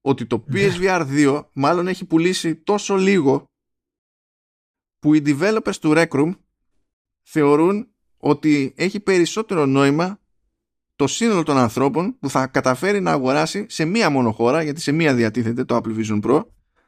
ότι 0.00 0.26
το 0.26 0.44
ναι. 0.46 0.60
PSVR 0.60 1.06
2 1.08 1.44
μάλλον 1.52 1.86
έχει 1.86 2.04
πουλήσει 2.04 2.56
τόσο 2.56 2.96
λίγο 2.96 3.44
που 4.98 5.14
οι 5.14 5.22
developers 5.26 5.76
του 5.80 5.92
Rec 5.96 6.08
Room 6.08 6.34
θεωρούν 7.22 7.94
ότι 8.16 8.74
έχει 8.76 9.00
περισσότερο 9.00 9.66
νόημα 9.66 10.20
το 10.96 11.06
σύνολο 11.06 11.42
των 11.42 11.56
ανθρώπων 11.56 12.18
που 12.18 12.30
θα 12.30 12.46
καταφέρει 12.46 13.00
να 13.00 13.10
αγοράσει 13.10 13.66
σε 13.68 13.84
μία 13.84 14.10
μόνο 14.10 14.32
χώρα, 14.32 14.62
γιατί 14.62 14.80
σε 14.80 14.92
μία 14.92 15.14
διατίθεται 15.14 15.64
το 15.64 15.76
Apple 15.76 15.96
Vision 15.98 16.22
Pro 16.22 16.44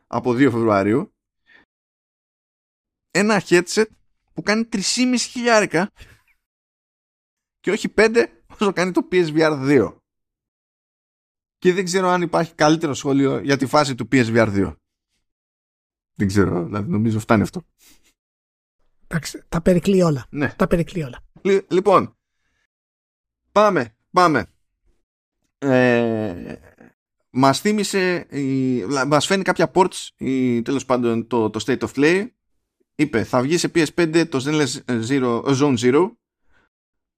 από 0.07 0.30
2 0.30 0.39
Φεβρουαρίου, 0.39 1.14
ένα 3.11 3.43
headset 3.49 3.87
που 4.32 4.43
κάνει 4.43 4.68
3,5 4.72 5.14
χιλιάρικα 5.18 5.91
και 7.64 7.70
όχι 7.70 7.94
5 7.96 8.26
όσο 8.46 8.72
κάνει 8.72 8.90
το 8.90 9.08
PSVR 9.12 9.82
2 9.88 9.96
και 11.58 11.72
δεν 11.72 11.84
ξέρω 11.84 12.08
αν 12.08 12.22
υπάρχει 12.22 12.54
καλύτερο 12.54 12.94
σχόλιο 12.94 13.38
για 13.38 13.56
τη 13.56 13.66
φάση 13.66 13.94
του 13.94 14.08
PSVR 14.12 14.48
2. 14.48 14.74
Δεν 16.14 16.26
ξέρω, 16.26 16.64
δηλαδή 16.64 16.90
νομίζω 16.90 17.18
φτάνει 17.18 17.42
αυτό. 17.42 17.62
Εντάξει, 19.06 19.42
τα 19.48 19.60
περικλεί 19.60 20.02
όλα. 20.02 20.26
Ναι. 20.30 20.54
Τα 20.56 20.66
περικλεί 20.66 21.02
όλα. 21.02 21.20
λοιπόν, 21.68 22.16
πάμε, 23.52 23.96
πάμε. 24.10 24.46
Ε, 25.58 26.54
μας 27.30 27.60
θύμισε, 27.60 28.26
η, 28.30 28.84
μας 28.84 29.26
φαίνει 29.26 29.42
κάποια 29.42 29.70
ports, 29.74 30.08
η, 30.16 30.62
τέλος 30.62 30.84
πάντων 30.84 31.26
το, 31.26 31.50
το 31.50 31.64
State 31.66 31.88
of 31.88 31.90
Play. 31.94 32.26
Είπε, 32.94 33.24
θα 33.24 33.42
βγει 33.42 33.56
σε 33.58 33.70
PS5 33.74 34.28
το 34.28 34.44
Zone 35.60 35.78
Zero 35.78 36.16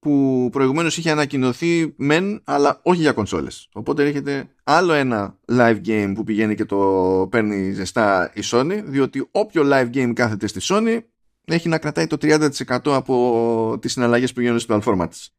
που 0.06 0.48
προηγουμένως 0.52 0.96
είχε 0.96 1.10
ανακοινωθεί 1.10 1.94
μεν 1.96 2.40
αλλά 2.44 2.80
όχι 2.82 3.00
για 3.00 3.12
κονσόλες. 3.12 3.68
Οπότε 3.72 4.06
έρχεται 4.06 4.48
άλλο 4.64 4.92
ένα 4.92 5.38
live 5.48 5.80
game 5.86 6.12
που 6.14 6.24
πηγαίνει 6.24 6.54
και 6.54 6.64
το 6.64 7.28
παίρνει 7.30 7.72
ζεστά 7.72 8.32
η 8.34 8.40
Sony 8.44 8.82
διότι 8.84 9.28
όποιο 9.30 9.62
live 9.66 9.90
game 9.94 10.12
κάθεται 10.14 10.46
στη 10.46 10.60
Sony 10.62 10.98
έχει 11.44 11.68
να 11.68 11.78
κρατάει 11.78 12.06
το 12.06 12.16
30% 12.20 12.48
από 12.84 13.78
τις 13.80 13.92
συναλλαγές 13.92 14.32
που 14.32 14.40
γίνονται 14.40 14.58
στο 14.58 14.80
platform 14.84 15.06
της. 15.10 15.34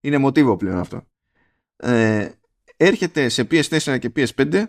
Είναι 0.00 0.18
μοτίβο 0.18 0.56
πλέον 0.56 0.78
αυτό. 0.78 1.06
Ε, 1.76 2.28
έρχεται 2.76 3.28
σε 3.28 3.46
PS4 3.50 3.98
και 3.98 4.12
PS5 4.16 4.64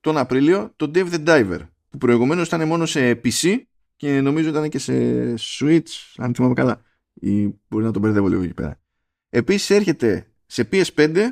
τον 0.00 0.18
Απρίλιο 0.18 0.72
το 0.76 0.90
Dave 0.94 1.12
the 1.12 1.26
Diver 1.26 1.60
που 1.90 1.98
προηγουμένως 1.98 2.46
ήταν 2.46 2.66
μόνο 2.66 2.86
σε 2.86 3.20
PC 3.24 3.56
και 3.96 4.20
νομίζω 4.20 4.48
ήταν 4.48 4.68
και 4.68 4.78
σε 4.78 4.94
Switch 5.38 6.14
αν 6.16 6.34
θυμάμαι 6.34 6.54
καλά 6.54 6.82
ή 7.14 7.54
μπορεί 7.68 7.84
να 7.84 7.90
τον 7.90 8.02
μπερδεύω 8.02 8.28
λίγο 8.28 8.42
εκεί 8.42 8.54
πέρα. 8.54 8.80
Επίσης 9.28 9.70
έρχεται 9.70 10.32
σε 10.46 10.68
PS5 10.72 11.28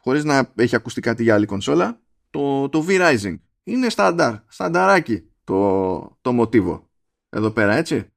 χωρίς 0.00 0.24
να 0.24 0.52
έχει 0.56 0.76
ακουστεί 0.76 1.00
κάτι 1.00 1.22
για 1.22 1.34
άλλη 1.34 1.46
κονσόλα 1.46 2.00
το, 2.30 2.68
το 2.68 2.84
V-Rising. 2.88 3.38
Είναι 3.64 3.88
στάνταρ, 3.88 4.34
στανταράκι 4.48 5.22
το, 5.44 6.18
το 6.20 6.32
μοτίβο 6.32 6.90
εδώ 7.28 7.50
πέρα 7.50 7.74
έτσι. 7.74 8.12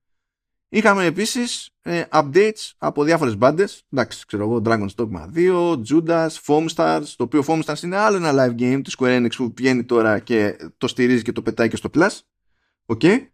Είχαμε 0.73 1.05
επίσης 1.05 1.69
ε, 1.81 2.03
updates 2.11 2.71
από 2.77 3.03
διάφορες 3.03 3.37
μπάντες. 3.37 3.83
Εντάξει, 3.89 4.25
ξέρω 4.25 4.43
εγώ, 4.43 4.61
Dragon's 4.65 4.95
Dogma 4.95 5.27
2, 5.35 5.81
Judas, 5.89 6.29
Foamstars, 6.45 7.03
το 7.15 7.23
οποίο 7.23 7.43
Foamstars 7.47 7.81
είναι 7.83 7.97
άλλο 7.97 8.17
ένα 8.17 8.31
live 8.33 8.61
game 8.61 8.81
της 8.83 8.95
Square 8.99 9.21
Enix 9.21 9.29
που 9.35 9.53
βγαίνει 9.57 9.83
τώρα 9.83 10.19
και 10.19 10.55
το 10.77 10.87
στηρίζει 10.87 11.21
και 11.21 11.31
το 11.31 11.41
πετάει 11.41 11.69
και 11.69 11.75
στο 11.75 11.89
Plus. 11.93 12.19
OK. 12.85 12.99
Okay. 13.03 13.27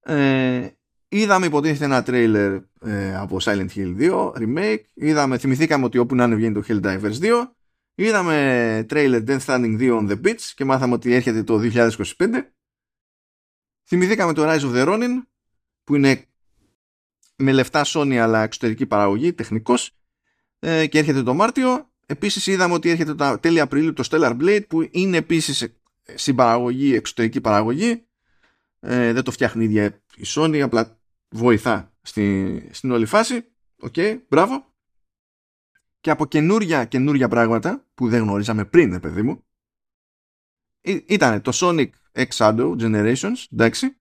Ε, 0.00 0.68
είδαμε 1.08 1.46
υποτίθεται 1.46 1.84
ένα 1.84 2.02
τρέιλερ 2.02 2.60
ε, 2.80 3.16
από 3.16 3.38
Silent 3.40 3.68
Hill 3.74 3.96
2, 3.98 4.32
remake. 4.32 4.82
Είδαμε, 4.94 5.38
θυμηθήκαμε 5.38 5.84
ότι 5.84 5.98
όπου 5.98 6.14
να 6.14 6.24
είναι 6.24 6.34
βγαίνει 6.34 6.54
το 6.54 6.62
Helldivers 6.68 7.20
2. 7.20 7.30
Είδαμε 7.94 8.86
trailer 8.90 9.24
Death 9.26 9.40
Stranding 9.40 9.80
2 9.80 9.98
on 9.98 10.10
the 10.10 10.20
Beach 10.26 10.40
και 10.54 10.64
μάθαμε 10.64 10.94
ότι 10.94 11.12
έρχεται 11.12 11.42
το 11.42 11.60
2025. 11.72 11.90
Θυμηθήκαμε 13.86 14.32
το 14.32 14.50
Rise 14.50 14.60
of 14.60 14.74
the 14.74 14.88
Ronin 14.88 15.22
που 15.84 15.94
είναι 15.94 16.24
με 17.36 17.52
λεφτά 17.52 17.84
Sony 17.86 18.14
αλλά 18.14 18.42
εξωτερική 18.42 18.86
παραγωγή, 18.86 19.32
τεχνικός 19.32 19.98
ε, 20.58 20.86
και 20.86 20.98
έρχεται 20.98 21.22
το 21.22 21.34
Μάρτιο. 21.34 21.90
Επίσης 22.06 22.46
είδαμε 22.46 22.74
ότι 22.74 22.90
έρχεται 22.90 23.14
το 23.14 23.38
τέλη 23.38 23.60
Απριλίου 23.60 23.92
το 23.92 24.08
Stellar 24.10 24.36
Blade 24.40 24.62
που 24.68 24.88
είναι 24.90 25.16
επίσης 25.16 25.68
συμπαραγωγή, 26.14 26.94
εξωτερική 26.94 27.40
παραγωγή. 27.40 28.06
Ε, 28.80 29.12
δεν 29.12 29.22
το 29.22 29.30
φτιάχνει 29.30 29.62
η 29.62 29.66
ίδια 29.66 30.02
η 30.16 30.24
Sony, 30.26 30.58
απλά 30.58 30.97
βοηθά 31.28 31.92
στη, 32.02 32.68
στην 32.72 32.90
όλη 32.90 33.06
φάση. 33.06 33.44
OK, 33.80 33.92
okay, 33.96 34.18
μπράβο. 34.28 34.66
Και 36.00 36.10
από 36.10 36.26
καινούρια, 36.26 36.84
καινούρια 36.84 37.28
πράγματα 37.28 37.86
που 37.94 38.08
δεν 38.08 38.22
γνωρίζαμε 38.22 38.64
πριν, 38.64 39.00
παιδί 39.00 39.22
μου, 39.22 39.44
ήταν 41.06 41.42
το 41.42 41.52
Sonic 41.54 41.88
X 42.12 42.26
Shadow 42.28 42.76
Generations, 42.78 43.44
εντάξει, 43.52 43.96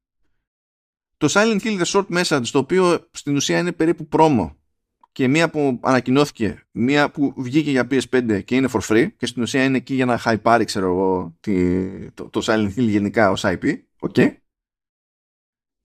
το 1.17 1.27
Silent 1.29 1.59
Hill 1.61 1.81
The 1.81 1.85
Short 1.85 2.07
Message, 2.07 2.47
το 2.51 2.59
οποίο 2.59 3.07
στην 3.11 3.35
ουσία 3.35 3.59
είναι 3.59 3.71
περίπου 3.71 4.07
promo 4.11 4.51
και 5.11 5.27
μία 5.27 5.49
που 5.49 5.79
ανακοινώθηκε, 5.83 6.67
μία 6.71 7.11
που 7.11 7.33
βγήκε 7.37 7.69
για 7.69 7.87
PS5 7.91 8.43
και 8.43 8.55
είναι 8.55 8.69
for 8.71 8.79
free 8.79 9.07
και 9.17 9.25
στην 9.25 9.41
ουσία 9.41 9.63
είναι 9.63 9.77
εκεί 9.77 9.93
για 9.93 10.05
να 10.05 10.19
hype 10.25 10.61
ξέρω 10.65 10.85
εγώ, 10.85 11.37
το, 12.13 12.29
το 12.29 12.41
Silent 12.43 12.73
Hill 12.75 12.87
γενικά 12.87 13.31
ως 13.31 13.43
IP. 13.45 13.73
Okay. 13.99 14.35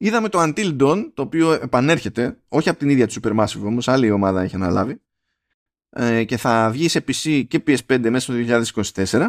Είδαμε 0.04 0.28
το 0.28 0.42
Until 0.42 0.80
Dawn, 0.80 1.10
το 1.14 1.22
οποίο 1.22 1.52
επανέρχεται, 1.52 2.38
όχι 2.48 2.68
από 2.68 2.78
την 2.78 2.88
ίδια 2.88 3.06
του 3.06 3.14
Supermassive 3.20 3.62
όμως, 3.64 3.88
άλλη 3.88 4.10
ομάδα 4.10 4.42
έχει 4.42 4.54
αναλάβει 4.54 5.00
ε, 5.90 6.24
και 6.24 6.36
θα 6.36 6.70
βγει 6.70 6.88
σε 6.88 7.04
PC 7.08 7.44
και 7.48 7.62
PS5 7.66 8.08
μέσα 8.10 8.32
στο 8.32 8.62
2024 9.10 9.28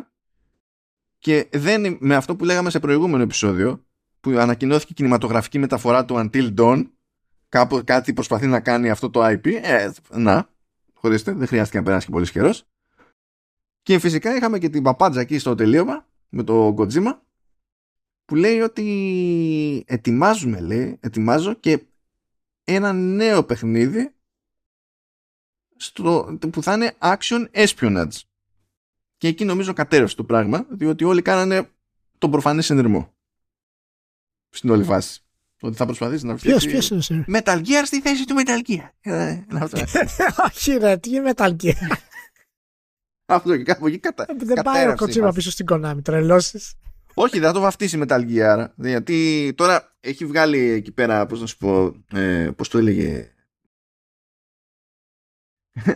και 1.17 1.47
δεν 1.51 1.97
με 1.99 2.15
αυτό 2.15 2.35
που 2.35 2.43
λέγαμε 2.43 2.69
σε 2.69 2.79
προηγούμενο 2.79 3.23
επεισόδιο 3.23 3.85
που 4.19 4.29
ανακοινώθηκε 4.29 4.93
κινηματογραφική 4.93 5.59
μεταφορά 5.59 6.05
του 6.05 6.15
Until 6.17 6.53
Dawn 6.57 6.85
κάπου 7.49 7.81
κάτι 7.85 8.13
προσπαθεί 8.13 8.47
να 8.47 8.59
κάνει 8.59 8.89
αυτό 8.89 9.09
το 9.09 9.25
IP 9.25 9.47
ε, 9.61 9.91
να, 10.09 10.49
χωρίστε, 10.93 11.31
δεν 11.31 11.47
χρειάστηκε 11.47 11.77
να 11.77 11.83
περάσει 11.83 12.05
και 12.05 12.11
πολύς 12.11 12.31
καιρός. 12.31 12.65
και 13.83 13.99
φυσικά 13.99 14.35
είχαμε 14.35 14.57
και 14.57 14.69
την 14.69 14.83
παπάντζα 14.83 15.21
εκεί 15.21 15.37
στο 15.39 15.55
τελείωμα 15.55 16.07
με 16.29 16.43
το 16.43 16.75
Kojima 16.77 17.17
που 18.25 18.35
λέει 18.35 18.59
ότι 18.59 19.83
ετοιμάζουμε 19.87 20.59
λέει, 20.59 20.97
ετοιμάζω 20.99 21.53
και 21.53 21.83
ένα 22.63 22.93
νέο 22.93 23.43
παιχνίδι 23.43 24.13
στο, 25.75 26.37
που 26.51 26.63
θα 26.63 26.73
είναι 26.73 26.93
action 26.99 27.47
espionage 27.51 28.21
και 29.17 29.27
εκεί 29.27 29.45
νομίζω 29.45 29.73
κατέρευσε 29.73 30.15
το 30.15 30.23
πράγμα 30.23 30.65
διότι 30.69 31.03
όλοι 31.03 31.21
κάνανε 31.21 31.69
τον 32.17 32.31
προφανή 32.31 32.61
συνειρμό 32.63 33.13
στην 34.49 34.69
όλη 34.69 34.83
φάση. 34.83 35.23
Ότι 35.61 35.75
θα 35.75 35.85
προσπαθήσει 35.85 36.25
να 36.25 36.37
φτιάξει. 36.37 36.69
Ποιος 36.69 36.87
ποιος 36.87 37.09
είναι 37.09 37.25
Metal 37.27 37.57
Gear 37.57 37.81
στη 37.85 38.01
θέση 38.01 38.25
του 38.25 38.35
Metal 38.37 38.69
Gear. 38.69 38.89
Ε, 39.01 39.41
Όχι, 40.47 40.73
ρε, 40.77 40.97
τι 40.97 41.09
είναι 41.09 41.31
Metal 41.35 41.55
Gear; 41.55 41.97
Αυτό 43.25 43.57
και 43.57 43.63
κάπου 43.63 43.87
εκεί 43.87 43.97
κατα... 43.99 44.25
Ε, 44.29 44.33
δεν 44.37 44.61
πάει 44.63 44.87
ο 44.87 44.95
κοτσίμα 44.95 45.31
πίσω 45.31 45.51
στην 45.51 45.65
Konami, 45.69 45.99
τρελώσεις. 46.03 46.73
Όχι, 47.13 47.39
δεν 47.39 47.47
θα 47.47 47.53
το 47.53 47.59
βαφτίσει 47.59 48.03
Metal 48.03 48.29
Gear. 48.29 48.67
Γιατί 48.75 49.53
τώρα 49.57 49.95
έχει 49.99 50.25
βγάλει 50.25 50.59
εκεί 50.59 50.91
πέρα, 50.91 51.25
πώς 51.25 51.39
να 51.39 51.45
σου 51.45 51.57
πω, 51.57 52.03
ε, 52.11 52.51
πώς 52.55 52.69
το 52.69 52.77
έλεγε. 52.77 53.33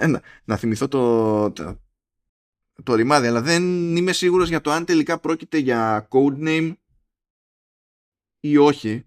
να, 0.09 0.22
να 0.45 0.57
θυμηθώ 0.57 0.88
το, 0.88 1.51
το, 1.51 1.82
το 2.84 2.95
ρημάδι, 2.95 3.28
αλλά 3.28 3.41
δεν 3.41 3.95
είμαι 3.95 4.11
σίγουρος 4.11 4.49
για 4.49 4.61
το 4.61 4.72
αν 4.72 4.86
τελικά 4.86 5.20
πρόκειται 5.20 5.57
για 5.57 6.07
codename 6.11 6.74
ή 8.39 8.57
όχι. 8.57 9.05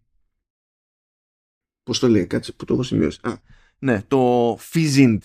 Πώς 1.82 1.98
το 1.98 2.08
λέει, 2.08 2.26
κάτσε 2.26 2.52
που 2.52 2.64
το 2.64 2.74
έχω 2.74 2.82
σημειώσει. 2.82 3.20
Α, 3.22 3.40
ναι, 3.78 4.02
το 4.02 4.52
Fizzing. 4.54 5.18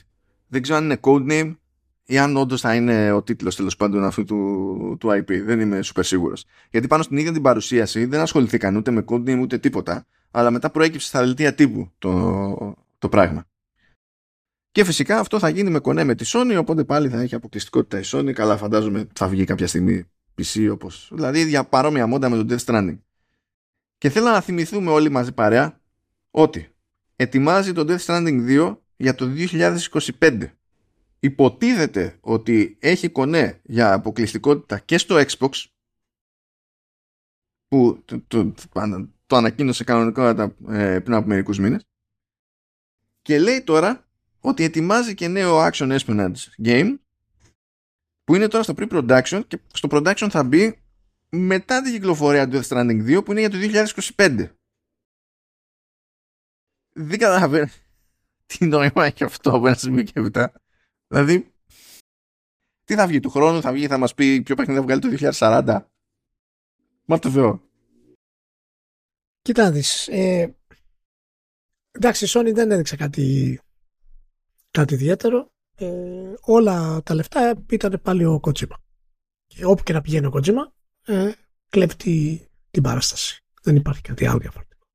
Δεν 0.47 0.61
ξέρω 0.61 0.77
αν 0.77 0.83
είναι 0.83 0.99
codename 1.01 1.55
ή 2.05 2.17
αν 2.17 2.37
όντως 2.37 2.61
θα 2.61 2.75
είναι 2.75 3.11
ο 3.11 3.23
τίτλος 3.23 3.55
τέλος 3.55 3.75
πάντων 3.75 4.03
αυτού 4.03 4.23
του, 4.23 4.97
του 4.99 5.09
IP. 5.09 5.41
Δεν 5.43 5.59
είμαι 5.59 5.79
super 5.83 6.03
σίγουρος. 6.03 6.45
Γιατί 6.71 6.87
πάνω 6.87 7.03
στην 7.03 7.17
ίδια 7.17 7.31
την 7.31 7.41
παρουσίαση 7.41 8.05
δεν 8.05 8.19
ασχοληθήκαν 8.19 8.75
ούτε 8.75 8.91
με 8.91 9.03
codename 9.07 9.39
ούτε 9.41 9.57
τίποτα. 9.57 10.05
Αλλά 10.31 10.51
μετά 10.51 10.69
προέκυψε 10.69 11.07
στα 11.07 11.19
δελτία 11.19 11.55
τύπου 11.55 11.91
το, 11.97 12.75
το 12.97 13.09
πράγμα. 13.09 13.45
Και 14.71 14.83
φυσικά 14.83 15.19
αυτό 15.19 15.39
θα 15.39 15.49
γίνει 15.49 15.69
με 15.69 15.79
κονέ 15.79 16.03
με 16.03 16.15
τη 16.15 16.25
Sony, 16.33 16.55
οπότε 16.59 16.83
πάλι 16.83 17.09
θα 17.09 17.21
έχει 17.21 17.35
αποκλειστικότητα 17.35 17.99
η 17.99 18.03
Sony. 18.05 18.33
Καλά, 18.33 18.57
φαντάζομαι 18.57 19.07
θα 19.13 19.27
βγει 19.27 19.43
κάποια 19.43 19.67
στιγμή 19.67 20.03
PC 20.37 20.69
όπως. 20.71 21.09
Δηλαδή 21.13 21.47
για 21.47 21.63
παρόμοια 21.63 22.07
μόντα 22.07 22.29
με 22.29 22.43
το 22.43 22.55
Death 22.55 22.65
Stranding. 22.65 22.97
Και 23.97 24.09
θέλω 24.09 24.25
να 24.25 24.41
θυμηθούμε 24.41 24.91
όλοι 24.91 25.09
μαζί 25.09 25.31
παρέα 25.31 25.79
ότι 26.31 26.67
ετοιμάζει 27.15 27.73
το 27.73 27.85
Death 27.87 28.05
Stranding 28.05 28.67
2 28.69 28.77
για 28.95 29.15
το 29.15 29.29
2025. 30.19 30.49
Υποτίθεται 31.19 32.17
ότι 32.21 32.77
έχει 32.79 33.09
κονέ 33.09 33.61
για 33.63 33.93
αποκλειστικότητα 33.93 34.79
και 34.79 34.97
στο 34.97 35.15
Xbox 35.27 35.65
που 37.67 38.01
το, 38.05 38.21
το, 38.27 38.53
το, 39.25 39.35
ανακοίνωσε 39.35 39.83
κανονικότατα 39.83 40.55
ε, 40.67 40.99
πριν 40.99 41.15
από 41.15 41.27
μερικούς 41.27 41.59
μήνες 41.59 41.85
και 43.21 43.39
λέει 43.39 43.61
τώρα 43.61 44.07
ότι 44.39 44.63
ετοιμάζει 44.63 45.13
και 45.13 45.27
νέο 45.27 45.67
Action 45.67 45.99
Espionage 45.99 46.65
Game 46.65 46.95
που 48.23 48.35
είναι 48.35 48.47
τώρα 48.47 48.63
στο 48.63 48.73
pre-production 48.77 49.41
και 49.47 49.59
στο 49.73 49.87
production 49.91 50.27
θα 50.29 50.43
μπει 50.43 50.79
μετά 51.29 51.81
την 51.81 51.91
κυκλοφορία 51.91 52.49
του 52.49 52.57
Death 52.57 52.67
Stranding 52.67 53.17
2 53.17 53.25
που 53.25 53.31
είναι 53.31 53.39
για 53.39 53.49
το 53.49 53.57
2025. 54.15 54.47
Δεν 56.91 57.19
καταλαβαίνω 57.19 57.67
τι 58.45 58.65
νόημα 58.65 59.05
έχει 59.05 59.23
αυτό 59.23 59.49
από 59.49 59.67
ένα 59.67 59.75
σημείο 59.75 60.03
και 60.03 60.19
μετά. 60.19 60.53
Δηλαδή, 61.07 61.53
τι 62.83 62.95
θα 62.95 63.07
βγει 63.07 63.19
του 63.19 63.29
χρόνου, 63.29 63.61
θα 63.61 63.71
βγει, 63.71 63.87
θα 63.87 63.97
μας 63.97 64.13
πει 64.13 64.41
ποιο 64.41 64.55
παιχνίδι 64.55 64.79
θα 64.79 64.85
βγάλει 64.85 65.01
το 65.01 65.31
2040. 65.37 65.85
Μα 67.05 67.19
το 67.19 67.29
Θεό. 67.29 67.61
Κοίτα 69.41 69.71
δεις, 69.71 70.07
ε, 70.07 70.55
εντάξει 71.91 72.25
η 72.25 72.27
Sony 72.31 72.51
δεν 72.53 72.71
έδειξε 72.71 72.95
κάτι, 72.95 73.59
κάτι 74.71 74.93
ιδιαίτερο. 74.93 75.53
Ε, 75.77 76.33
όλα 76.41 77.01
τα 77.03 77.13
λεφτά 77.13 77.63
ήταν 77.69 78.01
πάλι 78.01 78.25
ο 78.25 78.39
Kojima. 78.43 78.75
Και 79.45 79.65
όπου 79.65 79.83
και 79.83 79.93
να 79.93 80.01
πηγαίνει 80.01 80.25
ο 80.25 80.31
Kojima, 80.33 80.71
ε, 81.05 81.31
κλέπτει 81.69 82.47
την 82.71 82.83
παράσταση. 82.83 83.43
Δεν 83.61 83.75
υπάρχει 83.75 84.01
κάτι 84.01 84.27
άλλο 84.27 84.39
διαφορετικό. 84.39 84.85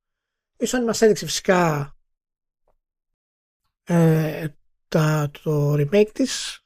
Η 0.56 0.66
Sony 0.68 0.84
μας 0.84 1.02
έδειξε 1.02 1.26
φυσικά 1.26 1.94
ε, 3.82 4.48
τα, 4.90 5.30
το 5.42 5.72
remake 5.72 6.10
της 6.12 6.62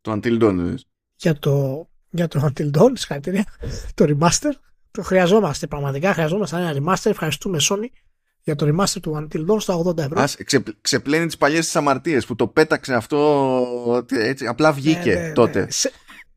το 0.00 0.12
Until 0.12 0.42
Dawn 0.42 0.74
για 1.16 1.38
το, 1.38 1.86
για 2.10 2.28
το 2.28 2.48
Until 2.50 2.70
Dawn 2.70 2.90
συγχαρητήρια 2.92 3.44
το 3.94 4.04
remaster 4.08 4.52
το 4.90 5.02
χρειαζόμαστε 5.02 5.66
πραγματικά 5.66 6.12
χρειαζόμαστε 6.12 6.56
ένα 6.56 6.74
remaster 6.78 7.10
ευχαριστούμε 7.10 7.58
Sony 7.60 7.86
για 8.46 8.54
το 8.54 8.66
remaster 8.68 9.00
του 9.02 9.28
Until 9.32 9.50
Dawn 9.50 9.60
στα 9.60 9.82
80 9.84 9.98
ευρώ. 9.98 10.20
Ας 10.20 10.36
ξε, 10.44 10.62
ξεπλένει 10.80 11.26
τις 11.26 11.36
παλιές 11.36 11.64
της 11.64 11.76
αμαρτίες 11.76 12.26
που 12.26 12.34
το 12.34 12.46
πέταξε 12.46 12.94
αυτό 12.94 14.04
έτσι, 14.08 14.46
απλά 14.46 14.72
βγήκε 14.72 15.14
ναι, 15.14 15.20
ναι, 15.20 15.26
ναι. 15.26 15.32
τότε. 15.32 15.66
Σε, 15.70 15.92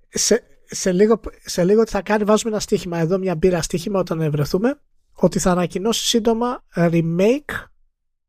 σε, 0.09 0.43
σε 0.65 0.91
λίγο, 0.91 1.19
σε 1.45 1.63
λίγο 1.63 1.83
τι 1.83 1.91
θα 1.91 2.01
κάνει, 2.01 2.23
βάζουμε 2.23 2.51
ένα 2.51 2.59
στοίχημα 2.59 2.97
εδώ, 2.97 3.17
μια 3.17 3.35
μπύρα 3.35 3.61
στοίχημα 3.61 3.99
όταν 3.99 4.31
βρεθούμε, 4.31 4.79
ότι 5.13 5.39
θα 5.39 5.51
ανακοινώσει 5.51 6.05
σύντομα 6.05 6.63
remake 6.75 7.67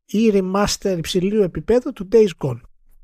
ή 0.05 0.31
remaster 0.33 0.95
υψηλού 0.97 1.41
επίπεδου 1.41 1.93
του 1.93 2.07
Days 2.11 2.29
Gone. 2.45 2.59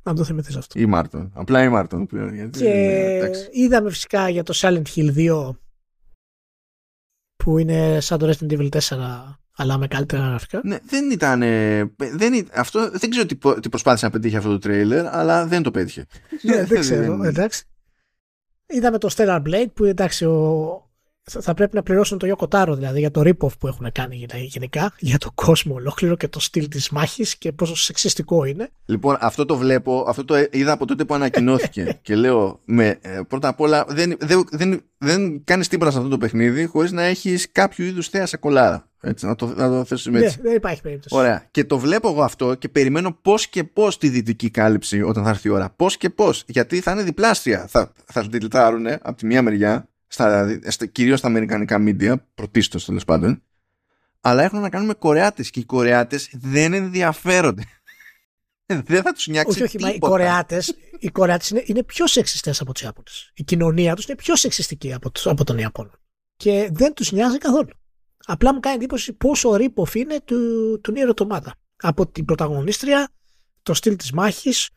Να 0.07 0.15
το 0.15 0.23
θυμηθείς 0.23 0.55
αυτό. 0.55 0.79
Ή 0.79 0.85
Μάρτον. 0.85 1.31
Απλά 1.33 1.63
η 1.63 1.69
Μάρτον. 1.69 2.07
Γιατί, 2.33 2.59
και 2.59 3.49
είδαμε 3.51 3.89
φυσικά 3.89 4.29
για 4.29 4.43
το 4.43 4.53
Silent 4.55 4.83
Hill 4.95 5.15
2 5.15 5.49
που 7.35 7.57
είναι 7.57 7.99
σαν 7.99 8.17
το 8.19 8.29
Resident 8.29 8.51
Evil 8.51 8.69
4 8.69 8.79
αλλά 9.55 9.77
με 9.77 9.87
καλύτερα 9.87 10.27
γραφικά. 10.27 10.61
Ναι, 10.63 10.77
δεν 10.85 11.11
ήταν. 11.11 11.39
Δεν, 11.95 12.47
αυτό, 12.53 12.89
δεν 12.91 13.09
ξέρω 13.09 13.25
τι, 13.25 13.35
τι 13.59 13.69
προσπάθησε 13.69 14.05
να 14.05 14.11
πετύχει 14.11 14.35
αυτό 14.35 14.49
το 14.49 14.57
τρέιλερ, 14.57 15.15
αλλά 15.15 15.45
δεν 15.47 15.63
το 15.63 15.71
πέτυχε. 15.71 16.05
ναι, 16.41 16.63
δεν 16.63 16.79
ξέρω. 16.85 17.23
εντάξει. 17.23 17.63
Είδαμε 18.65 18.97
το 18.97 19.09
Stellar 19.15 19.41
Blade 19.41 19.71
που 19.73 19.83
εντάξει 19.85 20.25
ο, 20.25 20.86
θα 21.29 21.53
πρέπει 21.53 21.75
να 21.75 21.83
πληρώσουν 21.83 22.17
το 22.17 22.35
Yoko 22.35 22.47
Taro 22.47 22.73
δηλαδή 22.75 22.99
για 22.99 23.11
το 23.11 23.21
rip-off 23.25 23.57
που 23.59 23.67
έχουν 23.67 23.91
κάνει 23.91 24.27
γενικά, 24.47 24.93
για 24.99 25.17
το 25.17 25.31
κόσμο 25.35 25.73
ολόκληρο 25.73 26.15
και 26.15 26.27
το 26.27 26.39
στυλ 26.39 26.67
της 26.67 26.89
μάχης 26.89 27.37
και 27.37 27.51
πόσο 27.51 27.75
σεξιστικό 27.75 28.45
είναι. 28.45 28.69
Λοιπόν, 28.85 29.17
αυτό 29.19 29.45
το 29.45 29.57
βλέπω, 29.57 30.05
αυτό 30.07 30.25
το 30.25 30.35
είδα 30.51 30.71
από 30.71 30.85
τότε 30.85 31.05
που 31.05 31.13
ανακοινώθηκε 31.13 31.97
και 32.01 32.15
λέω, 32.15 32.59
με, 32.65 32.97
ε, 33.01 33.19
πρώτα 33.27 33.47
απ' 33.47 33.59
όλα 33.59 33.85
δεν, 33.87 34.15
δεν, 34.19 34.43
δεν, 34.51 34.81
δεν 34.97 35.43
κάνεις 35.43 35.67
τίποτα 35.67 35.91
σε 35.91 35.97
αυτό 35.97 36.09
το 36.09 36.17
παιχνίδι 36.17 36.65
χωρίς 36.65 36.91
να 36.91 37.03
έχεις 37.03 37.51
κάποιο 37.51 37.85
είδους 37.85 38.07
θέα 38.09 38.25
σε 38.25 38.37
κολλάρα. 38.37 38.87
Έτσι, 39.01 39.25
να 39.25 39.35
το, 39.35 39.53
να 39.55 39.69
το 39.69 39.83
θέσουμε 39.83 40.19
έτσι. 40.19 40.37
Ναι, 40.37 40.47
δεν 40.47 40.55
υπάρχει 40.55 40.81
περίπτωση. 40.81 41.15
Ωραία. 41.15 41.47
Και 41.51 41.63
το 41.63 41.77
βλέπω 41.77 42.09
εγώ 42.09 42.23
αυτό 42.23 42.55
και 42.55 42.69
περιμένω 42.69 43.17
πώς 43.21 43.47
και 43.47 43.63
πώς 43.63 43.97
τη 43.97 44.09
δυτική 44.09 44.49
κάλυψη 44.49 45.01
όταν 45.01 45.23
θα 45.23 45.29
έρθει 45.29 45.47
η 45.47 45.51
ώρα. 45.51 45.73
Πώς 45.75 45.97
και 45.97 46.09
πώς. 46.09 46.43
Γιατί 46.47 46.79
θα 46.79 46.91
είναι 46.91 47.03
διπλάσια. 47.03 47.67
Θα, 47.67 47.91
θα 48.05 48.27
την 48.27 48.47
από 49.01 49.17
τη 49.17 49.25
μία 49.25 49.41
μεριά 49.41 49.89
στα, 50.07 50.59
στα, 50.67 50.85
κυρίως 50.85 51.19
στα 51.19 51.27
αμερικανικά 51.27 51.77
media, 51.79 52.15
πρωτίστως 52.35 52.85
τέλος 52.85 53.05
πάντων, 53.05 53.43
αλλά 54.21 54.43
έχουν 54.43 54.59
να 54.59 54.69
κάνουν 54.69 54.87
με 54.87 54.93
Κορεάτες 54.93 55.49
και 55.49 55.59
οι 55.59 55.63
Κορεάτες 55.63 56.29
δεν 56.33 56.73
ενδιαφέρονται. 56.73 57.63
δεν 58.85 59.01
θα 59.01 59.11
τους 59.11 59.27
νιάξει 59.27 59.51
όχι, 59.51 59.63
όχι, 59.63 59.77
τίποτα. 59.77 59.89
Μα 59.89 59.95
οι 59.95 59.99
Κορεάτες, 59.99 60.75
οι 60.99 61.07
Κορεάτες 61.07 61.49
είναι, 61.49 61.63
είναι 61.65 61.83
πιο 61.83 62.07
σεξιστές 62.07 62.61
από 62.61 62.73
τους 62.73 62.81
Ιάπωνες. 62.81 63.31
Η 63.33 63.43
κοινωνία 63.43 63.95
τους 63.95 64.05
είναι 64.05 64.15
πιο 64.15 64.35
σεξιστική 64.35 64.93
από, 64.93 65.11
τους, 65.11 65.27
από 65.27 65.43
τον 65.43 65.57
Ιαπώνο. 65.57 65.91
Και 66.35 66.69
δεν 66.71 66.93
τους 66.93 67.11
νοιάζει 67.11 67.37
καθόλου. 67.37 67.69
Απλά 68.25 68.53
μου 68.53 68.59
κάνει 68.59 68.75
εντύπωση 68.75 69.13
πόσο 69.13 69.55
ρήποφ 69.55 69.95
είναι 69.95 70.21
του, 70.25 70.79
του 70.83 70.91
Νίρο 70.91 71.13
Τομάτα. 71.13 71.55
Από 71.77 72.07
την 72.07 72.25
πρωταγωνίστρια, 72.25 73.09
το 73.63 73.73
στυλ 73.73 73.95
της 73.95 74.11
μάχης, 74.11 74.69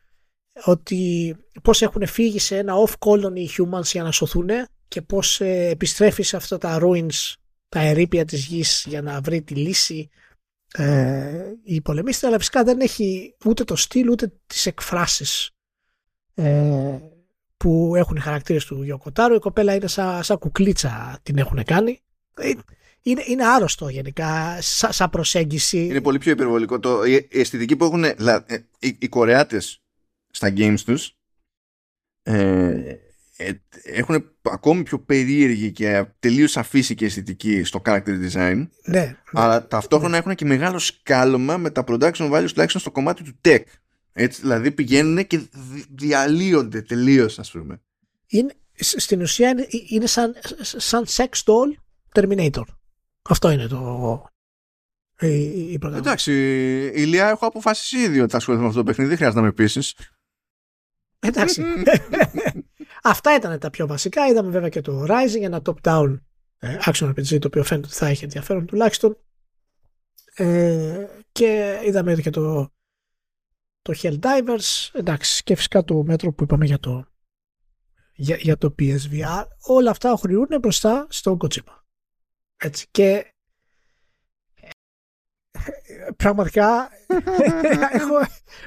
ότι 0.64 1.36
πώς 1.62 1.82
έχουν 1.82 2.06
φύγει 2.06 2.38
σε 2.38 2.56
ένα 2.56 2.74
off-colony 2.86 3.36
οι 3.36 3.48
humans 3.58 3.84
για 3.84 4.02
να 4.02 4.12
σωθούν 4.12 4.48
και 4.90 5.02
πώς 5.02 5.40
ε, 5.40 5.68
επιστρέφεις 5.68 6.28
σε 6.28 6.36
αυτά 6.36 6.58
τα 6.58 6.78
ruins, 6.82 7.34
τα 7.68 7.80
ερήπια 7.80 8.24
της 8.24 8.44
γης 8.44 8.84
για 8.88 9.02
να 9.02 9.20
βρει 9.20 9.42
τη 9.42 9.54
λύση 9.54 10.10
ε, 10.74 11.52
η 11.62 11.80
πολεμίστρια, 11.80 12.28
αλλά 12.28 12.38
φυσικά 12.38 12.64
δεν 12.64 12.80
έχει 12.80 13.36
ούτε 13.44 13.64
το 13.64 13.76
στυλ 13.76 14.08
ούτε 14.08 14.32
τις 14.46 14.66
εκφράσεις 14.66 15.50
ε, 16.34 16.98
που 17.56 17.92
έχουν 17.96 18.16
οι 18.16 18.20
χαρακτήρες 18.20 18.64
του 18.64 18.82
Γιωκοτάρου. 18.82 19.34
Η 19.34 19.38
κοπέλα 19.38 19.74
είναι 19.74 19.86
σαν, 19.86 20.22
σαν 20.22 20.38
κουκλίτσα 20.38 21.18
την 21.22 21.38
έχουν 21.38 21.64
κάνει. 21.64 22.00
Ε, 22.34 22.52
είναι, 23.02 23.22
είναι 23.26 23.46
άρρωστο 23.46 23.88
γενικά 23.88 24.58
σαν, 24.60 24.92
σαν 24.92 25.10
προσέγγιση. 25.10 25.84
Είναι 25.84 26.00
πολύ 26.00 26.18
πιο 26.18 26.32
υπερβολικό. 26.32 26.78
Το, 26.78 27.04
η, 27.04 27.28
αισθητική 27.30 27.76
που 27.76 27.84
έχουν 27.84 28.04
ε, 28.04 28.14
οι, 28.78 28.96
οι 29.00 29.08
Κορεάτες 29.08 29.82
στα 30.30 30.52
games 30.56 30.80
τους 30.84 31.16
ε, 32.22 32.94
ε, 33.42 33.52
έχουν 33.82 34.30
ακόμη 34.42 34.82
πιο 34.82 34.98
περίεργη 34.98 35.72
και 35.72 36.04
τελείως 36.18 36.56
αφήσει 36.56 36.94
και 36.94 37.04
αισθητική 37.04 37.64
στο 37.64 37.82
character 37.84 38.30
design. 38.30 38.66
Ναι. 38.84 39.16
Αλλά 39.32 39.66
ταυτόχρονα 39.66 40.16
έχουν 40.16 40.34
και 40.34 40.44
μεγάλο 40.44 40.78
σκάλωμα 40.78 41.56
με 41.56 41.70
τα 41.70 41.84
production 41.86 42.30
values 42.32 42.48
τουλάχιστον 42.48 42.80
στο 42.80 42.90
κομμάτι 42.90 43.22
του 43.22 43.38
tech. 43.44 43.62
Έτσι, 44.12 44.40
δηλαδή 44.40 44.70
πηγαίνουν 44.70 45.26
και 45.26 45.40
διαλύονται 45.94 46.82
τελείως, 46.82 47.38
ας 47.38 47.50
πούμε. 47.50 47.80
Είναι, 48.26 48.54
στην 48.74 49.20
ουσία 49.20 49.48
είναι, 49.48 49.66
είναι 49.88 50.06
σαν, 50.06 50.34
σαν 50.60 51.04
sex 51.08 51.28
doll 51.28 51.74
Terminator. 52.12 52.64
Αυτό 53.22 53.50
είναι 53.50 53.66
το. 53.66 54.24
Η, 55.20 55.72
η 55.72 55.78
Εντάξει, 55.82 56.32
η 56.94 57.04
Λία 57.04 57.28
έχω 57.28 57.46
αποφασίσει 57.46 57.98
ήδη 57.98 58.20
ότι 58.20 58.30
θα 58.30 58.36
ασχοληθώ 58.36 58.62
με 58.62 58.68
αυτό 58.68 58.80
το 58.80 58.86
παιχνίδι. 58.86 59.08
Δεν 59.08 59.18
χρειάζεται 59.18 59.40
να 59.40 59.46
με 59.46 59.52
πείσει. 59.52 59.94
Εντάξει. 61.18 61.62
Αυτά 63.02 63.34
ήταν 63.34 63.58
τα 63.58 63.70
πιο 63.70 63.86
βασικά. 63.86 64.26
Είδαμε 64.26 64.50
βέβαια 64.50 64.68
και 64.68 64.80
το 64.80 65.04
Rising, 65.08 65.42
ένα 65.42 65.62
top-down 65.64 66.20
ε, 66.58 66.76
action 66.84 67.08
RPG 67.08 67.38
το 67.38 67.46
οποίο 67.46 67.64
φαίνεται 67.64 67.86
ότι 67.86 67.96
θα 67.96 68.06
έχει 68.06 68.24
ενδιαφέρον 68.24 68.66
τουλάχιστον. 68.66 69.16
Ε, 70.34 71.06
και 71.32 71.80
είδαμε 71.84 72.14
και 72.14 72.30
το, 72.30 72.72
το 73.82 73.94
Helldivers. 74.02 74.90
Εντάξει, 74.92 75.42
και 75.42 75.54
φυσικά 75.54 75.84
το 75.84 76.02
μέτρο 76.02 76.32
που 76.32 76.42
είπαμε 76.42 76.64
για 76.64 76.78
το, 76.78 77.06
για, 78.12 78.36
για 78.36 78.56
το 78.56 78.74
PSVR. 78.78 79.44
Όλα 79.60 79.90
αυτά 79.90 80.12
οχριούν 80.12 80.48
μπροστά 80.60 81.06
στο 81.10 81.36
Kojima. 81.40 81.82
Έτσι. 82.56 82.86
Και 82.90 83.34
ε, 84.62 86.10
πραγματικά 86.16 86.90
έχω, 87.92 88.14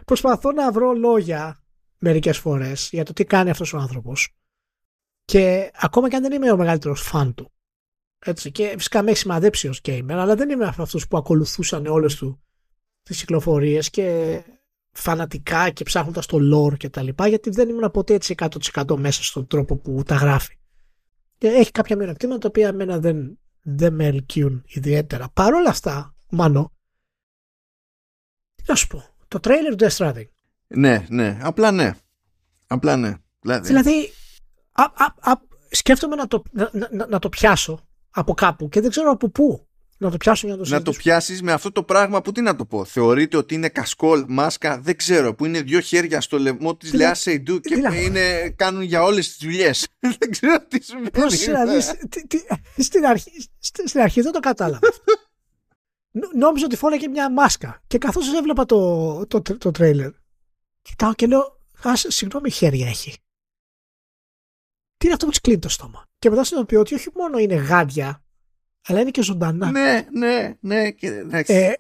προσπαθώ 0.06 0.52
να 0.52 0.72
βρω 0.72 0.94
λόγια 0.94 1.63
μερικές 2.04 2.38
φορές 2.38 2.90
για 2.92 3.04
το 3.04 3.14
τι 3.14 3.24
κάνει 3.24 3.50
αυτός 3.50 3.74
ο 3.74 3.78
άνθρωπος. 3.78 4.36
Και 5.26 5.72
ακόμα 5.74 6.10
και 6.10 6.16
αν 6.16 6.22
δεν 6.22 6.32
είμαι 6.32 6.52
ο 6.52 6.58
μεγαλύτερος 6.58 7.02
φαν 7.02 7.34
του. 7.34 7.52
Έτσι, 8.26 8.52
και 8.52 8.74
φυσικά 8.78 9.04
με 9.04 9.10
έχει 9.10 9.20
σημαδέψει 9.20 9.68
ως 9.68 9.82
gamer 9.84 10.12
αλλά 10.12 10.36
δεν 10.36 10.50
είμαι 10.50 10.66
από 10.66 10.82
αυτούς 10.82 11.08
που 11.08 11.18
ακολουθούσαν 11.18 11.86
όλες 11.86 12.16
του 12.16 12.44
τις 13.04 13.20
κυκλοφορίες 13.20 13.90
και 13.90 14.40
φανατικά 14.92 15.70
και 15.70 15.84
ψάχνοντας 15.84 16.26
το 16.26 16.38
lore 16.54 16.78
και 16.78 16.90
τα 16.90 17.02
λοιπά 17.02 17.28
γιατί 17.28 17.50
δεν 17.50 17.70
ήμουν 17.70 17.92
ποτέ 17.92 18.14
έτσι 18.14 18.36
100% 18.38 18.96
μέσα 18.98 19.24
στον 19.24 19.48
τρόπο 19.48 19.78
που 19.78 20.04
τα 20.06 20.16
γράφει. 20.16 20.58
Και 21.38 21.48
έχει 21.48 21.72
κάποια 21.72 21.96
μειονεκτήματα 21.96 22.40
τα 22.40 22.48
οποία 22.48 22.68
εμένα 22.68 23.00
δεν, 23.00 23.40
δεν 23.62 23.94
με 23.94 24.06
ελκύουν 24.06 24.64
ιδιαίτερα. 24.66 25.30
Παρόλα 25.30 25.70
αυτά, 25.70 26.16
μάνο 26.30 26.74
τι 28.56 28.64
να 28.68 28.76
σου 28.76 28.88
πω 28.88 29.04
το 29.28 29.40
trailer 29.44 29.76
του 29.78 29.86
Death 29.86 29.98
Stranding 29.98 30.33
ναι, 30.76 31.06
ναι. 31.10 31.38
Απλά 31.42 31.72
ναι. 31.72 31.94
Απλά 32.68 32.98
ναι. 32.98 33.14
Δηλαδή, 33.42 33.68
δηλαδή 33.68 34.12
α, 34.72 34.84
α, 34.84 35.32
α, 35.32 35.40
σκέφτομαι 35.70 36.16
να 36.16 36.28
το, 36.28 36.44
να, 36.52 36.70
να, 36.92 37.08
να, 37.08 37.20
το 37.20 37.30
πιάσω 37.30 37.88
από 38.12 38.34
κάπου 38.34 38.70
και 38.70 38.82
δεν 38.82 38.90
ξέρω 38.90 39.12
από 39.12 39.30
πού 39.30 39.68
να 40.04 40.12
το 40.12 40.18
πιάσω 40.18 40.48
για 40.48 40.56
να 40.56 40.64
το 40.64 40.70
Να 40.70 40.82
το 40.82 40.92
πιάσεις 40.92 41.42
με 41.42 41.52
αυτό 41.52 41.72
το 41.72 41.84
πράγμα 41.84 42.22
που 42.22 42.32
τι 42.32 42.42
να 42.42 42.56
το 42.56 42.66
πω. 42.66 42.86
Θεωρείται 42.86 43.38
ότι 43.38 43.54
είναι 43.54 43.70
κασκόλ, 43.70 44.26
μάσκα, 44.28 44.80
δεν 44.80 44.96
ξέρω. 44.96 45.36
Που 45.36 45.46
είναι 45.46 45.62
δύο 45.62 45.80
χέρια 45.80 46.22
στο 46.22 46.40
λαιμό 46.40 46.76
της 46.76 46.94
Λεά 46.94 47.14
Σεϊντού 47.14 47.60
και 47.60 47.82
είναι, 48.04 48.50
κάνουν 48.50 48.82
για 48.82 49.04
όλες 49.04 49.28
τις 49.28 49.38
δουλειές. 49.42 49.88
δεν 50.20 50.32
ξέρω 50.32 50.66
τι 50.68 50.86
σου 50.86 50.96
δηλαδή, 51.30 51.82
στην, 52.78 53.06
αρχή, 53.06 53.32
στην 53.60 54.02
αρχή 54.02 54.22
δεν 54.22 54.32
το 54.32 54.40
κατάλαβα. 54.40 54.88
Νόμιζα 56.36 56.66
ότι 56.66 56.76
φόραγε 56.76 57.08
μια 57.08 57.32
μάσκα. 57.32 57.82
Και 57.88 57.98
καθώς 57.98 58.34
έβλεπα 58.34 58.66
το, 58.66 59.26
το, 59.28 59.42
το, 59.42 59.58
το 59.58 59.72
τρέιλερ, 59.72 60.12
Κοιτάω 60.84 61.14
και 61.14 61.28
λέω, 61.28 61.62
ας, 61.84 62.06
συγγνώμη 62.08 62.50
χέρια 62.50 62.88
έχει. 62.88 63.12
Τι 64.98 65.06
είναι 65.06 65.14
αυτό 65.14 65.26
που 65.26 65.32
της 65.32 65.42
κλείνει 65.42 65.60
το 65.60 65.70
στόμα. 65.70 66.06
Και 66.20 66.30
μετά 66.30 66.44
συνειδητοποιώ 66.44 66.80
ότι 66.80 66.94
όχι 66.94 67.10
μόνο 67.16 67.38
είναι 67.38 67.56
γάντια, 67.56 68.24
αλλά 68.88 69.00
είναι 69.00 69.12
και 69.12 69.22
ζωντανά. 69.22 69.72
Ναι, 69.72 70.08
ναι, 70.12 70.58
ναι. 70.60 70.92
Και, 70.92 71.26
ε, 71.30 71.74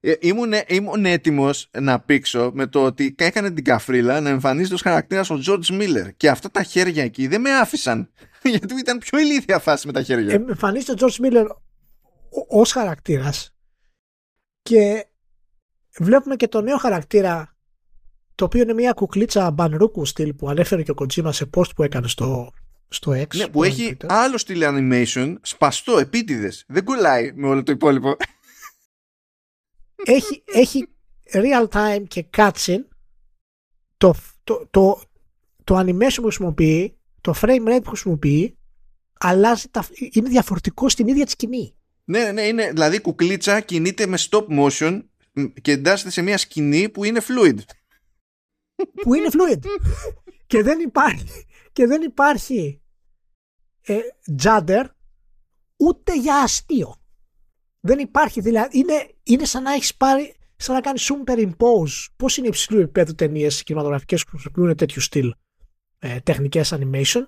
ε, 0.00 0.16
ήμουν, 0.20 0.52
ήμουν 0.66 1.04
έτοιμος 1.04 1.70
να 1.80 2.00
πήξω 2.00 2.50
με 2.54 2.66
το 2.66 2.84
ότι 2.84 3.14
έκανε 3.18 3.50
την 3.50 3.64
καφρίλα 3.64 4.20
να 4.20 4.28
εμφανίζεται 4.28 4.74
ως 4.74 4.82
χαρακτήρας 4.82 5.30
ο 5.30 5.40
George 5.46 5.80
Miller. 5.80 6.08
Και 6.16 6.28
αυτά 6.28 6.50
τα 6.50 6.62
χέρια 6.62 7.02
εκεί 7.02 7.26
δεν 7.26 7.40
με 7.40 7.50
άφησαν. 7.50 8.12
Γιατί 8.42 8.74
ήταν 8.74 8.98
πιο 8.98 9.18
ηλίθια 9.18 9.58
φάση 9.58 9.86
με 9.86 9.92
τα 9.92 10.02
χέρια. 10.02 10.32
Ε, 10.32 10.34
εμφανίζεται 10.34 11.04
ο 11.04 11.08
George 11.08 11.24
Miller 11.24 11.46
ως 12.48 12.72
χαρακτήρας. 12.72 13.54
Και 14.62 15.06
βλέπουμε 15.98 16.36
και 16.36 16.48
το 16.48 16.60
νέο 16.60 16.76
χαρακτήρα 16.76 17.53
το 18.34 18.44
οποίο 18.44 18.62
είναι 18.62 18.72
μια 18.72 18.92
κουκλίτσα 18.92 19.50
μπανρούκου 19.50 20.04
στυλ 20.04 20.34
που 20.34 20.48
ανέφερε 20.48 20.82
και 20.82 20.90
ο 20.90 20.94
Kojima 20.98 21.28
σε 21.32 21.50
post 21.56 21.74
που 21.76 21.82
έκανε 21.82 22.08
στο, 22.08 22.52
στο 22.88 23.12
X. 23.12 23.36
Ναι, 23.36 23.48
που 23.48 23.64
έχει 23.64 23.96
άλλο 24.06 24.38
στυλ 24.38 24.62
animation, 24.64 25.34
σπαστό, 25.42 25.98
επίτηδες. 25.98 26.64
Δεν 26.68 26.84
κολλάει 26.84 27.32
με 27.34 27.48
όλο 27.48 27.62
το 27.62 27.72
υπόλοιπο. 27.72 28.16
Έχει, 30.04 30.42
έχει 30.46 30.88
real 31.32 31.68
time 31.68 32.02
και 32.08 32.26
cutscene. 32.36 32.84
Το, 33.96 34.14
το, 34.44 34.66
το, 34.70 35.02
το 35.64 35.78
animation 35.78 36.14
που 36.14 36.22
χρησιμοποιεί, 36.22 36.96
το 37.20 37.34
frame 37.40 37.68
rate 37.68 37.80
που 37.82 37.88
χρησιμοποιεί, 37.88 38.56
αλλάζει 39.18 39.68
τα, 39.70 39.86
είναι 40.10 40.28
διαφορετικό 40.28 40.88
στην 40.88 41.08
ίδια 41.08 41.24
τη 41.24 41.30
σκηνή. 41.30 41.74
Ναι, 42.04 42.32
ναι, 42.32 42.42
είναι, 42.42 42.70
δηλαδή 42.70 42.96
η 42.96 43.00
κουκλίτσα 43.00 43.60
κινείται 43.60 44.06
με 44.06 44.18
stop 44.30 44.46
motion 44.58 45.00
και 45.62 45.72
εντάσσεται 45.72 46.10
σε 46.10 46.22
μια 46.22 46.38
σκηνή 46.38 46.88
που 46.88 47.04
είναι 47.04 47.20
fluid 47.28 47.58
που 49.02 49.14
είναι 49.14 49.28
fluid. 49.32 49.64
και 50.46 50.62
δεν 50.62 50.80
υπάρχει, 50.80 51.46
και 51.72 51.86
δεν 51.86 52.02
υπάρχει 52.02 52.82
ε, 53.80 53.98
τζάντερ 54.36 54.86
ούτε 55.76 56.18
για 56.20 56.36
αστείο. 56.36 56.96
Δεν 57.80 57.98
υπάρχει, 57.98 58.40
δηλαδή 58.40 58.78
είναι, 58.78 59.10
είναι 59.22 59.44
σαν 59.44 59.62
να 59.62 59.72
έχεις 59.72 59.94
πάρει, 59.94 60.36
σαν 60.56 60.74
να 60.74 60.80
κάνεις 60.80 61.10
superimpose. 61.12 62.06
Πώς 62.16 62.36
είναι 62.36 62.46
υψηλού 62.46 62.80
επίπεδου 62.80 63.14
ταινίες 63.14 63.62
κινηματογραφικές 63.62 64.24
που 64.24 64.30
χρησιμοποιούν 64.30 64.76
τέτοιου 64.76 65.00
στυλ 65.00 65.34
ε, 65.98 66.20
τεχνικές 66.20 66.74
animation 66.74 67.26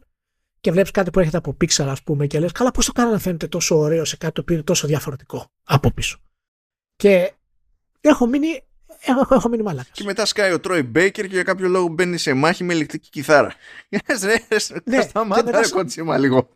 και 0.60 0.70
βλέπεις 0.70 0.90
κάτι 0.90 1.10
που 1.10 1.18
έρχεται 1.18 1.36
από 1.36 1.56
Pixar, 1.60 1.86
ας 1.86 2.02
πούμε, 2.02 2.26
και 2.26 2.40
λες, 2.40 2.52
καλά, 2.52 2.70
πώς 2.70 2.86
το 2.86 2.92
κάνω 2.92 3.10
να 3.10 3.18
φαίνεται 3.18 3.48
τόσο 3.48 3.78
ωραίο 3.78 4.04
σε 4.04 4.16
κάτι 4.16 4.34
το 4.34 4.40
οποίο 4.40 4.54
είναι 4.54 4.64
τόσο 4.64 4.86
διαφορετικό 4.86 5.46
από 5.64 5.90
πίσω. 5.92 6.18
Και 6.96 7.32
έχω 8.00 8.26
μείνει 8.26 8.65
Έχω, 9.00 9.34
έχω 9.34 9.48
μείνει 9.48 9.62
μαλάκας. 9.62 9.90
Και 9.92 10.04
μετά 10.04 10.24
σκάει 10.26 10.52
ο 10.52 10.60
Τρόι 10.60 10.82
Μπέικερ 10.82 11.26
και 11.26 11.34
για 11.34 11.42
κάποιο 11.42 11.68
λόγο 11.68 11.88
μπαίνει 11.88 12.18
σε 12.18 12.32
μάχη 12.34 12.64
με 12.64 12.74
ηλεκτρική 12.74 13.08
κιθάρα. 13.10 13.54
Ναι, 14.84 15.00
σταμάτα 15.00 15.60
ρε 15.60 15.68
κότσιμα 15.68 16.18
λίγο. 16.18 16.48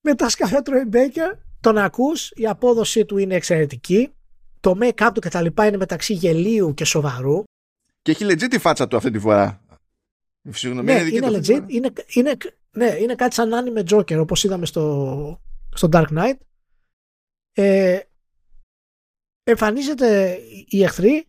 Μετά 0.00 0.28
σκάφια 0.28 0.62
Troy 0.64 0.94
Baker, 0.94 1.38
τον 1.60 1.78
ακούς, 1.78 2.30
η 2.34 2.46
απόδοσή 2.46 3.04
του 3.04 3.18
είναι 3.18 3.34
εξαιρετική, 3.34 4.12
το 4.60 4.78
make-up 4.82 5.10
του 5.14 5.20
κτλ. 5.20 5.46
είναι 5.46 5.76
μεταξύ 5.76 6.12
γελίου 6.12 6.74
και 6.74 6.84
σοβαρού. 6.84 7.42
Και 8.02 8.10
έχει 8.10 8.24
legit 8.28 8.48
τη 8.50 8.58
φάτσα 8.58 8.88
του 8.88 8.96
αυτή 8.96 9.10
τη 9.10 9.18
φορά. 9.18 9.62
Η 10.42 10.52
φυσιογνωμία 10.52 10.94
Ναι, 10.94 11.00
είναι 11.00 11.04
δική 11.10 11.16
είναι 11.16 11.26
του 11.28 11.36
αυτή 11.36 11.46
τη 11.46 11.54
legit, 11.54 11.60
φορά. 11.60 11.66
είναι, 11.70 11.92
είναι, 12.08 12.36
ναι, 12.70 12.96
είναι 13.00 13.14
κάτι 13.14 13.34
σαν 13.34 13.48
να 13.48 13.70
με 13.70 13.82
Joker 13.90 14.18
όπως 14.18 14.44
είδαμε 14.44 14.66
στο, 14.66 15.40
στο 15.74 15.88
Dark 15.92 16.06
Knight. 16.18 16.36
Ε, 17.52 17.98
εμφανίζεται 19.50 20.38
η 20.68 20.82
εχθρή 20.82 21.26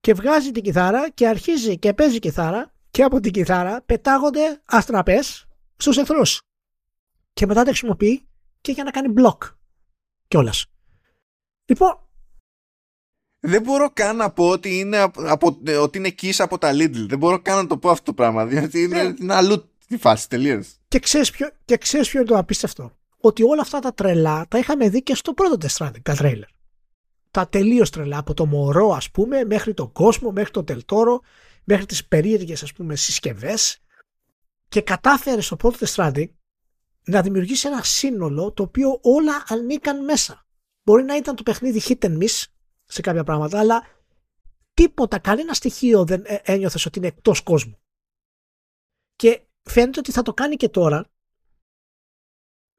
και 0.00 0.14
βγάζει 0.14 0.50
την 0.50 0.62
κιθάρα 0.62 1.10
και 1.10 1.28
αρχίζει 1.28 1.78
και 1.78 1.92
παίζει 1.94 2.18
κιθάρα 2.18 2.72
και 2.90 3.02
από 3.02 3.20
την 3.20 3.32
κιθάρα 3.32 3.82
πετάγονται 3.82 4.60
αστραπές 4.64 5.46
στους 5.76 5.96
εχθρούς. 5.96 6.40
Και 7.32 7.46
μετά 7.46 7.60
τα 7.62 7.68
χρησιμοποιεί 7.68 8.26
και 8.60 8.72
για 8.72 8.84
να 8.84 8.90
κάνει 8.90 9.12
block 9.18 9.38
κιόλας. 10.28 10.66
Λοιπόν, 11.64 12.00
Δεν 13.40 13.62
μπορώ 13.62 13.90
καν 13.90 14.16
να 14.16 14.30
πω 14.30 14.48
ότι 14.48 14.78
είναι, 14.78 14.98
από, 14.98 15.22
από- 15.26 15.60
ε, 15.66 15.76
ότι 15.76 15.98
είναι 15.98 16.14
kiss 16.22 16.34
από 16.38 16.58
τα 16.58 16.70
Lidl. 16.72 17.06
Δεν 17.08 17.18
μπορώ 17.18 17.42
καν 17.42 17.56
να 17.56 17.66
το 17.66 17.78
πω 17.78 17.90
αυτό 17.90 18.04
το 18.04 18.12
πράγμα. 18.14 18.46
Διότι 18.46 18.82
είναι, 18.82 19.02
Ναι. 19.02 19.14
είναι 19.20 19.34
αλλού 19.34 19.70
τη 19.86 19.96
φάση 19.96 20.28
τελείως. 20.28 20.76
Και 20.88 20.98
ξέρεις, 20.98 21.30
ποιο, 21.30 21.48
και 21.64 21.76
ξέρεις 21.76 22.08
ποιο 22.08 22.20
είναι 22.20 22.28
το 22.28 22.38
απίστευτο; 22.38 22.96
Ότι 23.20 23.42
όλα 23.42 23.60
αυτά 23.60 23.78
τα 23.78 23.94
τρελά 23.94 24.46
τα 24.48 24.58
είχαμε 24.58 24.88
δει 24.88 25.02
και 25.02 25.14
στο 25.14 25.32
πρώτο 25.32 25.56
Death 25.60 25.76
Stranding, 25.86 26.02
τα 26.02 26.14
τρέιλερ. 26.14 26.48
Τα 27.36 27.48
τελείως 27.48 27.90
τρελά, 27.90 28.18
από 28.18 28.34
το 28.34 28.46
μωρό 28.46 28.90
ας 28.90 29.10
πούμε, 29.10 29.44
μέχρι 29.44 29.74
τον 29.74 29.92
κόσμο, 29.92 30.30
μέχρι 30.30 30.50
τον 30.50 30.64
τελτόρο, 30.64 31.20
μέχρι 31.64 31.86
τις 31.86 32.06
περίεργες 32.06 32.62
ας 32.62 32.72
πούμε 32.72 32.96
συσκευές 32.96 33.78
και 34.68 34.80
κατάφερες 34.80 35.46
στο 35.46 35.56
πρώτο 35.56 35.76
Death 35.80 35.94
Stranding 35.94 36.28
να 37.04 37.22
δημιουργήσει 37.22 37.68
ένα 37.68 37.82
σύνολο 37.82 38.52
το 38.52 38.62
οποίο 38.62 38.98
όλα 39.02 39.44
ανήκαν 39.48 40.04
μέσα. 40.04 40.46
Μπορεί 40.82 41.02
να 41.02 41.16
ήταν 41.16 41.36
το 41.36 41.42
παιχνίδι 41.42 41.80
hit 41.84 42.04
and 42.04 42.22
miss 42.22 42.44
σε 42.84 43.00
κάποια 43.00 43.24
πράγματα, 43.24 43.58
αλλά 43.58 43.86
τίποτα, 44.74 45.18
κανένα 45.18 45.54
στοιχείο 45.54 46.04
δεν 46.04 46.22
ε, 46.26 46.40
ένιωθες 46.42 46.86
ότι 46.86 46.98
είναι 46.98 47.08
εκτός 47.08 47.42
κόσμου. 47.42 47.78
Και 49.16 49.42
φαίνεται 49.62 49.98
ότι 49.98 50.12
θα 50.12 50.22
το 50.22 50.34
κάνει 50.34 50.56
και 50.56 50.68
τώρα 50.68 51.10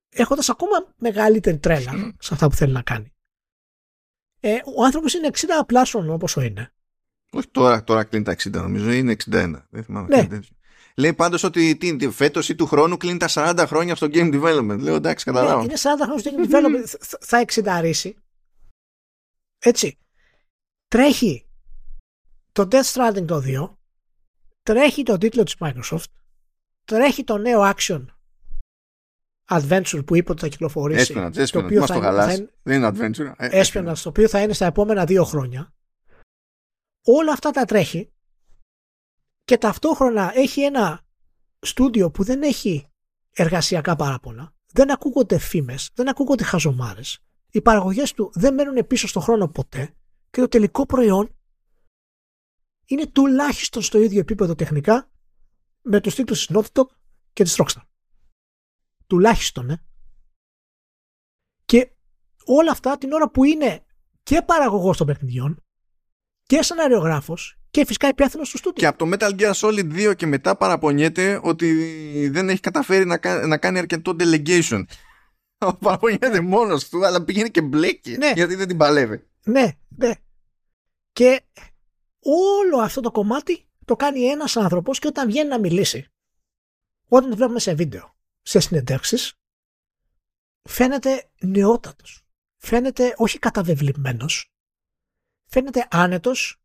έχοντας 0.09 0.49
ακόμα 0.49 0.93
μεγαλύτερη 0.95 1.57
τρέλα 1.57 2.15
σε 2.19 2.34
αυτά 2.34 2.47
που 2.49 2.55
θέλει 2.55 2.73
να 2.73 2.81
κάνει. 2.81 3.11
Ε, 4.49 4.61
ο 4.76 4.84
άνθρωπος 4.84 5.14
είναι 5.14 5.30
60 5.34 5.45
πλάσων 5.65 6.10
όπως 6.10 6.38
ο 6.38 6.41
είναι. 6.41 6.72
Όχι 7.32 7.48
τώρα, 7.48 7.84
τώρα 7.84 8.03
κλείνει 8.03 8.24
τα 8.24 8.34
60 8.34 8.52
νομίζω, 8.52 8.91
είναι 8.91 9.15
61. 9.26 9.53
Δεν 9.69 9.84
θυμάμαι. 9.84 10.07
Ναι. 10.07 10.15
κάτι 10.15 10.28
τέτοιο. 10.28 10.56
Λέει 10.95 11.14
πάντως 11.14 11.44
ότι 11.44 11.76
τι, 11.78 11.95
τι, 11.95 12.10
φέτος 12.10 12.49
ή 12.49 12.56
του 12.56 12.65
χρόνου 12.65 12.98
κλείνει 12.98 13.18
τα 13.18 13.28
40 13.30 13.64
χρόνια 13.68 13.95
στο 13.95 14.07
game 14.11 14.34
development. 14.41 14.78
Λέω 14.80 14.95
εντάξει, 14.95 15.26
καταλάβω. 15.26 15.57
Ναι, 15.57 15.64
είναι 15.64 15.74
40 15.78 15.80
χρόνια 16.02 16.19
στο 16.19 16.32
game 16.36 16.45
development, 16.45 16.84
θα- 16.99 17.18
θα 17.22 17.38
εξινταρίσει. 17.38 18.15
Έτσι. 19.60 19.98
Τρέχει 20.88 21.45
το 22.52 22.68
Death 22.72 22.84
Stranding 22.94 23.26
το 23.28 23.41
2, 23.45 23.76
τρέχει 24.64 25.03
το 25.03 25.18
τίτλο 25.18 25.44
της 25.44 25.56
Microsoft, 25.60 26.06
τρέχει 26.86 27.24
το 27.24 27.38
νέο 27.38 27.74
action 27.76 28.06
adventure 29.49 30.06
που 30.06 30.15
είπε 30.15 30.32
ότι 30.32 30.41
θα 30.41 30.48
κυκλοφορήσει. 30.48 31.14
Espionage, 31.15 31.32
το 31.34 31.41
espionage. 31.41 31.64
οποίο 31.64 31.80
Μας 31.80 31.88
θα 31.90 31.94
το 31.94 31.99
είναι- 31.99 32.07
χαλάς. 32.10 32.26
θα 32.26 32.34
είναι- 32.34 32.52
Δεν 32.64 32.78
είναι 32.78 32.88
adventure. 32.94 33.34
Ε, 33.38 33.61
Espionage, 33.64 33.98
το 34.03 34.10
οποίο 34.10 34.28
θα 34.28 34.41
είναι 34.41 34.53
στα 34.53 34.65
επόμενα 34.65 35.06
δύο 35.06 35.24
χρόνια. 35.24 35.74
Όλα 37.06 37.32
αυτά 37.32 37.52
τα 37.52 37.65
τρέχει 37.65 38.11
και 39.44 39.57
ταυτόχρονα 39.57 40.32
έχει 40.36 40.61
ένα 40.61 41.06
στούντιο 41.60 42.11
που 42.11 42.24
δεν 42.24 42.41
έχει 42.41 42.88
εργασιακά 43.34 43.95
παράπονα. 43.95 44.53
Δεν 44.74 44.91
ακούγονται 44.91 45.38
φήμες, 45.38 45.90
δεν 45.94 46.10
ακούγονται 46.10 46.44
χαζομάρες. 46.44 47.19
Οι 47.52 47.61
παραγωγές 47.61 48.14
του 48.14 48.32
δεν 48.34 48.53
μένουν 48.53 48.88
πίσω 48.88 49.07
στον 49.07 49.22
χρόνο 49.22 49.48
ποτέ 49.48 49.94
και 50.30 50.41
το 50.41 50.48
τελικό 50.48 50.86
προϊόν 50.86 51.36
είναι 52.86 53.07
τουλάχιστον 53.07 53.82
στο 53.82 53.99
ίδιο 53.99 54.19
επίπεδο 54.19 54.56
τεχνικά 54.56 55.10
με 55.82 55.99
τους 56.02 56.15
τίτλους 56.15 56.45
της 56.45 56.56
Naughty 56.57 56.80
Dog 56.80 56.86
και 57.34 57.44
της 57.44 57.61
Rockstar. 57.61 57.82
Τουλάχιστον, 59.07 59.69
ε. 59.69 59.81
Και 61.65 61.91
όλα 62.45 62.71
αυτά 62.71 62.97
την 62.97 63.11
ώρα 63.11 63.29
που 63.29 63.43
είναι 63.43 63.85
και 64.23 64.41
παραγωγός 64.41 64.97
των 64.97 65.07
παιχνιδιών 65.07 65.63
και 66.43 66.61
σεναριογράφος 66.63 67.59
και 67.71 67.85
φυσικά 67.85 68.07
υπεύθυνος 68.07 68.49
του 68.49 68.57
στούντιο. 68.57 68.79
Και 68.81 68.88
από 68.88 68.97
το 69.05 69.11
Metal 69.13 69.39
Gear 69.39 69.53
Solid 69.53 70.09
2 70.09 70.15
και 70.15 70.25
μετά 70.25 70.57
παραπονιέται 70.57 71.39
ότι 71.43 72.29
δεν 72.29 72.49
έχει 72.49 72.59
καταφέρει 72.59 73.05
να, 73.05 73.17
κα- 73.17 73.47
να 73.47 73.57
κάνει 73.57 73.77
αρκετό 73.77 74.15
delegation. 74.19 74.84
Παραπονιέται 75.79 76.41
μόνος 76.41 76.89
του, 76.89 77.05
αλλά 77.05 77.23
πηγαίνει 77.23 77.51
και 77.51 77.61
μπλέκει. 77.61 78.17
Ναι. 78.17 78.31
Γιατί 78.35 78.55
δεν 78.55 78.67
την 78.67 78.77
παλεύει. 78.77 79.27
Ναι, 79.43 79.67
ναι. 79.89 80.11
Και 81.11 81.41
όλο 82.19 82.77
αυτό 82.81 83.01
το 83.01 83.11
κομμάτι 83.11 83.67
το 83.85 83.95
κάνει 83.95 84.23
ένας 84.25 84.57
άνθρωπος 84.57 84.99
και 84.99 85.07
όταν 85.07 85.27
βγαίνει 85.27 85.49
να 85.49 85.59
μιλήσει, 85.59 86.07
όταν 87.07 87.29
το 87.29 87.35
βλέπουμε 87.35 87.59
σε 87.59 87.73
βίντεο, 87.73 88.16
σε 88.48 88.60
συνεντεύξεις, 88.60 89.34
φαίνεται 90.69 91.30
νεότατος. 91.41 92.22
Φαίνεται 92.57 93.14
όχι 93.18 93.40
καταβεβλημένος. 93.40 94.52
Φαίνεται 95.45 95.88
άνετος. 95.90 96.61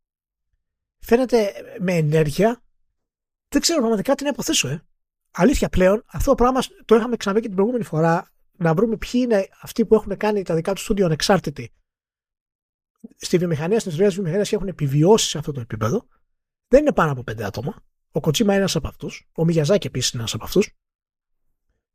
Φαίνεται 0.98 1.52
με 1.80 1.92
ενέργεια. 1.92 2.62
Δεν 3.48 3.60
ξέρω 3.60 3.78
πραγματικά 3.78 4.14
τι 4.14 4.22
να 4.22 4.28
υποθέσω, 4.28 4.68
ε. 4.68 4.84
Αλήθεια 5.30 5.68
πλέον, 5.68 6.02
αυτό 6.06 6.30
το 6.30 6.34
πράγμα 6.34 6.60
το 6.84 6.94
είχαμε 6.94 7.16
ξαναπεί 7.16 7.40
και 7.40 7.46
την 7.46 7.56
προηγούμενη 7.56 7.84
φορά, 7.84 8.30
να 8.52 8.74
βρούμε 8.74 8.96
ποιοι 8.96 9.20
είναι 9.24 9.48
αυτοί 9.60 9.86
που 9.86 9.94
έχουν 9.94 10.16
κάνει 10.16 10.42
τα 10.42 10.54
δικά 10.54 10.72
τους 10.72 10.82
στούντιο 10.82 11.04
ανεξάρτητοι 11.06 11.72
στη 13.16 13.38
βιομηχανία, 13.38 13.80
στι 13.80 13.96
ροέ 13.96 14.08
βιομηχανίας 14.08 14.48
και 14.48 14.54
έχουν 14.54 14.68
επιβιώσει 14.68 15.28
σε 15.28 15.38
αυτό 15.38 15.52
το 15.52 15.60
επίπεδο, 15.60 16.06
δεν 16.68 16.80
είναι 16.80 16.92
πάνω 16.92 17.12
από 17.12 17.22
πέντε 17.22 17.44
άτομα. 17.44 17.84
Ο 18.10 18.20
Κοτσίμα 18.20 18.50
είναι 18.50 18.60
ένας 18.60 18.76
από 18.76 18.88
αυτούς. 18.88 19.28
Ο 19.32 19.44
Μιγιαζάκη 19.44 19.86
επίσης 19.86 20.10
είναι 20.10 20.20
ένας 20.20 20.34
από 20.34 20.44
αυτούς. 20.44 20.70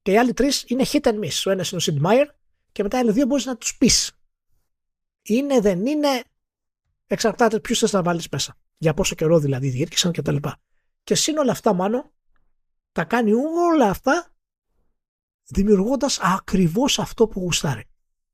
Και 0.08 0.14
οι 0.14 0.18
άλλοι 0.18 0.34
τρεις 0.34 0.64
είναι 0.68 0.84
hit 0.92 1.02
and 1.02 1.20
miss. 1.20 1.44
Ο 1.46 1.50
ένας 1.50 1.70
είναι 1.70 1.78
ο 1.78 1.80
Σιντ 1.80 1.98
Μάιερ 2.00 2.28
και 2.72 2.84
μετά 2.84 2.98
οι 2.98 3.00
άλλοι 3.00 3.12
δύο 3.12 3.26
μπορείς 3.26 3.46
να 3.46 3.58
τους 3.58 3.78
πεις. 3.78 4.20
Είναι, 5.22 5.60
δεν 5.60 5.86
είναι. 5.86 6.24
Εξαρτάται 7.08 7.60
ποιους 7.60 7.80
θες 7.80 7.92
να 7.92 8.02
βάλεις 8.02 8.30
μέσα. 8.30 8.58
Για 8.78 8.94
πόσο 8.94 9.16
καιρό 9.16 9.40
δηλαδή 9.40 9.70
διήρκησαν 9.70 10.12
κτλ. 10.12 10.36
Και, 10.36 10.50
και 11.04 11.16
σύνολα 11.16 11.52
αυτά, 11.52 11.74
μάλλον, 11.74 12.12
τα 12.92 13.04
κάνει 13.04 13.32
όλα 13.34 13.90
αυτά 13.90 14.36
δημιουργώντας 15.46 16.20
ακριβώς 16.20 17.00
αυτό 17.00 17.28
που 17.28 17.40
γουστάρει. 17.40 17.84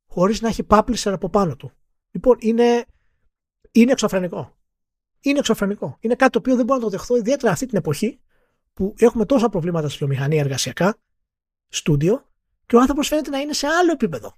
Χωρίς 0.06 0.42
να 0.42 0.48
έχει 0.48 0.66
publisher 0.70 1.12
από 1.12 1.30
πάνω 1.30 1.56
του. 1.56 1.72
Λοιπόν, 2.12 2.38
είναι, 2.40 2.86
είναι 3.72 3.92
εξωφρενικό. 3.92 4.58
Είναι 5.20 5.40
εξωφρενικό. 5.40 5.98
Είναι 6.00 6.16
κάτι 6.16 6.32
το 6.32 6.40
οποίο 6.40 6.56
δεν 6.56 6.66
μπορώ 6.66 6.80
να 6.80 6.86
το 6.86 6.92
δεχθώ, 6.92 7.18
ιδιαίτερα 7.18 7.52
αυτή 7.52 7.66
την 7.66 7.78
εποχή 7.78 8.20
που 8.74 8.94
έχουμε 8.98 9.26
τόσα 9.26 9.50
προβλήματα 9.50 9.90
στη 9.90 9.98
βιομηχανία 9.98 10.40
εργασιακά, 10.40 10.98
στούντιο, 11.74 12.30
και 12.66 12.76
ο 12.76 12.80
άνθρωπος 12.80 13.08
φαίνεται 13.08 13.30
να 13.30 13.40
είναι 13.40 13.54
σε 13.54 13.68
άλλο 13.68 13.92
επίπεδο. 13.92 14.38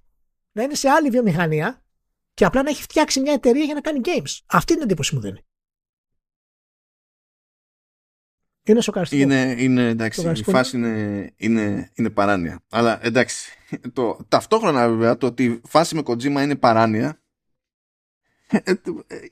Να 0.52 0.64
είναι 0.64 0.76
σε 0.76 0.90
άλλη 0.90 1.10
βιομηχανία 1.10 1.84
και 2.34 2.46
απλά 2.46 2.64
να 2.64 2.70
έχει 2.70 2.82
φτιάξει 2.82 3.20
μια 3.20 3.34
εταιρεία 3.34 3.64
για 3.64 3.74
να 3.74 3.82
κάνει 3.82 4.00
games. 4.04 4.40
Αυτή 4.46 4.74
είναι 4.74 4.82
η 4.82 4.86
εντύπωση 4.86 5.16
μου 5.16 5.22
δίνει. 5.22 5.46
Είναι 8.64 8.82
σοκαριστικό. 8.82 9.22
Είναι, 9.22 9.56
είναι 9.58 9.88
εντάξει, 9.88 10.22
η 10.22 10.24
γραφικό 10.24 10.52
φάση 10.52 10.78
είναι, 10.78 11.34
είναι, 11.36 11.92
είναι 11.96 12.10
παράνοια. 12.10 12.64
Αλλά 12.70 13.06
εντάξει, 13.06 13.52
το, 13.94 14.26
ταυτόχρονα 14.28 14.90
βέβαια 14.90 15.18
το 15.18 15.26
ότι 15.26 15.44
η 15.44 15.62
φάση 15.68 15.96
με 15.96 16.02
Kojima 16.06 16.24
είναι 16.24 16.56
παράνοια 16.56 17.24
ε, 18.48 18.74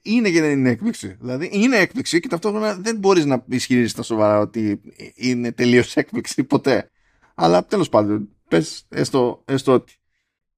είναι 0.01 0.29
και 0.29 0.41
δεν 0.41 0.51
είναι 0.51 0.69
έκπληξη. 0.69 1.17
Δηλαδή 1.19 1.49
είναι 1.53 1.77
έκπληξη 1.77 2.19
και 2.19 2.27
ταυτόχρονα 2.27 2.75
δεν 2.75 2.97
μπορείς 2.97 3.25
να 3.25 3.45
ισχυρίζεις 3.49 3.93
τα 3.93 4.01
σοβαρά 4.01 4.39
ότι 4.39 4.81
είναι 5.15 5.51
τελείως 5.51 5.95
έκπληξη 5.95 6.43
ποτέ. 6.43 6.91
Αλλά 7.33 7.65
τέλος 7.65 7.89
πάντων, 7.89 8.29
πες 8.47 8.85
έστω, 8.89 9.41
έστω 9.45 9.73
ότι. 9.73 9.93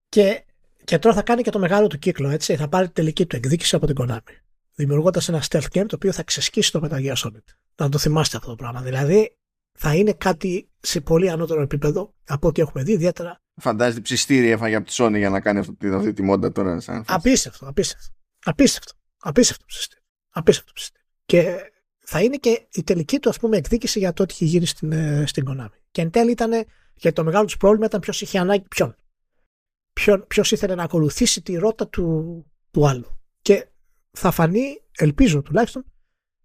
Και, 0.10 0.44
και 0.84 1.00
τώρα 1.00 1.16
θα 1.16 1.22
κάνει 1.22 1.42
και 1.42 1.50
το 1.50 1.60
μεγάλο 1.60 1.88
του 1.88 2.00
κύκλο, 2.00 2.30
έτσι. 2.30 2.56
Θα 2.56 2.68
πάρει 2.68 2.88
τη 2.88 2.94
τελική 2.94 3.26
του 3.26 3.36
εκδίκηση 3.36 3.76
από 3.76 3.86
την 3.86 3.96
Konami. 4.00 4.36
Δημιουργώντας 4.76 5.30
ένα 5.30 5.44
stealth 5.50 5.68
game 5.74 5.86
το 5.88 5.96
οποίο 5.96 6.12
θα 6.12 6.24
ξεσκίσει 6.24 6.72
το 6.72 6.82
Metal 6.84 7.06
Gear 7.06 7.16
Solid. 7.16 7.44
Να 7.76 7.90
το 7.90 7.98
θυμάστε 7.98 8.38
αυτό 8.38 8.50
το 8.50 8.56
πράγμα. 8.56 8.82
Δηλαδή 8.82 9.36
θα 9.72 9.96
είναι 9.96 10.14
κάτι 10.14 10.70
σε 10.80 11.02
πολύ 11.02 11.30
ανώτερο 11.30 11.62
επίπεδο 11.62 12.14
από 12.28 12.48
ό,τι 12.48 12.62
έχουμε 12.62 12.84
δει, 12.84 12.92
ιδιαίτερα 12.92 13.40
Φαντάζεται 13.56 14.02
ψιστήρι 14.02 14.50
έφαγε 14.50 14.76
από 14.76 14.88
τη 14.88 14.96
Sony 14.98 15.18
για 15.18 15.30
να 15.30 15.42
κάνει 15.42 15.60
αυτή, 15.60 15.88
αυτή 15.88 16.14
τη 16.14 16.22
μόντα 16.22 16.52
τώρα. 16.52 16.80
Σαν 16.80 17.04
φάση. 17.04 17.18
απίστευτο, 17.18 17.68
απίστευτο. 17.68 18.14
Απίστευτο. 18.44 18.94
Απίστευτο 19.18 19.66
ψηστή. 19.66 19.98
Απίστευτο 20.30 20.72
ψηστή. 20.74 21.00
Και 21.26 21.72
θα 22.06 22.22
είναι 22.22 22.36
και 22.36 22.68
η 22.72 22.84
τελική 22.84 23.20
του 23.20 23.30
ας 23.30 23.40
πούμε 23.40 23.58
εκδίκηση 23.58 24.00
για 24.00 24.14
το 24.14 24.24
ότι 24.24 24.34
είχε 24.34 24.46
γίνει 24.46 24.66
στην, 24.66 24.92
ε, 24.92 25.24
στην 25.26 25.44
Konami. 25.48 25.78
Και 25.92 26.02
εν 26.02 26.12
τέλει 26.12 26.32
ήταν, 26.32 26.52
γιατί 26.96 27.16
το 27.16 27.24
μεγάλο 27.24 27.46
τους 27.46 27.58
πρόβλημα 27.58 27.86
ήταν 27.86 28.00
ποιος 28.00 28.22
είχε 28.22 28.40
ανάγκη 28.40 28.66
ποιον. 28.68 28.96
Ποιος 30.28 30.52
ήθελε 30.52 30.76
να 30.76 30.84
ακολουθήσει 30.84 31.42
τη 31.42 31.56
ρότα 31.56 31.88
του, 31.88 32.46
του 32.72 32.88
άλλου. 32.88 33.20
Και 33.42 33.68
θα 34.12 34.32
φανεί, 34.32 34.82
ελπίζω 34.98 35.42
τουλάχιστον, 35.42 35.86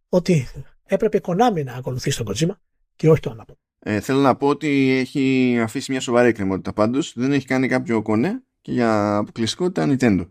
ότι 0.09 0.49
έπρεπε 0.85 1.17
η 1.17 1.21
Konami 1.25 1.65
να 1.65 1.75
ακολουθήσει 1.75 2.25
τον 2.25 2.35
Kojima 2.35 2.57
και 2.97 3.11
όχι 3.11 3.21
το 3.21 3.31
ανάποδο. 3.31 3.59
Ε, 3.79 4.01
θέλω 4.01 4.21
να 4.21 4.37
πω 4.37 4.49
ότι 4.49 4.91
έχει 4.91 5.57
αφήσει 5.63 5.91
μια 5.91 6.01
σοβαρή 6.01 6.29
εκκρεμότητα 6.29 6.73
πάντως. 6.73 7.13
Δεν 7.17 7.33
έχει 7.33 7.47
κάνει 7.47 7.69
κάποιο 7.69 8.03
κονέ 8.03 8.43
και 8.61 8.73
για 8.73 9.17
αποκλειστικότητα 9.17 9.87
Nintendo. 9.89 10.31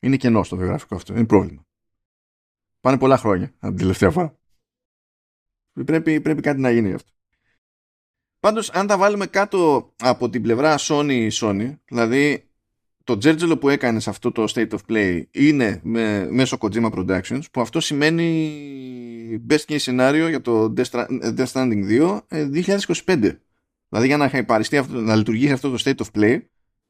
Είναι 0.00 0.16
κενό 0.16 0.42
στο 0.42 0.56
βιογραφικό 0.56 0.94
αυτό. 0.94 1.12
Είναι 1.12 1.26
πρόβλημα. 1.26 1.66
Πάνε 2.80 2.98
πολλά 2.98 3.16
χρόνια 3.16 3.54
από 3.58 3.68
την 3.68 3.76
τελευταία 3.76 4.10
φορά. 4.10 4.39
Πρέπει, 5.72 6.20
πρέπει 6.20 6.40
κάτι 6.40 6.60
να 6.60 6.70
γίνει 6.70 6.88
γι' 6.88 6.94
αυτό. 6.94 7.10
Πάντως 8.40 8.70
αν 8.70 8.86
τα 8.86 8.98
βάλουμε 8.98 9.26
κάτω 9.26 9.92
από 9.96 10.30
την 10.30 10.42
πλευρά 10.42 10.76
Sony 10.78 11.30
Sony, 11.30 11.76
δηλαδή 11.84 12.50
το 13.04 13.16
τζέρτζελο 13.16 13.58
που 13.58 13.68
έκανες 13.68 14.02
σε 14.02 14.10
αυτό 14.10 14.32
το 14.32 14.44
State 14.54 14.68
of 14.68 14.78
Play 14.88 15.22
είναι 15.30 15.80
με, 15.82 16.30
μέσω 16.30 16.56
Kojima 16.60 16.90
Productions 16.90 17.42
που 17.50 17.60
αυτό 17.60 17.80
σημαίνει 17.80 19.46
best 19.48 19.64
case 19.66 19.78
scenario 19.78 20.26
για 20.28 20.40
το 20.40 20.72
Death 20.76 21.44
Stranding 21.52 22.08
2 22.08 22.20
2025. 22.28 23.36
Δηλαδή 23.88 24.06
για 24.06 24.16
να, 24.16 24.24
αυτό, 24.78 25.00
να 25.00 25.16
λειτουργήσει 25.16 25.52
αυτό 25.52 25.70
το 25.70 25.82
State 25.84 26.04
of 26.04 26.20
Play 26.20 26.40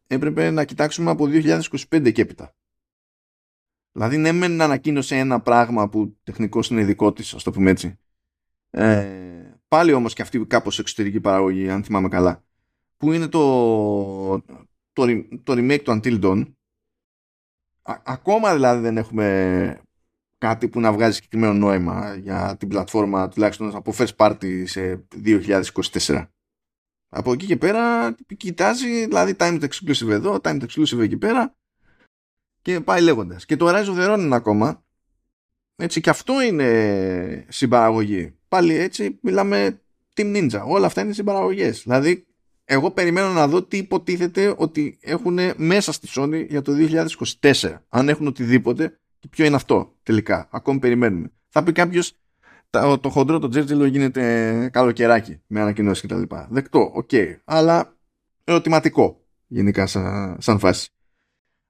έπρεπε 0.07 0.51
να 0.51 0.65
κοιτάξουμε 0.65 1.11
από 1.11 1.27
2025 1.31 2.13
και 2.13 2.23
έπειτα. 2.23 2.55
Δηλαδή 3.93 4.17
ναι 4.17 4.33
μεν 4.33 4.61
ανακοίνωσε 4.61 5.17
ένα 5.17 5.41
πράγμα 5.41 5.89
που 5.89 6.17
τεχνικώς 6.23 6.71
είναι 6.71 6.85
δικό 6.85 7.13
της, 7.13 7.35
ας 7.35 7.43
το 7.43 7.51
πούμε 7.51 7.71
έτσι. 7.71 7.99
Ε, 8.71 9.55
πάλι 9.69 9.93
όμως 9.93 10.15
και 10.15 10.23
αυτή 10.23 10.47
κάπως 10.47 10.79
εξωτερική 10.79 11.21
παραγωγή, 11.21 11.71
αν 11.71 11.85
θυμάμαι 11.85 12.09
καλά. 12.09 12.45
Που 12.97 13.13
είναι 13.13 13.29
το, 13.29 14.41
το, 14.93 15.07
το 15.43 15.53
remake 15.53 15.83
του 15.83 16.01
Until 16.03 16.25
Dawn. 16.25 16.45
ακόμα 17.83 18.55
δηλαδή 18.55 18.83
δεν 18.83 18.97
έχουμε 18.97 19.81
κάτι 20.39 20.69
που 20.69 20.81
να 20.81 20.93
βγάζει 20.93 21.15
συγκεκριμένο 21.15 21.53
νόημα 21.53 22.15
για 22.15 22.57
την 22.59 22.69
πλατφόρμα 22.69 23.29
τουλάχιστον 23.29 23.77
από 23.77 23.95
first 23.97 24.17
party 24.17 24.63
σε 24.67 25.07
2024. 25.25 26.27
Από 27.09 27.33
εκεί 27.33 27.47
και 27.47 27.57
πέρα 27.57 28.15
κοιτάζει, 28.37 29.07
δηλαδή 29.07 29.35
time 29.39 29.63
exclusive 29.63 30.09
εδώ, 30.09 30.39
time 30.43 30.63
exclusive 30.63 30.99
εκεί 30.99 31.17
πέρα 31.17 31.55
και 32.63 32.81
πάει 32.81 33.01
λέγοντας. 33.01 33.45
Και 33.45 33.57
το 33.57 33.69
Rise 33.69 33.87
of 33.87 33.99
the 33.99 34.15
Ronin 34.15 34.31
ακόμα, 34.33 34.85
έτσι 35.77 36.01
και 36.01 36.11
αυτό 36.11 36.43
είναι 36.43 37.47
συμπαραγωγή. 37.49 38.40
Πάλι 38.51 38.75
έτσι 38.75 39.19
μιλάμε 39.23 39.81
Team 40.15 40.37
Ninja. 40.37 40.63
Όλα 40.67 40.87
αυτά 40.87 41.01
είναι 41.01 41.13
συμπαραγωγές. 41.13 41.83
Δηλαδή, 41.83 42.27
εγώ 42.65 42.91
περιμένω 42.91 43.33
να 43.33 43.49
δω 43.49 43.63
τι 43.63 43.77
υποτίθεται 43.77 44.55
ότι 44.57 44.99
έχουν 45.01 45.39
μέσα 45.57 45.93
στη 45.93 46.09
Sony 46.15 46.47
για 46.49 46.63
το 46.63 46.73
2024. 47.41 47.53
Αν 47.89 48.09
έχουν 48.09 48.27
οτιδήποτε 48.27 48.99
και 49.19 49.29
ποιο 49.29 49.45
είναι 49.45 49.57
αυτό 49.57 49.97
τελικά. 50.03 50.49
Ακόμη 50.51 50.79
περιμένουμε. 50.79 51.33
Θα 51.49 51.63
πει 51.63 51.73
κάποιος 51.73 52.15
το, 52.71 52.99
το 52.99 53.09
χοντρό 53.09 53.39
το 53.39 53.49
τζέρτζελο 53.49 53.85
γίνεται 53.85 54.69
καλοκαιράκι 54.73 55.43
με 55.47 55.61
ανακοινώσεις 55.61 56.03
κτλ. 56.03 56.23
Δεκτό, 56.49 56.91
OK. 56.95 57.09
Okay. 57.13 57.37
Αλλά 57.45 57.97
ερωτηματικό 58.45 59.27
γενικά 59.47 59.87
σαν, 59.87 60.37
σαν 60.41 60.59
φάση. 60.59 60.91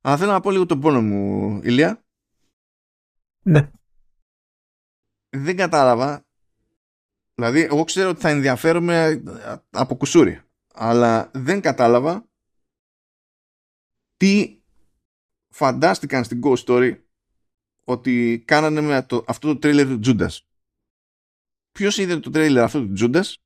Αλλά 0.01 0.16
θέλω 0.16 0.32
να 0.32 0.40
πω 0.40 0.51
λίγο 0.51 0.66
τον 0.66 0.81
πόνο 0.81 1.02
μου, 1.02 1.61
Ηλία. 1.62 2.05
Ναι. 3.43 3.70
Δεν 5.28 5.57
κατάλαβα. 5.57 6.24
Δηλαδή, 7.40 7.60
εγώ 7.60 7.84
ξέρω 7.84 8.08
ότι 8.10 8.20
θα 8.20 8.28
ενδιαφέρομαι 8.28 9.22
από 9.70 9.96
κουσούρι. 9.96 10.42
Αλλά 10.74 11.30
δεν 11.34 11.60
κατάλαβα 11.60 12.28
τι 14.16 14.60
φαντάστηκαν 15.48 16.24
στην 16.24 16.40
Ghost 16.44 16.64
Story 16.64 17.02
ότι 17.84 18.42
κάνανε 18.46 18.80
με 18.80 19.02
το, 19.02 19.24
αυτό 19.26 19.48
το 19.48 19.58
τρέιλερ 19.58 19.86
του 19.86 19.98
Τζούντας. 19.98 20.46
Ποιος 21.72 21.98
είδε 21.98 22.18
το 22.18 22.30
τρέιλερ 22.30 22.62
αυτό 22.62 22.80
του 22.80 22.92
Τζούντας 22.92 23.42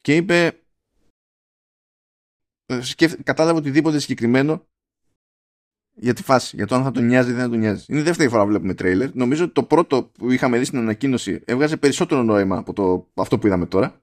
και 0.00 0.16
είπε 0.16 0.64
ε, 2.66 2.80
κατάλαβε 3.22 3.58
οτιδήποτε 3.58 3.98
συγκεκριμένο 3.98 4.68
για 5.98 6.14
τη 6.14 6.22
φάση, 6.22 6.56
για 6.56 6.66
το 6.66 6.74
αν 6.74 6.82
θα 6.82 6.90
τον 6.90 7.06
νοιάζει 7.06 7.30
ή 7.30 7.32
δεν 7.32 7.42
θα 7.42 7.48
τον 7.48 7.58
νοιάζει. 7.58 7.84
Είναι 7.88 8.00
η 8.00 8.02
δεύτερη 8.02 8.28
φορά 8.28 8.42
που 8.42 8.48
βλέπουμε 8.48 8.74
τρέιλερ. 8.74 9.14
Νομίζω 9.14 9.44
ότι 9.44 9.52
το 9.52 9.62
πρώτο 9.62 10.02
που 10.02 10.30
είχαμε 10.30 10.58
δει 10.58 10.64
στην 10.64 10.78
ανακοίνωση 10.78 11.42
έβγαζε 11.44 11.76
περισσότερο 11.76 12.22
νόημα 12.22 12.58
από 12.58 12.72
το, 12.72 13.10
αυτό 13.14 13.38
που 13.38 13.46
είδαμε 13.46 13.66
τώρα. 13.66 14.00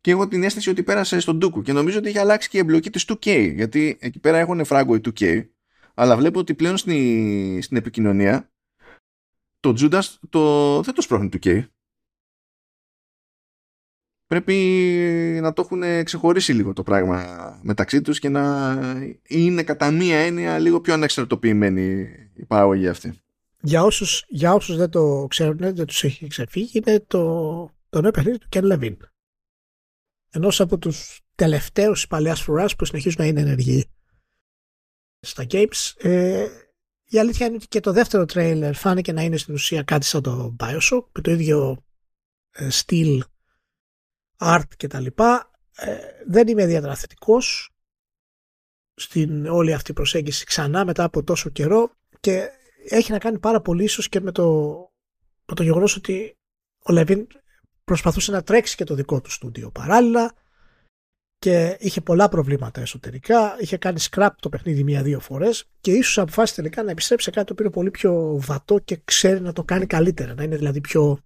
Και 0.00 0.10
έχω 0.10 0.28
την 0.28 0.42
αίσθηση 0.42 0.70
ότι 0.70 0.82
πέρασε 0.82 1.20
στον 1.20 1.36
Ντούκου 1.36 1.62
και 1.62 1.72
νομίζω 1.72 1.98
ότι 1.98 2.08
έχει 2.08 2.18
αλλάξει 2.18 2.48
και 2.48 2.56
η 2.56 2.60
εμπλοκή 2.60 2.90
της 2.90 3.04
2K. 3.08 3.52
Γιατί 3.54 3.98
εκεί 4.00 4.18
πέρα 4.18 4.38
έχουν 4.38 4.64
φράγκο 4.64 4.94
η 4.94 5.00
2K, 5.04 5.46
αλλά 5.94 6.16
βλέπω 6.16 6.38
ότι 6.38 6.54
πλέον 6.54 6.76
στην, 6.76 7.62
στην 7.62 7.76
επικοινωνία 7.76 8.52
το 9.60 9.74
Judas 9.78 10.02
το, 10.28 10.82
δεν 10.82 10.94
το 10.94 11.02
σπρώχνει 11.02 11.28
2K 11.32 11.64
πρέπει 14.30 14.54
να 15.42 15.52
το 15.52 15.62
έχουν 15.62 16.04
ξεχωρίσει 16.04 16.52
λίγο 16.52 16.72
το 16.72 16.82
πράγμα 16.82 17.58
μεταξύ 17.62 18.00
τους 18.00 18.18
και 18.18 18.28
να 18.28 18.74
είναι 19.26 19.62
κατά 19.62 19.90
μία 19.90 20.18
έννοια 20.18 20.58
λίγο 20.58 20.80
πιο 20.80 20.92
ανεξαρτοποιημένη 20.92 22.08
η 22.34 22.44
παραγωγή 22.44 22.88
αυτή. 22.88 23.20
Για 23.60 23.82
όσους, 23.82 24.24
για 24.28 24.52
όσους 24.54 24.76
δεν 24.76 24.90
το 24.90 25.26
ξέρουν, 25.30 25.56
δεν 25.58 25.86
τους 25.86 26.04
έχει 26.04 26.26
ξεφύγει, 26.26 26.70
είναι 26.78 27.04
το, 27.06 27.24
το 27.88 28.00
νέο 28.00 28.10
παιχνίδι 28.10 28.38
του 28.38 28.46
Ken 28.50 28.72
Levin. 28.72 28.96
Ενός 30.30 30.60
από 30.60 30.78
τους 30.78 31.20
τελευταίους 31.34 31.98
της 31.98 32.06
παλαιάς 32.06 32.40
φρουράς 32.40 32.76
που 32.76 32.84
συνεχίζουν 32.84 33.22
να 33.22 33.26
είναι 33.26 33.40
ενεργοί 33.40 33.90
στα 35.20 35.46
games. 35.50 35.92
Ε, 35.96 36.46
η 37.04 37.18
αλήθεια 37.18 37.46
είναι 37.46 37.54
ότι 37.54 37.66
και 37.68 37.80
το 37.80 37.92
δεύτερο 37.92 38.24
τρέιλερ 38.24 38.74
φάνηκε 38.74 39.12
να 39.12 39.22
είναι 39.22 39.36
στην 39.36 39.54
ουσία 39.54 39.82
κάτι 39.82 40.06
σαν 40.06 40.22
το 40.22 40.56
Bioshock 40.58 41.04
με 41.12 41.20
το 41.22 41.30
ίδιο 41.30 41.84
ε, 42.50 42.70
στυλ 42.70 43.22
art 44.40 44.68
και 44.76 44.86
τα 44.86 45.00
λοιπά. 45.00 45.50
Ε, 45.76 45.96
δεν 46.26 46.48
είμαι 46.48 46.62
ιδιαίτερα 46.62 46.96
στην 48.94 49.46
όλη 49.46 49.72
αυτή 49.72 49.92
προσέγγιση 49.92 50.44
ξανά 50.44 50.84
μετά 50.84 51.04
από 51.04 51.22
τόσο 51.22 51.50
καιρό 51.50 51.90
και 52.20 52.48
έχει 52.88 53.12
να 53.12 53.18
κάνει 53.18 53.38
πάρα 53.38 53.60
πολύ 53.60 53.84
ίσως 53.84 54.08
και 54.08 54.20
με 54.20 54.32
το, 54.32 54.76
με 55.46 55.54
το 55.54 55.62
γεγονός 55.62 55.96
ότι 55.96 56.38
ο 56.84 56.92
Λεβίν 56.92 57.26
προσπαθούσε 57.84 58.32
να 58.32 58.42
τρέξει 58.42 58.76
και 58.76 58.84
το 58.84 58.94
δικό 58.94 59.20
του 59.20 59.30
στούντιο 59.30 59.70
παράλληλα 59.70 60.32
και 61.38 61.76
είχε 61.80 62.00
πολλά 62.00 62.28
προβλήματα 62.28 62.80
εσωτερικά. 62.80 63.56
Είχε 63.60 63.76
κάνει 63.76 64.00
scrap 64.10 64.28
το 64.40 64.48
παιχνίδι 64.48 64.82
μία-δύο 64.82 65.20
φορές 65.20 65.70
και 65.80 65.90
ίσως 65.92 66.18
αποφάσισε 66.18 66.60
τελικά 66.60 66.82
να 66.82 66.90
επιστρέψει 66.90 67.24
σε 67.24 67.30
κάτι 67.30 67.46
το 67.46 67.52
οποίο 67.52 67.64
είναι 67.64 67.74
πολύ 67.74 67.90
πιο 67.90 68.40
βατό 68.40 68.78
και 68.78 69.00
ξέρει 69.04 69.40
να 69.40 69.52
το 69.52 69.64
κάνει 69.64 69.86
καλύτερα. 69.86 70.34
Να 70.34 70.42
είναι 70.42 70.56
δηλαδή 70.56 70.80
πιο 70.80 71.18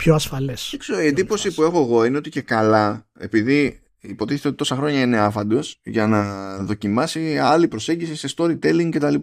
πιο 0.00 0.14
ασφαλές. 0.14 0.76
Η 1.02 1.06
εντύπωση 1.06 1.54
που 1.54 1.62
έχω 1.62 1.80
εγώ 1.80 2.04
είναι 2.04 2.16
ότι 2.16 2.30
και 2.30 2.40
καλά, 2.40 3.06
επειδή 3.18 3.80
υποτίθεται 4.00 4.48
ότι 4.48 4.56
τόσα 4.56 4.76
χρόνια 4.76 5.00
είναι 5.00 5.18
άφαντος 5.18 5.80
για 5.82 6.06
να 6.06 6.56
δοκιμάσει 6.56 7.38
άλλη 7.38 7.68
προσέγγιση 7.68 8.16
σε 8.16 8.34
storytelling 8.36 8.88
κτλ. 8.90 9.14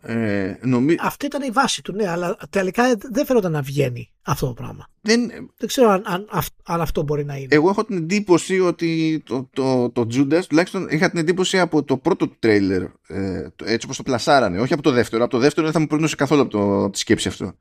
Ε, 0.00 0.58
νομί... 0.62 0.96
Αυτή 1.00 1.26
ήταν 1.26 1.42
η 1.42 1.50
βάση 1.50 1.82
του, 1.82 1.92
ναι, 1.92 2.08
αλλά 2.08 2.36
τελικά 2.50 2.82
δεν 3.12 3.26
φαίνονταν 3.26 3.52
να 3.52 3.62
βγαίνει 3.62 4.10
αυτό 4.22 4.46
το 4.46 4.52
πράγμα. 4.52 4.88
Δεν, 5.00 5.30
δεν 5.56 5.68
ξέρω 5.68 5.90
αν, 5.90 6.02
αν, 6.06 6.26
αν, 6.64 6.80
αυτό 6.80 7.02
μπορεί 7.02 7.24
να 7.24 7.36
είναι. 7.36 7.48
Εγώ 7.50 7.68
έχω 7.68 7.84
την 7.84 7.96
εντύπωση 7.96 8.60
ότι 8.60 9.22
το, 9.26 9.48
το, 9.52 9.90
το, 9.90 10.06
Judas, 10.14 10.42
τουλάχιστον 10.48 10.88
είχα 10.90 11.10
την 11.10 11.18
εντύπωση 11.18 11.58
από 11.58 11.82
το 11.82 11.96
πρώτο 11.96 12.28
τρέιλερ, 12.38 12.82
ε, 13.06 13.48
έτσι 13.64 13.84
όπως 13.84 13.96
το 13.96 14.02
πλασάρανε, 14.02 14.60
όχι 14.60 14.72
από 14.72 14.82
το 14.82 14.90
δεύτερο. 14.90 15.22
Από 15.22 15.32
το 15.32 15.38
δεύτερο 15.38 15.66
δεν 15.66 15.74
θα 15.74 15.80
μου 15.80 15.86
προνούσε 15.86 16.16
καθόλου 16.16 16.40
από, 16.40 16.50
το, 16.50 16.84
από 16.84 16.90
τη 16.90 16.98
σκέψη 16.98 17.28
αυτό. 17.28 17.52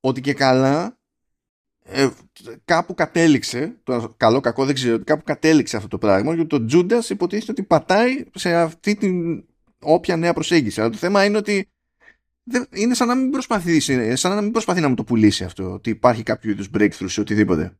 Ότι 0.00 0.20
και 0.20 0.32
καλά 0.32 0.98
ε, 1.92 2.08
κάπου 2.64 2.94
κατέληξε, 2.94 3.76
το 3.82 4.14
καλό 4.16 4.40
κακό 4.40 4.64
δεν 4.64 4.74
ξέρω, 4.74 5.04
κάπου 5.04 5.22
κατέληξε 5.24 5.76
αυτό 5.76 5.88
το 5.88 5.98
πράγμα 5.98 6.34
γιατί 6.34 6.48
το 6.48 6.64
Τζούντας 6.64 7.10
υποτίθεται 7.10 7.50
ότι 7.50 7.62
πατάει 7.62 8.24
σε 8.34 8.54
αυτή 8.54 8.94
την 8.94 9.44
όποια 9.78 10.16
νέα 10.16 10.32
προσέγγιση. 10.32 10.80
Αλλά 10.80 10.90
το 10.90 10.96
θέμα 10.96 11.24
είναι 11.24 11.36
ότι 11.36 11.70
είναι 12.70 12.94
σαν 12.94 13.08
να 13.08 13.14
μην 13.14 13.30
προσπαθεί, 13.30 13.80
σαν 14.16 14.34
να 14.34 14.40
μην 14.40 14.50
προσπαθεί 14.50 14.80
να 14.80 14.88
μου 14.88 14.94
το 14.94 15.04
πουλήσει 15.04 15.44
αυτό, 15.44 15.72
ότι 15.72 15.90
υπάρχει 15.90 16.22
κάποιο 16.22 16.50
είδους 16.50 16.68
breakthrough 16.74 17.08
σε 17.08 17.20
οτιδήποτε. 17.20 17.78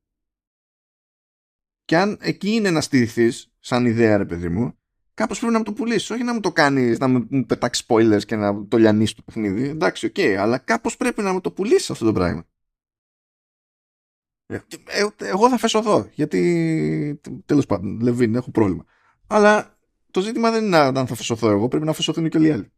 Και 1.85 1.97
αν 1.97 2.19
εκεί 2.21 2.51
είναι 2.51 2.71
να 2.71 2.81
στηριχθεί, 2.81 3.31
σαν 3.59 3.87
ιδέα, 3.87 4.17
ρε 4.17 4.25
παιδί 4.25 4.49
μου, 4.49 4.79
κάπως 5.15 5.39
πρέπει 5.39 5.53
να 5.53 5.59
μου 5.59 5.65
το 5.65 5.73
πουλήσεις. 5.73 6.11
Όχι 6.11 6.23
να 6.23 6.35
μου 6.35 6.41
το 6.41 6.53
κάνεις, 6.53 6.99
να 6.99 7.09
μου 7.09 7.47
πετάξεις 7.47 7.87
spoilers 7.89 8.25
και 8.27 8.37
να 8.37 8.67
το 8.67 8.77
λιανίσεις 8.77 9.15
το 9.15 9.23
παιχνίδι. 9.23 9.69
Εντάξει, 9.69 10.07
OK, 10.07 10.15
okay, 10.17 10.35
αλλά 10.39 10.59
κάπως 10.59 10.97
πρέπει 10.97 11.23
να 11.23 11.33
μου 11.33 11.41
το 11.41 11.51
πουλήσεις 11.51 11.91
αυτό 11.91 12.05
το 12.05 12.13
πράγμα. 12.13 12.45
Ε, 14.51 14.65
ε, 14.87 15.07
εγώ 15.19 15.49
θα 15.49 15.59
φεσωθώ, 15.59 16.09
γιατί 16.15 17.21
τέλος 17.47 17.67
πάντων, 17.67 18.01
Levine, 18.01 18.35
έχω 18.35 18.51
πρόβλημα. 18.51 18.85
Αλλά 19.27 19.79
το 20.11 20.21
ζήτημα 20.21 20.51
δεν 20.51 20.65
είναι 20.65 20.77
αν 20.77 21.07
θα 21.07 21.15
φεσωθώ 21.15 21.51
εγώ, 21.51 21.69
πρέπει 21.69 21.85
να 21.85 21.93
φεσωθούν 21.93 22.29
και 22.29 22.37
όλοι 22.37 22.53
άλλοι. 22.53 22.73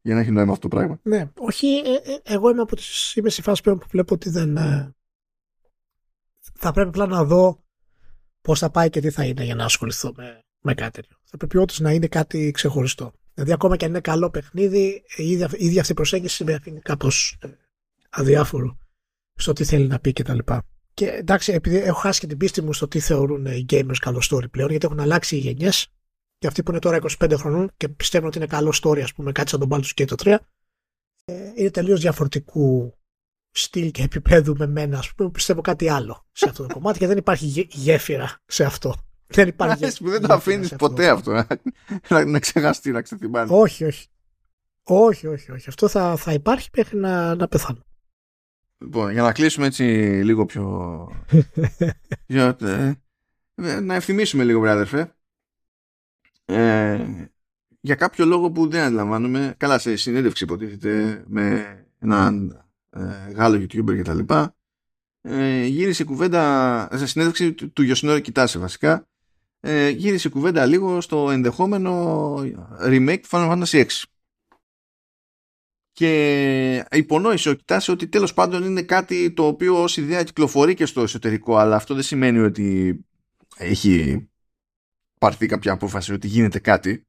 Για 0.00 0.14
να 0.14 0.20
έχει 0.20 0.30
νόημα 0.30 0.52
αυτό 0.52 0.68
το 0.68 0.76
πράγμα. 0.76 1.00
Ναι, 1.02 1.30
όχι, 1.38 1.66
ε, 1.66 2.32
εγώ 2.34 2.50
είμαι 2.50 2.60
από 2.60 2.76
τις, 2.76 3.16
είμαι 3.16 3.30
στη 3.30 3.42
φάση 3.42 3.62
που 3.62 3.78
βλέπω 3.90 4.14
ότι 4.14 4.30
δεν... 4.30 4.54
θα 6.54 6.72
πρέπει 6.72 6.88
απλά 6.88 7.06
να 7.06 7.24
δω 7.24 7.64
πώς 8.40 8.58
θα 8.58 8.70
πάει 8.70 8.90
και 8.90 9.00
τι 9.00 9.10
θα 9.10 9.24
είναι 9.24 9.44
για 9.44 9.54
να 9.54 9.64
ασχοληθώ 9.64 10.12
με, 10.16 10.40
με 10.60 10.74
κάτι 10.74 10.90
τέτοιο. 10.90 11.16
Θα 11.24 11.36
πρέπει 11.36 11.56
όντως 11.56 11.80
να 11.80 11.92
είναι 11.92 12.06
κάτι 12.06 12.50
ξεχωριστό. 12.50 13.12
Δηλαδή 13.34 13.52
ακόμα 13.52 13.76
και 13.76 13.84
αν 13.84 13.90
είναι 13.90 14.00
καλό 14.00 14.30
παιχνίδι, 14.30 15.02
η 15.16 15.30
ίδια, 15.30 15.48
η 15.56 15.64
ίδια 15.66 15.80
αυτή 15.80 15.92
η 15.92 15.94
προσέγγιση 15.94 16.44
με 16.44 16.54
αφήνει 16.54 16.80
κάπως 16.80 17.38
αδιάφορο 18.10 18.78
στο 19.34 19.52
τι 19.52 19.64
θέλει 19.64 19.86
να 19.86 19.98
πει 19.98 20.12
κτλ. 20.12 20.38
Και 20.94 21.06
εντάξει, 21.06 21.52
επειδή 21.52 21.76
έχω 21.76 21.98
χάσει 21.98 22.20
και 22.20 22.26
την 22.26 22.36
πίστη 22.36 22.62
μου 22.62 22.72
στο 22.72 22.88
τι 22.88 23.00
θεωρούν 23.00 23.46
οι 23.46 23.64
gamers 23.70 23.96
καλό 24.00 24.22
story 24.30 24.50
πλέον, 24.50 24.70
γιατί 24.70 24.86
έχουν 24.86 25.00
αλλάξει 25.00 25.36
οι 25.36 25.38
γενιές. 25.38 25.86
Και 26.38 26.46
αυτοί 26.46 26.62
που 26.62 26.70
είναι 26.70 26.80
τώρα 26.80 26.98
25 27.18 27.32
χρονών 27.36 27.70
και 27.76 27.88
πιστεύουν 27.88 28.28
ότι 28.28 28.36
είναι 28.36 28.46
καλό 28.46 28.74
story, 28.82 29.00
ας 29.00 29.12
πούμε, 29.12 29.32
κάτι 29.32 29.50
σαν 29.50 29.60
τον 29.60 29.68
Baldur's 29.72 29.90
και 29.94 30.04
το 30.04 30.14
3, 30.24 30.36
ε, 31.24 31.52
είναι 31.54 31.70
τελείως 31.70 32.00
διαφορετικού 32.00 32.94
στυλ 33.50 33.90
και 33.90 34.02
επίπεδου 34.02 34.54
με 34.58 34.66
μένα, 34.66 34.98
ας 34.98 35.14
πούμε, 35.14 35.30
πιστεύω 35.30 35.60
κάτι 35.60 35.88
άλλο 35.88 36.26
σε 36.32 36.48
αυτό 36.48 36.66
το 36.66 36.72
κομμάτι 36.74 36.98
και 36.98 37.06
δεν 37.06 37.16
υπάρχει 37.16 37.68
γέφυρα 37.70 38.40
σε 38.46 38.64
αυτό. 38.64 38.94
Δεν 39.26 39.48
υπάρχει. 39.48 40.02
που 40.02 40.10
δεν 40.10 40.22
το 40.22 40.32
αφήνεις 40.32 40.74
ποτέ 40.76 41.08
αυτό. 41.08 41.44
να, 42.08 42.24
να 42.24 42.38
ξεχαστεί, 42.38 42.90
να 42.90 43.02
ξεθυμάνει. 43.02 43.50
Όχι, 43.52 43.84
όχι. 43.84 44.06
Όχι, 44.82 45.26
όχι, 45.26 45.52
όχι. 45.52 45.68
Αυτό 45.68 45.88
θα, 45.88 46.16
θα 46.16 46.32
υπάρχει 46.32 46.68
μέχρι 46.76 46.98
να, 46.98 47.34
να 47.34 47.48
πεθάνω. 47.48 47.84
Λοιπόν, 48.82 49.12
για 49.12 49.22
να 49.22 49.32
κλείσουμε 49.32 49.66
έτσι 49.66 49.82
λίγο 50.24 50.46
πιο... 50.46 51.08
για, 52.26 52.56
ε, 52.60 52.92
ε, 53.54 53.80
να 53.80 53.94
ευθυμίσουμε 53.94 54.44
λίγο, 54.44 54.60
βράδερφε. 54.60 55.14
Ε, 56.44 57.06
για 57.80 57.94
κάποιο 57.94 58.26
λόγο 58.26 58.50
που 58.50 58.68
δεν 58.68 58.82
αντιλαμβάνομαι, 58.82 59.54
καλά 59.56 59.78
σε 59.78 59.96
συνέντευξη 59.96 60.44
υποτίθεται 60.44 61.24
με 61.26 61.76
έναν 61.98 62.64
ε, 62.90 63.32
Γάλλο 63.32 63.56
YouTuber 63.56 63.96
και 63.96 64.02
τα 64.02 64.14
λοιπά, 64.14 64.56
ε, 65.20 65.64
γύρισε 65.64 66.04
κουβέντα, 66.04 66.88
σε 66.94 67.06
συνέντευξη 67.06 67.52
του, 67.52 67.72
του 67.72 67.82
Γιωσινόρη 67.82 68.20
Κοιτάσε 68.20 68.58
βασικά, 68.58 69.08
ε, 69.60 69.88
γύρισε 69.88 70.28
κουβέντα 70.28 70.66
λίγο 70.66 71.00
στο 71.00 71.30
ενδεχόμενο 71.30 72.34
remake 72.84 73.20
του 73.20 73.28
Final 73.30 73.52
Fantasy 73.52 73.84
6 73.84 74.02
και 75.92 76.86
υπονόησε 76.90 77.50
ο 77.50 77.54
Κιτάσης 77.54 77.88
ότι 77.88 78.08
τέλος 78.08 78.34
πάντων 78.34 78.62
είναι 78.62 78.82
κάτι 78.82 79.32
το 79.32 79.46
οποίο 79.46 79.82
ως 79.82 79.96
ιδέα 79.96 80.22
κυκλοφορεί 80.22 80.74
και 80.74 80.86
στο 80.86 81.02
εσωτερικό 81.02 81.56
αλλά 81.56 81.76
αυτό 81.76 81.94
δεν 81.94 82.02
σημαίνει 82.02 82.38
ότι 82.38 82.98
έχει 83.56 84.26
πάρθει 85.18 85.46
κάποια 85.46 85.72
απόφαση 85.72 86.12
ότι 86.12 86.26
γίνεται 86.26 86.58
κάτι. 86.58 87.06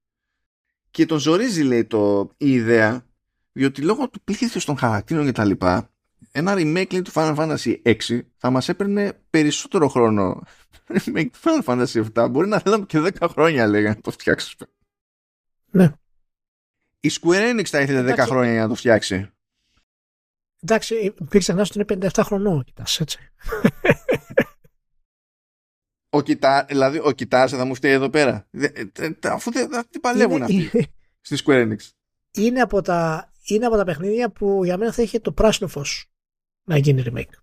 Και 0.92 1.06
τον 1.06 1.18
ζορίζει 1.18 1.64
λέει 1.64 1.86
το, 1.86 2.32
η 2.38 2.52
ιδέα 2.52 3.06
διότι 3.52 3.82
λόγω 3.82 4.10
του 4.10 4.22
πλήθους 4.24 4.66
των 4.66 4.78
χαρακτήρων 4.78 5.26
και 5.26 5.32
τα 5.32 5.46
λοιπά 5.46 5.90
ένα 6.32 6.54
remake 6.54 6.92
λέει, 6.92 7.02
του 7.02 7.12
Final 7.14 7.36
Fantasy 7.36 7.82
6 7.84 8.20
θα 8.38 8.50
μας 8.50 8.70
έπαιρνε 8.70 9.20
περισσότερο 9.30 9.88
χρόνο. 9.88 10.44
Remake 11.06 11.30
του 11.32 11.40
Final 11.44 11.64
Fantasy 11.64 12.06
7 12.16 12.28
μπορεί 12.32 12.48
να 12.48 12.60
θέλαμε 12.60 12.86
και 12.86 13.00
10 13.20 13.28
χρόνια 13.30 13.68
λέγανε 13.68 13.96
να 13.96 14.02
το 14.02 14.12
φτιάξουμε. 14.12 14.70
Ναι 15.72 15.94
η 17.04 17.10
Square 17.22 17.54
Enix 17.54 17.66
θα 17.66 17.82
ήθελε 17.82 18.14
10 18.14 18.18
χρόνια 18.18 18.52
για 18.52 18.62
να 18.62 18.68
το 18.68 18.76
φτιάξει. 18.76 19.32
Εντάξει, 20.64 21.14
μην 21.20 21.40
ξεχνάς 21.40 21.70
ότι 21.70 21.94
είναι 21.94 22.10
57 22.14 22.22
χρονών, 22.24 22.64
κοιτάς, 22.64 23.00
έτσι. 23.00 23.18
Ο 26.10 26.22
Κιτά, 26.22 26.66
δηλαδή 26.70 27.00
ο 27.04 27.12
Κιτάς 27.12 27.52
θα 27.52 27.66
μου 27.66 27.76
φταίει 27.76 27.92
εδώ 27.92 28.10
πέρα. 28.10 28.50
Αφού 29.22 29.52
δεν 29.52 29.70
τι 29.90 30.00
παλεύουν 30.00 30.36
είναι, 30.36 30.46
αυτοί 30.46 30.92
στη 31.22 31.38
Square 31.46 31.68
Enix. 31.68 31.78
Είναι 32.32 32.62
από, 32.62 32.82
τα, 32.82 33.32
είναι 33.46 33.66
από 33.66 33.76
τα 33.76 33.84
παιχνίδια 33.84 34.30
που 34.32 34.64
για 34.64 34.78
μένα 34.78 34.92
θα 34.92 35.02
είχε 35.02 35.20
το 35.20 35.32
πράσινο 35.32 35.70
φως 35.70 36.12
να 36.64 36.78
γίνει 36.78 37.04
remake. 37.06 37.34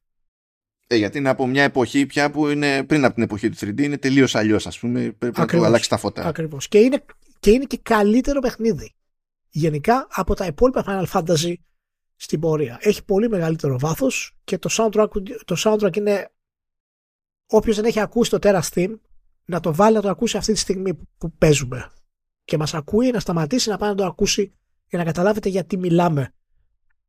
Ε, 0.87 0.97
γιατί 0.97 1.19
είναι 1.19 1.29
από 1.29 1.47
μια 1.47 1.63
εποχή 1.63 2.07
πια 2.07 2.31
που 2.31 2.49
είναι 2.49 2.85
πριν 2.85 3.05
από 3.05 3.15
την 3.15 3.23
εποχή 3.23 3.49
του 3.51 3.57
3D, 3.61 3.81
είναι 3.81 3.99
τελείως 3.99 4.35
αλλιώς, 4.35 4.67
ας 4.67 4.79
πούμε. 4.79 5.01
Πρέπει 5.01 5.27
Ακριβώς. 5.27 5.53
να 5.53 5.59
το 5.59 5.65
αλλάξει 5.65 5.89
τα 5.89 5.97
φώτα. 5.97 6.25
Ακριβώς. 6.25 6.69
Και 6.69 6.79
είναι, 6.79 7.05
και 7.41 7.51
είναι 7.51 7.65
και 7.65 7.79
καλύτερο 7.83 8.41
παιχνίδι 8.41 8.95
γενικά 9.51 10.07
από 10.11 10.35
τα 10.35 10.47
υπόλοιπα 10.47 10.85
Final 10.87 11.07
Fantasy 11.13 11.55
στην 12.17 12.41
πορεία. 12.41 12.79
Έχει 12.81 13.05
πολύ 13.05 13.29
μεγαλύτερο 13.29 13.79
βάθος 13.79 14.37
και 14.45 14.59
το 14.59 14.69
soundtrack, 14.73 15.09
το 15.45 15.57
soundtrack 15.59 15.97
είναι 15.97 16.31
όποιος 17.47 17.77
δεν 17.77 17.85
έχει 17.85 18.01
ακούσει 18.01 18.31
το 18.31 18.39
Terra 18.41 18.61
Steam 18.73 18.95
να 19.45 19.61
το 19.61 19.75
βάλει 19.75 19.95
να 19.95 20.03
το 20.03 20.09
ακούσει 20.09 20.37
αυτή 20.37 20.53
τη 20.53 20.59
στιγμή 20.59 20.95
που 21.19 21.33
παίζουμε. 21.33 21.91
Και 22.45 22.57
μας 22.57 22.75
ακούει 22.75 23.11
να 23.11 23.21
σταματήσει 23.21 23.69
να 23.69 23.77
πάει 23.77 23.89
να 23.89 23.95
το 23.95 24.05
ακούσει 24.05 24.55
για 24.89 24.99
να 24.99 25.05
καταλάβετε 25.05 25.49
γιατί 25.49 25.77
μιλάμε. 25.77 26.35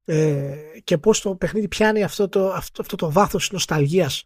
Ε, 0.05 0.55
και 0.83 0.97
πώς 0.97 1.21
το 1.21 1.35
παιχνίδι 1.35 1.67
πιάνει 1.67 2.03
αυτό 2.03 2.29
το, 2.29 2.51
αυτό, 2.51 2.81
αυτό 2.81 2.95
το 2.95 3.11
βάθος 3.11 3.51
νοσταλγίας 3.51 4.23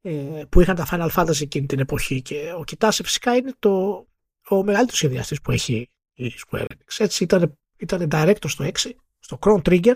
ε, 0.00 0.42
που 0.48 0.60
είχαν 0.60 0.76
τα 0.76 0.86
Final 0.90 1.10
Fantasy 1.10 1.40
εκείνη 1.40 1.66
την 1.66 1.78
εποχή. 1.78 2.22
Και 2.22 2.52
ο 2.58 2.64
Κοιτάσε 2.64 3.02
φυσικά 3.02 3.36
είναι 3.36 3.52
το, 3.58 4.06
ο 4.48 4.56
μεγαλύτερος 4.62 4.96
σχεδιαστής 4.96 5.40
που 5.40 5.50
έχει 5.50 5.90
η 6.14 6.32
Square 6.46 6.60
Enix. 6.60 6.96
Έτσι 6.98 7.24
ήταν, 7.24 7.58
ήταν 7.76 8.08
director 8.12 8.46
στο 8.46 8.64
6, 8.64 8.90
στο 9.18 9.38
Chrono 9.40 9.62
Trigger, 9.62 9.94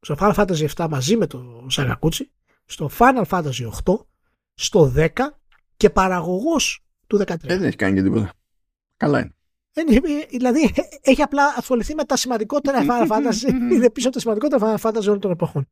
στο 0.00 0.16
Final 0.18 0.34
Fantasy 0.34 0.66
7 0.76 0.86
μαζί 0.90 1.16
με 1.16 1.26
το 1.26 1.66
Sagakuchi, 1.70 2.24
στο 2.64 2.90
Final 2.98 3.24
Fantasy 3.28 3.70
8, 3.84 3.94
στο 4.54 4.92
10 4.96 5.08
και 5.76 5.90
παραγωγός 5.90 6.84
του 7.06 7.18
13. 7.18 7.34
δεν 7.40 7.62
έχει 7.62 7.76
κάνει 7.76 7.94
και 7.94 8.02
τίποτα. 8.02 8.32
Καλά 8.96 9.18
είναι. 9.18 9.34
Δηλαδή 10.30 10.74
έχει 11.00 11.22
απλά 11.22 11.54
ασχοληθεί 11.56 11.94
με 11.94 12.04
τα 12.04 12.16
σημαντικότερα 12.16 12.80
Final 12.82 13.08
Fantasy, 13.08 13.52
είναι 13.72 13.90
πίσω 13.90 14.06
από 14.06 14.16
τα 14.16 14.20
σημαντικότερα 14.20 14.78
Final 14.78 14.88
Fantasy 14.88 15.06
όλων 15.06 15.20
των 15.20 15.30
εποχών. 15.30 15.68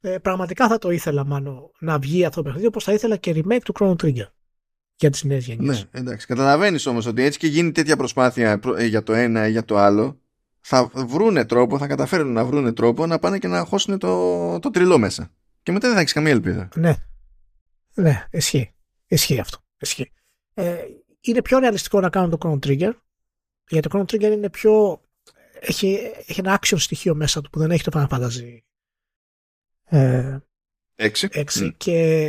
Ε, 0.00 0.18
πραγματικά 0.18 0.68
θα 0.68 0.78
το 0.78 0.90
ήθελα 0.90 1.24
μάλλον 1.24 1.70
να 1.78 1.98
βγει 1.98 2.24
αυτό 2.24 2.36
το 2.36 2.42
παιχνίδι 2.42 2.66
όπως 2.66 2.84
θα 2.84 2.92
ήθελα 2.92 3.16
και 3.16 3.32
remake 3.36 3.60
του 3.64 3.72
Chrono 3.78 3.96
Trigger 4.02 4.26
για 4.96 5.10
τις 5.10 5.24
νέες 5.24 5.46
γενιές. 5.46 5.88
Ναι, 5.92 6.00
εντάξει. 6.00 6.26
Καταλαβαίνεις 6.26 6.86
όμως 6.86 7.06
ότι 7.06 7.22
έτσι 7.22 7.38
και 7.38 7.46
γίνει 7.46 7.72
τέτοια 7.72 7.96
προσπάθεια 7.96 8.60
ε, 8.76 8.84
για 8.84 9.02
το 9.02 9.12
ένα 9.12 9.48
ή 9.48 9.50
για 9.50 9.64
το 9.64 9.76
άλλο 9.76 10.20
θα 10.60 10.90
βρούνε 10.94 11.44
τρόπο, 11.44 11.78
θα 11.78 11.86
καταφέρουν 11.86 12.32
να 12.32 12.44
βρούνε 12.44 12.72
τρόπο 12.72 13.06
να 13.06 13.18
πάνε 13.18 13.38
και 13.38 13.48
να 13.48 13.64
χώσουν 13.64 13.98
το, 13.98 14.58
το 14.58 14.70
τριλό 14.70 14.98
μέσα. 14.98 15.30
Και 15.62 15.72
μετά 15.72 15.86
δεν 15.86 15.94
θα 15.94 16.00
έχεις 16.00 16.12
καμία 16.12 16.32
ελπίδα. 16.32 16.68
Ναι. 16.74 16.94
Ναι, 17.94 18.26
ισχύει. 18.30 18.74
Ισχύει 19.06 19.38
αυτό. 19.38 19.58
Ισχύει. 19.78 20.12
Ε, 20.54 20.76
είναι 21.20 21.42
πιο 21.42 21.58
ρεαλιστικό 21.58 22.00
να 22.00 22.10
κάνουν 22.10 22.30
το 22.30 22.38
Chrono 22.40 22.66
Trigger 22.66 22.92
γιατί 23.68 23.88
το 23.88 23.98
Chrono 23.98 24.14
Trigger 24.14 24.32
είναι 24.32 24.50
πιο 24.50 25.00
έχει, 25.60 25.98
έχει 26.26 26.40
ένα 26.40 26.60
action 26.60 26.76
στοιχείο 26.78 27.14
μέσα 27.14 27.40
του 27.40 27.50
που 27.50 27.58
δεν 27.58 27.70
έχει 27.70 27.82
το 27.82 27.90
Final 27.94 28.08
Fantasy 28.08 28.58
ε, 29.84 30.38
6. 30.96 31.08
6 31.58 31.72
και 31.76 32.28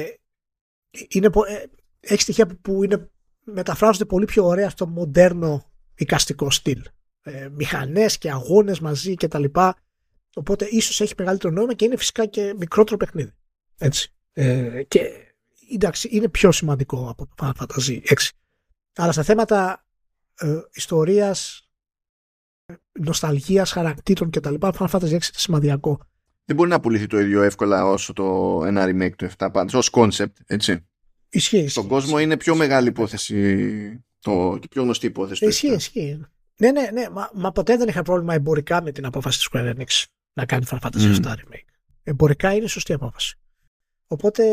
είναι, 1.07 1.29
ε, 1.47 1.63
έχει 1.99 2.21
στοιχεία 2.21 2.47
που 2.61 2.83
είναι, 2.83 3.09
μεταφράζονται 3.43 4.05
πολύ 4.05 4.25
πιο 4.25 4.45
ωραία 4.45 4.69
στο 4.69 4.87
μοντέρνο 4.87 5.71
οικαστικό 5.95 6.51
στυλ. 6.51 6.83
Ε, 7.21 7.49
μηχανές 7.51 8.17
και 8.17 8.31
αγώνες 8.31 8.79
μαζί 8.79 9.15
και 9.15 9.27
τα 9.27 9.39
λοιπά. 9.39 9.75
Οπότε 10.35 10.65
ίσως 10.65 11.01
έχει 11.01 11.13
μεγαλύτερο 11.17 11.53
νόημα 11.53 11.73
και 11.73 11.85
είναι 11.85 11.97
φυσικά 11.97 12.25
και 12.25 12.53
μικρότερο 12.57 12.97
παιχνίδι. 12.97 13.31
Έτσι. 13.77 14.13
Ε, 14.33 14.83
και 14.83 15.09
εντάξει, 15.73 16.09
είναι 16.11 16.29
πιο 16.29 16.51
σημαντικό 16.51 17.09
από 17.09 17.27
το 17.27 17.33
Final 17.37 17.63
Fantasy 17.63 17.99
6. 18.01 18.29
Αλλά 18.95 19.11
στα 19.11 19.23
θέματα 19.23 19.85
ε, 20.39 20.59
ιστορίας, 20.73 21.67
νοσταλγίας, 22.99 23.71
χαρακτήρων 23.71 24.29
κτλ. 24.29 24.55
Final 24.59 24.87
Fantasy 24.87 25.03
6 25.03 25.11
είναι 25.11 25.19
σημαντικό. 25.19 25.99
Δεν 26.45 26.55
μπορεί 26.55 26.69
να 26.69 26.79
πουληθεί 26.79 27.07
το 27.07 27.19
ίδιο 27.19 27.41
εύκολα 27.41 27.85
όσο 27.85 28.13
το 28.13 28.61
ένα 28.65 28.85
remake 28.85 29.15
του 29.15 29.29
7 29.37 29.49
πάντως, 29.51 29.73
ως 29.73 29.89
concept, 29.93 30.33
έτσι. 30.45 30.86
Ισχύει. 31.29 31.67
Στον 31.67 31.87
κόσμο 31.87 32.19
είναι 32.19 32.37
πιο 32.37 32.55
μεγάλη 32.55 32.87
υπόθεση 32.87 34.05
το, 34.19 34.57
και 34.61 34.67
πιο 34.67 34.81
γνωστή 34.81 35.05
υπόθεση. 35.05 35.45
Ισχύει, 35.45 35.73
ισχύει. 35.73 36.21
Ναι, 36.57 36.71
ναι, 36.71 36.89
ναι. 36.93 37.09
Μα, 37.09 37.29
μα, 37.33 37.51
ποτέ 37.51 37.77
δεν 37.77 37.87
είχα 37.87 38.01
πρόβλημα 38.01 38.33
εμπορικά 38.33 38.81
με 38.81 38.91
την 38.91 39.05
απόφαση 39.05 39.37
της 39.37 39.49
Square 39.51 39.75
Enix 39.75 40.05
να 40.33 40.45
κάνει 40.45 40.65
Final 40.69 40.79
Fantasy 40.79 41.15
mm. 41.15 41.25
Remake. 41.25 41.67
Εμπορικά 42.03 42.53
είναι 42.53 42.67
σωστή 42.67 42.93
απόφαση. 42.93 43.37
Οπότε, 44.07 44.43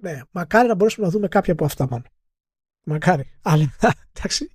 ναι, 0.00 0.20
μακάρι 0.30 0.68
να 0.68 0.74
μπορέσουμε 0.74 1.06
να 1.06 1.12
δούμε 1.12 1.28
κάποια 1.28 1.52
από 1.52 1.64
αυτά 1.64 1.86
μόνο. 1.90 2.04
Μακάρι. 2.84 3.32
Αλλά, 3.42 3.76
εντάξει, 4.12 4.50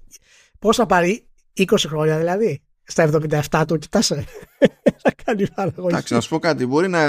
πώς 0.59 0.75
θα 0.75 0.85
πάρει 0.85 1.27
20 1.57 1.65
χρόνια 1.77 2.17
δηλαδή 2.17 2.63
στα 2.91 3.09
77 3.51 3.63
του, 3.67 3.77
κοιτάσε. 3.77 4.25
θα 5.03 5.11
κάνει 5.23 5.47
παραγωγή. 5.55 5.87
Εντάξει, 5.87 6.13
να 6.13 6.21
σου 6.21 6.29
πω 6.29 6.39
κάτι. 6.39 6.65
Μπορεί 6.65 6.87
να 6.87 6.99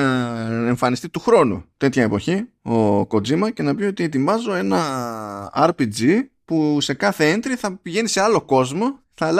εμφανιστεί 0.67 1.09
του 1.09 1.21
χρόνου 1.21 1.65
τέτοια 1.77 2.03
εποχή 2.03 2.49
ο 2.63 3.01
Kojima 3.01 3.53
και 3.55 3.63
να 3.63 3.75
πει 3.75 3.85
ότι 3.85 4.05
ετοιμάζω 4.05 4.55
ένα 4.55 5.69
RPG 5.69 6.21
που 6.45 6.81
σε 6.81 6.95
κάθε 6.95 7.35
entry 7.35 7.55
θα 7.57 7.79
πηγαίνει 7.83 8.09
σε 8.09 8.21
άλλο 8.21 8.41
κόσμο 8.41 8.99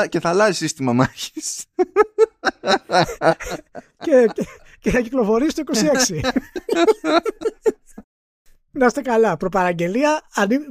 και 0.09 0.21
θα 0.21 0.29
αλλάζει 0.29 0.57
σύστημα 0.57 0.93
μάχης. 0.93 1.65
και, 4.05 4.31
και, 4.81 4.91
θα 4.91 5.01
κυκλοφορήσει 5.01 5.55
το 5.55 5.63
26. 6.11 6.21
να 8.79 8.87
είστε 8.87 9.01
καλά. 9.01 9.37
Προπαραγγελία, 9.37 10.21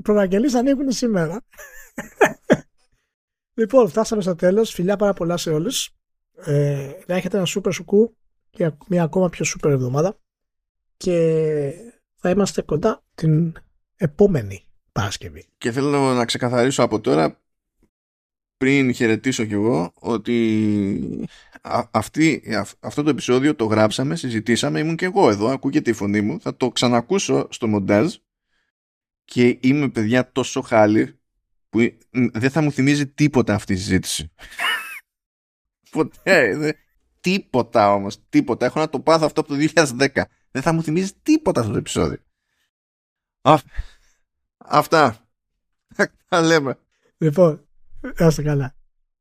προπαραγγελίες 0.01 0.53
ανοίγουν 0.53 0.91
σήμερα. 0.91 1.41
Λοιπόν, 3.59 3.87
φτάσαμε 3.87 4.21
στο 4.21 4.35
τέλος. 4.35 4.71
Φιλιά 4.73 4.95
πάρα 4.95 5.13
πολλά 5.13 5.37
σε 5.37 5.49
όλους. 5.49 5.89
Ε, 6.45 6.91
να 7.07 7.15
έχετε 7.15 7.37
ένα 7.37 7.45
σούπερ 7.45 7.73
σουκού 7.73 8.15
και 8.49 8.71
μια 8.87 9.03
ακόμα 9.03 9.29
πιο 9.29 9.45
σούπερ 9.45 9.71
εβδομάδα. 9.71 10.19
Και 10.97 11.73
θα 12.15 12.29
είμαστε 12.29 12.61
κοντά 12.61 13.03
την 13.15 13.53
επόμενη 13.95 14.63
Παρασκευή. 14.91 15.45
Και 15.57 15.71
θέλω 15.71 16.13
να 16.13 16.25
ξεκαθαρίσω 16.25 16.83
από 16.83 16.99
τώρα 16.99 17.41
πριν 18.57 18.93
χαιρετήσω 18.93 19.45
κι 19.45 19.53
εγώ 19.53 19.93
ότι 19.95 21.27
αυτή, 21.91 22.43
αυτό 22.79 23.03
το 23.03 23.09
επεισόδιο 23.09 23.55
το 23.55 23.65
γράψαμε, 23.65 24.15
συζητήσαμε, 24.15 24.79
ήμουν 24.79 24.95
και 24.95 25.05
εγώ 25.05 25.29
εδώ, 25.29 25.47
ακούγεται 25.47 25.89
η 25.89 25.93
φωνή 25.93 26.21
μου, 26.21 26.39
θα 26.41 26.55
το 26.55 26.69
ξανακούσω 26.69 27.47
στο 27.49 27.67
μοντάζ 27.67 28.15
και 29.25 29.57
είμαι 29.61 29.89
παιδιά 29.89 30.31
τόσο 30.31 30.61
χάλι 30.61 31.18
που 31.69 31.97
δεν 32.11 32.49
θα 32.49 32.61
μου 32.61 32.71
θυμίζει 32.71 33.07
τίποτα 33.07 33.53
αυτή 33.53 33.73
η 33.73 33.77
συζήτηση. 33.77 34.31
Ποτέ, 35.91 36.55
δε, 36.57 36.71
τίποτα 37.19 37.93
όμως, 37.93 38.17
τίποτα. 38.29 38.65
Έχω 38.65 38.79
να 38.79 38.89
το 38.89 38.99
πάθω 38.99 39.25
αυτό 39.25 39.41
από 39.41 39.49
το 39.49 39.67
2010. 39.75 40.07
Δεν 40.51 40.61
θα 40.61 40.73
μου 40.73 40.83
θυμίζει 40.83 41.11
τίποτα 41.23 41.59
αυτό 41.59 41.71
το 41.71 41.77
επεισόδιο. 41.77 42.17
αυτά. 44.57 45.27
Τα 46.29 46.41
λέμε. 46.41 46.77
Λοιπόν, 47.17 47.67
Άστε 48.17 48.43
καλά. 48.43 48.75